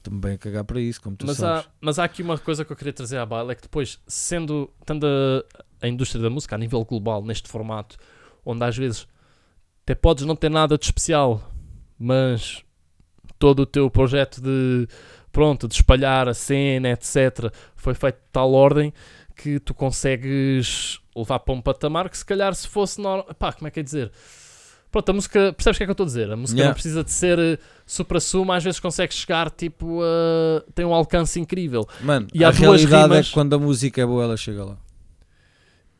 também 0.02 0.34
a 0.34 0.38
cagar 0.38 0.62
para 0.64 0.78
isso, 0.78 1.00
como 1.00 1.16
tu 1.16 1.26
mas, 1.26 1.38
sabes. 1.38 1.64
há, 1.66 1.70
mas 1.80 1.98
há 1.98 2.04
aqui 2.04 2.22
uma 2.22 2.36
coisa 2.36 2.64
que 2.66 2.70
eu 2.70 2.76
queria 2.76 2.92
trazer 2.92 3.16
à 3.16 3.24
baila: 3.24 3.52
é 3.52 3.54
que 3.54 3.62
depois, 3.62 3.98
sendo 4.06 4.70
tendo 4.84 5.06
a, 5.06 5.86
a 5.86 5.88
indústria 5.88 6.22
da 6.22 6.28
música 6.28 6.54
a 6.54 6.58
nível 6.58 6.84
global, 6.84 7.24
neste 7.24 7.48
formato, 7.48 7.96
onde 8.44 8.62
às 8.62 8.76
vezes 8.76 9.06
até 9.84 9.94
podes 9.94 10.26
não 10.26 10.36
ter 10.36 10.50
nada 10.50 10.76
de 10.76 10.84
especial, 10.84 11.50
mas 11.98 12.62
todo 13.38 13.60
o 13.60 13.66
teu 13.66 13.90
projeto 13.90 14.40
de 14.42 14.86
pronto, 15.32 15.66
de 15.66 15.74
espalhar 15.74 16.28
a 16.28 16.34
cena, 16.34 16.90
etc., 16.90 17.50
foi 17.74 17.92
feito 17.94 18.16
de 18.16 18.30
tal 18.30 18.52
ordem 18.52 18.92
que 19.36 19.58
tu 19.60 19.74
consegues 19.74 21.00
levar 21.16 21.38
para 21.40 21.54
um 21.54 21.60
patamar 21.60 22.08
que 22.08 22.16
se 22.18 22.24
calhar 22.24 22.54
se 22.54 22.66
fosse 22.68 23.00
normal. 23.00 23.34
Pá, 23.38 23.52
como 23.52 23.68
é 23.68 23.70
que 23.70 23.80
é 23.80 23.82
dizer? 23.82 24.10
Pronto, 24.90 25.08
a 25.10 25.12
música, 25.12 25.52
percebes 25.52 25.76
o 25.76 25.78
que 25.78 25.82
é 25.82 25.86
que 25.86 25.90
eu 25.90 25.92
estou 25.94 26.04
a 26.04 26.06
dizer? 26.06 26.30
A 26.30 26.36
música 26.36 26.56
Yeah. 26.58 26.68
não 26.70 26.74
precisa 26.74 27.02
de 27.02 27.10
ser 27.10 27.36
eh, 27.38 27.58
supra-suma, 27.84 28.54
às 28.56 28.62
vezes 28.62 28.78
consegue 28.78 29.12
chegar, 29.12 29.50
tipo, 29.50 30.00
a... 30.02 30.62
tem 30.72 30.84
um 30.84 30.94
alcance 30.94 31.40
incrível. 31.40 31.84
Mano, 32.00 32.28
e 32.32 32.44
a 32.44 32.50
realidade 32.50 33.02
rimas- 33.02 33.18
é 33.18 33.22
que 33.28 33.32
quando 33.34 33.54
a 33.54 33.58
música 33.58 34.00
é 34.00 34.06
boa, 34.06 34.22
ela 34.22 34.36
chega 34.36 34.64
lá. 34.64 34.76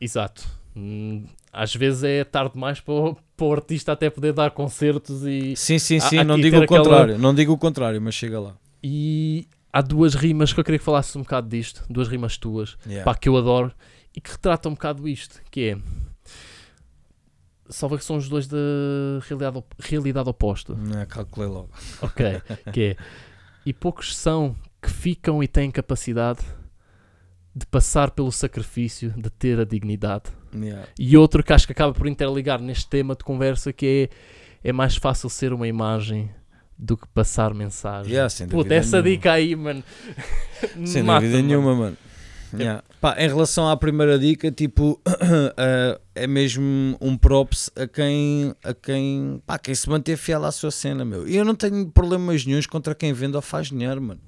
Exato. 0.01 0.47
Hum, 0.76 1.24
Às 1.53 1.74
vezes 1.74 2.03
é 2.05 2.24
tarde 2.24 2.55
demais 2.55 2.80
para 2.80 2.95
o, 2.95 3.16
para 3.37 3.47
o 3.47 3.53
artista 3.53 3.93
até 3.93 4.11
poder 4.11 4.32
dar 4.32 4.51
concertos 4.53 5.24
e, 5.24 5.55
Sim, 5.57 5.78
sim, 5.78 5.99
sim, 6.01 6.18
há 6.18 6.24
não 6.24 6.35
aqui 6.35 6.43
digo 6.45 6.59
o 6.59 6.62
aquela- 6.62 6.82
contrário, 6.85 7.18
não 7.18 7.35
digo 7.35 7.53
o 7.53 7.59
contrário, 7.59 8.01
mas 8.03 8.14
chega 8.14 8.39
lá. 8.41 8.57
e 8.82 9.47
há 9.75 9.81
duas 9.83 10.14
rimas 10.14 10.53
que 10.53 10.61
eu 10.61 10.64
queria 10.64 10.79
que 10.79 10.85
falasses 10.85 11.14
um 11.16 11.22
bocado 11.22 11.49
disto, 11.49 11.85
duas 11.91 12.07
rimas 12.09 12.37
tuas, 12.39 12.77
Yeah. 12.87 13.05
pá, 13.05 13.14
que 13.18 13.29
eu 13.29 13.37
adoro 13.37 13.72
e 14.14 14.20
que 14.20 14.31
retratam 14.31 14.70
um 14.70 14.75
bocado 14.75 15.09
isto, 15.09 15.41
que 15.51 15.70
é 15.70 15.79
salva 17.68 17.99
que 17.99 18.05
são 18.05 18.16
os 18.16 18.29
dois 18.29 18.47
da 18.47 18.59
realidade, 19.27 19.59
op- 19.59 19.75
realidade 19.81 20.29
oposta. 20.29 20.75
Não 20.75 21.05
calculei 21.07 21.49
logo. 21.49 21.70
Ok, 22.03 22.25
que 22.72 22.83
é 22.83 22.97
e 23.66 23.72
poucos 23.72 24.14
são 24.16 24.55
que 24.83 24.91
ficam 24.91 25.43
e 25.43 25.49
têm 25.49 25.70
capacidade 25.70 26.41
de 27.57 27.64
passar 27.66 28.11
pelo 28.11 28.31
sacrifício 28.31 29.11
de 29.16 29.31
ter 29.31 29.59
a 29.59 29.64
dignidade. 29.64 30.25
Yeah. 30.55 30.87
E 30.99 31.16
outro 31.16 31.43
que 31.43 31.53
acho 31.53 31.66
que 31.66 31.72
acaba 31.72 31.93
por 31.95 32.07
interligar 32.07 32.61
neste 32.61 32.89
tema 32.89 33.14
de 33.16 33.25
conversa 33.25 33.72
que 33.72 34.11
é 34.12 34.68
é 34.68 34.72
mais 34.72 34.97
fácil 34.97 35.29
ser 35.29 35.53
uma 35.53 35.66
imagem 35.68 36.31
do 36.79 36.97
que 36.97 37.07
passar 37.09 37.55
mensagem. 37.55 38.12
Yeah, 38.12 38.33
Puta, 38.49 38.75
essa 38.75 39.03
nenhuma. 39.03 39.11
dica 39.11 39.33
aí, 39.33 39.55
mano. 39.57 39.83
Sem 40.85 41.05
dúvida 41.05 41.43
nenhuma, 41.43 41.75
mano. 41.75 41.97
Yeah. 42.53 42.83
Pá, 43.01 43.16
em 43.18 43.29
relação 43.29 43.68
à 43.68 43.77
primeira 43.77 44.18
dica, 44.18 44.51
tipo, 44.51 45.01
eh, 45.57 46.01
é 46.14 46.27
mesmo 46.27 46.97
um 47.01 47.16
props 47.16 47.70
a 47.77 47.87
quem, 47.87 48.55
a 48.62 48.72
quem, 48.72 49.43
pá, 49.45 49.59
quem 49.59 49.75
se 49.75 49.89
manter 49.89 50.16
fiel 50.16 50.45
à 50.45 50.53
sua 50.53 50.70
cena, 50.70 51.05
meu. 51.05 51.27
E 51.27 51.37
eu 51.37 51.45
não 51.45 51.55
tenho 51.55 51.87
problemas 51.91 52.45
nenhums 52.47 52.66
contra 52.66 52.95
quem 52.95 53.12
vende 53.12 53.37
ou 53.37 53.43
faz 53.43 53.68
dinheiro, 53.68 54.01
mano. 54.01 54.20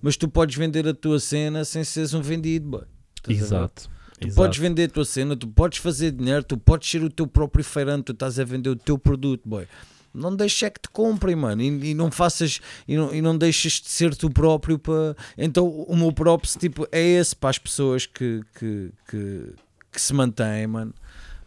mas 0.00 0.16
tu 0.16 0.28
podes 0.28 0.56
vender 0.56 0.86
a 0.86 0.94
tua 0.94 1.18
cena 1.18 1.64
sem 1.64 1.82
seres 1.84 2.14
um 2.14 2.22
vendido, 2.22 2.68
boy. 2.68 2.82
Exato. 3.28 3.90
Tu 4.20 4.28
exato. 4.28 4.36
podes 4.36 4.58
vender 4.58 4.84
a 4.84 4.88
tua 4.88 5.04
cena, 5.04 5.36
tu 5.36 5.48
podes 5.48 5.78
fazer 5.78 6.12
dinheiro, 6.12 6.44
tu 6.44 6.56
podes 6.56 6.88
ser 6.88 7.02
o 7.02 7.10
teu 7.10 7.26
próprio 7.26 7.64
feirante, 7.64 8.04
tu 8.04 8.12
estás 8.12 8.38
a 8.38 8.44
vender 8.44 8.70
o 8.70 8.76
teu 8.76 8.96
produto, 8.96 9.48
boy. 9.48 9.66
Não 10.14 10.34
deixes 10.34 10.62
é 10.62 10.70
que 10.70 10.80
te 10.80 10.90
comprem, 10.90 11.34
mano, 11.34 11.62
e, 11.62 11.90
e 11.90 11.94
não 11.94 12.10
faças, 12.10 12.60
e 12.86 12.96
não, 12.96 13.14
e 13.14 13.22
não 13.22 13.36
deixes 13.36 13.80
de 13.80 13.88
ser 13.88 14.14
tu 14.14 14.30
próprio 14.30 14.78
para. 14.78 15.16
Então, 15.38 15.66
o 15.66 15.96
meu 15.96 16.12
próprio 16.12 16.50
tipo, 16.58 16.86
é 16.92 17.00
esse 17.00 17.34
para 17.34 17.50
as 17.50 17.58
pessoas 17.58 18.04
que, 18.04 18.42
que, 18.58 18.90
que, 19.08 19.54
que 19.90 20.00
se 20.00 20.12
mantêm, 20.12 20.66
mano, 20.66 20.94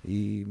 e, 0.03 0.47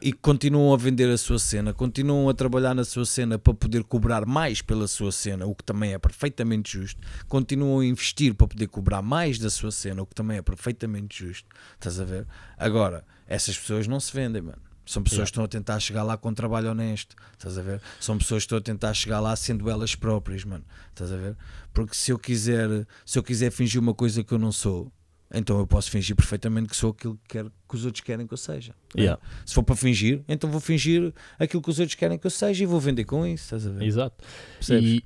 e 0.00 0.12
continuam 0.12 0.72
a 0.72 0.76
vender 0.76 1.08
a 1.10 1.18
sua 1.18 1.38
cena, 1.38 1.72
continuam 1.72 2.28
a 2.28 2.34
trabalhar 2.34 2.74
na 2.74 2.84
sua 2.84 3.04
cena 3.04 3.38
para 3.38 3.54
poder 3.54 3.84
cobrar 3.84 4.26
mais 4.26 4.60
pela 4.60 4.88
sua 4.88 5.12
cena, 5.12 5.46
o 5.46 5.54
que 5.54 5.64
também 5.64 5.92
é 5.92 5.98
perfeitamente 5.98 6.72
justo. 6.72 7.00
Continuam 7.28 7.80
a 7.80 7.86
investir 7.86 8.34
para 8.34 8.48
poder 8.48 8.66
cobrar 8.68 9.02
mais 9.02 9.38
da 9.38 9.50
sua 9.50 9.70
cena, 9.70 10.02
o 10.02 10.06
que 10.06 10.14
também 10.14 10.38
é 10.38 10.42
perfeitamente 10.42 11.24
justo. 11.24 11.48
Estás 11.74 12.00
a 12.00 12.04
ver? 12.04 12.26
Agora, 12.56 13.04
essas 13.28 13.58
pessoas 13.58 13.86
não 13.86 14.00
se 14.00 14.12
vendem, 14.12 14.42
mano. 14.42 14.67
São 14.88 15.02
pessoas 15.02 15.18
Yeah. 15.18 15.26
que 15.26 15.30
estão 15.32 15.44
a 15.44 15.48
tentar 15.48 15.80
chegar 15.80 16.02
lá 16.02 16.16
com 16.16 16.32
trabalho 16.32 16.70
honesto, 16.70 17.14
estás 17.34 17.58
a 17.58 17.62
ver? 17.62 17.80
São 18.00 18.16
pessoas 18.16 18.42
que 18.42 18.46
estão 18.46 18.58
a 18.58 18.60
tentar 18.60 18.94
chegar 18.94 19.20
lá 19.20 19.36
sendo 19.36 19.68
elas 19.68 19.94
próprias, 19.94 20.44
mano, 20.44 20.64
estás 20.88 21.12
a 21.12 21.16
ver? 21.16 21.36
Porque 21.74 21.94
se 21.94 22.10
eu 22.10 22.18
quiser, 22.18 22.86
se 23.04 23.18
eu 23.18 23.22
quiser 23.22 23.50
fingir 23.50 23.80
uma 23.80 23.92
coisa 23.92 24.24
que 24.24 24.32
eu 24.32 24.38
não 24.38 24.50
sou, 24.50 24.90
então 25.30 25.58
eu 25.58 25.66
posso 25.66 25.90
fingir 25.90 26.16
perfeitamente 26.16 26.68
que 26.68 26.76
sou 26.76 26.90
aquilo 26.92 27.16
que, 27.16 27.28
quero, 27.28 27.52
que 27.68 27.74
os 27.76 27.84
outros 27.84 28.02
querem 28.02 28.26
que 28.26 28.32
eu 28.32 28.38
seja. 28.38 28.72
né? 28.94 29.02
Yeah. 29.02 29.22
Se 29.44 29.52
for 29.54 29.62
para 29.62 29.76
fingir, 29.76 30.22
então 30.26 30.50
vou 30.50 30.58
fingir 30.60 31.12
aquilo 31.38 31.62
que 31.62 31.68
os 31.68 31.78
outros 31.78 31.94
querem 31.94 32.18
que 32.18 32.26
eu 32.26 32.30
seja 32.30 32.62
e 32.64 32.66
vou 32.66 32.80
vender 32.80 33.04
com 33.04 33.26
isso, 33.26 33.44
estás 33.44 33.66
a 33.66 33.70
ver? 33.70 33.84
Exato. 33.84 34.24
Percebes? 34.58 34.84
E, 34.90 35.04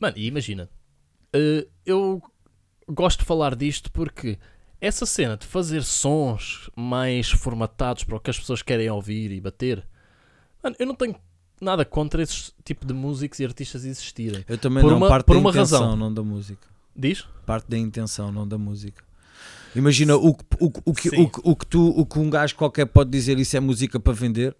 mano, 0.00 0.16
imagina, 0.16 0.70
eh, 1.34 1.66
eu 1.84 2.22
gosto 2.88 3.18
de 3.20 3.24
falar 3.26 3.54
disto 3.54 3.92
porque 3.92 4.38
essa 4.80 5.04
cena 5.06 5.36
de 5.36 5.46
fazer 5.46 5.82
sons 5.82 6.70
mais 6.76 7.30
formatados 7.30 8.04
para 8.04 8.16
o 8.16 8.20
que 8.20 8.30
as 8.30 8.38
pessoas 8.38 8.62
querem 8.62 8.88
ouvir 8.90 9.30
e 9.32 9.40
bater, 9.40 9.84
mano, 10.62 10.76
eu 10.78 10.86
não 10.86 10.94
tenho 10.94 11.16
nada 11.60 11.84
contra 11.84 12.22
esse 12.22 12.52
tipo 12.64 12.86
de 12.86 12.94
músicos 12.94 13.40
e 13.40 13.44
artistas 13.44 13.84
existirem. 13.84 14.44
Eu 14.48 14.56
também 14.58 14.82
Por 14.82 14.90
não 14.90 14.98
uma- 14.98 15.08
parte 15.08 15.26
por 15.26 15.34
da 15.34 15.40
uma 15.40 15.50
intenção, 15.50 15.80
razão. 15.80 15.96
não 15.96 16.12
da 16.14 16.22
música. 16.22 16.66
Diz? 16.94 17.24
Parte 17.44 17.68
da 17.68 17.76
intenção, 17.78 18.30
não 18.30 18.46
da 18.46 18.56
música. 18.58 19.02
Imagina 19.74 20.16
o, 20.16 20.34
que- 20.34 20.44
o, 20.60 20.72
o, 20.84 20.94
que, 20.94 21.08
o, 21.10 21.30
o 21.50 21.56
que 21.56 21.66
tu, 21.66 21.88
o 21.90 22.06
que 22.06 22.18
um 22.18 22.30
gajo 22.30 22.54
qualquer 22.54 22.86
pode 22.86 23.10
dizer 23.10 23.38
isso 23.38 23.56
é 23.56 23.60
música 23.60 24.00
para 24.00 24.12
vender 24.12 24.56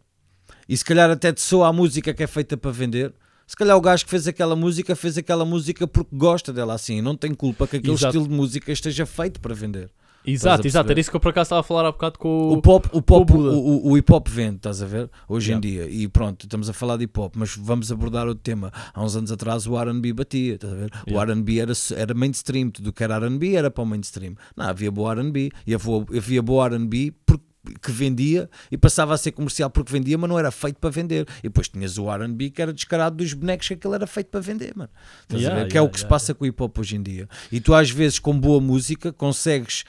e 0.68 0.76
se 0.76 0.84
calhar 0.84 1.10
até 1.10 1.32
te 1.32 1.40
soa 1.40 1.68
a 1.68 1.72
música 1.72 2.12
que 2.12 2.22
é 2.22 2.26
feita 2.26 2.56
para 2.56 2.70
vender. 2.70 3.12
Se 3.46 3.56
calhar 3.56 3.76
o 3.76 3.80
gajo 3.80 4.04
que 4.04 4.10
fez 4.10 4.28
aquela 4.28 4.54
música 4.54 4.94
fez 4.94 5.16
aquela 5.16 5.44
música 5.44 5.86
porque 5.86 6.14
gosta 6.14 6.52
dela 6.52 6.74
assim, 6.74 7.00
não 7.00 7.16
tem 7.16 7.32
culpa 7.34 7.66
que 7.66 7.76
aquele 7.78 7.94
Exato. 7.94 8.08
estilo 8.16 8.28
de 8.28 8.34
música 8.34 8.70
esteja 8.70 9.06
feito 9.06 9.40
para 9.40 9.54
vender. 9.54 9.90
Exato, 10.32 10.66
exato. 10.66 10.90
Era 10.90 11.00
isso 11.00 11.10
que 11.10 11.16
eu 11.16 11.20
por 11.20 11.30
acaso 11.30 11.46
estava 11.46 11.60
a 11.60 11.64
falar 11.64 11.88
há 11.88 11.92
bocado 11.92 12.18
com 12.18 12.52
O 12.52 12.62
pop, 12.62 12.88
o, 12.92 13.02
pop, 13.02 13.32
o, 13.32 13.38
o, 13.38 13.90
o 13.90 13.98
hip 13.98 14.12
hop 14.12 14.28
vende, 14.28 14.56
estás 14.56 14.82
a 14.82 14.86
ver? 14.86 15.10
Hoje 15.28 15.48
Yeah. 15.48 15.66
em 15.66 15.70
dia. 15.70 15.88
E 15.88 16.08
pronto, 16.08 16.44
estamos 16.44 16.68
a 16.68 16.72
falar 16.72 16.96
de 16.96 17.04
hip 17.04 17.18
hop, 17.18 17.34
mas 17.36 17.56
vamos 17.56 17.90
abordar 17.90 18.26
outro 18.26 18.42
tema. 18.42 18.72
Há 18.92 19.02
uns 19.02 19.16
anos 19.16 19.32
atrás 19.32 19.66
o 19.66 19.76
RB 19.80 20.12
batia, 20.12 20.54
estás 20.54 20.72
a 20.72 20.76
ver? 20.76 20.90
O 21.06 21.10
Yeah. 21.10 21.32
RB 21.32 21.60
era, 21.60 21.72
era 21.96 22.14
mainstream, 22.14 22.70
tudo 22.70 22.90
o 22.90 22.92
que 22.92 23.02
era 23.02 23.18
RB 23.18 23.54
era 23.54 23.70
para 23.70 23.82
o 23.82 23.86
mainstream. 23.86 24.34
Não, 24.56 24.66
havia 24.66 24.90
boa 24.90 25.14
RB 25.14 25.50
e 25.66 25.74
havia, 25.74 26.42
boa 26.42 26.68
RB 26.68 27.12
porque 27.24 27.48
que 27.82 27.92
vendia 27.92 28.48
e 28.70 28.78
passava 28.78 29.12
a 29.12 29.18
ser 29.18 29.32
comercial 29.32 29.68
porque 29.68 29.92
vendia, 29.92 30.16
mas 30.16 30.30
não 30.30 30.38
era 30.38 30.50
feito 30.50 30.76
para 30.78 30.90
vender. 30.90 31.26
E 31.40 31.42
depois 31.42 31.68
tinhas 31.68 31.98
o 31.98 32.10
RB 32.10 32.50
que 32.50 32.62
era 32.62 32.72
descarado 32.72 33.16
dos 33.16 33.32
bonecos 33.32 33.68
que 33.68 33.74
aquilo 33.74 33.94
era 33.94 34.06
feito 34.06 34.28
para 34.28 34.40
vender, 34.40 34.72
mano. 34.74 34.90
A 35.30 35.36
Yeah? 35.36 35.66
Que 35.66 35.76
é 35.76 35.80
o 35.80 35.84
yeah, 35.84 35.92
que 35.92 35.98
se 35.98 36.04
yeah, 36.04 36.08
passa 36.08 36.34
com 36.34 36.44
o 36.44 36.46
hip 36.46 36.62
hop 36.62 36.78
hoje 36.78 36.96
em 36.96 37.02
dia. 37.02 37.28
E 37.52 37.60
tu, 37.60 37.74
às 37.74 37.90
vezes, 37.90 38.18
com 38.18 38.38
boa 38.38 38.60
música, 38.60 39.12
consegues 39.12 39.84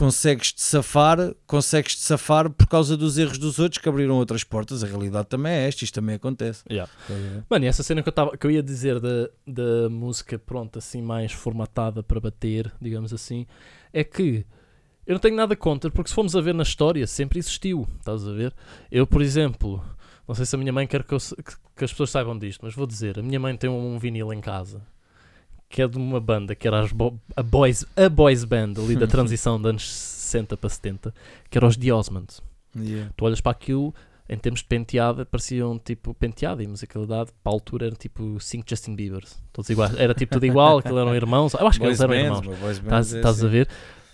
consegues 0.00 0.50
te 0.50 0.62
safar, 0.62 1.34
consegues 1.46 1.94
te 1.94 2.00
safar 2.00 2.48
por 2.48 2.66
causa 2.66 2.96
dos 2.96 3.18
erros 3.18 3.36
dos 3.36 3.58
outros 3.58 3.76
que 3.76 3.86
abriram 3.86 4.14
outras 4.14 4.42
portas. 4.42 4.82
A 4.82 4.86
realidade 4.86 5.28
também 5.28 5.52
é 5.52 5.68
esta, 5.68 5.84
isto 5.84 5.92
também 5.92 6.14
acontece. 6.14 6.64
Yeah. 6.70 6.90
Mano, 7.50 7.66
e 7.66 7.68
essa 7.68 7.82
cena 7.82 8.02
que 8.02 8.08
eu, 8.08 8.12
tava, 8.12 8.34
que 8.34 8.46
eu 8.46 8.50
ia 8.50 8.62
dizer 8.62 8.98
da, 8.98 9.28
da 9.46 9.90
música, 9.90 10.38
pronto, 10.38 10.78
assim, 10.78 11.02
mais 11.02 11.32
formatada 11.32 12.02
para 12.02 12.18
bater, 12.18 12.72
digamos 12.80 13.12
assim, 13.12 13.46
é 13.92 14.02
que 14.02 14.46
eu 15.06 15.12
não 15.12 15.20
tenho 15.20 15.36
nada 15.36 15.54
contra, 15.54 15.90
porque 15.90 16.08
se 16.08 16.14
formos 16.14 16.34
a 16.34 16.40
ver 16.40 16.54
na 16.54 16.62
história, 16.62 17.06
sempre 17.06 17.38
existiu, 17.38 17.86
estás 17.98 18.26
a 18.26 18.32
ver? 18.32 18.54
Eu, 18.90 19.06
por 19.06 19.20
exemplo, 19.20 19.84
não 20.26 20.34
sei 20.34 20.46
se 20.46 20.54
a 20.54 20.58
minha 20.58 20.72
mãe 20.72 20.86
quer 20.86 21.04
que, 21.04 21.12
eu 21.12 21.18
que 21.76 21.84
as 21.84 21.90
pessoas 21.90 22.08
saibam 22.08 22.38
disto, 22.38 22.62
mas 22.62 22.74
vou 22.74 22.86
dizer, 22.86 23.18
a 23.18 23.22
minha 23.22 23.38
mãe 23.38 23.54
tem 23.54 23.68
um 23.68 23.98
vinil 23.98 24.32
em 24.32 24.40
casa, 24.40 24.80
que 25.70 25.80
é 25.80 25.86
de 25.88 25.96
uma 25.96 26.20
banda, 26.20 26.54
que 26.54 26.66
era 26.68 26.86
bo- 26.88 27.16
a, 27.36 27.42
boys, 27.42 27.86
a 27.96 28.08
boys 28.08 28.44
band, 28.44 28.74
ali 28.76 28.96
da 28.96 29.06
transição 29.08 29.58
de 29.62 29.68
anos 29.68 29.88
60 29.88 30.56
para 30.56 30.68
70, 30.68 31.14
que 31.48 31.56
era 31.56 31.66
os 31.66 31.76
The 31.76 31.92
Osmonds. 31.94 32.42
Tu 33.16 33.24
olhas 33.24 33.40
para 33.40 33.52
aquilo 33.52 33.94
em 34.28 34.36
termos 34.36 34.60
de 34.60 34.66
penteada 34.66 35.24
pareciam 35.26 35.76
tipo 35.78 36.14
penteada 36.14 36.62
e 36.62 36.66
musicalidade 36.66 37.30
para 37.42 37.50
a 37.50 37.54
altura 37.54 37.86
era 37.86 37.96
tipo 37.96 38.38
5 38.38 38.64
Justin 38.68 38.94
Biebers. 38.94 39.42
Todos 39.52 39.68
iguais, 39.70 39.92
era 39.98 40.12
tipo 40.14 40.32
tudo 40.34 40.46
igual 40.46 40.78
aquilo 40.78 40.98
eram 40.98 41.14
irmãos, 41.16 41.54
eu 41.54 41.66
acho 41.66 41.80
que 41.80 41.86
eles 41.86 42.00
eram 42.00 42.14
irmãos. 42.14 42.46
estás, 42.70 43.14
é 43.14 43.16
estás 43.18 43.38
assim. 43.38 43.46
a 43.46 43.48
ver? 43.48 43.68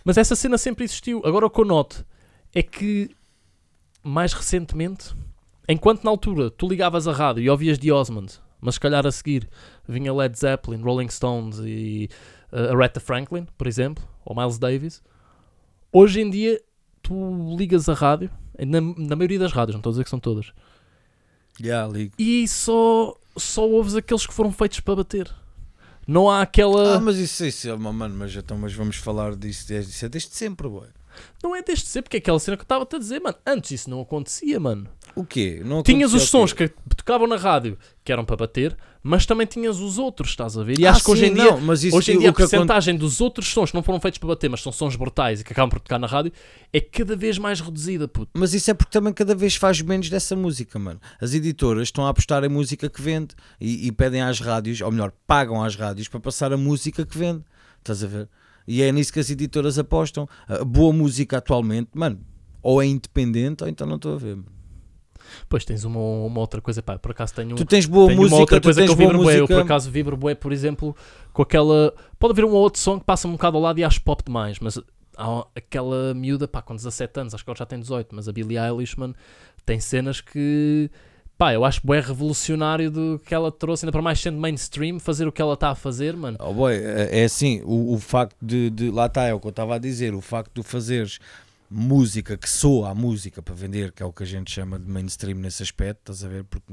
Mas 0.04 0.16
essa 0.16 0.34
cena 0.36 0.56
sempre 0.56 0.84
existiu, 0.84 1.20
agora 1.24 1.44
o 1.46 1.50
que 1.50 1.60
eu 1.60 1.64
noto 1.66 2.04
é 2.54 2.62
que 2.62 3.10
mais 4.02 4.32
recentemente 4.32 5.14
enquanto 5.68 6.04
na 6.04 6.10
altura 6.10 6.50
tu 6.50 6.66
ligavas 6.68 7.06
a 7.08 7.12
rádio 7.12 7.42
e 7.42 7.50
ouvias 7.50 7.76
The 7.76 7.92
Osmond 7.92 8.32
mas 8.60 8.74
se 8.74 8.80
calhar 8.80 9.06
a 9.06 9.12
seguir 9.12 9.48
vinha 9.88 10.12
Led 10.12 10.38
Zeppelin, 10.38 10.82
Rolling 10.82 11.08
Stones 11.08 11.58
e 11.64 12.08
uh, 12.52 12.74
Aretha 12.76 13.00
Franklin, 13.00 13.46
por 13.56 13.66
exemplo 13.66 14.02
ou 14.24 14.34
Miles 14.36 14.58
Davis 14.58 15.02
hoje 15.92 16.20
em 16.20 16.30
dia 16.30 16.60
tu 17.02 17.56
ligas 17.56 17.88
a 17.88 17.94
rádio 17.94 18.30
na, 18.58 18.80
na 18.80 19.16
maioria 19.16 19.38
das 19.38 19.52
rádios, 19.52 19.74
não 19.74 19.80
estou 19.80 19.90
a 19.90 19.92
dizer 19.92 20.04
que 20.04 20.10
são 20.10 20.20
todas 20.20 20.52
Yeah, 21.60 21.90
ligo. 21.90 22.12
e 22.18 22.46
só, 22.46 23.16
só 23.36 23.66
ouves 23.66 23.94
aqueles 23.94 24.26
que 24.26 24.34
foram 24.34 24.52
feitos 24.52 24.80
para 24.80 24.96
bater. 24.96 25.34
Não 26.06 26.30
há 26.30 26.42
aquela. 26.42 26.96
Ah, 26.96 27.00
mas 27.00 27.16
isso, 27.16 27.44
isso 27.44 27.68
é 27.68 27.74
uma 27.74 27.92
mano, 27.92 28.14
mas, 28.14 28.34
então, 28.36 28.56
mas 28.58 28.72
vamos 28.74 28.96
falar 28.96 29.34
disso, 29.34 29.72
isso 29.72 30.04
é 30.04 30.08
desde 30.08 30.34
sempre, 30.34 30.68
boy. 30.68 30.86
Não 31.42 31.54
é 31.54 31.62
desde 31.62 31.86
sempre, 31.86 32.04
porque 32.04 32.16
é 32.16 32.20
aquela 32.20 32.38
cena 32.38 32.56
que 32.56 32.62
eu 32.62 32.64
estava 32.64 32.86
a 32.90 32.98
dizer, 32.98 33.20
mano. 33.20 33.36
Antes 33.46 33.70
isso 33.72 33.90
não 33.90 34.00
acontecia, 34.00 34.58
mano. 34.60 34.88
O 35.14 35.24
quê? 35.24 35.62
Não 35.64 35.82
Tinhas 35.82 36.12
os 36.12 36.24
sons 36.28 36.52
que 36.52 36.68
tocavam 36.96 37.26
na 37.26 37.36
rádio 37.36 37.78
que 38.04 38.12
eram 38.12 38.24
para 38.24 38.36
bater, 38.36 38.76
mas 39.02 39.24
também 39.24 39.46
tinhas 39.46 39.78
os 39.80 39.96
outros, 39.98 40.30
estás 40.30 40.58
a 40.58 40.62
ver? 40.62 40.78
E 40.78 40.86
Ah, 40.86 40.90
acho 40.90 41.04
que 41.04 41.10
hoje 41.10 41.26
em 41.26 41.32
dia. 41.34 41.44
não, 41.52 41.68
Hoje 41.70 42.12
em 42.12 42.18
dia 42.18 42.28
a 42.28 42.30
aconte- 42.32 42.50
porcentagem 42.50 42.96
dos 42.96 43.20
outros 43.20 43.46
sons 43.48 43.70
que 43.70 43.76
não 43.76 43.82
foram 43.82 43.98
feitos 44.00 44.18
para 44.18 44.28
bater, 44.28 44.50
mas 44.50 44.60
são 44.62 44.70
sons 44.72 44.94
brutais 44.96 45.40
e 45.40 45.44
que 45.44 45.52
acabam 45.52 45.70
por 45.70 45.80
tocar 45.80 45.98
na 45.98 46.06
rádio, 46.06 46.32
é 46.72 46.80
cada 46.80 47.16
vez 47.16 47.38
mais 47.38 47.60
reduzida, 47.60 48.06
puto. 48.06 48.30
Mas 48.34 48.52
isso 48.52 48.70
é 48.70 48.74
porque 48.74 48.90
também 48.90 49.12
cada 49.14 49.34
vez 49.34 49.54
faz 49.56 49.80
menos 49.80 50.10
dessa 50.10 50.36
música, 50.36 50.78
mano. 50.78 51.00
As 51.20 51.32
editoras 51.32 51.84
estão 51.88 52.04
a 52.06 52.10
apostar 52.10 52.44
em 52.44 52.48
música 52.48 52.90
que 52.90 53.00
vende 53.00 53.34
e, 53.60 53.86
e 53.86 53.92
pedem 53.92 54.20
às 54.20 54.38
rádios, 54.40 54.80
ou 54.82 54.90
melhor, 54.90 55.12
pagam 55.26 55.62
às 55.64 55.76
rádios 55.76 56.08
para 56.08 56.20
passar 56.20 56.52
a 56.52 56.56
música 56.56 57.06
que 57.06 57.16
vende. 57.16 57.42
Estás 57.78 58.02
a 58.04 58.06
ver? 58.06 58.28
E 58.66 58.82
é 58.82 58.90
nisso 58.90 59.12
que 59.12 59.20
as 59.20 59.30
editoras 59.30 59.78
apostam. 59.78 60.28
A 60.48 60.64
boa 60.64 60.92
música 60.92 61.38
atualmente, 61.38 61.90
mano, 61.94 62.20
ou 62.62 62.82
é 62.82 62.86
independente 62.86 63.62
ou 63.62 63.68
então 63.68 63.86
não 63.86 63.96
estou 63.96 64.14
a 64.14 64.18
ver. 64.18 64.36
mano. 64.36 64.56
Depois 65.40 65.64
tens 65.64 65.84
uma, 65.84 65.98
uma 65.98 66.40
outra 66.40 66.60
coisa, 66.60 66.82
pá, 66.82 66.98
por 66.98 67.10
acaso 67.10 67.34
tenho. 67.34 67.56
Tu 67.56 67.64
tens 67.64 67.86
boa 67.86 68.06
Tenho 68.08 68.20
música, 68.20 68.34
uma 68.34 68.40
outra 68.40 68.60
coisa 68.60 68.80
tens 68.80 68.86
que 68.86 68.92
eu 68.92 69.06
vibro 69.06 69.22
bué. 69.22 69.40
Eu 69.40 69.46
por 69.46 69.60
acaso 69.60 69.90
vibro 69.90 70.16
bué, 70.16 70.34
por 70.34 70.52
exemplo, 70.52 70.96
com 71.32 71.42
aquela. 71.42 71.94
Pode 72.18 72.32
haver 72.32 72.44
um 72.44 72.50
ou 72.50 72.62
outro 72.62 72.80
som 72.80 72.98
que 72.98 73.04
passa 73.04 73.26
um 73.28 73.32
bocado 73.32 73.56
ao 73.56 73.62
lado 73.62 73.78
e 73.78 73.84
acho 73.84 74.00
pop 74.02 74.22
demais, 74.24 74.58
mas 74.60 74.78
há 75.16 75.46
aquela 75.54 76.14
miúda, 76.14 76.46
pá, 76.46 76.62
com 76.62 76.74
17 76.74 77.20
anos, 77.20 77.34
acho 77.34 77.44
que 77.44 77.50
ela 77.50 77.56
já 77.56 77.66
tem 77.66 77.80
18, 77.80 78.14
mas 78.14 78.28
a 78.28 78.32
Billie 78.32 78.58
Eilish, 78.58 78.98
mano, 78.98 79.14
tem 79.64 79.80
cenas 79.80 80.20
que. 80.20 80.90
Pá, 81.38 81.52
eu 81.52 81.64
acho 81.66 81.80
bué 81.84 82.00
revolucionário 82.00 82.90
do 82.90 83.20
que 83.24 83.34
ela 83.34 83.52
trouxe, 83.52 83.84
ainda 83.84 83.92
para 83.92 84.00
mais 84.00 84.18
sendo 84.20 84.38
mainstream, 84.38 84.98
fazer 84.98 85.28
o 85.28 85.32
que 85.32 85.42
ela 85.42 85.52
está 85.54 85.70
a 85.70 85.74
fazer, 85.74 86.16
mano. 86.16 86.38
Oh 86.40 86.54
boy, 86.54 86.74
é 86.74 87.20
é 87.20 87.24
assim, 87.24 87.60
o, 87.64 87.92
o 87.94 87.98
facto 87.98 88.36
de, 88.40 88.70
de- 88.70 88.90
Lá 88.90 89.04
está, 89.06 89.24
é 89.24 89.34
o 89.34 89.40
que 89.40 89.46
eu 89.46 89.50
estava 89.50 89.74
a 89.74 89.78
dizer. 89.78 90.14
O 90.14 90.20
facto 90.22 90.62
de 90.62 90.66
fazeres 90.66 91.18
música 91.70 92.36
que 92.38 92.48
soa 92.48 92.90
a 92.90 92.94
música 92.94 93.42
para 93.42 93.54
vender, 93.54 93.92
que 93.92 94.02
é 94.02 94.06
o 94.06 94.12
que 94.12 94.22
a 94.22 94.26
gente 94.26 94.50
chama 94.50 94.78
de 94.78 94.88
mainstream 94.88 95.36
nesse 95.38 95.62
aspecto, 95.62 96.12
estás 96.12 96.24
a 96.24 96.28
ver? 96.28 96.44
Porque 96.44 96.72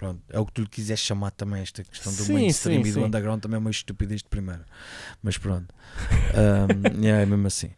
pronto, 0.00 0.22
é 0.30 0.40
o 0.40 0.46
que 0.46 0.52
tu 0.52 0.62
lhe 0.62 0.66
quiseres 0.66 1.02
chamar 1.02 1.30
também. 1.30 1.60
Esta 1.60 1.84
questão 1.84 2.10
do 2.10 2.22
Sim, 2.22 2.32
mainstream 2.32 2.82
sim, 2.82 2.88
e 2.88 2.92
do 2.92 3.00
sim. 3.00 3.04
underground 3.04 3.42
também 3.42 3.56
é 3.56 3.58
uma 3.58 3.70
estupidez 3.70 4.22
de 4.22 4.28
primeira. 4.30 4.64
Mas 5.22 5.36
pronto, 5.36 5.74
Um, 6.32 7.02
yeah, 7.02 7.20
é 7.22 7.26
mesmo 7.26 7.46
assim. 7.46 7.70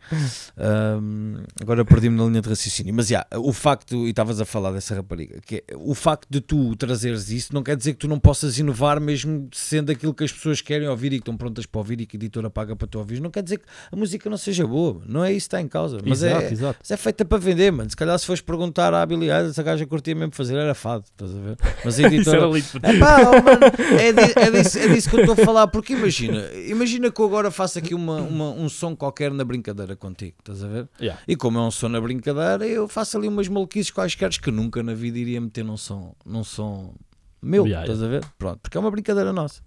Um, 0.57 1.43
agora 1.61 1.85
perdi-me 1.85 2.17
na 2.17 2.25
linha 2.25 2.41
de 2.41 2.49
raciocínio. 2.49 2.95
Mas 2.95 3.11
yeah, 3.11 3.27
o 3.37 3.53
facto, 3.53 4.07
e 4.07 4.11
estavas 4.11 4.41
a 4.41 4.45
falar 4.45 4.71
dessa 4.71 4.95
rapariga, 4.95 5.41
que 5.41 5.65
é, 5.67 5.75
o 5.77 5.95
facto 5.95 6.29
de 6.31 6.41
tu 6.41 6.77
trazeres 6.77 7.31
isso 7.31 7.53
não 7.53 7.63
quer 7.63 7.77
dizer 7.77 7.95
que 7.95 7.99
tu 7.99 8.07
não 8.07 8.21
possas 8.21 8.59
inovar, 8.59 9.01
mesmo 9.01 9.49
sendo 9.53 9.91
aquilo 9.91 10.15
que 10.15 10.23
as 10.23 10.33
pessoas 10.33 10.61
querem 10.61 10.87
ouvir 10.87 11.09
e 11.09 11.17
que 11.17 11.23
estão 11.23 11.37
prontas 11.37 11.67
para 11.67 11.79
ouvir 11.81 12.01
e 12.01 12.07
que 12.07 12.17
a 12.17 12.19
editora 12.19 12.49
paga 12.49 12.77
para 12.77 12.87
tu 12.87 12.99
ouvir. 12.99 13.21
Não 13.21 13.31
quer 13.31 13.43
dizer 13.43 13.59
que 13.59 13.65
a 13.91 13.97
música 13.97 14.31
não 14.31 14.37
seja 14.37 14.65
boa, 14.65 15.03
não 15.07 15.25
é 15.25 15.33
isso 15.33 15.49
que 15.49 15.57
está 15.57 15.61
em 15.61 15.67
causa. 15.67 15.99
Mas 16.05 16.23
exato, 16.23 16.45
é, 16.45 16.53
exato. 16.53 16.79
mas 16.81 16.91
é 16.91 16.97
feita 16.97 17.25
para 17.25 17.39
vender, 17.39 17.73
mano. 17.73 17.91
Se 17.91 17.97
calhar 17.97 18.17
se 18.19 18.27
fores 18.27 18.41
perguntar 18.41 18.95
à 18.95 19.05
Billie 19.05 19.31
Eilish, 19.31 19.59
a 19.59 19.63
gaja 19.65 19.85
curtia 19.87 20.15
mesmo 20.15 20.35
fazer, 20.35 20.57
era 20.57 20.75
fado, 20.75 21.05
estás 21.05 21.35
a 21.35 21.41
ver? 21.41 21.57
Mas 21.85 21.99
editora. 22.15 22.47
lindo. 22.47 22.67
É 22.83 22.91
oh, 22.93 23.43
mano, 23.43 24.01
é, 24.01 24.13
di- 24.13 24.33
é 24.37 24.51
disso, 24.51 24.79
é 24.79 24.89
disso 24.89 25.11
que 25.11 25.17
eu 25.17 25.21
estou 25.21 25.35
a 25.35 25.45
falar, 25.47 25.67
porque 25.69 25.93
imagina, 25.95 26.51
imagina 26.69 27.11
que 27.11 27.21
eu 27.21 27.25
agora 27.27 27.51
faço 27.51 27.79
aqui 27.79 27.95
uma, 27.95 28.17
uma- 28.21 28.51
um 28.51 28.69
som 28.69 28.95
qualquer 28.97 29.31
na 29.33 29.45
brincadeira 29.45 29.95
contigo, 29.97 30.37
estás 30.39 30.63
a 30.63 30.69
ver? 30.69 30.89
Yeah. 31.01 31.21
E 31.27 31.37
como 31.37 31.59
é 31.59 31.63
um 31.63 31.71
som 31.71 31.89
na 31.89 32.01
brincadeira, 32.01 32.67
eu 32.67 32.87
faço 32.89 33.17
ali 33.17 33.29
umas 33.29 33.49
maluquices 33.49 33.91
quaisquer 33.91 34.31
que 34.31 34.51
nunca 34.51 34.83
na 34.83 34.95
vida 34.95 35.19
iria 35.19 35.41
meter 35.41 35.65
num 35.65 35.77
som, 35.77 36.15
num 36.25 36.45
som 36.45 36.95
meu, 37.41 37.67
Yeah, 37.67 37.85
estás 37.87 38.03
a 38.03 38.09
ver? 38.09 38.25
Pronto, 38.39 38.59
porque 38.63 38.77
é 38.77 38.81
uma 38.81 38.91
brincadeira 38.91 39.33
nossa. 39.33 39.61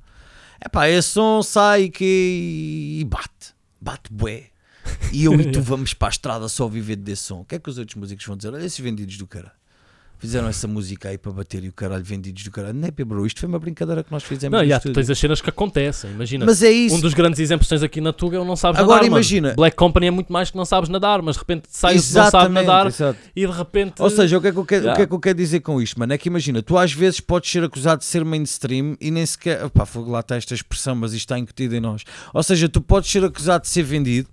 É 0.62 0.70
pá, 0.70 0.88
esse 0.88 1.10
som 1.10 1.44
sai 1.44 1.90
que, 1.90 3.00
e 3.02 3.04
bate, 3.04 3.54
bate 3.82 4.12
bué. 4.12 4.46
E 5.12 5.26
eu 5.26 5.34
e 5.42 5.52
tu 5.52 5.60
vamos 5.64 5.94
para 5.94 6.08
a 6.08 6.12
estrada 6.12 6.48
só 6.48 6.68
viver 6.68 6.96
desse 6.96 7.24
som. 7.24 7.42
O 7.42 7.46
que 7.46 7.56
é 7.56 7.60
que 7.60 7.70
os 7.70 7.78
outros 7.78 7.96
músicos 7.96 8.26
vão 8.26 8.38
dizer? 8.38 8.54
Olha 8.54 8.64
esses 8.64 8.80
vendidos 8.80 9.18
do 9.18 9.28
cara. 9.28 9.52
Fizeram 10.18 10.48
essa 10.48 10.68
música 10.68 11.10
aí 11.10 11.18
para 11.18 11.32
bater 11.32 11.64
e 11.64 11.70
o 11.70 11.74
caralho 11.74 12.04
vendidos 12.04 12.44
do 12.44 12.52
caralho. 12.52 12.74
Não 12.74 12.88
é, 12.88 12.92
bro, 12.92 13.26
isto 13.26 13.40
foi 13.40 13.50
uma 13.50 13.60
brincadeira 13.60 14.04
que 14.04 14.12
nós 14.12 14.24
fizemos 14.24 14.58
Não, 14.60 14.66
tu 14.68 14.72
estúdio. 14.72 14.94
tens 14.94 15.10
as 15.10 15.18
cenas 15.20 15.42
que 15.42 15.50
acontecem. 15.50 16.12
Imagina, 16.12 16.46
Mas 16.46 16.64
é 16.64 16.72
isso. 16.72 16.96
um 16.96 17.00
dos 17.02 17.14
grandes 17.14 17.40
exemplos 17.40 17.68
que 17.68 17.76
tens 17.76 17.84
aqui 17.84 18.00
na 18.02 18.14
Tuga 18.14 18.38
é 18.38 18.40
o 18.40 18.46
não 18.46 18.56
sabes 18.56 18.80
Agora 18.80 18.98
nadar. 18.98 19.10
mano. 19.10 19.18
imagina- 19.18 19.54
Black 19.56 19.76
Company 19.76 20.08
é 20.08 20.12
muito 20.12 20.32
mais 20.32 20.50
que 20.52 20.58
não 20.58 20.66
sabes 20.66 20.90
nadar, 20.90 21.22
mas 21.22 21.36
de 21.36 21.40
repente 21.40 21.64
sai 21.70 21.94
o 21.94 21.96
não 21.98 22.02
sabe 22.04 22.28
Exatamente, 22.28 22.54
nadar 22.66 22.88
exato. 22.88 23.20
e 23.36 23.46
de 23.46 23.52
repente. 23.52 24.02
Ou 24.02 24.10
seja, 24.10 24.38
o 24.38 24.42
que, 24.42 24.48
é 24.48 24.52
que 24.52 24.58
eu 24.58 24.66
quero, 24.66 24.82
o 24.82 24.86
Yeah. 24.86 24.96
que 24.98 25.02
é 25.04 25.08
que 25.08 25.14
eu 25.14 25.20
quero 25.20 25.38
dizer 25.38 25.60
com 25.62 25.82
isto, 25.82 26.00
mano? 26.00 26.14
É 26.14 26.18
que 26.18 26.28
imagina, 26.30 26.62
tu 26.62 26.78
às 26.78 26.94
vezes 26.94 27.20
podes 27.20 27.52
ser 27.52 27.64
acusado 27.64 28.00
de 28.00 28.06
ser 28.06 28.24
mainstream 28.24 28.96
e 29.02 29.12
nem 29.12 29.26
sequer. 29.26 29.70
Pá, 29.70 29.86
fogo, 29.86 30.12
lá 30.12 30.20
está 30.22 30.36
esta 30.36 30.54
expressão, 30.54 30.96
mas 30.96 31.12
isto 31.14 31.22
está 31.26 31.38
incutido 31.40 31.76
em 31.76 31.80
nós. 31.80 32.04
Ou 32.34 32.42
seja, 32.44 32.68
tu 32.70 32.82
podes 32.82 33.10
ser 33.12 33.24
acusado 33.24 33.64
de 33.64 33.70
ser 33.70 33.84
vendido 33.84 34.28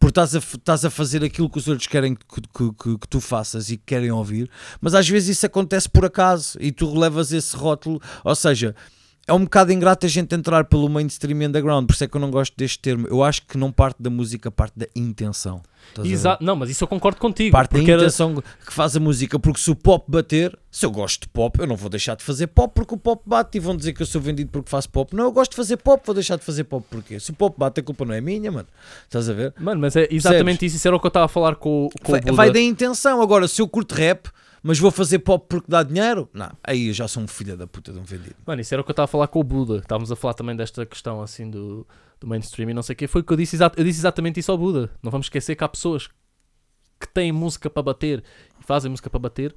porque 0.00 0.18
estás 0.18 0.84
a, 0.84 0.88
a 0.88 0.90
fazer 0.90 1.22
aquilo 1.22 1.48
que 1.48 1.58
os 1.58 1.68
outros 1.68 1.86
querem 1.86 2.14
que, 2.16 2.24
que- 2.40 2.72
que- 2.72 2.98
que 2.98 3.08
tu 3.08 3.20
faças 3.20 3.70
e 3.70 3.76
que 3.76 3.84
querem 3.86 4.10
ouvir, 4.10 4.50
mas 4.80 4.94
às 4.94 5.08
vezes 5.08 5.36
isso 5.36 5.46
acontece 5.46 5.88
por 5.88 6.04
acaso 6.04 6.58
e 6.60 6.72
tu 6.72 6.90
relevas 6.92 7.30
esse 7.32 7.54
rótulo. 7.54 8.00
Ou 8.24 8.34
seja. 8.34 8.74
É 9.26 9.32
um 9.32 9.44
bocado 9.44 9.72
ingrato 9.72 10.06
a 10.06 10.08
gente 10.08 10.34
entrar 10.34 10.64
pelo 10.64 10.88
mainstream 10.88 11.46
underground, 11.46 11.86
por 11.86 11.92
isso 11.92 12.02
é 12.02 12.08
que 12.08 12.16
eu 12.16 12.20
não 12.20 12.32
gosto 12.32 12.52
deste 12.56 12.80
termo. 12.80 13.06
Eu 13.06 13.22
acho 13.22 13.42
que 13.46 13.56
não 13.56 13.70
parte 13.70 14.02
da 14.02 14.10
música, 14.10 14.50
parte 14.50 14.76
da 14.76 14.86
intenção. 14.96 15.62
Exato. 16.02 16.42
Não, 16.42 16.56
mas 16.56 16.68
isso 16.70 16.82
eu 16.82 16.88
concordo 16.88 17.18
contigo. 17.20 17.52
parte 17.52 17.70
da 17.70 17.78
porque 17.78 17.90
era- 17.92 18.02
intenção 18.02 18.34
que 18.66 18.72
faz 18.72 18.96
a 18.96 19.00
música, 19.00 19.38
porque 19.38 19.60
se 19.60 19.70
o 19.70 19.76
pop 19.76 20.04
bater, 20.10 20.58
se 20.70 20.84
eu 20.84 20.90
gosto 20.90 21.22
de 21.22 21.28
pop, 21.28 21.60
eu 21.60 21.66
não 21.66 21.76
vou 21.76 21.88
deixar 21.88 22.16
de 22.16 22.24
fazer 22.24 22.48
pop 22.48 22.72
porque 22.74 22.92
o 22.94 22.96
pop 22.98 23.22
bate 23.24 23.56
e 23.56 23.60
vão 23.60 23.76
dizer 23.76 23.92
que 23.92 24.02
eu 24.02 24.06
sou 24.06 24.20
vendido 24.20 24.50
porque 24.50 24.68
faço 24.68 24.88
pop. 24.90 25.14
Não, 25.14 25.24
eu 25.24 25.32
gosto 25.32 25.52
de 25.52 25.56
fazer 25.56 25.76
pop, 25.76 26.02
vou 26.04 26.14
deixar 26.14 26.36
de 26.36 26.44
fazer 26.44 26.64
pop 26.64 26.84
porquê? 26.90 27.20
Se 27.20 27.30
o 27.30 27.34
pop 27.34 27.54
bate, 27.56 27.78
a 27.80 27.82
culpa 27.84 28.04
não 28.04 28.14
é 28.14 28.20
minha, 28.20 28.50
mano. 28.50 28.66
Estás 29.04 29.28
a 29.28 29.32
ver? 29.32 29.54
Mano, 29.60 29.80
mas 29.80 29.94
é 29.94 30.08
exatamente 30.10 30.66
isso. 30.66 30.76
Isso 30.76 30.88
era 30.88 30.96
o 30.96 31.00
que 31.00 31.06
eu 31.06 31.08
estava 31.08 31.26
a 31.26 31.28
falar 31.28 31.54
com, 31.56 31.86
o- 31.86 31.90
com 32.02 32.12
Vai, 32.12 32.20
o 32.20 32.24
Buda. 32.24 32.32
vai 32.36 32.50
da 32.52 32.60
intenção. 32.60 33.22
Agora, 33.22 33.46
se 33.46 33.62
eu 33.62 33.68
curto 33.68 33.94
rap, 33.94 34.28
mas 34.62 34.78
vou 34.78 34.90
fazer 34.90 35.20
pop 35.20 35.46
porque 35.48 35.66
dá 35.68 35.82
dinheiro, 35.82 36.28
não, 36.34 36.50
aí 36.62 36.88
eu 36.88 36.92
já 36.92 37.08
sou 37.08 37.22
um 37.22 37.26
filho 37.26 37.56
da 37.56 37.66
puta 37.66 37.92
de 37.92 37.98
um 37.98 38.02
vendido. 38.04 38.36
Mano, 38.46 38.60
isso 38.60 38.74
era 38.74 38.80
o 38.80 38.84
que 38.84 38.90
eu 38.90 38.92
estava 38.92 39.04
a 39.04 39.08
falar 39.08 39.26
com 39.28 39.40
o 39.40 39.44
Buda. 39.44 39.78
Estávamos 39.78 40.12
a 40.12 40.16
falar 40.16 40.34
também 40.34 40.54
desta 40.54 40.84
questão 40.84 41.22
assim 41.22 41.48
do, 41.50 41.86
do 42.20 42.26
mainstream 42.26 42.70
e 42.70 42.74
não 42.74 42.82
sei 42.82 42.92
o 42.92 42.96
quê. 42.96 43.06
Foi 43.06 43.22
o 43.22 43.24
que 43.24 43.32
eu 43.32 43.36
disse, 43.36 43.56
eu 43.56 43.84
disse 43.84 44.00
exatamente 44.00 44.38
isso 44.40 44.52
ao 44.52 44.58
Buda. 44.58 44.90
Não 45.02 45.10
vamos 45.10 45.26
esquecer 45.26 45.54
que 45.56 45.64
há 45.64 45.68
pessoas 45.68 46.08
que 47.00 47.08
têm 47.08 47.32
música 47.32 47.70
para 47.70 47.82
bater 47.82 48.22
e 48.60 48.64
fazem 48.64 48.90
música 48.90 49.08
para 49.08 49.20
bater, 49.20 49.54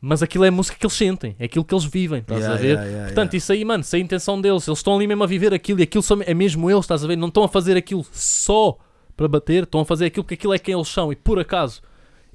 mas 0.00 0.22
aquilo 0.22 0.44
é 0.44 0.50
música 0.50 0.76
que 0.78 0.86
eles 0.86 0.96
sentem, 0.96 1.36
é 1.38 1.44
aquilo 1.44 1.64
que 1.64 1.74
eles 1.74 1.84
vivem, 1.84 2.20
estás 2.20 2.40
Yeah, 2.40 2.58
a 2.58 2.62
ver? 2.62 2.68
yeah, 2.68 2.84
yeah, 2.86 3.06
Portanto, 3.06 3.34
isso 3.34 3.52
aí, 3.52 3.64
mano, 3.64 3.84
se 3.84 3.96
é 3.96 4.00
a 4.00 4.02
intenção 4.02 4.40
deles, 4.40 4.66
eles 4.66 4.78
estão 4.78 4.94
ali 4.96 5.06
mesmo 5.06 5.22
a 5.24 5.26
viver 5.26 5.52
aquilo 5.52 5.80
e 5.80 5.82
aquilo 5.82 6.02
é 6.24 6.32
mesmo 6.32 6.70
eles, 6.70 6.84
estás 6.84 7.04
a 7.04 7.06
ver? 7.06 7.16
Não 7.16 7.28
estão 7.28 7.44
a 7.44 7.48
fazer 7.48 7.76
aquilo 7.76 8.04
só 8.12 8.78
para 9.16 9.28
bater, 9.28 9.64
estão 9.64 9.80
a 9.80 9.84
fazer 9.84 10.06
aquilo 10.06 10.24
porque 10.24 10.34
aquilo 10.34 10.54
é 10.54 10.58
quem 10.58 10.74
eles 10.74 10.88
são 10.88 11.12
e 11.12 11.16
por 11.16 11.38
acaso 11.38 11.82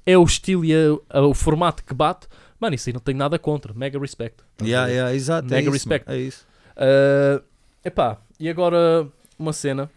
é 0.05 0.17
o 0.17 0.23
estilo 0.23 0.65
e 0.65 0.73
é, 0.73 0.87
é 1.09 1.19
o 1.19 1.33
formato 1.33 1.83
que 1.83 1.93
bate. 1.93 2.27
Mano, 2.59 2.75
isso 2.75 2.89
aí 2.89 2.93
não 2.93 3.01
tenho 3.01 3.17
nada 3.17 3.39
contra. 3.39 3.73
Mega 3.73 3.99
respect. 3.99 4.43
a 4.61 4.63
Yeah, 4.63 4.91
yeah, 4.91 5.15
exato, 5.15 5.47
é 5.47 5.57
Mega 5.57 5.63
isso, 5.63 5.71
respect. 5.71 6.07
mano, 6.07 6.19
É 6.19 6.23
isso. 6.23 6.45
Uh, 6.75 7.43
epá, 7.83 8.19
e 8.39 8.49
agora 8.49 9.07
uma 9.37 9.53
cena 9.53 9.89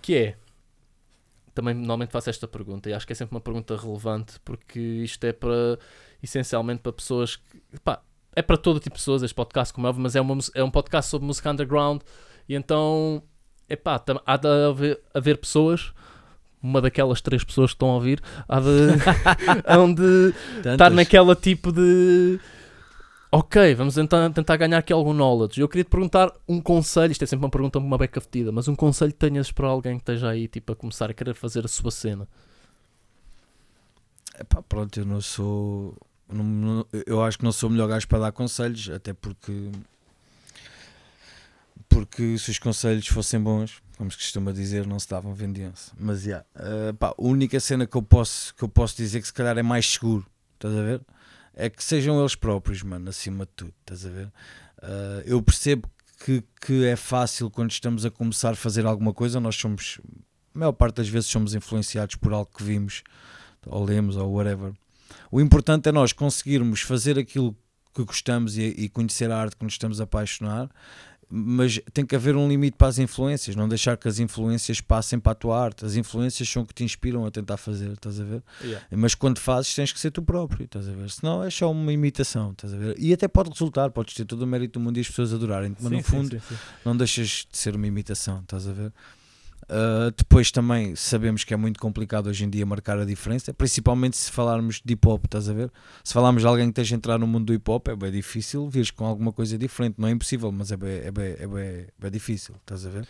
que 0.00 0.16
é. 0.16 0.36
Também 1.54 1.74
normalmente 1.74 2.12
faço 2.12 2.30
esta 2.30 2.46
pergunta 2.46 2.88
e 2.88 2.92
acho 2.92 3.04
que 3.04 3.12
é 3.12 3.16
sempre 3.16 3.34
uma 3.34 3.40
pergunta 3.40 3.76
relevante 3.76 4.38
porque 4.44 4.78
isto 4.78 5.24
é 5.24 5.32
para 5.32 5.78
essencialmente 6.22 6.80
para 6.82 6.92
pessoas 6.92 7.36
que. 7.36 7.62
Epá, 7.74 8.00
é 8.34 8.42
para 8.42 8.56
todo 8.56 8.78
tipo 8.78 8.94
de 8.94 9.00
pessoas 9.00 9.22
este 9.22 9.34
podcast, 9.34 9.74
como 9.74 9.86
é 9.86 9.90
óbvio, 9.90 10.02
mas 10.02 10.14
é, 10.14 10.20
uma, 10.20 10.38
é 10.54 10.62
um 10.62 10.70
podcast 10.70 11.10
sobre 11.10 11.26
música 11.26 11.50
underground 11.50 12.02
e 12.48 12.54
então 12.54 13.22
epá, 13.68 14.02
há 14.24 14.36
de 14.36 14.48
haver, 14.48 15.00
haver 15.12 15.38
pessoas, 15.38 15.92
uma 16.62 16.80
daquelas 16.80 17.20
três 17.20 17.42
pessoas 17.44 17.70
que 17.70 17.76
estão 17.76 17.90
a 17.90 17.94
ouvir, 17.94 18.20
há 18.48 18.60
de, 18.60 18.66
hão 19.66 19.92
de 19.94 20.34
estar 20.72 20.90
naquela 20.90 21.34
tipo 21.36 21.70
de 21.72 22.40
ok, 23.30 23.74
vamos 23.74 23.94
tentar, 23.94 24.30
tentar 24.30 24.56
ganhar 24.56 24.78
aqui 24.78 24.92
algum 24.92 25.12
knowledge. 25.12 25.60
Eu 25.60 25.68
queria 25.68 25.84
te 25.84 25.90
perguntar 25.90 26.32
um 26.48 26.60
conselho, 26.60 27.12
isto 27.12 27.22
é 27.24 27.26
sempre 27.26 27.44
uma 27.44 27.50
pergunta 27.50 27.78
uma 27.78 27.98
beca 27.98 28.20
fedida, 28.20 28.50
mas 28.50 28.68
um 28.68 28.74
conselho 28.74 29.12
que 29.12 29.18
tenhas 29.18 29.52
para 29.52 29.68
alguém 29.68 29.96
que 29.96 30.02
esteja 30.02 30.28
aí 30.30 30.48
tipo, 30.48 30.72
a 30.72 30.76
começar 30.76 31.10
a 31.10 31.14
querer 31.14 31.34
fazer 31.34 31.64
a 31.64 31.68
sua 31.68 31.90
cena. 31.90 32.26
Epá, 34.38 34.62
pronto, 34.62 34.98
eu 35.00 35.04
não 35.04 35.20
sou. 35.20 35.94
não- 36.32 36.44
não- 36.44 36.86
eu 37.06 37.22
acho 37.22 37.38
que 37.38 37.44
não 37.44 37.52
sou 37.52 37.68
o 37.68 37.72
melhor 37.72 37.88
gajo 37.88 38.06
para 38.08 38.18
dar 38.20 38.32
conselhos, 38.32 38.88
até 38.90 39.12
porque. 39.12 39.70
Porque 41.88 42.36
se 42.38 42.50
os 42.50 42.58
conselhos 42.58 43.06
fossem 43.06 43.40
bons, 43.40 43.82
como 43.96 44.10
se 44.10 44.16
costuma 44.16 44.52
dizer, 44.52 44.86
não 44.86 44.98
se 44.98 45.08
davam, 45.08 45.34
vendiam-se. 45.34 45.90
Mas 45.98 46.24
yeah, 46.24 46.46
eh, 46.54 46.92
pá, 46.92 47.08
a 47.08 47.14
única 47.22 47.58
cena 47.58 47.86
que 47.86 47.96
eu, 47.96 48.02
posso, 48.02 48.54
que 48.54 48.62
eu 48.62 48.68
posso 48.68 48.96
dizer 48.96 49.20
que 49.20 49.26
se 49.26 49.32
calhar 49.32 49.56
é 49.58 49.62
mais 49.62 49.90
seguro, 49.90 50.26
estás 50.54 50.74
a 50.74 50.82
ver? 50.82 51.00
É 51.54 51.68
que 51.68 51.82
sejam 51.82 52.20
eles 52.20 52.34
próprios, 52.36 52.82
mano, 52.82 53.08
acima 53.08 53.44
de 53.44 53.52
tudo, 53.56 53.74
estás 53.80 54.06
a 54.06 54.10
ver? 54.10 54.32
Eh, 54.82 55.24
eu 55.26 55.42
percebo 55.42 55.90
que, 56.24 56.44
que 56.60 56.84
é 56.84 56.96
fácil 56.96 57.50
quando 57.50 57.70
estamos 57.70 58.04
a 58.04 58.10
começar 58.10 58.50
a 58.50 58.56
fazer 58.56 58.86
alguma 58.86 59.12
coisa, 59.12 59.40
nós 59.40 59.56
somos, 59.56 60.00
a 60.54 60.58
maior 60.58 60.72
parte 60.72 60.96
das 60.96 61.08
vezes, 61.08 61.28
somos 61.28 61.54
influenciados 61.54 62.16
por 62.16 62.32
algo 62.32 62.50
que 62.56 62.62
vimos 62.62 63.02
ou 63.66 63.84
lemos 63.84 64.16
ou 64.16 64.32
whatever. 64.32 64.72
O 65.30 65.40
importante 65.40 65.88
é 65.88 65.92
nós 65.92 66.12
conseguirmos 66.12 66.80
fazer 66.80 67.18
aquilo 67.18 67.56
que 67.94 68.04
gostamos 68.04 68.56
e, 68.56 68.62
e 68.62 68.88
conhecer 68.88 69.30
a 69.30 69.40
arte 69.40 69.56
que 69.56 69.64
nos 69.64 69.74
estamos 69.74 70.00
a 70.00 70.04
apaixonar, 70.04 70.70
mas 71.30 71.78
tem 71.92 72.06
que 72.06 72.16
haver 72.16 72.34
um 72.36 72.48
limite 72.48 72.76
para 72.76 72.88
as 72.88 72.98
influências, 72.98 73.54
não 73.54 73.68
deixar 73.68 73.96
que 73.96 74.08
as 74.08 74.18
influências 74.18 74.80
passem 74.80 75.18
para 75.18 75.32
a 75.32 75.34
tua 75.34 75.62
arte. 75.62 75.84
As 75.84 75.94
influências 75.94 76.48
são 76.48 76.64
que 76.64 76.72
te 76.72 76.82
inspiram 76.84 77.26
a 77.26 77.30
tentar 77.30 77.56
fazer, 77.58 77.92
estás 77.92 78.18
a 78.20 78.24
ver? 78.24 78.42
Mas 78.90 79.14
quando 79.14 79.38
fazes 79.38 79.74
tens 79.74 79.92
que 79.92 80.00
ser 80.00 80.10
tu 80.10 80.22
próprio, 80.22 80.64
estás 80.64 80.88
a 80.88 80.92
ver? 80.92 81.10
Senão 81.10 81.42
é 81.42 81.50
só 81.50 81.70
uma 81.70 81.92
imitação, 81.92 82.52
estás 82.52 82.72
a 82.72 82.76
ver? 82.76 82.96
E 82.98 83.12
até 83.12 83.28
pode 83.28 83.50
resultar, 83.50 83.90
podes 83.90 84.14
ter 84.14 84.24
todo 84.24 84.42
o 84.42 84.46
mérito 84.46 84.78
do 84.78 84.82
mundo 84.84 84.96
e 84.96 85.00
as 85.00 85.08
pessoas 85.08 85.34
adorarem 85.34 85.76
mas 85.78 85.92
no 85.92 86.02
fundo 86.02 86.40
não 86.84 86.96
deixas 86.96 87.46
de 87.50 87.58
ser 87.58 87.76
uma 87.76 87.86
imitação, 87.86 88.40
estás 88.40 88.66
a 88.66 88.72
ver? 88.72 88.92
Uh, 89.64 90.10
depois 90.16 90.50
também 90.50 90.96
sabemos 90.96 91.44
que 91.44 91.52
é 91.52 91.56
muito 91.56 91.78
complicado 91.78 92.28
hoje 92.28 92.44
em 92.44 92.48
dia 92.48 92.64
marcar 92.64 92.98
a 92.98 93.04
diferença, 93.04 93.52
principalmente 93.52 94.16
se 94.16 94.30
falarmos 94.30 94.80
de 94.82 94.94
hip 94.94 95.06
hop, 95.06 95.24
estás 95.26 95.48
a 95.48 95.52
ver? 95.52 95.70
Se 96.02 96.14
falarmos 96.14 96.42
de 96.42 96.48
alguém 96.48 96.66
que 96.66 96.80
esteja 96.80 96.94
a 96.94 96.96
entrar 96.96 97.18
no 97.18 97.26
mundo 97.26 97.46
do 97.46 97.54
hip 97.54 97.70
hop, 97.70 97.88
é 97.88 97.96
bem 97.96 98.10
difícil 98.10 98.68
vires 98.68 98.90
com 98.90 99.04
alguma 99.04 99.30
coisa 99.32 99.58
diferente, 99.58 99.96
não 99.98 100.08
é 100.08 100.12
impossível, 100.12 100.50
mas 100.50 100.72
é 100.72 100.76
bem, 100.76 101.00
é 101.04 101.10
bem, 101.10 101.36
é 101.38 101.46
bem, 101.46 101.86
bem 101.98 102.10
difícil, 102.10 102.54
estás 102.62 102.86
a 102.86 102.88
ver? 102.88 103.06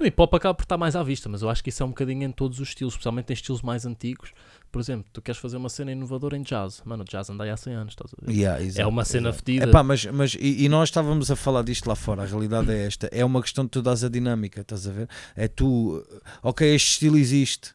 O 0.00 0.06
hip 0.06 0.18
hop 0.18 0.34
acaba 0.34 0.54
por 0.54 0.62
estar 0.62 0.78
mais 0.78 0.96
à 0.96 1.02
vista, 1.02 1.28
mas 1.28 1.42
eu 1.42 1.50
acho 1.50 1.62
que 1.62 1.68
isso 1.68 1.82
é 1.82 1.86
um 1.86 1.90
bocadinho 1.90 2.24
em 2.24 2.32
todos 2.32 2.58
os 2.58 2.68
estilos, 2.68 2.94
especialmente 2.94 3.30
em 3.30 3.34
estilos 3.34 3.60
mais 3.60 3.84
antigos. 3.84 4.32
Por 4.72 4.80
exemplo, 4.80 5.04
tu 5.12 5.20
queres 5.20 5.38
fazer 5.38 5.58
uma 5.58 5.68
cena 5.68 5.92
inovadora 5.92 6.38
em 6.38 6.42
jazz, 6.42 6.80
mano, 6.86 7.04
jazz 7.04 7.28
anda 7.28 7.44
aí 7.44 7.50
há 7.50 7.56
100 7.56 7.74
anos, 7.74 7.92
estás 7.92 8.10
a 8.14 8.24
ver? 8.24 8.32
Yeah, 8.32 8.80
é 8.80 8.86
uma 8.86 9.04
cena 9.04 9.28
exato. 9.28 9.44
fedida. 9.44 9.66
Epá, 9.66 9.82
mas, 9.82 10.06
mas 10.06 10.34
e, 10.40 10.64
e 10.64 10.68
nós 10.70 10.88
estávamos 10.88 11.30
a 11.30 11.36
falar 11.36 11.62
disto 11.62 11.86
lá 11.86 11.94
fora, 11.94 12.22
a 12.22 12.24
realidade 12.24 12.72
é 12.72 12.86
esta, 12.86 13.08
é 13.12 13.22
uma 13.22 13.42
questão 13.42 13.64
de 13.64 13.70
tu 13.72 13.82
dás 13.82 14.02
a 14.02 14.08
dinâmica, 14.08 14.62
estás 14.62 14.86
a 14.86 14.90
ver? 14.90 15.08
É 15.36 15.46
tu, 15.48 16.02
ok, 16.42 16.74
este 16.74 16.92
estilo 16.92 17.18
existe 17.18 17.74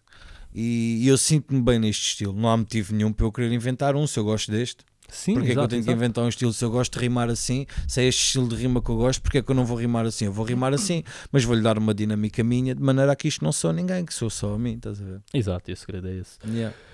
e, 0.51 1.03
e 1.03 1.07
eu 1.07 1.19
sinto-me 1.19 1.61
bem 1.61 1.77
neste 1.77 2.07
estilo, 2.07 2.33
não 2.33 2.49
há 2.49 2.57
motivo 2.57 2.95
nenhum 2.95 3.13
para 3.13 3.25
eu 3.25 3.31
querer 3.31 3.51
inventar 3.51 3.95
um 3.95 4.07
se 4.07 4.17
eu 4.17 4.23
gosto 4.23 4.49
deste. 4.51 4.83
Sim, 5.09 5.33
Porque 5.33 5.51
é 5.51 5.53
que 5.53 5.57
eu 5.57 5.61
exato, 5.61 5.69
tenho 5.69 5.83
que 5.83 5.89
exato. 5.89 5.97
inventar 6.03 6.23
um 6.23 6.27
estilo? 6.29 6.51
Se 6.53 6.63
eu 6.65 6.69
gosto 6.71 6.93
de 6.93 6.99
rimar 6.99 7.29
assim, 7.29 7.65
se 7.87 8.01
é 8.01 8.05
este 8.05 8.23
estilo 8.25 8.47
de 8.49 8.55
rima 8.55 8.81
que 8.81 8.89
eu 8.89 8.95
gosto, 8.97 9.21
porque 9.21 9.37
é 9.37 9.41
que 9.41 9.49
eu 9.49 9.55
não 9.55 9.65
vou 9.65 9.77
rimar 9.77 10.05
assim? 10.05 10.25
Eu 10.25 10.33
vou 10.33 10.45
rimar 10.45 10.73
assim, 10.73 11.03
mas 11.31 11.43
vou-lhe 11.43 11.61
dar 11.61 11.77
uma 11.77 11.93
dinâmica 11.93 12.43
minha 12.43 12.73
de 12.75 12.81
maneira 12.81 13.11
a 13.11 13.15
que 13.15 13.27
isto 13.27 13.43
não 13.43 13.51
sou 13.51 13.71
ninguém, 13.71 14.03
que 14.05 14.13
sou 14.13 14.29
só 14.29 14.53
a 14.55 14.59
mim, 14.59 14.73
estás 14.75 15.01
a 15.01 15.03
ver? 15.05 15.21
Exato, 15.33 15.69
e 15.69 15.73
o 15.73 15.77
segredo 15.77 16.07
é 16.07 16.15
esse. 16.15 16.37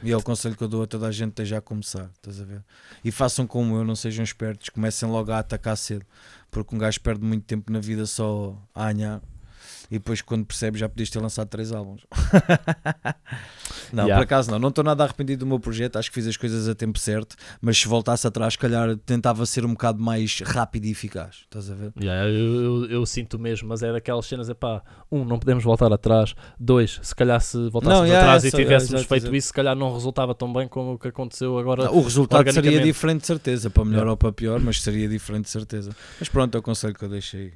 E 0.03 0.11
é 0.11 0.17
o 0.17 0.21
conselho 0.21 0.55
que 0.55 0.63
eu 0.63 0.67
dou 0.67 0.83
a 0.83 0.87
toda 0.87 1.07
a 1.07 1.11
gente 1.11 1.29
esteja 1.29 1.57
a 1.57 1.61
começar, 1.61 2.09
estás 2.15 2.39
a 2.39 2.43
ver? 2.43 2.63
E 3.03 3.11
façam 3.11 3.47
como 3.47 3.75
eu, 3.77 3.83
não 3.83 3.95
sejam 3.95 4.23
espertos, 4.23 4.69
comecem 4.69 5.09
logo 5.09 5.31
a 5.31 5.39
atacar 5.39 5.77
cedo, 5.77 6.05
porque 6.49 6.75
um 6.75 6.77
gajo 6.77 6.99
perde 7.01 7.23
muito 7.23 7.43
tempo 7.45 7.71
na 7.71 7.79
vida 7.79 8.05
só 8.05 8.57
a 8.75 8.87
anhar 8.87 9.21
E 9.91 9.95
depois, 9.95 10.21
quando 10.21 10.45
percebes, 10.45 10.79
já 10.79 10.87
podias 10.87 11.09
ter 11.09 11.19
lançado 11.19 11.49
três 11.49 11.71
álbuns. 11.73 12.01
não, 13.91 14.05
Yeah. 14.05 14.15
por 14.15 14.23
acaso 14.23 14.49
não. 14.49 14.57
Não 14.57 14.69
estou 14.69 14.83
nada 14.83 15.03
arrependido 15.03 15.41
do 15.41 15.45
meu 15.45 15.59
projeto. 15.59 15.97
Acho 15.97 16.09
que 16.09 16.15
fiz 16.15 16.27
as 16.27 16.37
coisas 16.37 16.67
a 16.69 16.73
tempo 16.73 16.97
certo. 16.97 17.35
Mas 17.61 17.77
se 17.77 17.87
voltasse 17.87 18.25
atrás, 18.25 18.53
se 18.53 18.59
calhar 18.59 18.95
tentava 18.97 19.45
ser 19.45 19.65
um 19.65 19.71
bocado 19.73 20.01
mais 20.01 20.39
rápido 20.45 20.85
e 20.85 20.91
eficaz. 20.91 21.39
Estás 21.43 21.69
a 21.69 21.75
ver? 21.75 21.91
Yeah, 22.01 22.29
eu, 22.29 22.63
eu, 22.63 22.85
eu 22.89 23.05
sinto 23.05 23.37
mesmo, 23.37 23.67
mas 23.67 23.83
é 23.83 23.91
daquelas 23.91 24.25
cenas, 24.25 24.49
é 24.49 24.53
pá, 24.53 24.81
um, 25.11 25.25
não 25.25 25.37
podemos 25.37 25.63
voltar 25.63 25.91
atrás, 25.91 26.33
dois, 26.59 26.99
se 27.03 27.13
calhar 27.13 27.41
se 27.41 27.57
voltássemos 27.69 27.99
Não, 27.99 28.05
yeah, 28.05 28.21
atrás 28.23 28.45
essa- 28.45 28.55
e 28.55 28.63
tivéssemos 28.63 29.01
exato, 29.01 29.07
feito 29.09 29.35
isso, 29.35 29.47
se 29.47 29.53
calhar 29.53 29.75
não 29.75 29.93
resultava 29.93 30.33
tão 30.33 30.51
bem 30.53 30.67
como 30.69 30.93
o 30.93 30.97
que 30.97 31.09
aconteceu 31.09 31.57
agora. 31.57 31.85
Não, 31.85 31.97
o 31.97 32.01
resultado 32.01 32.49
seria 32.51 32.79
diferente, 32.81 33.21
de 33.21 33.27
certeza. 33.27 33.69
Para 33.69 33.83
melhor 33.83 34.07
ou 34.07 34.15
para 34.15 34.31
pior, 34.31 34.59
mas 34.61 34.81
seria 34.81 35.07
diferente, 35.09 35.43
de 35.45 35.49
certeza. 35.51 35.91
Mas 36.19 36.29
pronto, 36.29 36.55
é 36.55 36.59
o 36.59 36.61
conselho 36.61 36.93
que 36.93 37.03
eu 37.03 37.09
deixei. 37.09 37.53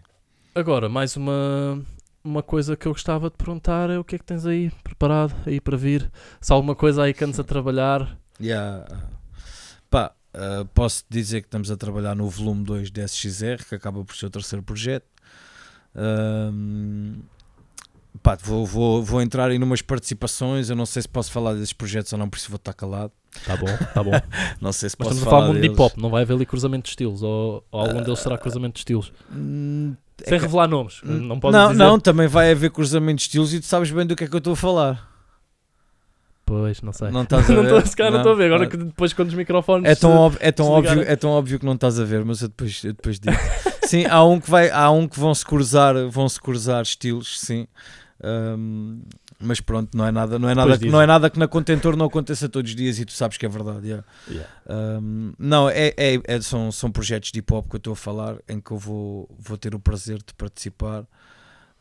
Agora, 0.53 0.87
mais 0.89 1.15
uma, 1.17 1.81
uma 2.25 2.43
coisa 2.43 2.75
que 2.75 2.87
eu 2.87 2.91
gostava 2.91 3.29
de 3.29 3.37
perguntar 3.37 3.89
é 3.89 3.97
o 3.97 4.03
que 4.03 4.15
é 4.15 4.19
que 4.19 4.25
tens 4.25 4.45
aí 4.45 4.71
preparado 4.83 5.33
aí 5.45 5.61
para 5.61 5.77
vir? 5.77 6.11
Se 6.41 6.51
há 6.51 6.55
alguma 6.55 6.75
coisa 6.75 7.03
aí 7.03 7.13
que 7.13 7.23
andes 7.23 7.39
a 7.39 7.43
trabalhar, 7.43 8.17
Yeah. 8.39 8.85
Pá, 9.89 10.13
uh, 10.33 10.65
posso 10.73 11.03
dizer 11.09 11.41
que 11.41 11.47
estamos 11.47 11.71
a 11.71 11.77
trabalhar 11.77 12.15
no 12.15 12.29
volume 12.29 12.63
2 12.63 12.91
de 12.91 13.07
SXR, 13.07 13.65
que 13.67 13.75
acaba 13.75 14.03
por 14.03 14.15
ser 14.15 14.25
o 14.25 14.29
terceiro 14.29 14.63
projeto. 14.63 15.05
Um, 15.95 17.21
pá, 18.21 18.37
vou, 18.43 18.65
vou, 18.65 19.03
vou 19.03 19.21
entrar 19.21 19.49
aí 19.49 19.57
numas 19.57 19.81
participações. 19.81 20.69
Eu 20.69 20.75
não 20.75 20.85
sei 20.85 21.01
se 21.01 21.07
posso 21.07 21.31
falar 21.31 21.53
desses 21.53 21.73
projetos 21.73 22.11
ou 22.11 22.19
não, 22.19 22.29
por 22.29 22.37
isso 22.37 22.49
vou 22.49 22.57
estar 22.57 22.73
calado. 22.73 23.13
tá 23.45 23.55
bom, 23.55 23.67
tá 23.93 24.03
bom. 24.03 24.11
Não 24.61 24.71
sei 24.71 24.89
se 24.89 24.95
Mas 24.97 25.09
posso 25.09 25.19
estamos 25.19 25.27
a 25.27 25.29
falar 25.29 25.47
muito 25.47 25.61
de 25.61 25.67
hip 25.67 25.81
hop, 25.81 25.97
não 25.97 26.09
vai 26.09 26.21
haver 26.21 26.35
ali 26.35 26.45
cruzamento 26.45 26.83
de 26.83 26.91
estilos, 26.91 27.21
ou, 27.21 27.65
ou 27.69 27.81
algum 27.81 28.01
deles 28.01 28.19
será 28.19 28.37
cruzamento 28.37 28.75
de 28.75 28.79
estilos. 28.79 29.11
Hum, 30.17 30.23
é 30.25 30.29
Sem 30.29 30.39
que- 30.39 30.45
revelar 30.45 30.67
nomes, 30.67 31.01
não 31.03 31.39
podes 31.39 31.59
não, 31.59 31.71
dizer. 31.71 31.83
não, 31.83 31.99
também 31.99 32.27
vai 32.27 32.51
haver 32.51 32.71
cruzamento 32.71 33.17
de 33.17 33.21
estilos 33.23 33.53
e 33.53 33.59
tu 33.59 33.65
sabes 33.65 33.91
bem 33.91 34.05
do 34.05 34.15
que 34.15 34.23
é 34.23 34.27
que 34.27 34.33
eu 34.35 34.37
estou 34.39 34.53
a 34.53 34.55
falar. 34.55 35.09
Pois, 36.45 36.81
não 36.81 36.93
sei. 36.93 37.09
Não 37.09 37.23
estás 37.23 37.49
a 37.49 37.53
ver? 37.55 37.63
estou 37.63 37.85
se 37.85 37.95
calhar 37.95 38.11
não 38.11 38.19
estou 38.19 38.33
a 38.33 38.35
ver. 38.35 38.45
Agora 38.45 38.67
que 38.67 38.77
depois 38.77 39.13
quando 39.13 39.29
os 39.29 39.33
microfones. 39.33 39.89
É 39.89 39.95
tão, 39.95 40.11
se- 40.11 40.17
óbvio, 40.17 40.39
é, 40.41 40.51
tão 40.51 40.67
óbvio, 40.67 41.01
é 41.01 41.15
tão 41.15 41.29
óbvio 41.31 41.59
que 41.59 41.65
não 41.65 41.73
estás 41.73 41.99
a 41.99 42.03
ver, 42.05 42.23
mas 42.23 42.41
eu 42.41 42.47
depois, 42.49 42.83
eu 42.83 42.93
depois 42.93 43.19
digo. 43.19 43.35
sim, 43.85 44.05
há 44.05 44.23
um 44.23 44.39
que 44.39 44.49
vai, 44.49 44.69
há 44.69 44.89
um 44.91 45.07
que 45.07 45.19
vão 45.19 45.33
se 45.33 45.43
cruzar, 45.45 45.95
vão 46.09 46.29
se 46.29 46.39
cruzar 46.39 46.81
estilos, 46.83 47.39
sim. 47.39 47.67
Ahm, 48.23 49.01
mas 49.39 49.59
pronto, 49.59 49.95
não 49.97 50.05
é 50.05 50.11
nada, 50.11 50.39
não 50.39 50.49
é 50.49 50.55
nada, 50.55 50.77
que, 50.77 50.89
não 50.89 51.01
é 51.01 51.05
nada 51.05 51.29
que 51.29 51.37
na 51.37 51.47
contentor 51.47 51.97
não 51.97 52.05
aconteça 52.05 52.47
todos 52.47 52.71
os 52.71 52.75
dias 52.75 52.97
e 52.99 53.05
tu 53.05 53.11
sabes 53.11 53.37
que 53.37 53.45
é 53.45 53.49
verdade. 53.49 53.87
yeah. 53.87 54.05
Yeah. 54.29 54.49
Ahm, 54.69 55.33
não, 55.37 55.69
é, 55.69 55.93
é- 55.97 56.21
é- 56.23 56.41
são, 56.41 56.71
são 56.71 56.91
projetos 56.91 57.31
de 57.31 57.39
hip 57.39 57.53
hop 57.53 57.69
que 57.69 57.75
eu 57.75 57.77
estou 57.79 57.93
a 57.93 57.95
falar 57.95 58.37
em 58.47 58.59
que 58.61 58.71
eu 58.71 58.77
vou, 58.77 59.29
vou 59.37 59.57
ter 59.57 59.75
o 59.75 59.79
prazer 59.79 60.17
de 60.17 60.33
participar. 60.37 61.05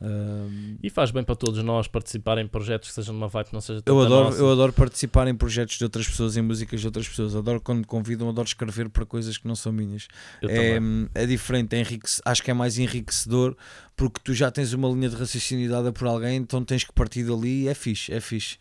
Ahm, 0.01 0.76
E 0.82 0.90
faz 0.90 1.11
bem 1.11 1.22
para 1.22 1.36
todos 1.36 1.62
nós 1.62 1.86
participar 1.86 2.38
em 2.38 2.47
projetos 2.47 2.88
que 2.88 2.95
sejam 2.95 3.14
de 3.14 3.18
uma 3.18 3.28
vibe 3.28 3.47
que 3.47 3.55
não 3.55 3.61
seja 3.61 3.80
eu 3.86 4.01
adoro, 4.01 4.24
nossa. 4.26 4.38
eu 4.38 4.51
adoro 4.51 4.72
participar 4.72 5.28
em 5.28 5.34
projetos 5.34 5.78
de 5.78 5.84
outras 5.84 6.07
pessoas, 6.07 6.36
em 6.36 6.42
músicas 6.42 6.80
de 6.80 6.86
outras 6.86 7.09
pessoas. 7.09 7.34
Adoro 7.36 7.61
quando 7.61 7.78
me 7.78 7.84
convidam, 7.84 8.28
adoro 8.28 8.47
escrever 8.47 8.88
para 8.88 9.07
coisas 9.07 9.38
que 9.38 9.47
não 9.47 9.55
são 9.55 9.72
minhas. 9.72 10.09
Eu 10.42 10.51
é, 10.51 10.74
também. 10.78 11.09
é 11.14 11.26
diferente, 11.26 11.74
é 11.76 11.80
enriquece- 11.80 12.20
acho 12.24 12.42
que 12.42 12.51
é 12.51 12.55
mais 12.55 12.78
enriquecedor 12.78 13.57
porque 13.97 14.20
tu 14.22 14.34
já 14.34 14.51
tens 14.51 14.72
uma 14.72 14.88
linha 14.88 15.09
de 15.09 15.16
raciocínio 15.16 15.70
dada 15.70 15.92
por 15.92 16.09
alguém, 16.09 16.36
então 16.36 16.64
tens 16.64 16.82
que 16.82 16.92
partir 16.92 17.22
dali 17.24 17.62
e 17.62 17.68
é 17.68 17.74
fixe, 17.74 18.12
é 18.12 18.20
fixe. 18.20 18.57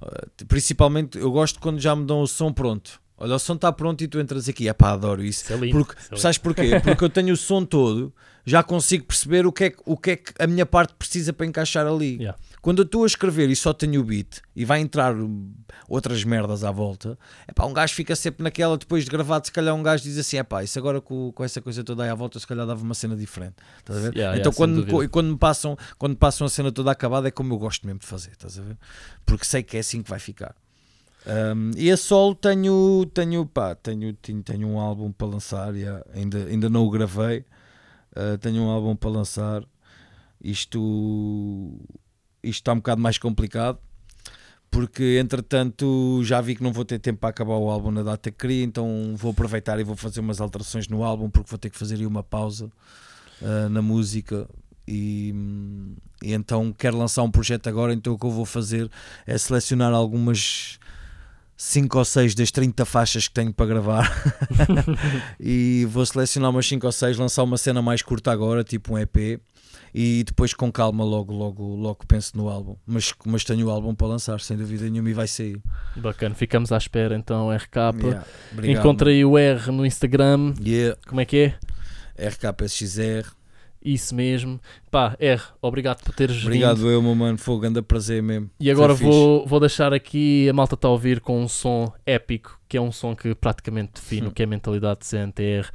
Uh, 0.00 0.46
principalmente 0.46 1.18
eu 1.18 1.30
gosto 1.32 1.58
quando 1.58 1.80
já 1.80 1.94
me 1.96 2.06
dão 2.06 2.20
o 2.20 2.26
som 2.26 2.52
pronto. 2.52 3.00
Olha, 3.18 3.34
o 3.34 3.38
som 3.38 3.54
está 3.54 3.72
pronto 3.72 4.04
e 4.04 4.08
tu 4.08 4.20
entras 4.20 4.48
aqui, 4.48 4.68
é 4.68 4.72
pá, 4.74 4.90
adoro 4.92 5.24
isso. 5.24 5.42
Isso 5.44 5.52
é 5.52 5.56
lindo. 5.56 5.72
Porque, 5.72 5.98
isso 6.00 6.14
é 6.14 6.16
sabes 6.18 6.38
porquê? 6.38 6.78
Porque 6.84 7.02
eu 7.02 7.08
tenho 7.08 7.32
o 7.32 7.36
som 7.36 7.64
todo, 7.64 8.12
já 8.46 8.62
consigo 8.62 9.04
perceber 9.04 9.44
o 9.44 9.52
que, 9.52 9.64
é, 9.64 9.70
que- 9.70 9.82
o 9.84 9.96
que 9.96 10.10
é 10.12 10.16
que 10.16 10.32
a 10.38 10.46
minha 10.46 10.64
parte 10.64 10.94
precisa 10.94 11.32
para 11.32 11.44
encaixar 11.44 11.84
ali. 11.86 12.16
Yeah. 12.16 12.38
Quando 12.62 12.78
eu 12.78 12.84
estou 12.84 13.02
a 13.02 13.06
escrever 13.06 13.50
e 13.50 13.56
só 13.56 13.72
tenho 13.72 14.00
o 14.00 14.04
beat 14.04 14.40
e 14.54 14.64
vai 14.64 14.80
entrar 14.80 15.14
outras 15.88 16.22
merdas 16.24 16.64
à 16.64 16.70
volta, 16.70 17.18
é 17.46 17.52
pá, 17.52 17.64
um 17.66 17.72
gajo 17.72 17.94
fica 17.94 18.14
sempre 18.16 18.42
naquela, 18.42 18.76
depois 18.78 19.04
de 19.04 19.10
gravado, 19.10 19.46
se 19.46 19.52
calhar 19.52 19.74
um 19.74 19.82
gajo 19.82 20.02
diz 20.04 20.16
assim: 20.18 20.36
é 20.36 20.42
pá, 20.42 20.62
isso 20.64 20.78
agora 20.78 21.00
com, 21.00 21.32
com 21.32 21.44
essa 21.44 21.60
coisa 21.60 21.82
toda 21.84 22.02
aí 22.04 22.08
à 22.08 22.14
volta, 22.14 22.38
se 22.38 22.46
calhar 22.46 22.66
dava 22.66 22.82
uma 22.82 22.94
cena 22.94 23.16
diferente. 23.16 23.54
Estás 23.78 23.98
a 23.98 24.02
ver? 24.02 24.16
Yeah, 24.16 24.38
então 24.38 24.50
yeah, 24.50 24.56
quando, 24.56 24.84
dúvida. 24.84 25.04
e 25.04 25.08
quando, 25.08 25.28
me 25.32 25.38
passam, 25.38 25.76
quando 25.98 26.12
me 26.12 26.16
passam 26.18 26.46
a 26.46 26.50
cena 26.50 26.70
toda 26.72 26.90
acabada, 26.90 27.28
é 27.28 27.30
como 27.30 27.52
eu 27.54 27.58
gosto 27.58 27.84
mesmo 27.86 28.00
de 28.00 28.06
fazer, 28.06 28.30
estás 28.32 28.58
a 28.58 28.62
ver? 28.62 28.76
Porque 29.24 29.44
sei 29.44 29.62
que 29.62 29.76
é 29.76 29.80
assim 29.80 30.02
que 30.02 30.10
vai 30.10 30.18
ficar. 30.18 30.54
Um, 31.26 31.72
e 31.76 31.90
a 31.90 31.96
solo 31.96 32.34
tenho, 32.36 33.04
tenho, 33.12 33.44
pá, 33.46 33.74
tenho, 33.74 34.12
tenho, 34.14 34.42
tenho 34.42 34.68
um 34.68 34.78
álbum 34.78 35.10
para 35.10 35.26
lançar, 35.26 35.74
yeah, 35.74 36.04
ainda, 36.14 36.38
ainda 36.46 36.70
não 36.70 36.84
o 36.84 36.90
gravei. 36.90 37.44
Uh, 38.16 38.38
tenho 38.38 38.62
um 38.62 38.70
álbum 38.70 38.96
para 38.96 39.10
lançar. 39.10 39.62
Isto, 40.42 41.78
isto 42.42 42.60
está 42.60 42.72
um 42.72 42.76
bocado 42.76 43.00
mais 43.00 43.18
complicado 43.18 43.78
porque 44.70 45.18
entretanto 45.18 46.20
já 46.22 46.40
vi 46.40 46.54
que 46.54 46.62
não 46.62 46.72
vou 46.72 46.84
ter 46.84 46.98
tempo 46.98 47.20
para 47.20 47.30
acabar 47.30 47.54
o 47.54 47.70
álbum 47.70 47.90
na 47.90 48.02
data 48.02 48.30
que 48.30 48.36
queria, 48.36 48.62
então 48.62 49.14
vou 49.16 49.30
aproveitar 49.30 49.80
e 49.80 49.84
vou 49.84 49.96
fazer 49.96 50.20
umas 50.20 50.40
alterações 50.40 50.86
no 50.88 51.02
álbum 51.02 51.30
porque 51.30 51.48
vou 51.48 51.58
ter 51.58 51.70
que 51.70 51.78
fazer 51.78 51.94
aí 51.94 52.06
uma 52.06 52.22
pausa 52.22 52.70
uh, 53.40 53.68
na 53.70 53.80
música. 53.80 54.46
E, 54.86 55.34
e 56.22 56.32
então 56.32 56.72
quero 56.72 56.96
lançar 56.96 57.22
um 57.22 57.30
projeto 57.30 57.68
agora. 57.68 57.92
Então 57.92 58.12
o 58.12 58.18
que 58.18 58.26
eu 58.26 58.30
vou 58.30 58.44
fazer 58.44 58.90
é 59.26 59.36
selecionar 59.38 59.92
algumas 59.92 60.78
5 61.56 61.98
ou 61.98 62.04
6 62.04 62.34
das 62.34 62.50
30 62.50 62.84
faixas 62.84 63.28
que 63.28 63.34
tenho 63.34 63.52
para 63.52 63.66
gravar 63.66 64.12
e 65.40 65.86
vou 65.90 66.04
selecionar 66.04 66.50
umas 66.50 66.66
5 66.66 66.84
ou 66.84 66.92
6, 66.92 67.16
lançar 67.16 67.42
uma 67.42 67.56
cena 67.56 67.80
mais 67.80 68.02
curta 68.02 68.30
agora, 68.30 68.62
tipo 68.62 68.94
um 68.94 68.98
EP, 68.98 69.40
e 69.94 70.22
depois 70.24 70.52
com 70.52 70.70
calma 70.70 71.02
logo, 71.02 71.32
logo, 71.32 71.74
logo 71.74 72.00
penso 72.06 72.36
no 72.36 72.50
álbum. 72.50 72.76
Mas, 72.86 73.14
mas 73.24 73.44
tenho 73.44 73.66
o 73.66 73.70
álbum 73.70 73.94
para 73.94 74.08
lançar, 74.08 74.40
sem 74.40 74.56
dúvida 74.56 74.88
nenhuma, 74.90 75.08
e 75.08 75.14
vai 75.14 75.26
sair. 75.26 75.58
Bacana, 75.96 76.34
ficamos 76.34 76.70
à 76.70 76.76
espera 76.76 77.16
então, 77.16 77.50
RK. 77.50 77.76
Yeah, 77.76 78.26
obrigado, 78.52 78.78
Encontra 78.78 79.10
aí 79.10 79.24
o 79.24 79.38
R 79.38 79.72
no 79.72 79.86
Instagram. 79.86 80.54
Yeah, 80.60 80.98
Como 81.06 81.22
é 81.22 81.24
que 81.24 81.54
é? 82.18 82.28
RKSXR. 82.28 83.34
Isso 83.86 84.14
mesmo. 84.14 84.60
Pá, 84.90 85.16
R, 85.20 85.40
obrigado 85.62 86.02
por 86.02 86.12
teres 86.12 86.34
vindo. 86.36 86.46
Obrigado, 86.48 86.90
eu, 86.90 87.00
meu 87.00 87.14
mano. 87.14 87.38
Foi 87.38 87.54
um 87.54 87.60
grande 87.60 87.80
prazer 87.82 88.20
mesmo. 88.22 88.50
E 88.58 88.68
agora 88.70 88.94
Foi 88.96 89.06
fixe. 89.06 89.10
vou, 89.18 89.46
vou 89.46 89.60
deixar 89.60 89.92
aqui, 89.94 90.48
a 90.48 90.52
malta 90.52 90.74
está 90.74 90.88
a 90.88 90.90
ouvir 90.90 91.20
com 91.20 91.40
um 91.40 91.46
som 91.46 91.92
épico, 92.04 92.58
que 92.68 92.76
é 92.76 92.80
um 92.80 92.90
som 92.90 93.14
que 93.14 93.32
praticamente 93.34 93.92
define 93.94 94.26
Hum. 94.26 94.30
o 94.30 94.32
que 94.32 94.42
é 94.42 94.44
a 94.44 94.48
mentalidade 94.48 95.00
de 95.00 95.06
CNTR. 95.06 95.70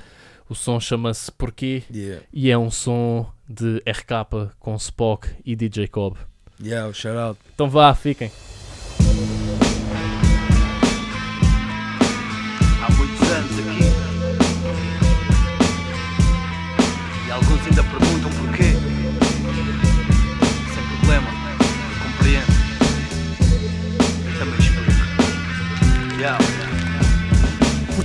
O 0.49 0.53
som 0.55 0.78
chama-se 0.80 1.32
Porquê 1.32 1.84
Yeah, 1.89 2.22
e 2.34 2.51
é 2.51 2.57
um 2.57 2.70
som 2.70 3.26
de 3.47 3.82
RK 3.88 4.51
com 4.59 4.76
Spock 4.76 5.30
e 5.45 5.55
DJ 5.55 5.88
Cobb. 5.88 6.18
yeah, 6.62 6.91
shout 6.93 7.16
out. 7.18 7.39
Então 7.55 7.70
vá, 7.70 7.93
fiquem. 7.95 8.30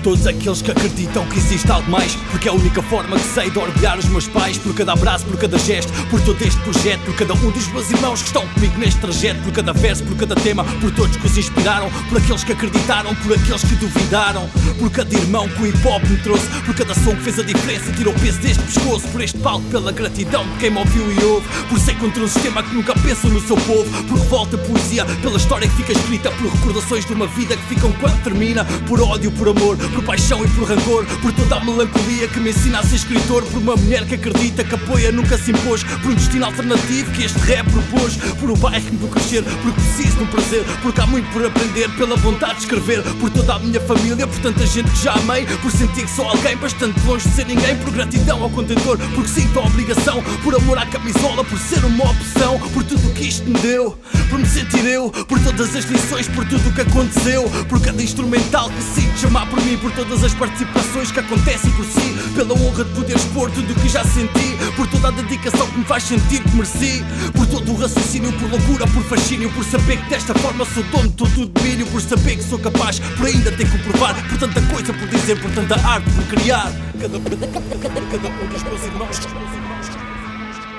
Todos 0.07 0.24
aqueles 0.24 0.62
que 0.62 0.70
acreditam 0.70 1.26
que 1.26 1.36
existe 1.36 1.68
algo 1.68 1.90
mais 1.90 2.14
Porque 2.30 2.48
é 2.48 2.52
a 2.52 2.54
única 2.54 2.80
forma 2.80 3.18
que 3.18 3.26
sei 3.34 3.50
de 3.50 3.59
orgulhar 3.59 3.98
os 3.98 4.04
meus 4.04 4.28
pais 4.28 4.57
Por 4.57 4.72
cada 4.72 4.92
abraço, 4.92 5.26
por 5.26 5.36
cada 5.36 5.59
gesto, 5.59 5.92
por 6.09 6.20
todo 6.20 6.40
este 6.42 6.61
projeto 6.61 7.00
Por 7.00 7.16
cada 7.16 7.34
um 7.34 7.50
dos 7.50 7.66
meus 7.72 7.90
irmãos 7.90 8.20
que 8.20 8.28
estão 8.28 8.46
comigo 8.46 8.78
neste 8.78 9.00
trajeto 9.00 9.42
Por 9.42 9.52
cada 9.52 9.72
verso, 9.72 10.04
por 10.04 10.16
cada 10.16 10.36
tema, 10.36 10.62
por 10.80 10.92
todos 10.92 11.16
que 11.16 11.26
os 11.26 11.36
inspiraram 11.36 11.90
Por 12.09 12.18
aqueles 12.18 12.44
que 12.44 12.52
acreditaram, 12.52 13.16
por 13.16 13.32
aqueles 13.32 13.62
que 13.62 13.74
duvidaram 13.74 14.48
Por 14.78 14.92
cada 14.92 15.12
irmão 15.12 15.48
que 15.48 15.62
o 15.62 15.66
hip 15.66 15.88
hop 15.88 16.04
me 16.04 16.16
trouxe 16.18 16.46
Por 16.64 16.76
cada 16.76 16.94
som 16.94 17.16
que 17.16 17.22
fez 17.22 17.40
a 17.40 17.42
diferença 17.42 17.90
e 17.90 17.94
tirou 17.94 18.14
o 18.14 18.20
peso 18.20 18.38
deste 18.38 18.62
pescoço 18.62 19.09
Por 19.09 19.20
este 19.20 19.38
palco, 19.38 19.64
pela 19.70 19.90
gratidão 19.90 20.44
de 20.44 20.57
quem 20.59 20.70
me 20.70 20.78
ouviu 20.78 21.12
e 21.12 21.24
ouve 21.24 21.48
Por 21.68 21.80
ser 21.80 21.98
contra 21.98 22.22
um 22.22 22.28
sistema 22.28 22.62
que 22.62 22.72
nunca 22.72 22.94
pensa 23.00 23.26
no 23.26 23.40
seu 23.40 23.57
povo 23.57 23.90
Por 24.04 24.18
revolta, 24.20 24.57
poesia, 24.57 25.04
pela 25.20 25.36
história 25.36 25.68
que 25.68 25.74
fica 25.74 25.90
escrita 25.90 26.30
Por 26.30 26.48
recordações 26.52 27.04
de 27.04 27.12
uma 27.12 27.26
vida 27.26 27.57
que 27.57 27.74
ficam 27.74 27.90
quando 27.94 28.22
termina 28.22 28.64
Por 28.86 29.00
ódio, 29.00 29.32
por 29.32 29.48
amor, 29.48 29.76
por 29.97 30.05
paixão 30.05 30.44
e 30.44 30.49
por 30.49 30.68
rancor 30.68 31.07
Por 31.22 31.32
toda 31.32 31.57
a 31.57 31.64
melancolia 31.64 32.28
que 32.28 32.38
me 32.38 32.51
ensina 32.51 32.80
a 32.80 32.82
ser 32.82 32.97
escritor 32.97 33.42
Por 33.44 33.59
uma 33.59 33.76
mulher 33.76 34.05
que 34.07 34.14
acredita, 34.14 34.62
que 34.62 34.74
apoia, 34.74 35.11
nunca 35.11 35.38
se 35.38 35.51
impôs 35.51 35.82
Por 35.82 36.12
um 36.12 36.14
destino 36.14 36.44
alternativo 36.44 37.11
que 37.12 37.24
este 37.24 37.38
rap 37.38 37.66
propôs 37.70 38.16
Por 38.38 38.51
o 38.51 38.57
bairro 38.57 38.84
que 38.84 38.97
me 38.97 39.09
crescer, 39.09 39.42
porque 39.42 39.80
preciso 39.80 40.18
de 40.18 40.22
um 40.24 40.26
prazer 40.26 40.64
Porque 40.82 41.01
há 41.01 41.07
muito 41.07 41.30
por 41.32 41.44
aprender, 41.44 41.88
pela 41.97 42.16
vontade 42.16 42.57
de 42.57 42.61
escrever 42.61 43.03
Por 43.20 43.30
toda 43.30 43.55
a 43.55 43.59
minha 43.59 43.80
família, 43.80 44.26
por 44.26 44.38
tanta 44.40 44.66
gente 44.66 44.90
que 44.90 45.03
já 45.03 45.14
amei 45.14 45.47
Por 45.47 45.70
sentir 45.70 46.05
que 46.05 46.11
sou 46.11 46.28
alguém 46.28 46.57
bastante 46.57 47.01
longe 47.07 47.28
de 47.28 47.34
ser 47.34 47.47
ninguém 47.47 47.76
Por 47.76 47.92
gratidão 47.92 48.42
ao 48.42 48.51
contentor, 48.51 48.99
porque 49.14 49.28
sinto 49.28 49.59
a 49.59 49.64
obrigação 49.64 50.22
Por 50.42 50.55
amor 50.55 50.78
à 50.78 50.86
camisola, 50.86 51.42
por 51.44 51.59
ser 51.59 51.84
uma 51.84 52.11
opção 52.11 52.59
Por 52.74 52.84
tudo 52.84 53.09
o 53.09 53.12
que 53.14 53.28
isto 53.28 53.49
me 53.49 53.59
deu, 53.61 53.99
por 54.28 54.38
me 54.38 54.47
sentir 54.47 54.84
eu 54.84 55.11
Por 55.11 55.40
todas 55.40 55.74
as 55.74 55.84
lições, 55.86 56.28
por 56.28 56.44
tudo 56.47 56.68
o 56.68 56.72
que 56.72 56.82
aconteceu 56.82 57.49
Por 57.68 57.80
cada 57.80 58.03
instrumental 58.03 58.68
que 58.70 58.82
sinto 58.82 59.18
chamar 59.18 59.47
por 59.49 59.61
mim, 59.64 59.78
por 59.87 59.93
todas 59.93 60.24
as 60.24 60.34
participações 60.34 61.12
que 61.12 61.20
acontecem 61.20 61.70
por 61.70 61.84
si, 61.84 62.12
pela 62.34 62.55
honra 62.55 62.82
de 62.82 62.91
poder 62.91 63.14
expor 63.14 63.49
tudo 63.53 63.72
o 63.72 63.74
que 63.76 63.89
já 63.89 64.03
senti, 64.03 64.57
por 64.74 64.84
toda 64.89 65.07
a 65.07 65.11
dedicação 65.12 65.64
que 65.70 65.78
me 65.78 65.84
faz 65.84 66.03
sentir 66.03 66.43
que 66.43 66.57
mereci, 66.57 67.05
por 67.37 67.47
todo 67.47 67.70
o 67.70 67.76
raciocínio, 67.76 68.32
por 68.32 68.51
loucura, 68.51 68.84
por 68.89 69.05
fascínio, 69.05 69.49
por 69.53 69.64
saber 69.64 70.03
que 70.03 70.11
desta 70.11 70.34
forma 70.34 70.64
sou 70.64 70.82
dono 70.91 71.09
de 71.09 71.14
todo 71.14 71.41
o 71.41 71.47
domínio, 71.47 71.87
por 71.87 72.03
saber 72.03 72.37
que 72.37 72.43
sou 72.43 72.59
capaz, 72.59 72.99
por 72.99 73.26
ainda 73.26 73.53
ter 73.53 73.70
que 73.70 73.78
provar, 73.78 74.16
por 74.28 74.39
tanta 74.39 74.61
coisa 74.62 74.93
por 74.93 75.07
dizer, 75.09 75.41
por 75.41 75.53
tanta 75.53 75.76
arte 75.76 76.11
por 76.11 76.24
criar. 76.24 76.72
Cada, 77.01 77.20
cada 77.20 78.28
um 78.28 78.49
dos 78.49 78.62
meus 78.64 78.82
irmãos, 78.82 79.20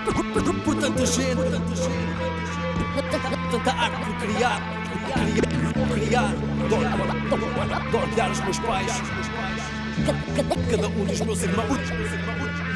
por, 0.04 0.44
por, 0.44 0.54
por 0.54 0.76
tanta 0.76 1.06
gente, 1.06 1.36
por 1.36 1.46
tanta 1.46 1.76
gente, 1.78 3.52
tanta 3.52 3.72
arte 3.72 4.06
por 4.06 4.16
criar, 4.18 4.87
criar, 5.14 5.48
criar, 5.94 6.34
de 7.90 7.96
ordear 7.96 8.32
os 8.32 8.40
meus 8.42 8.60
pais, 8.60 8.92
cada 10.70 10.88
um 10.88 11.06
dos 11.06 11.22
meus 11.22 11.44
irmãos, 11.44 11.68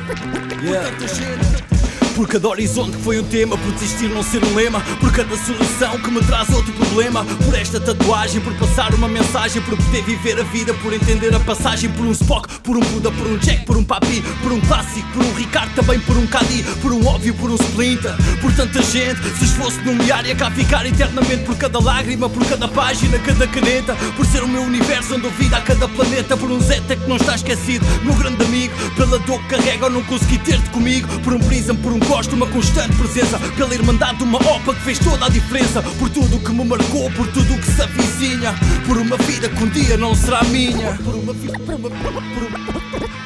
por 0.07 0.71
tanta 0.71 1.07
gente. 1.07 1.90
Por 2.15 2.27
cada 2.27 2.49
horizonte 2.49 2.97
que 2.97 3.03
foi 3.03 3.19
um 3.19 3.23
tema, 3.23 3.57
por 3.57 3.71
desistir 3.71 4.09
não 4.09 4.21
ser 4.21 4.43
um 4.43 4.53
lema, 4.53 4.81
por 4.99 5.11
cada 5.11 5.35
solução 5.37 5.97
que 5.99 6.11
me 6.11 6.21
traz 6.21 6.49
outro 6.49 6.71
problema, 6.73 7.25
por 7.25 7.55
esta 7.55 7.79
tatuagem, 7.79 8.41
por 8.41 8.53
passar 8.55 8.93
uma 8.93 9.07
mensagem, 9.07 9.61
por 9.61 9.77
poder 9.77 10.03
viver 10.03 10.39
a 10.39 10.43
vida, 10.43 10.73
por 10.75 10.93
entender 10.93 11.33
a 11.33 11.39
passagem, 11.39 11.89
por 11.91 12.05
um 12.05 12.11
Spock, 12.11 12.47
por 12.59 12.77
um 12.77 12.81
Buda, 12.81 13.11
por 13.11 13.27
um 13.27 13.37
Jack, 13.37 13.65
por 13.65 13.77
um 13.77 13.83
Papi, 13.83 14.21
por 14.43 14.51
um 14.51 14.59
clássico, 14.61 15.07
por 15.13 15.23
um 15.23 15.33
Ricardo, 15.33 15.73
também 15.73 15.99
por 16.01 16.17
um 16.17 16.27
Cadi, 16.27 16.63
por 16.81 16.91
um 16.91 17.05
óbvio, 17.07 17.33
por 17.33 17.49
um 17.49 17.55
Splinter, 17.55 18.13
por 18.41 18.53
tanta 18.53 18.81
gente, 18.83 19.21
se 19.37 19.45
esforço 19.45 19.81
nomear 19.81 20.25
e 20.25 20.31
a 20.31 20.35
cá 20.35 20.51
ficar 20.51 20.85
eternamente, 20.85 21.45
por 21.45 21.55
cada 21.57 21.79
lágrima, 21.79 22.29
por 22.29 22.45
cada 22.45 22.67
página, 22.67 23.17
cada 23.19 23.47
caneta, 23.47 23.95
por 24.15 24.25
ser 24.25 24.43
o 24.43 24.47
meu 24.47 24.61
universo 24.61 25.13
onde 25.13 25.23
dou 25.23 25.31
vida 25.31 25.57
a 25.57 25.61
cada 25.61 25.87
planeta, 25.87 26.35
por 26.35 26.51
um 26.51 26.59
Zeta 26.59 26.95
que 26.95 27.09
não 27.09 27.15
está 27.15 27.35
esquecido, 27.35 27.85
meu 28.03 28.13
grande 28.15 28.43
amigo, 28.43 28.73
pela 28.95 29.17
dor 29.19 29.41
que 29.43 29.55
carrega 29.55 29.85
ou 29.85 29.91
não 29.91 30.03
consegui 30.03 30.37
ter-te 30.39 30.69
comigo, 30.71 31.07
por 31.21 31.33
um 31.33 31.39
Prism, 31.39 31.75
por 31.75 31.91
um 31.93 32.00
gosto, 32.05 32.35
uma 32.35 32.47
constante 32.47 32.95
presença, 32.95 33.39
pela 33.55 33.73
irmandade 33.73 34.17
de 34.17 34.23
uma 34.23 34.37
opa 34.37 34.73
que 34.73 34.81
fez 34.81 34.99
toda 34.99 35.25
a 35.25 35.29
diferença, 35.29 35.81
por 35.81 36.09
tudo 36.09 36.39
que 36.39 36.51
me 36.51 36.65
marcou, 36.65 37.09
por 37.11 37.27
tudo 37.27 37.57
que 37.59 37.71
se 37.71 37.81
avizinha, 37.81 38.53
por 38.87 38.97
uma 38.97 39.17
vida 39.17 39.49
que 39.49 39.63
um 39.63 39.69
dia 39.69 39.97
não 39.97 40.15
será 40.15 40.43
minha, 40.45 40.95
por 40.97 41.15
uma 41.15 41.33
vida, 41.33 41.59
por 41.59 41.75
uma, 41.75 41.89
por 41.89 42.11
uma, 42.11 42.21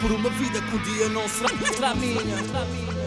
por 0.02 0.12
uma 0.12 0.30
vida 0.30 0.62
que 0.62 0.76
um 0.76 0.80
dia 0.80 1.10
não 1.10 1.28
será, 1.28 1.50
será 1.74 1.96
minha. 1.96 3.05